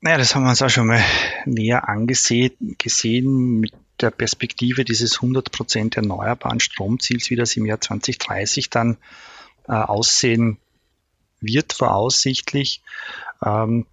Naja, 0.03 0.17
das 0.17 0.33
haben 0.33 0.43
wir 0.43 0.49
uns 0.49 0.63
auch 0.63 0.69
schon 0.69 0.87
mal 0.87 1.03
näher 1.45 1.87
angesehen, 1.87 2.75
gesehen 2.79 3.59
mit 3.59 3.71
der 3.99 4.09
Perspektive 4.09 4.83
dieses 4.83 5.19
100% 5.19 5.95
erneuerbaren 5.95 6.59
Stromziels, 6.59 7.29
wie 7.29 7.35
das 7.35 7.55
im 7.55 7.67
Jahr 7.67 7.79
2030 7.79 8.71
dann 8.71 8.97
äh, 9.67 9.73
aussehen 9.73 10.57
wird, 11.39 11.73
voraussichtlich. 11.73 12.81
Ähm, 13.45 13.85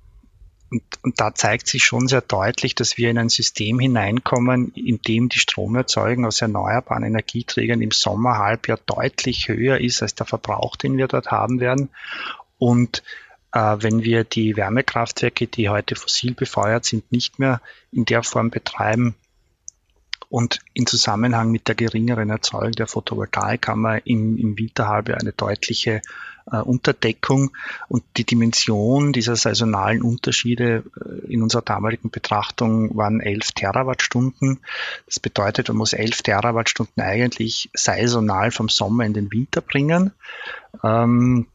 und, 0.71 0.83
und, 1.03 1.21
da 1.21 1.35
zeigt 1.35 1.67
sich 1.67 1.85
schon 1.85 2.09
sehr 2.09 2.23
deutlich, 2.23 2.75
dass 2.75 2.97
wir 2.97 3.11
in 3.11 3.19
ein 3.19 3.29
System 3.29 3.79
hineinkommen, 3.79 4.73
in 4.75 5.01
dem 5.03 5.29
die 5.29 5.39
Stromerzeugung 5.39 6.25
aus 6.25 6.41
erneuerbaren 6.41 7.05
Energieträgern 7.05 7.83
im 7.83 7.91
Sommerhalbjahr 7.91 8.81
deutlich 8.87 9.49
höher 9.49 9.79
ist 9.79 10.01
als 10.01 10.15
der 10.15 10.27
Verbrauch, 10.27 10.77
den 10.77 10.97
wir 10.97 11.07
dort 11.07 11.31
haben 11.31 11.61
werden. 11.61 11.91
Und 12.59 13.03
wenn 13.53 14.03
wir 14.03 14.25
die 14.25 14.57
Wärmekraftwerke, 14.57 15.47
die 15.47 15.69
heute 15.69 15.97
fossil 15.97 16.35
befeuert 16.35 16.85
sind, 16.85 17.11
nicht 17.11 17.39
mehr 17.39 17.61
in 17.91 18.05
der 18.05 18.23
Form 18.23 18.51
betreiben, 18.51 19.15
und 20.31 20.61
in 20.75 20.87
Zusammenhang 20.87 21.51
mit 21.51 21.69
der 21.69 21.75
geringeren 21.75 22.29
Erzeugung 22.29 22.73
der 22.73 22.87
Photovoltaik 22.87 23.67
haben 23.67 23.81
wir 23.81 24.07
im, 24.07 24.37
im 24.37 24.59
Winterhalbjahr 24.59 25.19
eine 25.19 25.33
deutliche 25.33 26.03
äh, 26.53 26.57
Unterdeckung. 26.59 27.57
Und 27.89 28.05
die 28.19 28.25
Dimension 28.25 29.15
dieser 29.15 29.37
saisonalen 29.37 30.03
Unterschiede 30.03 30.85
äh, 31.01 31.33
in 31.33 31.43
unserer 31.43 31.63
damaligen 31.63 32.11
Betrachtung 32.11 32.95
waren 32.95 33.21
11 33.21 33.53
Terawattstunden. 33.53 34.61
Das 35.07 35.19
bedeutet, 35.19 35.69
man 35.69 35.79
muss 35.79 35.95
11 35.95 36.23
Terawattstunden 36.23 37.03
eigentlich 37.03 37.71
saisonal 37.73 38.51
vom 38.51 38.69
Sommer 38.69 39.07
in 39.07 39.15
den 39.15 39.33
Winter 39.33 39.63
bringen. 39.63 40.13
Ähm, 40.85 41.47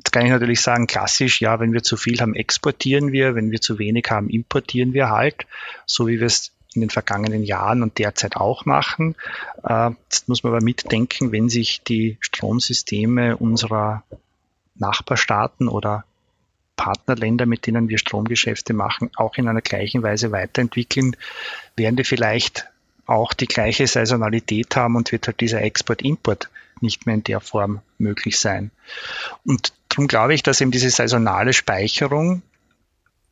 Jetzt 0.00 0.12
kann 0.12 0.24
ich 0.24 0.32
natürlich 0.32 0.62
sagen, 0.62 0.86
klassisch, 0.86 1.42
ja, 1.42 1.60
wenn 1.60 1.74
wir 1.74 1.82
zu 1.82 1.98
viel 1.98 2.18
haben, 2.20 2.34
exportieren 2.34 3.12
wir, 3.12 3.34
wenn 3.34 3.50
wir 3.50 3.60
zu 3.60 3.78
wenig 3.78 4.06
haben, 4.08 4.30
importieren 4.30 4.94
wir 4.94 5.10
halt, 5.10 5.46
so 5.84 6.08
wie 6.08 6.20
wir 6.20 6.26
es 6.26 6.52
in 6.74 6.80
den 6.80 6.88
vergangenen 6.88 7.42
Jahren 7.42 7.82
und 7.82 7.98
derzeit 7.98 8.34
auch 8.36 8.64
machen. 8.64 9.14
Äh, 9.62 9.90
jetzt 10.04 10.26
muss 10.26 10.42
man 10.42 10.54
aber 10.54 10.64
mitdenken, 10.64 11.32
wenn 11.32 11.50
sich 11.50 11.82
die 11.82 12.16
Stromsysteme 12.20 13.36
unserer 13.36 14.02
Nachbarstaaten 14.76 15.68
oder 15.68 16.04
Partnerländer, 16.76 17.44
mit 17.44 17.66
denen 17.66 17.90
wir 17.90 17.98
Stromgeschäfte 17.98 18.72
machen, 18.72 19.10
auch 19.16 19.34
in 19.34 19.48
einer 19.48 19.60
gleichen 19.60 20.02
Weise 20.02 20.32
weiterentwickeln, 20.32 21.14
werden 21.76 21.96
die 21.96 22.04
vielleicht 22.04 22.68
auch 23.04 23.34
die 23.34 23.48
gleiche 23.48 23.86
Saisonalität 23.86 24.76
haben 24.76 24.96
und 24.96 25.12
wird 25.12 25.26
halt 25.26 25.40
dieser 25.40 25.60
Export-Import 25.60 26.48
nicht 26.82 27.06
mehr 27.06 27.14
in 27.14 27.24
der 27.24 27.40
Form 27.40 27.80
möglich 27.98 28.38
sein. 28.38 28.70
Und 29.44 29.72
darum 29.88 30.08
glaube 30.08 30.34
ich, 30.34 30.42
dass 30.42 30.60
eben 30.60 30.70
diese 30.70 30.90
saisonale 30.90 31.52
Speicherung 31.52 32.42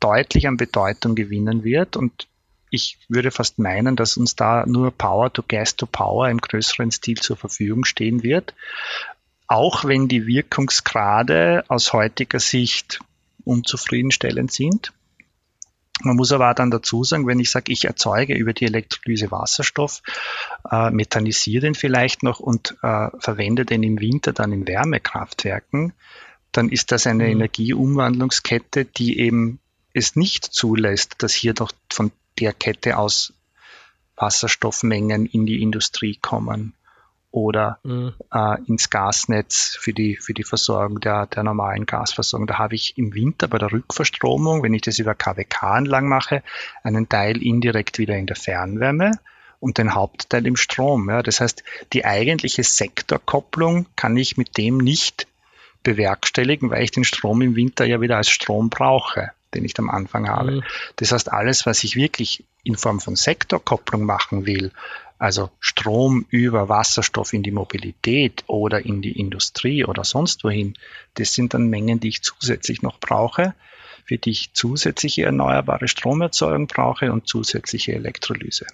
deutlich 0.01 0.47
an 0.47 0.57
Bedeutung 0.57 1.15
gewinnen 1.15 1.65
wird 1.65 1.97
und 1.97 2.29
ich 2.70 2.99
würde 3.09 3.31
fast 3.31 3.59
meinen, 3.59 3.97
dass 3.97 4.16
uns 4.16 4.37
da 4.37 4.66
nur 4.66 4.91
Power 4.91 5.33
to 5.33 5.43
Gas 5.47 5.77
to 5.77 5.87
Power 5.87 6.29
im 6.29 6.39
größeren 6.39 6.91
Stil 6.91 7.16
zur 7.16 7.37
Verfügung 7.37 7.85
stehen 7.85 8.23
wird. 8.23 8.55
Auch 9.47 9.85
wenn 9.85 10.09
die 10.09 10.27
Wirkungsgrade 10.27 11.65
aus 11.69 11.95
heutiger 11.95 12.41
Sicht 12.41 13.01
unzufriedenstellend 13.45 14.53
sind. 14.53 14.93
Man 16.03 16.16
muss 16.16 16.33
aber 16.33 16.51
auch 16.51 16.55
dann 16.55 16.70
dazu 16.70 17.03
sagen, 17.05 17.27
wenn 17.27 17.41
ich 17.41 17.51
sage, 17.51 17.73
ich 17.73 17.85
erzeuge 17.85 18.35
über 18.35 18.53
die 18.53 18.66
Elektrolyse 18.66 19.31
Wasserstoff, 19.31 20.03
äh, 20.70 20.91
methanisiere 20.91 21.62
den 21.62 21.75
vielleicht 21.75 22.23
noch 22.23 22.41
und 22.41 22.77
äh, 22.83 23.09
verwende 23.19 23.65
den 23.65 23.83
im 23.83 24.01
Winter 24.01 24.33
dann 24.33 24.53
in 24.53 24.66
Wärmekraftwerken, 24.66 25.93
dann 26.53 26.69
ist 26.69 26.93
das 26.93 27.07
eine 27.07 27.25
mhm. 27.25 27.33
Energieumwandlungskette, 27.33 28.85
die 28.85 29.19
eben 29.19 29.59
es 29.93 30.15
nicht 30.16 30.45
zulässt, 30.45 31.16
dass 31.19 31.35
hier 31.35 31.55
doch 31.55 31.73
von 31.91 32.12
der 32.39 32.53
Kette 32.53 32.97
aus 32.97 33.33
Wasserstoffmengen 34.16 35.27
in 35.27 35.47
die 35.47 35.62
Industrie 35.62 36.16
kommen 36.20 36.75
oder 37.31 37.79
mhm. 37.83 38.15
äh, 38.33 38.57
ins 38.67 38.91
Gasnetz 38.91 39.77
für 39.79 39.93
die, 39.93 40.17
für 40.17 40.35
die 40.35 40.45
Versorgung 40.45 41.01
der, 41.01 41.27
der 41.27 41.43
normalen 41.43 41.87
Gasversorgung. 41.87 42.47
Da 42.47 42.59
habe 42.59 42.75
ich 42.75 42.97
im 42.97 43.15
Winter 43.15 43.49
bei 43.49 43.59
der 43.59 43.71
Rückverstromung, 43.71 44.63
wenn 44.63 44.75
ich 44.75 44.83
das 44.83 44.99
über 44.99 45.15
KWK-Anlagen 45.15 46.09
mache, 46.09 46.43
einen 46.83 47.09
Teil 47.09 47.43
indirekt 47.43 47.99
wieder 47.99 48.17
in 48.17 48.27
der 48.27 48.37
Fernwärme 48.37 49.13
und 49.61 49.79
den 49.79 49.95
Hauptteil 49.95 50.47
im 50.47 50.57
Strom. 50.57 51.11
Ja. 51.11 51.23
Das 51.23 51.41
heißt, 51.41 51.65
die 51.93 52.05
eigentliche 52.05 52.65
Sektorkopplung 52.65 53.87
kann 53.97 54.17
ich 54.17 54.37
mit 54.37 54.57
dem 54.57 54.79
nicht 54.79 55.27
bewerkstelligen, 55.83 56.71
weil 56.71 56.83
ich 56.83 56.91
den 56.91 57.05
Strom 57.05 57.43
im 57.43 57.57
Winter 57.57 57.85
ja 57.85 58.01
wieder 58.01 58.17
als 58.17 58.31
Strom 58.31 58.71
brauche, 58.71 59.33
den 59.55 59.65
ich 59.65 59.79
am 59.79 59.91
Anfang 59.91 60.29
habe. 60.29 60.53
Mhm. 60.53 60.65
Das 60.97 61.13
heißt, 61.13 61.31
alles, 61.33 61.67
was 61.67 61.85
ich 61.85 61.97
wirklich 61.97 62.45
in 62.65 62.77
Form 62.77 63.01
von 63.01 63.17
Sektorkopplung 63.17 64.05
machen 64.05 64.47
will, 64.47 64.73
also 65.19 65.51
Strom 65.59 66.27
über 66.31 66.69
Wasserstoff 66.69 67.32
in 67.32 67.43
die 67.43 67.51
Mobilität 67.51 68.45
oder 68.47 68.85
in 68.85 69.03
die 69.03 69.19
Industrie 69.19 69.85
oder 69.85 70.05
sonst 70.05 70.45
wohin, 70.45 70.74
das 71.15 71.35
sind 71.35 71.55
dann 71.55 71.69
Mengen, 71.69 72.01
die 72.01 72.09
ich 72.09 72.23
zusätzlich 72.23 72.82
noch 72.82 73.01
brauche, 73.01 73.55
für 74.05 74.19
die 74.19 74.31
ich 74.31 74.53
zusätzliche 74.55 75.24
erneuerbare 75.24 75.89
Stromerzeugung 75.89 76.66
brauche 76.66 77.12
und 77.12 77.27
zusätzliche 77.27 77.95
Elektrolyse. 77.95 78.66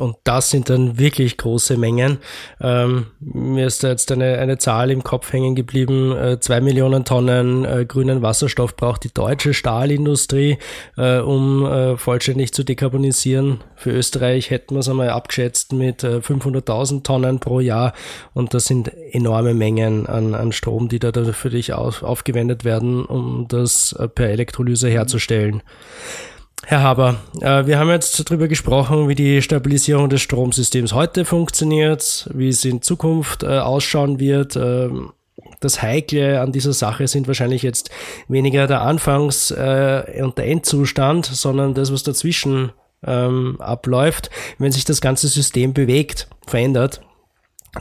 Und 0.00 0.16
das 0.24 0.50
sind 0.50 0.70
dann 0.70 0.98
wirklich 0.98 1.36
große 1.36 1.76
Mengen. 1.76 2.18
Ähm, 2.60 3.06
mir 3.20 3.66
ist 3.66 3.84
da 3.84 3.88
jetzt 3.88 4.10
eine, 4.10 4.38
eine 4.38 4.58
Zahl 4.58 4.90
im 4.90 5.04
Kopf 5.04 5.32
hängen 5.32 5.54
geblieben. 5.54 6.16
Äh, 6.16 6.40
zwei 6.40 6.60
Millionen 6.60 7.04
Tonnen 7.04 7.64
äh, 7.64 7.84
grünen 7.84 8.22
Wasserstoff 8.22 8.76
braucht 8.76 9.04
die 9.04 9.12
deutsche 9.12 9.54
Stahlindustrie, 9.54 10.58
äh, 10.96 11.18
um 11.18 11.66
äh, 11.66 11.96
vollständig 11.96 12.52
zu 12.52 12.64
dekarbonisieren. 12.64 13.60
Für 13.76 13.90
Österreich 13.90 14.50
hätten 14.50 14.74
wir 14.74 14.80
es 14.80 14.88
einmal 14.88 15.10
abgeschätzt 15.10 15.72
mit 15.72 16.02
500.000 16.02 16.98
äh, 16.98 17.00
Tonnen 17.02 17.40
pro 17.40 17.60
Jahr. 17.60 17.92
Und 18.34 18.54
das 18.54 18.64
sind 18.64 18.90
enorme 19.12 19.54
Mengen 19.54 20.06
an, 20.06 20.34
an 20.34 20.52
Strom, 20.52 20.88
die 20.88 20.98
da 20.98 21.10
für 21.32 21.50
dich 21.50 21.72
auf, 21.72 22.02
aufgewendet 22.02 22.64
werden, 22.64 23.04
um 23.04 23.46
das 23.48 23.92
äh, 23.92 24.08
per 24.08 24.30
Elektrolyse 24.30 24.88
herzustellen. 24.88 25.56
Mhm. 25.56 26.39
Herr 26.66 26.82
Haber, 26.82 27.16
äh, 27.40 27.66
wir 27.66 27.78
haben 27.78 27.88
jetzt 27.88 28.28
darüber 28.28 28.46
gesprochen, 28.46 29.08
wie 29.08 29.14
die 29.14 29.42
Stabilisierung 29.42 30.08
des 30.08 30.20
Stromsystems 30.20 30.92
heute 30.92 31.24
funktioniert, 31.24 32.28
wie 32.34 32.48
es 32.48 32.64
in 32.64 32.82
Zukunft 32.82 33.42
äh, 33.42 33.58
ausschauen 33.58 34.20
wird. 34.20 34.56
Ähm, 34.56 35.12
das 35.60 35.82
Heikle 35.82 36.40
an 36.40 36.52
dieser 36.52 36.72
Sache 36.72 37.08
sind 37.08 37.26
wahrscheinlich 37.26 37.62
jetzt 37.62 37.90
weniger 38.28 38.66
der 38.66 38.82
Anfangs- 38.82 39.50
äh, 39.50 40.22
und 40.22 40.38
der 40.38 40.46
Endzustand, 40.46 41.26
sondern 41.26 41.74
das, 41.74 41.92
was 41.92 42.02
dazwischen 42.02 42.72
ähm, 43.06 43.60
abläuft, 43.60 44.30
wenn 44.58 44.72
sich 44.72 44.84
das 44.84 45.00
ganze 45.00 45.28
System 45.28 45.72
bewegt, 45.72 46.28
verändert. 46.46 47.00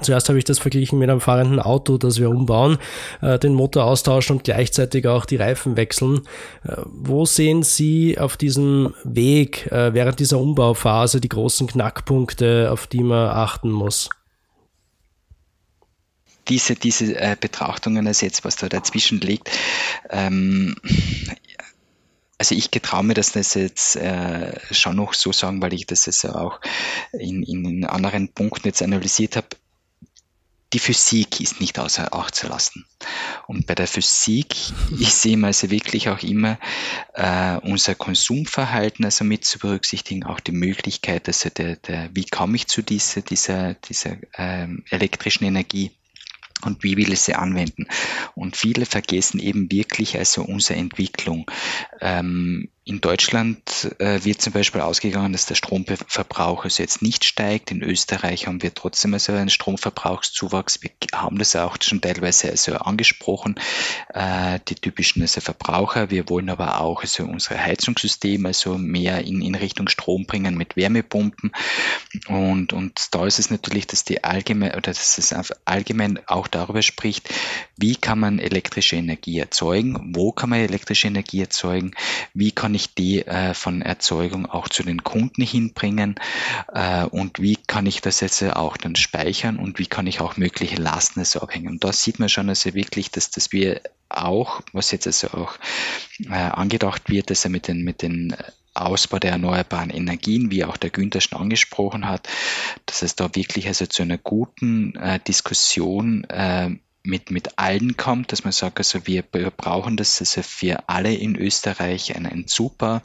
Zuerst 0.01 0.29
habe 0.29 0.37
ich 0.37 0.45
das 0.45 0.59
verglichen 0.59 0.99
mit 0.99 1.09
einem 1.09 1.19
fahrenden 1.19 1.59
Auto, 1.59 1.97
das 1.97 2.19
wir 2.19 2.29
umbauen, 2.29 2.77
äh, 3.21 3.39
den 3.39 3.53
Motor 3.53 3.85
austauschen 3.85 4.37
und 4.37 4.43
gleichzeitig 4.43 5.07
auch 5.07 5.25
die 5.25 5.37
Reifen 5.37 5.77
wechseln. 5.77 6.21
Äh, 6.63 6.75
wo 6.85 7.25
sehen 7.25 7.63
Sie 7.63 8.17
auf 8.19 8.37
diesem 8.37 8.93
Weg 9.03 9.65
äh, 9.71 9.93
während 9.93 10.19
dieser 10.19 10.39
Umbauphase 10.39 11.19
die 11.19 11.29
großen 11.29 11.67
Knackpunkte, 11.67 12.69
auf 12.71 12.85
die 12.85 13.01
man 13.01 13.29
achten 13.29 13.71
muss? 13.71 14.09
Diese, 16.47 16.75
diese 16.75 17.37
Betrachtungen, 17.39 18.07
also 18.07 18.25
jetzt, 18.25 18.43
was 18.43 18.55
da 18.55 18.69
dazwischen 18.69 19.19
liegt, 19.21 19.51
ähm, 20.09 20.75
also 22.39 22.55
ich 22.55 22.71
getraue 22.71 23.03
mir 23.03 23.13
das 23.13 23.35
jetzt 23.35 23.99
schon 24.71 24.95
noch 24.95 25.13
so 25.13 25.31
sagen, 25.31 25.61
weil 25.61 25.73
ich 25.73 25.85
das 25.85 26.07
jetzt 26.07 26.25
auch 26.25 26.59
in, 27.11 27.43
in 27.43 27.85
anderen 27.85 28.29
Punkten 28.33 28.67
jetzt 28.67 28.81
analysiert 28.81 29.35
habe 29.35 29.49
die 30.73 30.79
Physik 30.79 31.39
ist 31.39 31.59
nicht 31.59 31.79
außer 31.79 32.13
Acht 32.13 32.35
zu 32.35 32.47
lassen. 32.47 32.85
Und 33.47 33.65
bei 33.65 33.75
der 33.75 33.87
Physik 33.87 34.55
ist 34.99 35.25
eben 35.25 35.45
also 35.45 35.69
wirklich 35.69 36.09
auch 36.09 36.21
immer 36.21 36.59
äh, 37.13 37.57
unser 37.57 37.95
Konsumverhalten 37.95 39.05
also 39.05 39.23
mit 39.23 39.45
zu 39.45 39.59
berücksichtigen, 39.59 40.23
auch 40.25 40.39
die 40.39 40.51
Möglichkeit, 40.51 41.27
also 41.27 41.49
der, 41.49 41.75
der, 41.77 42.09
wie 42.13 42.25
komme 42.25 42.55
ich 42.55 42.67
zu 42.67 42.81
dieser, 42.83 43.21
dieser, 43.21 43.73
dieser 43.73 44.17
ähm, 44.37 44.83
elektrischen 44.89 45.45
Energie 45.45 45.91
und 46.61 46.83
wie 46.83 46.97
will 46.97 47.13
ich 47.13 47.21
sie 47.21 47.35
anwenden. 47.35 47.87
Und 48.35 48.57
viele 48.57 48.85
vergessen 48.85 49.39
eben 49.39 49.71
wirklich 49.71 50.17
also 50.17 50.43
unsere 50.43 50.77
Entwicklung. 50.77 51.49
Ähm, 52.01 52.69
in 52.89 53.01
Deutschland 53.01 53.95
äh, 53.99 54.23
wird 54.23 54.41
zum 54.41 54.51
Beispiel 54.51 54.81
ausgegangen, 54.81 55.31
dass 55.31 55.45
der 55.45 55.53
Stromverbrauch 55.53 56.63
also 56.63 56.81
jetzt 56.81 57.03
nicht 57.03 57.23
steigt. 57.23 57.69
In 57.69 57.83
Österreich 57.83 58.47
haben 58.47 58.63
wir 58.63 58.73
trotzdem 58.73 59.13
also 59.13 59.31
einen 59.31 59.51
Stromverbrauchszuwachs. 59.51 60.81
Wir 60.81 60.89
haben 61.13 61.37
das 61.37 61.55
auch 61.55 61.77
schon 61.79 62.01
teilweise 62.01 62.49
also 62.49 62.73
angesprochen, 62.77 63.59
äh, 64.11 64.59
die 64.67 64.73
typischen 64.73 65.21
also 65.21 65.39
Verbraucher. 65.39 66.09
Wir 66.09 66.29
wollen 66.29 66.49
aber 66.49 66.81
auch 66.81 67.03
also 67.03 67.25
unsere 67.25 67.63
Heizungssysteme 67.63 68.47
also 68.47 68.79
mehr 68.79 69.23
in, 69.23 69.43
in 69.43 69.53
Richtung 69.53 69.87
Strom 69.87 70.25
bringen 70.25 70.57
mit 70.57 70.75
Wärmepumpen. 70.75 71.51
Und, 72.27 72.73
und 72.73 73.13
da 73.13 73.27
ist 73.27 73.37
es 73.37 73.51
natürlich, 73.51 73.85
dass 73.85 74.03
die 74.03 74.23
allgemein 74.23 74.71
oder 74.71 74.81
dass 74.81 75.19
es 75.19 75.31
allgemein 75.63 76.19
auch 76.25 76.47
darüber 76.47 76.81
spricht, 76.81 77.29
wie 77.77 77.95
kann 77.95 78.17
man 78.17 78.39
elektrische 78.39 78.95
Energie 78.95 79.37
erzeugen, 79.37 80.15
wo 80.15 80.31
kann 80.31 80.49
man 80.49 80.59
elektrische 80.59 81.05
Energie 81.05 81.41
erzeugen, 81.41 81.91
wie 82.33 82.51
kann 82.51 82.73
ich 82.73 82.78
ich 82.79 82.95
die 82.95 83.25
äh, 83.25 83.53
von 83.53 83.81
Erzeugung 83.81 84.45
auch 84.45 84.69
zu 84.69 84.83
den 84.83 85.03
Kunden 85.03 85.41
hinbringen 85.41 86.15
äh, 86.73 87.03
und 87.03 87.39
wie 87.39 87.57
kann 87.67 87.85
ich 87.85 88.01
das 88.01 88.21
jetzt 88.21 88.41
auch 88.43 88.77
dann 88.77 88.95
speichern 88.95 89.57
und 89.57 89.79
wie 89.79 89.85
kann 89.85 90.07
ich 90.07 90.21
auch 90.21 90.37
mögliche 90.37 90.77
Lasten 90.77 91.23
so 91.25 91.41
abhängen. 91.41 91.67
Und 91.67 91.83
da 91.83 91.91
sieht 91.91 92.19
man 92.19 92.29
schon 92.29 92.49
also 92.49 92.73
wirklich, 92.73 93.11
dass, 93.11 93.31
dass 93.31 93.51
wir 93.51 93.81
auch, 94.07 94.61
was 94.73 94.91
jetzt 94.91 95.07
also 95.07 95.27
auch 95.29 95.55
äh, 96.29 96.33
angedacht 96.33 97.09
wird, 97.09 97.29
dass 97.29 97.43
er 97.43 97.51
mit 97.51 97.67
den, 97.67 97.83
mit 97.83 98.01
den 98.01 98.35
Ausbau 98.73 99.19
der 99.19 99.31
erneuerbaren 99.31 99.89
Energien, 99.89 100.51
wie 100.51 100.63
auch 100.63 100.77
der 100.77 100.89
Günther 100.89 101.21
schon 101.21 101.39
angesprochen 101.39 102.07
hat, 102.07 102.29
dass 102.85 103.01
es 103.01 103.15
da 103.15 103.29
wirklich 103.35 103.67
also 103.67 103.85
zu 103.85 104.03
einer 104.03 104.17
guten 104.17 104.95
äh, 104.95 105.19
Diskussion 105.19 106.23
äh, 106.25 106.71
mit, 107.03 107.31
mit 107.31 107.57
allen 107.57 107.97
kommt, 107.97 108.31
dass 108.31 108.43
man 108.43 108.53
sagt, 108.53 108.77
also 108.77 109.07
wir 109.07 109.23
brauchen 109.23 109.97
das. 109.97 110.19
Also 110.19 110.41
für 110.43 110.87
alle 110.87 111.13
in 111.13 111.35
Österreich 111.35 112.15
einen 112.15 112.47
Zubau 112.47 113.01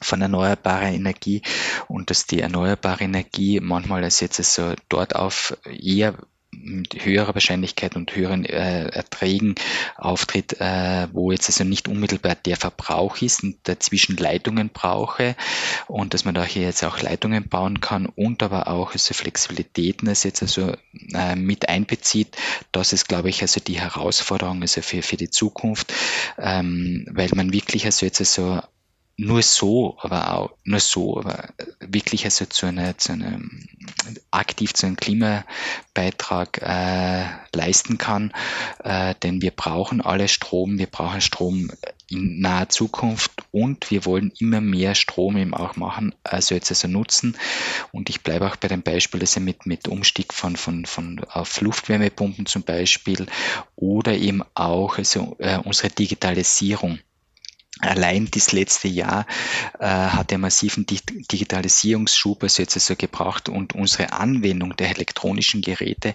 von 0.00 0.22
erneuerbarer 0.22 0.90
Energie. 0.90 1.42
Und 1.88 2.10
dass 2.10 2.26
die 2.26 2.40
erneuerbare 2.40 3.04
Energie 3.04 3.60
manchmal 3.60 4.04
als 4.04 4.20
jetzt 4.20 4.38
also 4.38 4.74
dort 4.88 5.16
auf 5.16 5.56
eher 5.64 6.14
mit 6.62 7.04
höherer 7.04 7.34
Wahrscheinlichkeit 7.34 7.96
und 7.96 8.14
höheren 8.14 8.44
äh, 8.44 8.88
Erträgen 8.88 9.54
auftritt, 9.96 10.60
äh, 10.60 11.08
wo 11.12 11.32
jetzt 11.32 11.48
also 11.48 11.64
nicht 11.64 11.88
unmittelbar 11.88 12.34
der 12.34 12.56
Verbrauch 12.56 13.18
ist 13.22 13.42
und 13.42 13.56
dazwischen 13.64 14.16
Leitungen 14.16 14.70
brauche 14.70 15.36
und 15.86 16.14
dass 16.14 16.24
man 16.24 16.34
da 16.34 16.44
hier 16.44 16.62
jetzt 16.62 16.84
auch 16.84 17.00
Leitungen 17.00 17.48
bauen 17.48 17.80
kann 17.80 18.06
und 18.06 18.42
aber 18.42 18.68
auch 18.68 18.92
also 18.92 19.14
Flexibilitäten 19.14 20.08
es 20.08 20.24
jetzt 20.24 20.42
also 20.42 20.74
äh, 21.12 21.36
mit 21.36 21.68
einbezieht. 21.68 22.36
Das 22.72 22.92
ist, 22.92 23.08
glaube 23.08 23.28
ich, 23.28 23.42
also 23.42 23.60
die 23.60 23.80
Herausforderung 23.80 24.62
also 24.62 24.82
für, 24.82 25.02
für 25.02 25.16
die 25.16 25.30
Zukunft, 25.30 25.92
ähm, 26.38 27.06
weil 27.10 27.30
man 27.34 27.52
wirklich 27.52 27.84
also 27.84 28.06
jetzt 28.06 28.20
also 28.20 28.60
nur 29.16 29.42
so, 29.42 29.96
aber 30.00 30.34
auch 30.34 30.50
nur 30.64 30.80
so, 30.80 31.18
aber 31.18 31.50
wirklich 31.80 32.24
also 32.24 32.46
zu 32.46 32.66
einer, 32.66 32.98
zu 32.98 33.12
einem 33.12 33.68
aktiv 34.30 34.74
zu 34.74 34.86
einem 34.86 34.96
Klimabeitrag 34.96 36.60
äh, 36.62 37.24
leisten 37.54 37.98
kann, 37.98 38.32
äh, 38.82 39.14
denn 39.22 39.40
wir 39.40 39.52
brauchen 39.52 40.00
alle 40.00 40.28
Strom, 40.28 40.78
wir 40.78 40.86
brauchen 40.86 41.20
Strom 41.20 41.70
in 42.10 42.40
naher 42.40 42.68
Zukunft 42.68 43.32
und 43.52 43.90
wir 43.90 44.04
wollen 44.04 44.32
immer 44.38 44.60
mehr 44.60 44.94
Strom 44.94 45.36
eben 45.36 45.54
auch 45.54 45.76
machen, 45.76 46.14
also 46.24 46.54
jetzt 46.54 46.70
also 46.70 46.88
nutzen. 46.88 47.36
Und 47.92 48.10
ich 48.10 48.22
bleibe 48.22 48.46
auch 48.46 48.56
bei 48.56 48.68
dem 48.68 48.82
Beispiel, 48.82 49.20
dass 49.20 49.36
er 49.36 49.42
mit, 49.42 49.64
mit 49.66 49.88
Umstieg 49.88 50.34
von, 50.34 50.56
von, 50.56 50.86
von 50.86 51.24
auf 51.30 51.60
Luftwärmepumpen 51.60 52.46
zum 52.46 52.62
Beispiel 52.62 53.26
oder 53.76 54.12
eben 54.12 54.42
auch 54.54 54.98
also, 54.98 55.36
äh, 55.38 55.58
unsere 55.58 55.88
Digitalisierung. 55.88 56.98
Allein 57.84 58.28
das 58.30 58.52
letzte 58.52 58.88
Jahr 58.88 59.26
äh, 59.78 59.86
hat 59.86 60.30
der 60.30 60.38
massiven 60.38 60.86
Digitalisierungsschub 60.86 62.42
also 62.42 62.62
jetzt 62.62 62.76
also 62.76 62.96
gebraucht 62.96 63.48
und 63.48 63.74
unsere 63.74 64.12
Anwendung 64.12 64.76
der 64.76 64.90
elektronischen 64.90 65.60
Geräte 65.60 66.14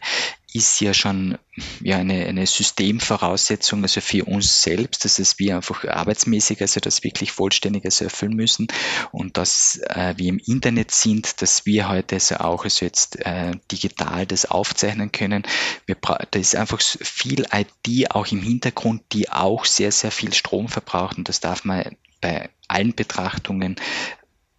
ist 0.53 0.81
ja 0.81 0.93
schon 0.93 1.37
ja, 1.81 1.97
eine, 1.97 2.25
eine 2.25 2.45
Systemvoraussetzung 2.47 3.83
also 3.83 4.01
für 4.01 4.25
uns 4.25 4.63
selbst, 4.63 5.05
dass 5.05 5.19
es 5.19 5.37
wir 5.37 5.55
einfach 5.55 5.85
arbeitsmäßig 5.85 6.61
also 6.61 6.79
das 6.79 7.03
wirklich 7.03 7.31
vollständig 7.31 7.85
also 7.85 8.05
erfüllen 8.05 8.35
müssen 8.35 8.67
und 9.11 9.37
dass 9.37 9.79
äh, 9.83 10.15
wir 10.17 10.29
im 10.29 10.39
Internet 10.39 10.91
sind, 10.91 11.41
dass 11.41 11.65
wir 11.65 11.89
heute 11.89 12.15
also 12.15 12.35
auch 12.37 12.63
also 12.63 12.85
jetzt 12.85 13.17
äh, 13.25 13.51
digital 13.71 14.25
das 14.25 14.45
aufzeichnen 14.45 15.11
können. 15.11 15.43
Wir 15.85 15.95
da 15.99 16.39
ist 16.39 16.55
einfach 16.55 16.81
viel 16.81 17.45
IT 17.51 18.11
auch 18.11 18.27
im 18.27 18.41
Hintergrund, 18.41 19.03
die 19.11 19.29
auch 19.29 19.65
sehr, 19.65 19.91
sehr 19.91 20.11
viel 20.11 20.33
Strom 20.33 20.67
verbraucht 20.67 21.17
und 21.17 21.29
das 21.29 21.39
darf 21.39 21.63
man 21.63 21.95
bei 22.21 22.49
allen 22.67 22.93
Betrachtungen 22.93 23.75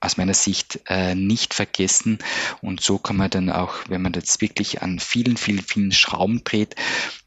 aus 0.01 0.17
meiner 0.17 0.35
Sicht 0.35 0.81
äh, 0.87 1.15
nicht 1.15 1.55
vergessen. 1.55 2.19
Und 2.63 2.81
so 2.81 2.99
kann 2.99 3.17
man 3.17 3.31
dann 3.31 3.51
auch, 3.51 3.75
wenn 3.89 4.03
man 4.03 4.13
das 4.13 4.41
wirklich 4.41 4.83
an 4.83 4.99
vielen, 4.99 5.37
vielen, 5.37 5.63
vielen 5.63 5.93
Schrauben 5.93 6.43
dreht, 6.45 6.75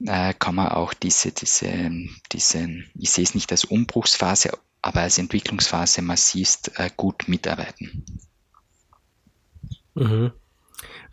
äh, 0.06 0.34
kann 0.34 0.56
man 0.56 0.70
auch 0.70 0.94
diese, 0.94 1.32
diese, 1.32 1.91
diese, 2.32 2.70
ich 2.95 3.12
sehe 3.12 3.24
es 3.24 3.36
nicht 3.36 3.52
als 3.52 3.66
Umbruchsphase, 3.66 4.58
aber 4.82 5.02
als 5.02 5.18
Entwicklungsphase 5.18 6.02
massivst 6.02 6.78
äh, 6.80 6.90
gut 6.95 7.28
mitarbeiten. 7.28 8.06
Mhm. 9.95 10.32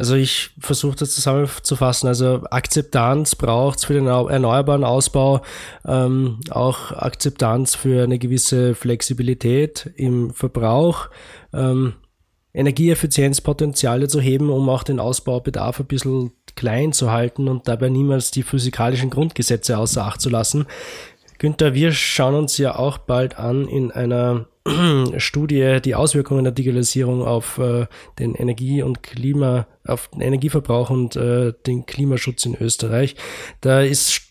Also 0.01 0.15
ich 0.15 0.49
versuche 0.59 0.97
das 0.97 1.15
zusammenzufassen. 1.15 2.09
Also 2.09 2.41
Akzeptanz 2.51 3.35
braucht 3.35 3.81
es 3.81 3.85
für 3.85 3.93
den 3.93 4.07
erneuerbaren 4.07 4.83
Ausbau, 4.83 5.43
ähm, 5.87 6.41
auch 6.49 6.93
Akzeptanz 6.93 7.75
für 7.75 8.05
eine 8.05 8.19
gewisse 8.19 8.75
Flexibilität 8.75 9.91
im 9.97 10.33
Verbrauch, 10.33 11.11
ähm, 11.53 11.93
Energieeffizienzpotenziale 12.55 14.09
zu 14.09 14.23
heben, 14.23 14.49
um 14.49 14.71
auch 14.71 14.85
den 14.85 15.01
Ausbaubedarf 15.01 15.81
ein 15.81 15.87
bisschen 15.87 16.33
klein 16.57 16.95
zu 16.95 17.13
halten 17.13 17.47
und 17.47 17.69
dabei 17.69 17.91
niemals 17.91 18.31
die 18.31 18.43
physikalischen 18.43 19.11
Grundgesetze 19.11 19.77
außer 19.77 20.03
Acht 20.03 20.23
zu 20.23 20.31
lassen. 20.31 20.65
Günther, 21.37 21.75
wir 21.75 21.93
schauen 21.93 22.37
uns 22.37 22.57
ja 22.57 22.75
auch 22.75 22.97
bald 22.97 23.39
an 23.39 23.69
in 23.69 23.91
einer 23.91 24.47
Studie 25.19 25.81
die 25.85 25.95
Auswirkungen 25.95 26.45
der 26.45 26.53
Digitalisierung 26.53 27.23
auf 27.23 27.59
äh, 27.59 27.87
den 28.19 28.35
Energie- 28.35 28.83
und 28.83 29.03
Klima, 29.03 29.67
auf 29.87 30.09
den 30.09 30.21
Energieverbrauch 30.21 30.91
und 30.91 31.17
äh, 31.17 31.53
den 31.67 31.87
Klimaschutz 31.87 32.45
in 32.47 32.57
Österreich. 32.57 33.17
Da 33.61 33.81
ist 33.81 34.31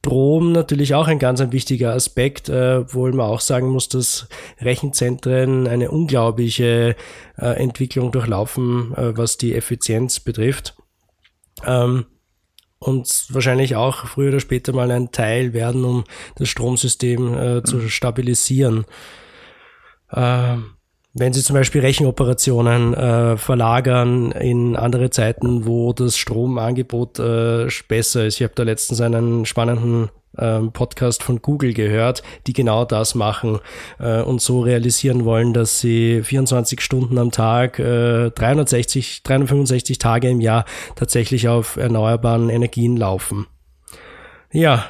Strom 0.00 0.52
natürlich 0.52 0.94
auch 0.94 1.08
ein 1.08 1.18
ganz 1.18 1.40
ein 1.40 1.52
wichtiger 1.52 1.92
Aspekt, 1.92 2.48
äh, 2.48 2.78
obwohl 2.80 3.12
man 3.12 3.26
auch 3.26 3.40
sagen 3.40 3.68
muss, 3.68 3.88
dass 3.88 4.28
Rechenzentren 4.60 5.66
eine 5.66 5.90
unglaubliche 5.90 6.96
äh, 7.36 7.46
Entwicklung 7.62 8.12
durchlaufen, 8.12 8.94
äh, 8.94 9.16
was 9.16 9.38
die 9.38 9.54
Effizienz 9.54 10.20
betrifft. 10.20 10.76
Ähm, 11.66 12.06
und 12.78 13.26
wahrscheinlich 13.30 13.74
auch 13.74 14.06
früher 14.06 14.28
oder 14.28 14.40
später 14.40 14.72
mal 14.72 14.90
ein 14.92 15.10
Teil 15.10 15.52
werden, 15.52 15.84
um 15.84 16.04
das 16.36 16.48
Stromsystem 16.48 17.34
äh, 17.34 17.62
zu 17.64 17.88
stabilisieren. 17.88 18.84
Äh, 20.12 20.56
wenn 21.14 21.32
Sie 21.32 21.42
zum 21.42 21.54
Beispiel 21.54 21.80
Rechenoperationen 21.80 22.94
äh, 22.94 23.36
verlagern 23.36 24.30
in 24.32 24.76
andere 24.76 25.10
Zeiten, 25.10 25.66
wo 25.66 25.92
das 25.92 26.16
Stromangebot 26.16 27.18
äh, 27.18 27.68
besser 27.88 28.26
ist. 28.26 28.36
Ich 28.36 28.42
habe 28.42 28.54
da 28.54 28.62
letztens 28.62 29.00
einen 29.00 29.44
spannenden 29.44 30.10
ähm, 30.38 30.72
Podcast 30.72 31.22
von 31.22 31.42
Google 31.42 31.72
gehört, 31.72 32.22
die 32.46 32.52
genau 32.52 32.84
das 32.84 33.14
machen 33.14 33.58
äh, 33.98 34.20
und 34.20 34.40
so 34.40 34.60
realisieren 34.60 35.24
wollen, 35.24 35.52
dass 35.52 35.80
sie 35.80 36.22
24 36.22 36.80
Stunden 36.80 37.18
am 37.18 37.30
Tag, 37.30 37.78
äh, 37.78 38.30
360, 38.30 39.22
365 39.22 39.98
Tage 39.98 40.28
im 40.28 40.40
Jahr 40.40 40.64
tatsächlich 40.94 41.48
auf 41.48 41.76
erneuerbaren 41.76 42.50
Energien 42.50 42.96
laufen. 42.96 43.46
Ja, 44.52 44.84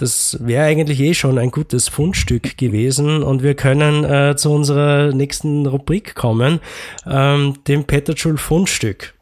das 0.00 0.38
wäre 0.40 0.64
eigentlich 0.64 0.98
eh 1.00 1.12
schon 1.12 1.38
ein 1.38 1.50
gutes 1.50 1.88
Fundstück 1.88 2.56
gewesen 2.56 3.22
und 3.22 3.42
wir 3.42 3.54
können 3.54 4.04
äh, 4.04 4.34
zu 4.34 4.50
unserer 4.50 5.12
nächsten 5.12 5.66
Rubrik 5.66 6.14
kommen, 6.14 6.60
ähm, 7.06 7.58
dem 7.68 7.84
Petterschul 7.84 8.38
Fundstück. 8.38 9.14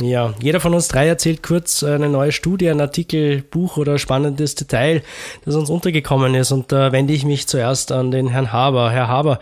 Ja, 0.00 0.34
jeder 0.40 0.60
von 0.60 0.74
uns 0.74 0.88
drei 0.88 1.08
erzählt 1.08 1.42
kurz 1.42 1.82
eine 1.82 2.08
neue 2.08 2.32
Studie, 2.32 2.68
ein 2.70 2.80
Artikel, 2.80 3.42
Buch 3.42 3.76
oder 3.76 3.98
spannendes 3.98 4.54
Detail, 4.54 5.02
das 5.44 5.56
uns 5.56 5.70
untergekommen 5.70 6.34
ist. 6.34 6.52
Und 6.52 6.70
da 6.70 6.92
wende 6.92 7.12
ich 7.12 7.24
mich 7.24 7.48
zuerst 7.48 7.90
an 7.90 8.10
den 8.10 8.28
Herrn 8.28 8.52
Haber. 8.52 8.90
Herr 8.90 9.08
Haber, 9.08 9.38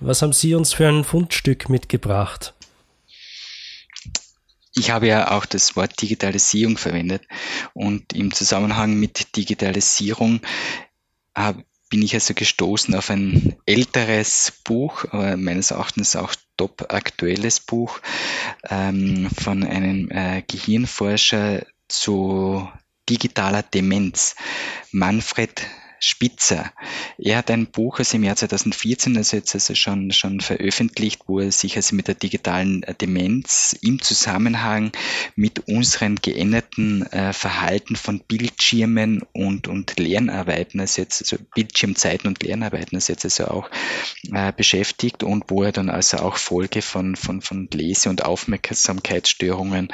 was 0.00 0.22
haben 0.22 0.32
Sie 0.32 0.54
uns 0.54 0.72
für 0.72 0.88
ein 0.88 1.04
Fundstück 1.04 1.68
mitgebracht? 1.68 2.53
Ich 4.76 4.90
habe 4.90 5.06
ja 5.06 5.30
auch 5.30 5.46
das 5.46 5.76
Wort 5.76 6.00
Digitalisierung 6.02 6.76
verwendet 6.78 7.22
und 7.74 8.12
im 8.12 8.32
Zusammenhang 8.32 8.98
mit 8.98 9.36
Digitalisierung 9.36 10.40
äh, 11.34 11.54
bin 11.90 12.02
ich 12.02 12.14
also 12.14 12.34
gestoßen 12.34 12.94
auf 12.94 13.10
ein 13.10 13.54
älteres 13.66 14.52
Buch, 14.64 15.04
aber 15.10 15.36
meines 15.36 15.70
Erachtens 15.70 16.16
auch 16.16 16.34
top 16.56 16.92
aktuelles 16.92 17.60
Buch 17.60 18.00
ähm, 18.68 19.28
von 19.30 19.62
einem 19.62 20.10
äh, 20.10 20.42
Gehirnforscher 20.42 21.64
zu 21.88 22.68
digitaler 23.08 23.62
Demenz, 23.62 24.34
Manfred 24.90 25.66
Spitzer. 26.04 26.70
Er 27.16 27.38
hat 27.38 27.50
ein 27.50 27.66
Buch 27.66 27.98
aus 27.98 28.10
dem 28.10 28.24
Jahr 28.24 28.36
2014, 28.36 29.16
also 29.16 29.36
jetzt 29.38 29.54
also 29.54 29.74
schon, 29.74 30.12
schon 30.12 30.40
veröffentlicht, 30.40 31.22
wo 31.26 31.40
er 31.40 31.50
sich 31.50 31.76
also 31.76 31.96
mit 31.96 32.08
der 32.08 32.14
digitalen 32.14 32.84
Demenz 33.00 33.74
im 33.80 34.02
Zusammenhang 34.02 34.92
mit 35.34 35.66
unseren 35.66 36.16
geänderten 36.16 37.06
äh, 37.10 37.32
Verhalten 37.32 37.96
von 37.96 38.20
Bildschirmen 38.20 39.22
und, 39.32 39.66
und 39.66 39.98
Lernarbeiten, 39.98 40.78
also 40.80 41.00
jetzt 41.00 41.22
also 41.22 41.42
Bildschirmzeiten 41.54 42.28
und 42.28 42.42
Lernarbeiten, 42.42 42.96
also 42.96 43.12
jetzt 43.12 43.24
also 43.24 43.46
auch 43.46 43.70
äh, 44.30 44.52
beschäftigt 44.52 45.22
und 45.22 45.44
wo 45.48 45.62
er 45.62 45.72
dann 45.72 45.88
also 45.88 46.18
auch 46.18 46.36
Folge 46.36 46.82
von, 46.82 47.16
von, 47.16 47.40
von 47.40 47.68
Lese- 47.72 48.10
und 48.10 48.26
Aufmerksamkeitsstörungen, 48.26 49.88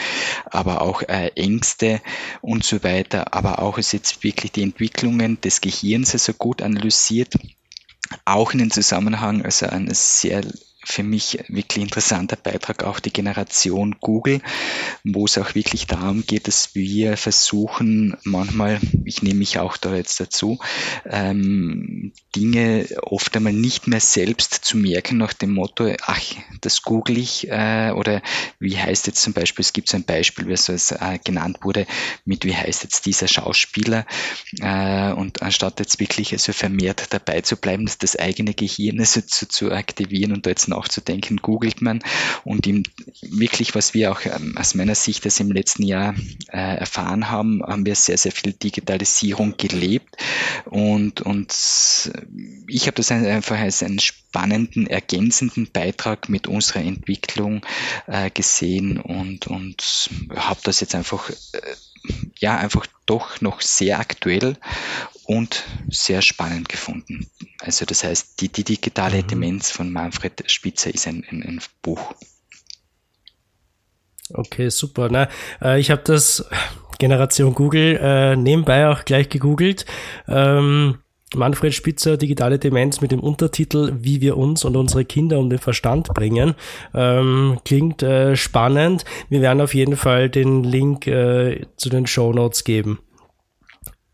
aber 0.47 0.82
auch 0.82 1.03
äh, 1.03 1.28
Ängste 1.37 2.01
und 2.41 2.65
so 2.65 2.82
weiter, 2.82 3.32
aber 3.32 3.61
auch 3.61 3.78
ist 3.78 3.93
jetzt 3.93 4.24
wirklich 4.24 4.51
die 4.51 4.62
Entwicklungen 4.62 5.41
des 5.41 5.61
Gehirns 5.61 6.00
Gehirns 6.01 6.15
also 6.15 6.33
gut 6.33 6.63
analysiert, 6.63 7.35
auch 8.25 8.53
in 8.53 8.59
den 8.59 8.71
Zusammenhang, 8.71 9.45
also 9.45 9.67
eines 9.67 10.21
sehr 10.21 10.43
für 10.82 11.02
mich 11.02 11.39
wirklich 11.48 11.82
interessanter 11.82 12.36
Beitrag 12.36 12.85
auch 12.85 13.01
die 13.01 13.12
Generation 13.12 13.97
Google, 14.01 14.40
wo 15.05 15.27
es 15.27 15.36
auch 15.36 15.55
wirklich 15.55 15.86
darum 15.86 16.24
geht, 16.27 16.48
dass 16.48 16.74
wir 16.74 17.16
versuchen, 17.16 18.16
manchmal, 18.24 18.81
ich 19.05 19.23
nehme 19.23 19.40
mich 19.40 19.59
auch 19.59 19.77
da 19.77 19.94
jetzt 19.94 20.20
dazu, 20.20 20.59
ähm, 21.05 22.12
Dinge 22.35 22.86
oft 23.02 23.36
einmal 23.36 23.52
nicht 23.52 23.86
mehr 23.89 24.01
selbst 24.01 24.55
zu 24.55 24.77
merken 24.77 25.19
nach 25.19 25.32
dem 25.32 25.55
Motto, 25.55 25.93
ach, 26.02 26.20
das 26.61 26.82
google 26.82 27.19
ich 27.19 27.48
äh, 27.48 27.93
oder 27.94 28.23
wie 28.59 28.78
heißt 28.78 29.07
jetzt 29.07 29.23
zum 29.23 29.32
Beispiel, 29.32 29.62
es 29.62 29.73
gibt 29.73 29.89
so 29.89 29.97
ein 29.97 30.05
Beispiel, 30.05 30.47
wie 30.48 30.52
es 30.52 30.69
äh, 30.69 31.19
genannt 31.23 31.59
wurde, 31.62 31.86
mit 32.24 32.44
wie 32.44 32.57
heißt 32.57 32.85
jetzt 32.85 33.05
dieser 33.07 33.28
Schauspieler 33.28 34.07
äh, 34.61 35.12
und 35.12 35.43
anstatt 35.43 35.78
jetzt 35.81 36.01
wirklich 36.01 36.32
also 36.32 36.52
vermehrt 36.52 37.09
dabei 37.11 37.43
zu 37.43 37.57
bleiben, 37.57 37.90
das 37.98 38.16
eigene 38.16 38.55
Gehirn 38.55 39.01
also 39.01 39.20
zu, 39.20 39.47
zu 39.48 39.73
aktivieren 39.73 40.32
und 40.32 40.47
da 40.47 40.51
jetzt 40.51 40.70
nachzudenken, 40.71 41.37
googelt 41.37 41.83
man. 41.83 42.03
Und 42.45 42.67
ihm 42.67 42.85
wirklich, 43.23 43.75
was 43.75 43.95
wir 43.95 44.11
auch 44.13 44.25
ähm, 44.25 44.57
aus 44.57 44.75
meiner 44.75 44.95
Sicht 44.95 45.25
das 45.27 45.41
im 45.41 45.53
letzten 45.53 45.83
Jahr 45.83 46.15
äh, 46.49 46.77
erfahren 46.79 47.31
haben, 47.31 47.63
haben 47.63 47.85
wir 47.85 47.95
sehr, 47.95 48.17
sehr 48.17 48.33
viel 48.33 48.53
Digitalisierung 48.53 49.57
gelebt. 49.57 50.17
Und, 50.65 51.21
und 51.21 51.55
ich 52.67 52.87
habe 52.87 52.97
das 52.97 53.11
einfach 53.11 53.59
als 53.59 53.83
einen 53.83 53.99
spannenden, 53.99 54.87
ergänzenden 54.87 55.71
Beitrag 55.71 56.29
mit 56.29 56.47
unserer 56.47 56.81
Entwicklung 56.81 57.67
äh, 58.07 58.31
gesehen 58.31 58.99
und, 58.99 59.47
und 59.47 60.11
habe 60.35 60.61
das 60.63 60.81
jetzt 60.81 60.95
einfach, 60.95 61.31
äh, 61.31 61.61
ja, 62.39 62.57
einfach 62.57 62.87
doch 63.07 63.41
noch 63.41 63.61
sehr 63.61 63.99
aktuell 63.99 64.57
und 65.31 65.62
sehr 65.89 66.23
spannend 66.23 66.69
gefunden. 66.69 67.31
Also 67.61 67.85
das 67.85 68.02
heißt, 68.02 68.40
die, 68.40 68.48
die 68.48 68.65
digitale 68.65 69.23
mhm. 69.23 69.28
Demenz 69.28 69.70
von 69.70 69.93
Manfred 69.93 70.43
Spitzer 70.51 70.93
ist 70.93 71.07
ein, 71.07 71.24
ein, 71.31 71.44
ein 71.44 71.61
Buch. 71.82 72.15
Okay, 74.35 74.70
super. 74.70 75.09
Na, 75.09 75.28
äh, 75.62 75.78
ich 75.78 75.93
habe 75.93 76.02
das 76.02 76.44
Generation 76.98 77.55
Google 77.55 77.97
äh, 78.02 78.35
nebenbei 78.35 78.89
auch 78.89 79.05
gleich 79.05 79.28
gegoogelt. 79.28 79.86
Ähm, 80.27 80.98
Manfred 81.36 81.74
Spitzer, 81.74 82.16
digitale 82.16 82.59
Demenz 82.59 83.01
mit 83.01 83.12
dem 83.12 83.20
Untertitel 83.20 83.98
Wie 84.01 84.20
wir 84.20 84.36
uns 84.36 84.65
und 84.65 84.77
unsere 84.77 85.05
Kinder 85.05 85.39
um 85.39 85.48
den 85.48 85.61
Verstand 85.61 86.09
bringen. 86.09 86.57
Ähm, 86.93 87.61
klingt 87.65 88.02
äh, 88.02 88.35
spannend. 88.35 89.05
Wir 89.28 89.43
werden 89.43 89.61
auf 89.61 89.74
jeden 89.74 89.97
Fall 89.97 90.28
den 90.28 90.65
Link 90.65 91.07
äh, 91.07 91.66
zu 91.77 91.89
den 91.89 92.09
Show 92.09 92.32
Notes 92.32 92.65
geben. 92.65 92.98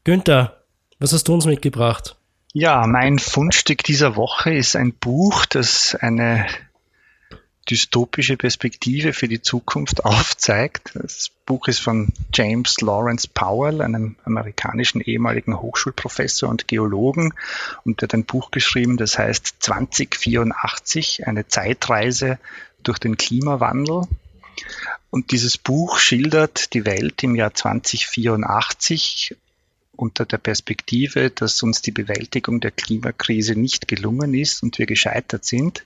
Günther, 0.05 0.66
was 0.99 1.13
hast 1.13 1.29
du 1.29 1.35
uns 1.35 1.47
mitgebracht? 1.47 2.17
Ja, 2.53 2.87
mein 2.87 3.19
Fundstück 3.19 3.83
dieser 3.85 4.17
Woche 4.17 4.55
ist 4.55 4.77
ein 4.77 4.95
Buch, 4.95 5.45
das 5.45 5.95
eine 5.95 6.47
dystopische 7.69 8.37
Perspektive 8.37 9.13
für 9.13 9.29
die 9.29 9.43
Zukunft 9.43 10.05
aufzeigt. 10.05 10.93
Das 10.95 11.31
Buch 11.45 11.69
ist 11.69 11.81
von 11.81 12.13
James 12.33 12.81
Lawrence 12.81 13.29
Powell, 13.29 13.83
einem 13.83 14.17
amerikanischen 14.25 15.01
ehemaligen 15.01 15.61
Hochschulprofessor 15.61 16.49
und 16.49 16.69
Geologen, 16.69 17.35
und 17.85 18.01
der 18.01 18.07
hat 18.07 18.15
ein 18.15 18.25
Buch 18.25 18.51
geschrieben, 18.51 18.97
das 18.97 19.19
heißt 19.19 19.57
2084, 19.59 21.27
eine 21.27 21.49
Zeitreise 21.49 22.39
durch 22.83 22.99
den 22.99 23.17
Klimawandel. 23.17 24.03
Und 25.11 25.33
dieses 25.33 25.59
Buch 25.59 25.99
schildert 25.99 26.73
die 26.73 26.85
Welt 26.85 27.23
im 27.23 27.35
Jahr 27.35 27.53
2084 27.53 29.37
unter 29.97 30.25
der 30.25 30.39
Perspektive, 30.39 31.31
dass 31.31 31.63
uns 31.63 31.83
die 31.83 31.91
Bewältigung 31.91 32.61
der 32.61 32.71
Klimakrise 32.71 33.55
nicht 33.55 33.89
gelungen 33.89 34.35
ist 34.35 34.63
und 34.63 34.79
wir 34.79 34.87
gescheitert 34.87 35.45
sind. 35.45 35.85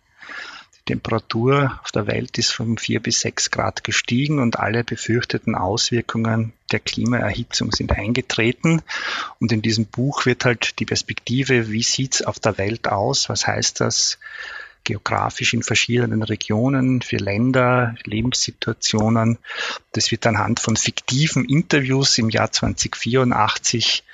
Die 0.76 0.92
Temperatur 0.92 1.78
auf 1.82 1.92
der 1.92 2.06
Welt 2.06 2.38
ist 2.38 2.52
von 2.52 2.78
vier 2.78 3.00
bis 3.00 3.20
sechs 3.20 3.50
Grad 3.50 3.84
gestiegen 3.84 4.38
und 4.38 4.58
alle 4.58 4.82
befürchteten 4.82 5.54
Auswirkungen 5.54 6.52
der 6.72 6.80
Klimaerhitzung 6.80 7.72
sind 7.72 7.92
eingetreten. 7.92 8.82
Und 9.38 9.52
in 9.52 9.62
diesem 9.62 9.86
Buch 9.86 10.26
wird 10.26 10.44
halt 10.44 10.78
die 10.78 10.86
Perspektive, 10.86 11.70
wie 11.70 11.82
sieht's 11.82 12.22
auf 12.22 12.38
der 12.38 12.58
Welt 12.58 12.88
aus? 12.88 13.28
Was 13.28 13.46
heißt 13.46 13.80
das? 13.80 14.18
Geografisch 14.84 15.54
in 15.54 15.62
verschiedenen 15.62 16.22
Regionen, 16.22 17.02
für 17.02 17.16
Länder, 17.16 17.94
Lebenssituationen. 18.04 19.38
Das 19.92 20.10
wird 20.10 20.26
anhand 20.26 20.60
von 20.60 20.76
fiktiven 20.76 21.44
Interviews 21.44 22.18
im 22.18 22.30
Jahr 22.30 22.50
2084 22.50 24.04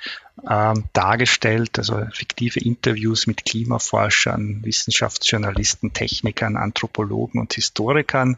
ähm, 0.47 0.83
dargestellt, 0.93 1.79
also 1.79 2.05
fiktive 2.13 2.59
Interviews 2.59 3.25
mit 3.25 3.43
Klimaforschern, 3.43 4.63
Wissenschaftsjournalisten, 4.63 5.93
Technikern, 5.93 6.57
Anthropologen 6.57 7.39
und 7.39 7.53
Historikern. 7.53 8.37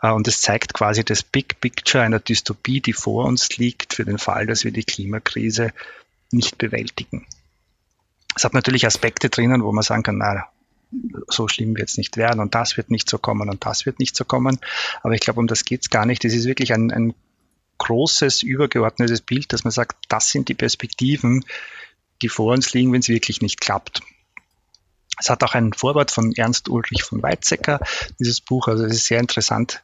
Äh, 0.00 0.12
und 0.12 0.28
es 0.28 0.40
zeigt 0.42 0.74
quasi 0.74 1.04
das 1.04 1.24
Big 1.24 1.60
Picture 1.60 2.04
einer 2.04 2.20
Dystopie, 2.20 2.80
die 2.80 2.92
vor 2.92 3.24
uns 3.24 3.56
liegt, 3.56 3.94
für 3.94 4.04
den 4.04 4.18
Fall, 4.18 4.46
dass 4.46 4.64
wir 4.64 4.70
die 4.70 4.84
Klimakrise 4.84 5.72
nicht 6.30 6.56
bewältigen. 6.56 7.26
Es 8.36 8.44
hat 8.44 8.54
natürlich 8.54 8.86
Aspekte 8.86 9.28
drinnen, 9.28 9.62
wo 9.62 9.72
man 9.72 9.82
sagen 9.82 10.02
kann, 10.04 10.18
na, 10.18 10.46
so 11.28 11.48
schlimm 11.48 11.76
wird 11.76 11.88
es 11.88 11.96
nicht 11.96 12.16
werden 12.16 12.40
und 12.40 12.54
das 12.54 12.76
wird 12.76 12.90
nicht 12.90 13.08
so 13.08 13.18
kommen 13.18 13.48
und 13.48 13.64
das 13.64 13.86
wird 13.86 13.98
nicht 13.98 14.16
so 14.16 14.24
kommen. 14.24 14.58
Aber 15.02 15.14
ich 15.14 15.20
glaube, 15.20 15.40
um 15.40 15.46
das 15.46 15.64
geht 15.64 15.82
es 15.82 15.90
gar 15.90 16.06
nicht. 16.06 16.24
Es 16.24 16.34
ist 16.34 16.46
wirklich 16.46 16.72
ein, 16.72 16.90
ein 16.90 17.14
großes, 17.78 18.42
übergeordnetes 18.42 19.20
Bild, 19.20 19.52
dass 19.52 19.64
man 19.64 19.70
sagt, 19.70 19.96
das 20.08 20.30
sind 20.30 20.48
die 20.48 20.54
Perspektiven, 20.54 21.44
die 22.22 22.28
vor 22.28 22.52
uns 22.52 22.72
liegen, 22.72 22.92
wenn 22.92 23.00
es 23.00 23.08
wirklich 23.08 23.42
nicht 23.42 23.60
klappt. 23.60 24.00
Es 25.18 25.30
hat 25.30 25.44
auch 25.44 25.54
ein 25.54 25.72
Vorwort 25.72 26.10
von 26.10 26.32
Ernst 26.32 26.68
Ulrich 26.68 27.04
von 27.04 27.22
Weizsäcker, 27.22 27.80
dieses 28.18 28.40
Buch. 28.40 28.68
Also 28.68 28.84
es 28.84 28.94
ist 28.94 29.06
sehr 29.06 29.20
interessant 29.20 29.82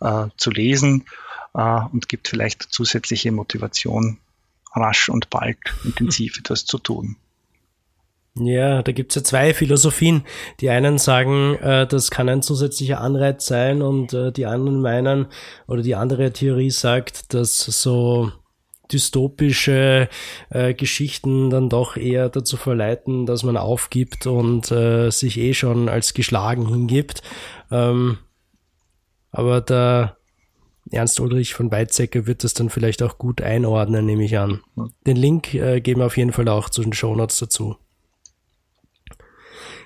äh, 0.00 0.26
zu 0.36 0.50
lesen 0.50 1.06
äh, 1.54 1.80
und 1.92 2.08
gibt 2.08 2.28
vielleicht 2.28 2.62
zusätzliche 2.62 3.32
Motivation, 3.32 4.18
rasch 4.74 5.08
und 5.08 5.30
bald 5.30 5.58
intensiv 5.84 6.38
etwas 6.38 6.64
zu 6.64 6.78
tun. 6.78 7.16
Ja, 8.40 8.82
da 8.82 8.92
gibt's 8.92 9.14
ja 9.14 9.24
zwei 9.24 9.54
Philosophien. 9.54 10.24
Die 10.60 10.70
einen 10.70 10.98
sagen, 10.98 11.56
äh, 11.56 11.86
das 11.86 12.10
kann 12.10 12.28
ein 12.28 12.42
zusätzlicher 12.42 13.00
Anreiz 13.00 13.46
sein 13.46 13.82
und 13.82 14.12
äh, 14.12 14.32
die 14.32 14.46
anderen 14.46 14.80
meinen, 14.80 15.26
oder 15.66 15.82
die 15.82 15.94
andere 15.94 16.32
Theorie 16.32 16.70
sagt, 16.70 17.34
dass 17.34 17.58
so 17.58 18.32
dystopische 18.92 20.08
äh, 20.50 20.74
Geschichten 20.74 21.50
dann 21.50 21.68
doch 21.68 21.96
eher 21.96 22.28
dazu 22.28 22.56
verleiten, 22.56 23.26
dass 23.26 23.42
man 23.42 23.56
aufgibt 23.56 24.26
und 24.26 24.70
äh, 24.70 25.10
sich 25.10 25.38
eh 25.38 25.54
schon 25.54 25.88
als 25.88 26.14
geschlagen 26.14 26.68
hingibt. 26.68 27.22
Ähm, 27.70 28.18
aber 29.30 29.60
der 29.60 30.16
Ernst 30.90 31.20
Ulrich 31.20 31.54
von 31.54 31.70
Weizsäcker 31.70 32.26
wird 32.26 32.44
das 32.44 32.54
dann 32.54 32.70
vielleicht 32.70 33.02
auch 33.02 33.18
gut 33.18 33.42
einordnen, 33.42 34.06
nehme 34.06 34.24
ich 34.24 34.38
an. 34.38 34.62
Den 35.06 35.16
Link 35.16 35.54
äh, 35.54 35.80
geben 35.80 36.00
wir 36.00 36.06
auf 36.06 36.16
jeden 36.16 36.32
Fall 36.32 36.48
auch 36.48 36.70
zu 36.70 36.82
den 36.82 36.92
Shownotes 36.92 37.38
dazu. 37.38 37.76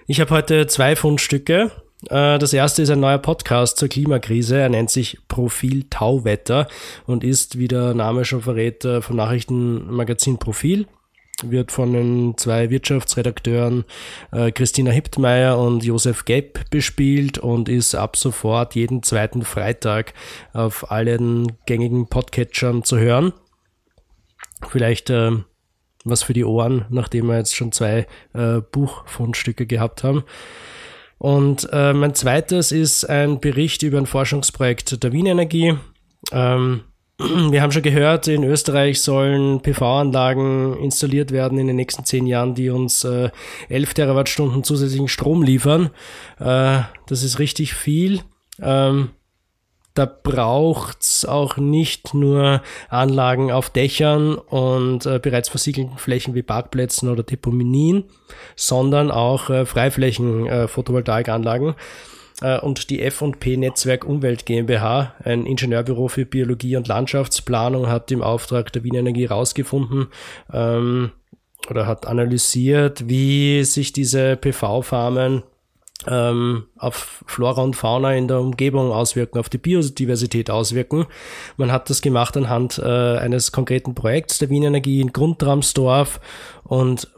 Ich 0.08 0.20
habe 0.20 0.34
heute 0.34 0.66
zwei 0.66 0.96
Fundstücke. 0.96 1.70
Äh, 2.08 2.38
das 2.38 2.52
erste 2.52 2.82
ist 2.82 2.90
ein 2.90 3.00
neuer 3.00 3.18
Podcast 3.18 3.78
zur 3.78 3.88
Klimakrise. 3.88 4.58
Er 4.58 4.68
nennt 4.68 4.90
sich 4.90 5.18
Profil 5.28 5.84
Tauwetter 5.90 6.66
und 7.06 7.22
ist, 7.22 7.58
wie 7.58 7.68
der 7.68 7.94
Name 7.94 8.24
schon 8.24 8.42
verrät, 8.42 8.84
äh, 8.84 9.00
vom 9.00 9.16
Nachrichtenmagazin 9.16 10.38
Profil. 10.38 10.86
Wird 11.44 11.72
von 11.72 11.92
den 11.92 12.36
zwei 12.36 12.70
Wirtschaftsredakteuren 12.70 13.84
äh, 14.32 14.50
Christina 14.50 14.90
Hiptmeier 14.90 15.58
und 15.58 15.84
Josef 15.84 16.24
Gepp 16.24 16.70
bespielt 16.70 17.38
und 17.38 17.68
ist 17.68 17.94
ab 17.94 18.16
sofort 18.16 18.74
jeden 18.74 19.02
zweiten 19.02 19.42
Freitag 19.42 20.14
auf 20.52 20.90
allen 20.90 21.52
gängigen 21.66 22.08
Podcatchern 22.08 22.84
zu 22.84 22.98
hören. 22.98 23.32
Vielleicht 24.68 25.10
äh, 25.10 25.32
was 26.04 26.22
für 26.22 26.32
die 26.32 26.44
Ohren, 26.44 26.86
nachdem 26.90 27.26
wir 27.26 27.36
jetzt 27.36 27.54
schon 27.54 27.72
zwei 27.72 28.06
äh, 28.34 28.60
Buchfundstücke 28.60 29.66
gehabt 29.66 30.04
haben. 30.04 30.24
Und 31.18 31.68
äh, 31.72 31.92
mein 31.92 32.14
zweites 32.14 32.72
ist 32.72 33.04
ein 33.04 33.38
Bericht 33.38 33.82
über 33.82 33.98
ein 33.98 34.06
Forschungsprojekt 34.06 35.04
der 35.04 35.12
Wien 35.12 35.26
Energie. 35.26 35.74
Ähm, 36.32 36.80
wir 37.18 37.62
haben 37.62 37.70
schon 37.70 37.82
gehört, 37.82 38.26
in 38.26 38.42
Österreich 38.42 39.00
sollen 39.00 39.60
PV-Anlagen 39.60 40.76
installiert 40.78 41.30
werden 41.30 41.58
in 41.58 41.68
den 41.68 41.76
nächsten 41.76 42.04
zehn 42.04 42.26
Jahren, 42.26 42.54
die 42.54 42.70
uns 42.70 43.04
äh, 43.04 43.30
11 43.68 43.94
Terawattstunden 43.94 44.64
zusätzlichen 44.64 45.08
Strom 45.08 45.42
liefern. 45.42 45.90
Äh, 46.40 46.80
das 47.06 47.22
ist 47.22 47.38
richtig 47.38 47.74
viel. 47.74 48.22
Ähm, 48.60 49.10
da 49.94 50.06
braucht's 50.06 51.24
auch 51.24 51.56
nicht 51.56 52.14
nur 52.14 52.62
Anlagen 52.88 53.52
auf 53.52 53.70
Dächern 53.70 54.34
und 54.36 55.06
äh, 55.06 55.18
bereits 55.18 55.48
versiegelten 55.48 55.98
Flächen 55.98 56.34
wie 56.34 56.42
Parkplätzen 56.42 57.08
oder 57.08 57.22
Deponien, 57.22 58.04
sondern 58.56 59.10
auch 59.10 59.50
äh, 59.50 59.66
Freiflächen 59.66 60.46
äh, 60.46 60.68
Photovoltaikanlagen. 60.68 61.74
Äh, 62.40 62.58
und 62.60 62.90
die 62.90 63.02
F&P 63.02 63.56
Netzwerk 63.56 64.04
Umwelt 64.04 64.46
GmbH, 64.46 65.14
ein 65.24 65.46
Ingenieurbüro 65.46 66.08
für 66.08 66.24
Biologie 66.24 66.76
und 66.76 66.88
Landschaftsplanung, 66.88 67.88
hat 67.88 68.10
im 68.10 68.22
Auftrag 68.22 68.72
der 68.72 68.84
Wien 68.84 68.94
Energie 68.94 69.28
herausgefunden, 69.28 70.08
ähm, 70.52 71.12
oder 71.70 71.86
hat 71.86 72.06
analysiert, 72.06 73.08
wie 73.08 73.62
sich 73.64 73.92
diese 73.92 74.36
PV-Farmen 74.36 75.44
ähm, 76.06 76.64
auf 76.76 77.24
Flora 77.26 77.62
und 77.62 77.76
Fauna 77.76 78.14
in 78.14 78.28
der 78.28 78.40
Umgebung 78.40 78.92
auswirken, 78.92 79.38
auf 79.38 79.48
die 79.48 79.58
Biodiversität 79.58 80.50
auswirken. 80.50 81.06
Man 81.56 81.72
hat 81.72 81.90
das 81.90 82.02
gemacht 82.02 82.36
anhand 82.36 82.78
äh, 82.78 83.16
eines 83.18 83.52
konkreten 83.52 83.94
Projekts 83.94 84.38
der 84.38 84.50
Wien 84.50 84.64
Energie 84.64 85.00
in 85.00 85.12
Grundramsdorf. 85.12 86.20
Und 86.64 87.08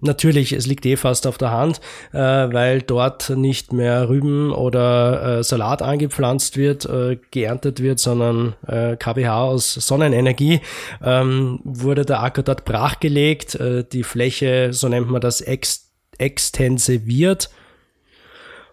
Natürlich, 0.00 0.52
es 0.52 0.66
liegt 0.66 0.86
eh 0.86 0.96
fast 0.96 1.26
auf 1.26 1.38
der 1.38 1.50
Hand, 1.50 1.80
äh, 2.12 2.18
weil 2.18 2.82
dort 2.82 3.30
nicht 3.30 3.72
mehr 3.72 4.08
Rüben 4.08 4.52
oder 4.52 5.38
äh, 5.38 5.44
Salat 5.44 5.82
angepflanzt 5.82 6.56
wird, 6.56 6.84
äh, 6.84 7.18
geerntet 7.30 7.82
wird, 7.82 7.98
sondern 7.98 8.54
äh, 8.66 8.96
KWH 8.96 9.42
aus 9.42 9.74
Sonnenenergie, 9.74 10.60
ähm, 11.02 11.60
wurde 11.64 12.04
der 12.04 12.22
Acker 12.22 12.42
dort 12.42 12.64
brachgelegt, 12.64 13.56
äh, 13.56 13.84
die 13.84 14.04
Fläche, 14.04 14.72
so 14.72 14.88
nennt 14.88 15.10
man 15.10 15.20
das, 15.20 15.40
ex 15.40 15.86
extensiviert 16.18 17.48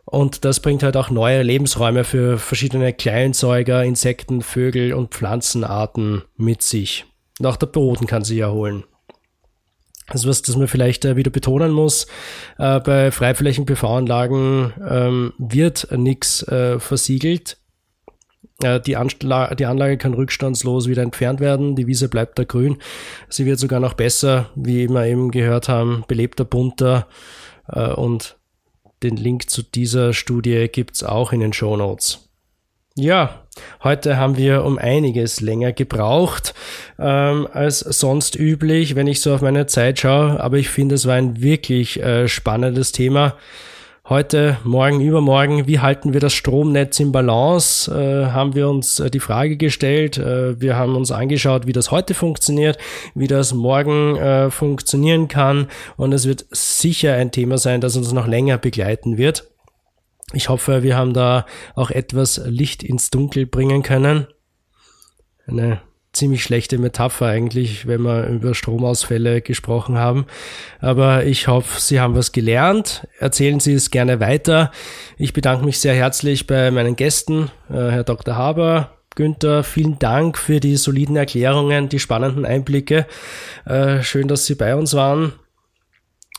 und 0.06 0.46
das 0.46 0.60
bringt 0.60 0.84
halt 0.84 0.98
auch 0.98 1.10
neue 1.10 1.42
Lebensräume 1.42 2.04
für 2.04 2.38
verschiedene 2.38 2.94
Kleinsäuger, 2.94 3.84
Insekten, 3.84 4.42
Vögel 4.42 4.94
und 4.94 5.14
Pflanzenarten 5.14 6.24
mit 6.38 6.62
sich. 6.62 7.06
Und 7.40 7.48
auch 7.48 7.58
der 7.58 7.68
Boden 7.68 8.06
kann 8.06 8.24
sich 8.24 8.38
erholen. 8.38 8.84
Also 10.08 10.30
was, 10.30 10.44
das 10.44 10.56
man 10.56 10.68
vielleicht 10.68 11.04
äh, 11.06 11.16
wieder 11.16 11.32
betonen 11.32 11.72
muss, 11.72 12.06
äh, 12.60 12.80
bei 12.80 13.10
Freiflächen-PV-Anlagen 13.10 14.74
ähm, 14.88 15.34
wird 15.40 15.88
nichts 15.92 16.44
äh, 16.48 16.80
versiegelt. 16.80 17.58
Die, 18.86 18.96
Anla 18.96 19.54
die 19.54 19.66
Anlage 19.66 19.98
kann 19.98 20.14
rückstandslos 20.14 20.88
wieder 20.88 21.04
entfernt 21.04 21.42
werden, 21.42 21.76
die 21.76 21.88
Wiese 21.88 22.08
bleibt 22.08 22.40
da 22.40 22.46
grün. 22.46 22.78
Sie 23.28 23.46
wird 23.46 23.60
sogar 23.60 23.82
noch 23.82 23.96
besser, 23.96 24.50
wie 24.56 24.88
wir 24.88 25.04
eben 25.04 25.30
gehört 25.32 25.68
haben, 25.68 26.06
belebter, 26.08 26.46
bunter 26.46 27.06
und 27.98 28.38
den 29.06 29.18
Link 29.18 29.50
zu 29.50 29.62
dieser 29.62 30.14
Studie 30.14 30.68
gibt's 30.68 31.04
auch 31.04 31.32
in 31.32 31.40
den 31.40 31.54
Show 31.54 31.78
Notes. 31.78 32.30
Ja, 32.98 33.44
heute 33.84 34.18
haben 34.18 34.38
wir 34.38 34.64
um 34.64 34.78
einiges 34.78 35.42
länger 35.42 35.74
gebraucht 35.74 36.54
ähm, 36.98 37.48
als 37.52 37.80
sonst 37.80 38.36
üblich, 38.36 38.96
wenn 38.96 39.08
ich 39.08 39.20
so 39.22 39.36
auf 39.36 39.42
meine 39.42 39.68
Zeit 39.68 40.00
schaue. 40.00 40.40
Aber 40.40 40.58
ich 40.58 40.70
finde, 40.70 40.96
es 40.96 41.06
war 41.06 41.16
ein 41.16 41.42
wirklich 41.42 42.02
äh, 42.02 42.28
spannendes 42.28 42.94
Thema 42.94 43.36
heute, 44.08 44.58
morgen, 44.64 45.02
übermorgen, 45.02 45.68
wie 45.68 45.80
halten 45.80 46.14
wir 46.14 46.20
das 46.20 46.34
Stromnetz 46.34 47.00
in 47.00 47.12
Balance, 47.12 47.92
äh, 47.92 48.32
haben 48.32 48.54
wir 48.54 48.70
uns 48.70 49.00
äh, 49.00 49.10
die 49.10 49.20
Frage 49.20 49.58
gestellt. 49.58 50.18
Äh, 50.18 50.60
wir 50.62 50.76
haben 50.76 50.96
uns 50.96 51.12
angeschaut, 51.12 51.66
wie 51.66 51.74
das 51.74 51.92
heute 51.92 52.14
funktioniert, 52.14 52.78
wie 53.16 53.28
das 53.28 53.54
morgen 53.54 54.16
äh, 54.18 54.52
funktionieren 54.52 55.28
kann. 55.28 55.68
Und 55.98 56.14
es 56.14 56.28
wird 56.28 56.46
sicher 56.52 57.14
ein 57.16 57.32
Thema 57.32 57.58
sein, 57.58 57.82
das 57.82 57.98
uns 57.98 58.12
noch 58.12 58.28
länger 58.28 58.58
begleiten 58.58 59.18
wird. 59.18 59.50
Ich 60.34 60.50
hoffe, 60.50 60.84
wir 60.84 60.96
haben 60.96 61.14
da 61.14 61.46
auch 61.76 61.92
etwas 61.92 62.42
Licht 62.46 62.84
ins 62.84 63.10
Dunkel 63.10 63.46
bringen 63.46 63.84
können. 63.84 64.28
Eine 65.48 65.82
ziemlich 66.16 66.44
schlechte 66.44 66.78
Metapher 66.78 67.28
eigentlich, 67.28 67.88
wenn 67.88 68.02
wir 68.02 68.28
über 68.28 68.56
Stromausfälle 68.56 69.42
gesprochen 69.42 69.98
haben. 69.98 70.26
Aber 70.80 71.26
ich 71.26 71.48
hoffe, 71.48 71.80
Sie 71.80 72.00
haben 72.00 72.16
was 72.16 72.32
gelernt. 72.32 73.08
Erzählen 73.20 73.60
Sie 73.60 73.74
es 73.74 73.92
gerne 73.92 74.20
weiter. 74.20 74.72
Ich 75.18 75.34
bedanke 75.34 75.66
mich 75.66 75.80
sehr 75.80 75.94
herzlich 75.94 76.48
bei 76.48 76.72
meinen 76.72 76.96
Gästen, 76.96 77.52
äh, 77.70 77.74
Herr 77.74 78.04
Dr. 78.04 78.36
Haber, 78.36 78.92
Günther, 79.16 79.64
vielen 79.64 79.98
Dank 80.00 80.38
für 80.38 80.60
die 80.60 80.76
soliden 80.76 81.16
Erklärungen, 81.16 81.90
die 81.90 82.00
spannenden 82.00 82.46
Einblicke. 82.46 83.08
Äh, 83.66 84.02
schön, 84.04 84.28
dass 84.28 84.46
Sie 84.46 84.56
bei 84.56 84.76
uns 84.76 84.94
waren. 84.94 85.34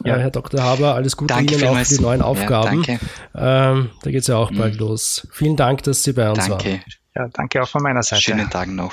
Ja, 0.05 0.17
Herr 0.17 0.31
Dr. 0.31 0.63
Haber, 0.63 0.95
alles 0.95 1.17
Gute 1.17 1.33
danke 1.33 1.55
Ihnen 1.55 1.69
auch 1.69 1.79
für 1.79 1.95
die 1.97 2.03
neuen 2.03 2.21
Aufgaben. 2.21 2.85
Ja, 2.85 3.71
ähm, 3.71 3.91
da 4.03 4.11
geht 4.11 4.21
es 4.21 4.27
ja 4.27 4.37
auch 4.37 4.53
bald 4.53 4.75
mhm. 4.75 4.81
los. 4.81 5.27
Vielen 5.33 5.57
Dank, 5.57 5.85
dass 5.85 6.03
Sie 6.03 6.13
bei 6.13 6.29
uns 6.29 6.47
danke. 6.47 6.65
waren. 6.65 6.81
Ja, 7.15 7.29
danke 7.33 7.63
auch 7.63 7.69
von 7.69 7.83
meiner 7.83 8.03
Seite. 8.03 8.21
Schönen 8.21 8.51
Tag 8.51 8.69
noch. 8.69 8.93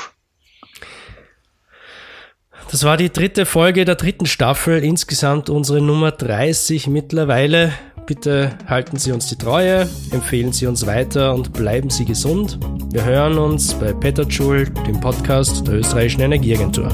Das 2.71 2.83
war 2.83 2.97
die 2.97 3.11
dritte 3.11 3.45
Folge 3.45 3.85
der 3.85 3.95
dritten 3.95 4.25
Staffel, 4.25 4.83
insgesamt 4.83 5.49
unsere 5.49 5.81
Nummer 5.81 6.11
30 6.11 6.87
mittlerweile. 6.87 7.71
Bitte 8.05 8.57
halten 8.67 8.97
Sie 8.97 9.11
uns 9.11 9.27
die 9.27 9.37
Treue, 9.37 9.87
empfehlen 10.11 10.51
Sie 10.51 10.67
uns 10.67 10.85
weiter 10.85 11.33
und 11.33 11.53
bleiben 11.53 11.89
Sie 11.89 12.05
gesund. 12.05 12.59
Wir 12.91 13.05
hören 13.05 13.37
uns 13.37 13.73
bei 13.75 13.93
Peter 13.93 14.29
Schul, 14.29 14.65
dem 14.87 14.99
Podcast 14.99 15.65
der 15.67 15.75
österreichischen 15.75 16.21
Energieagentur. 16.21 16.89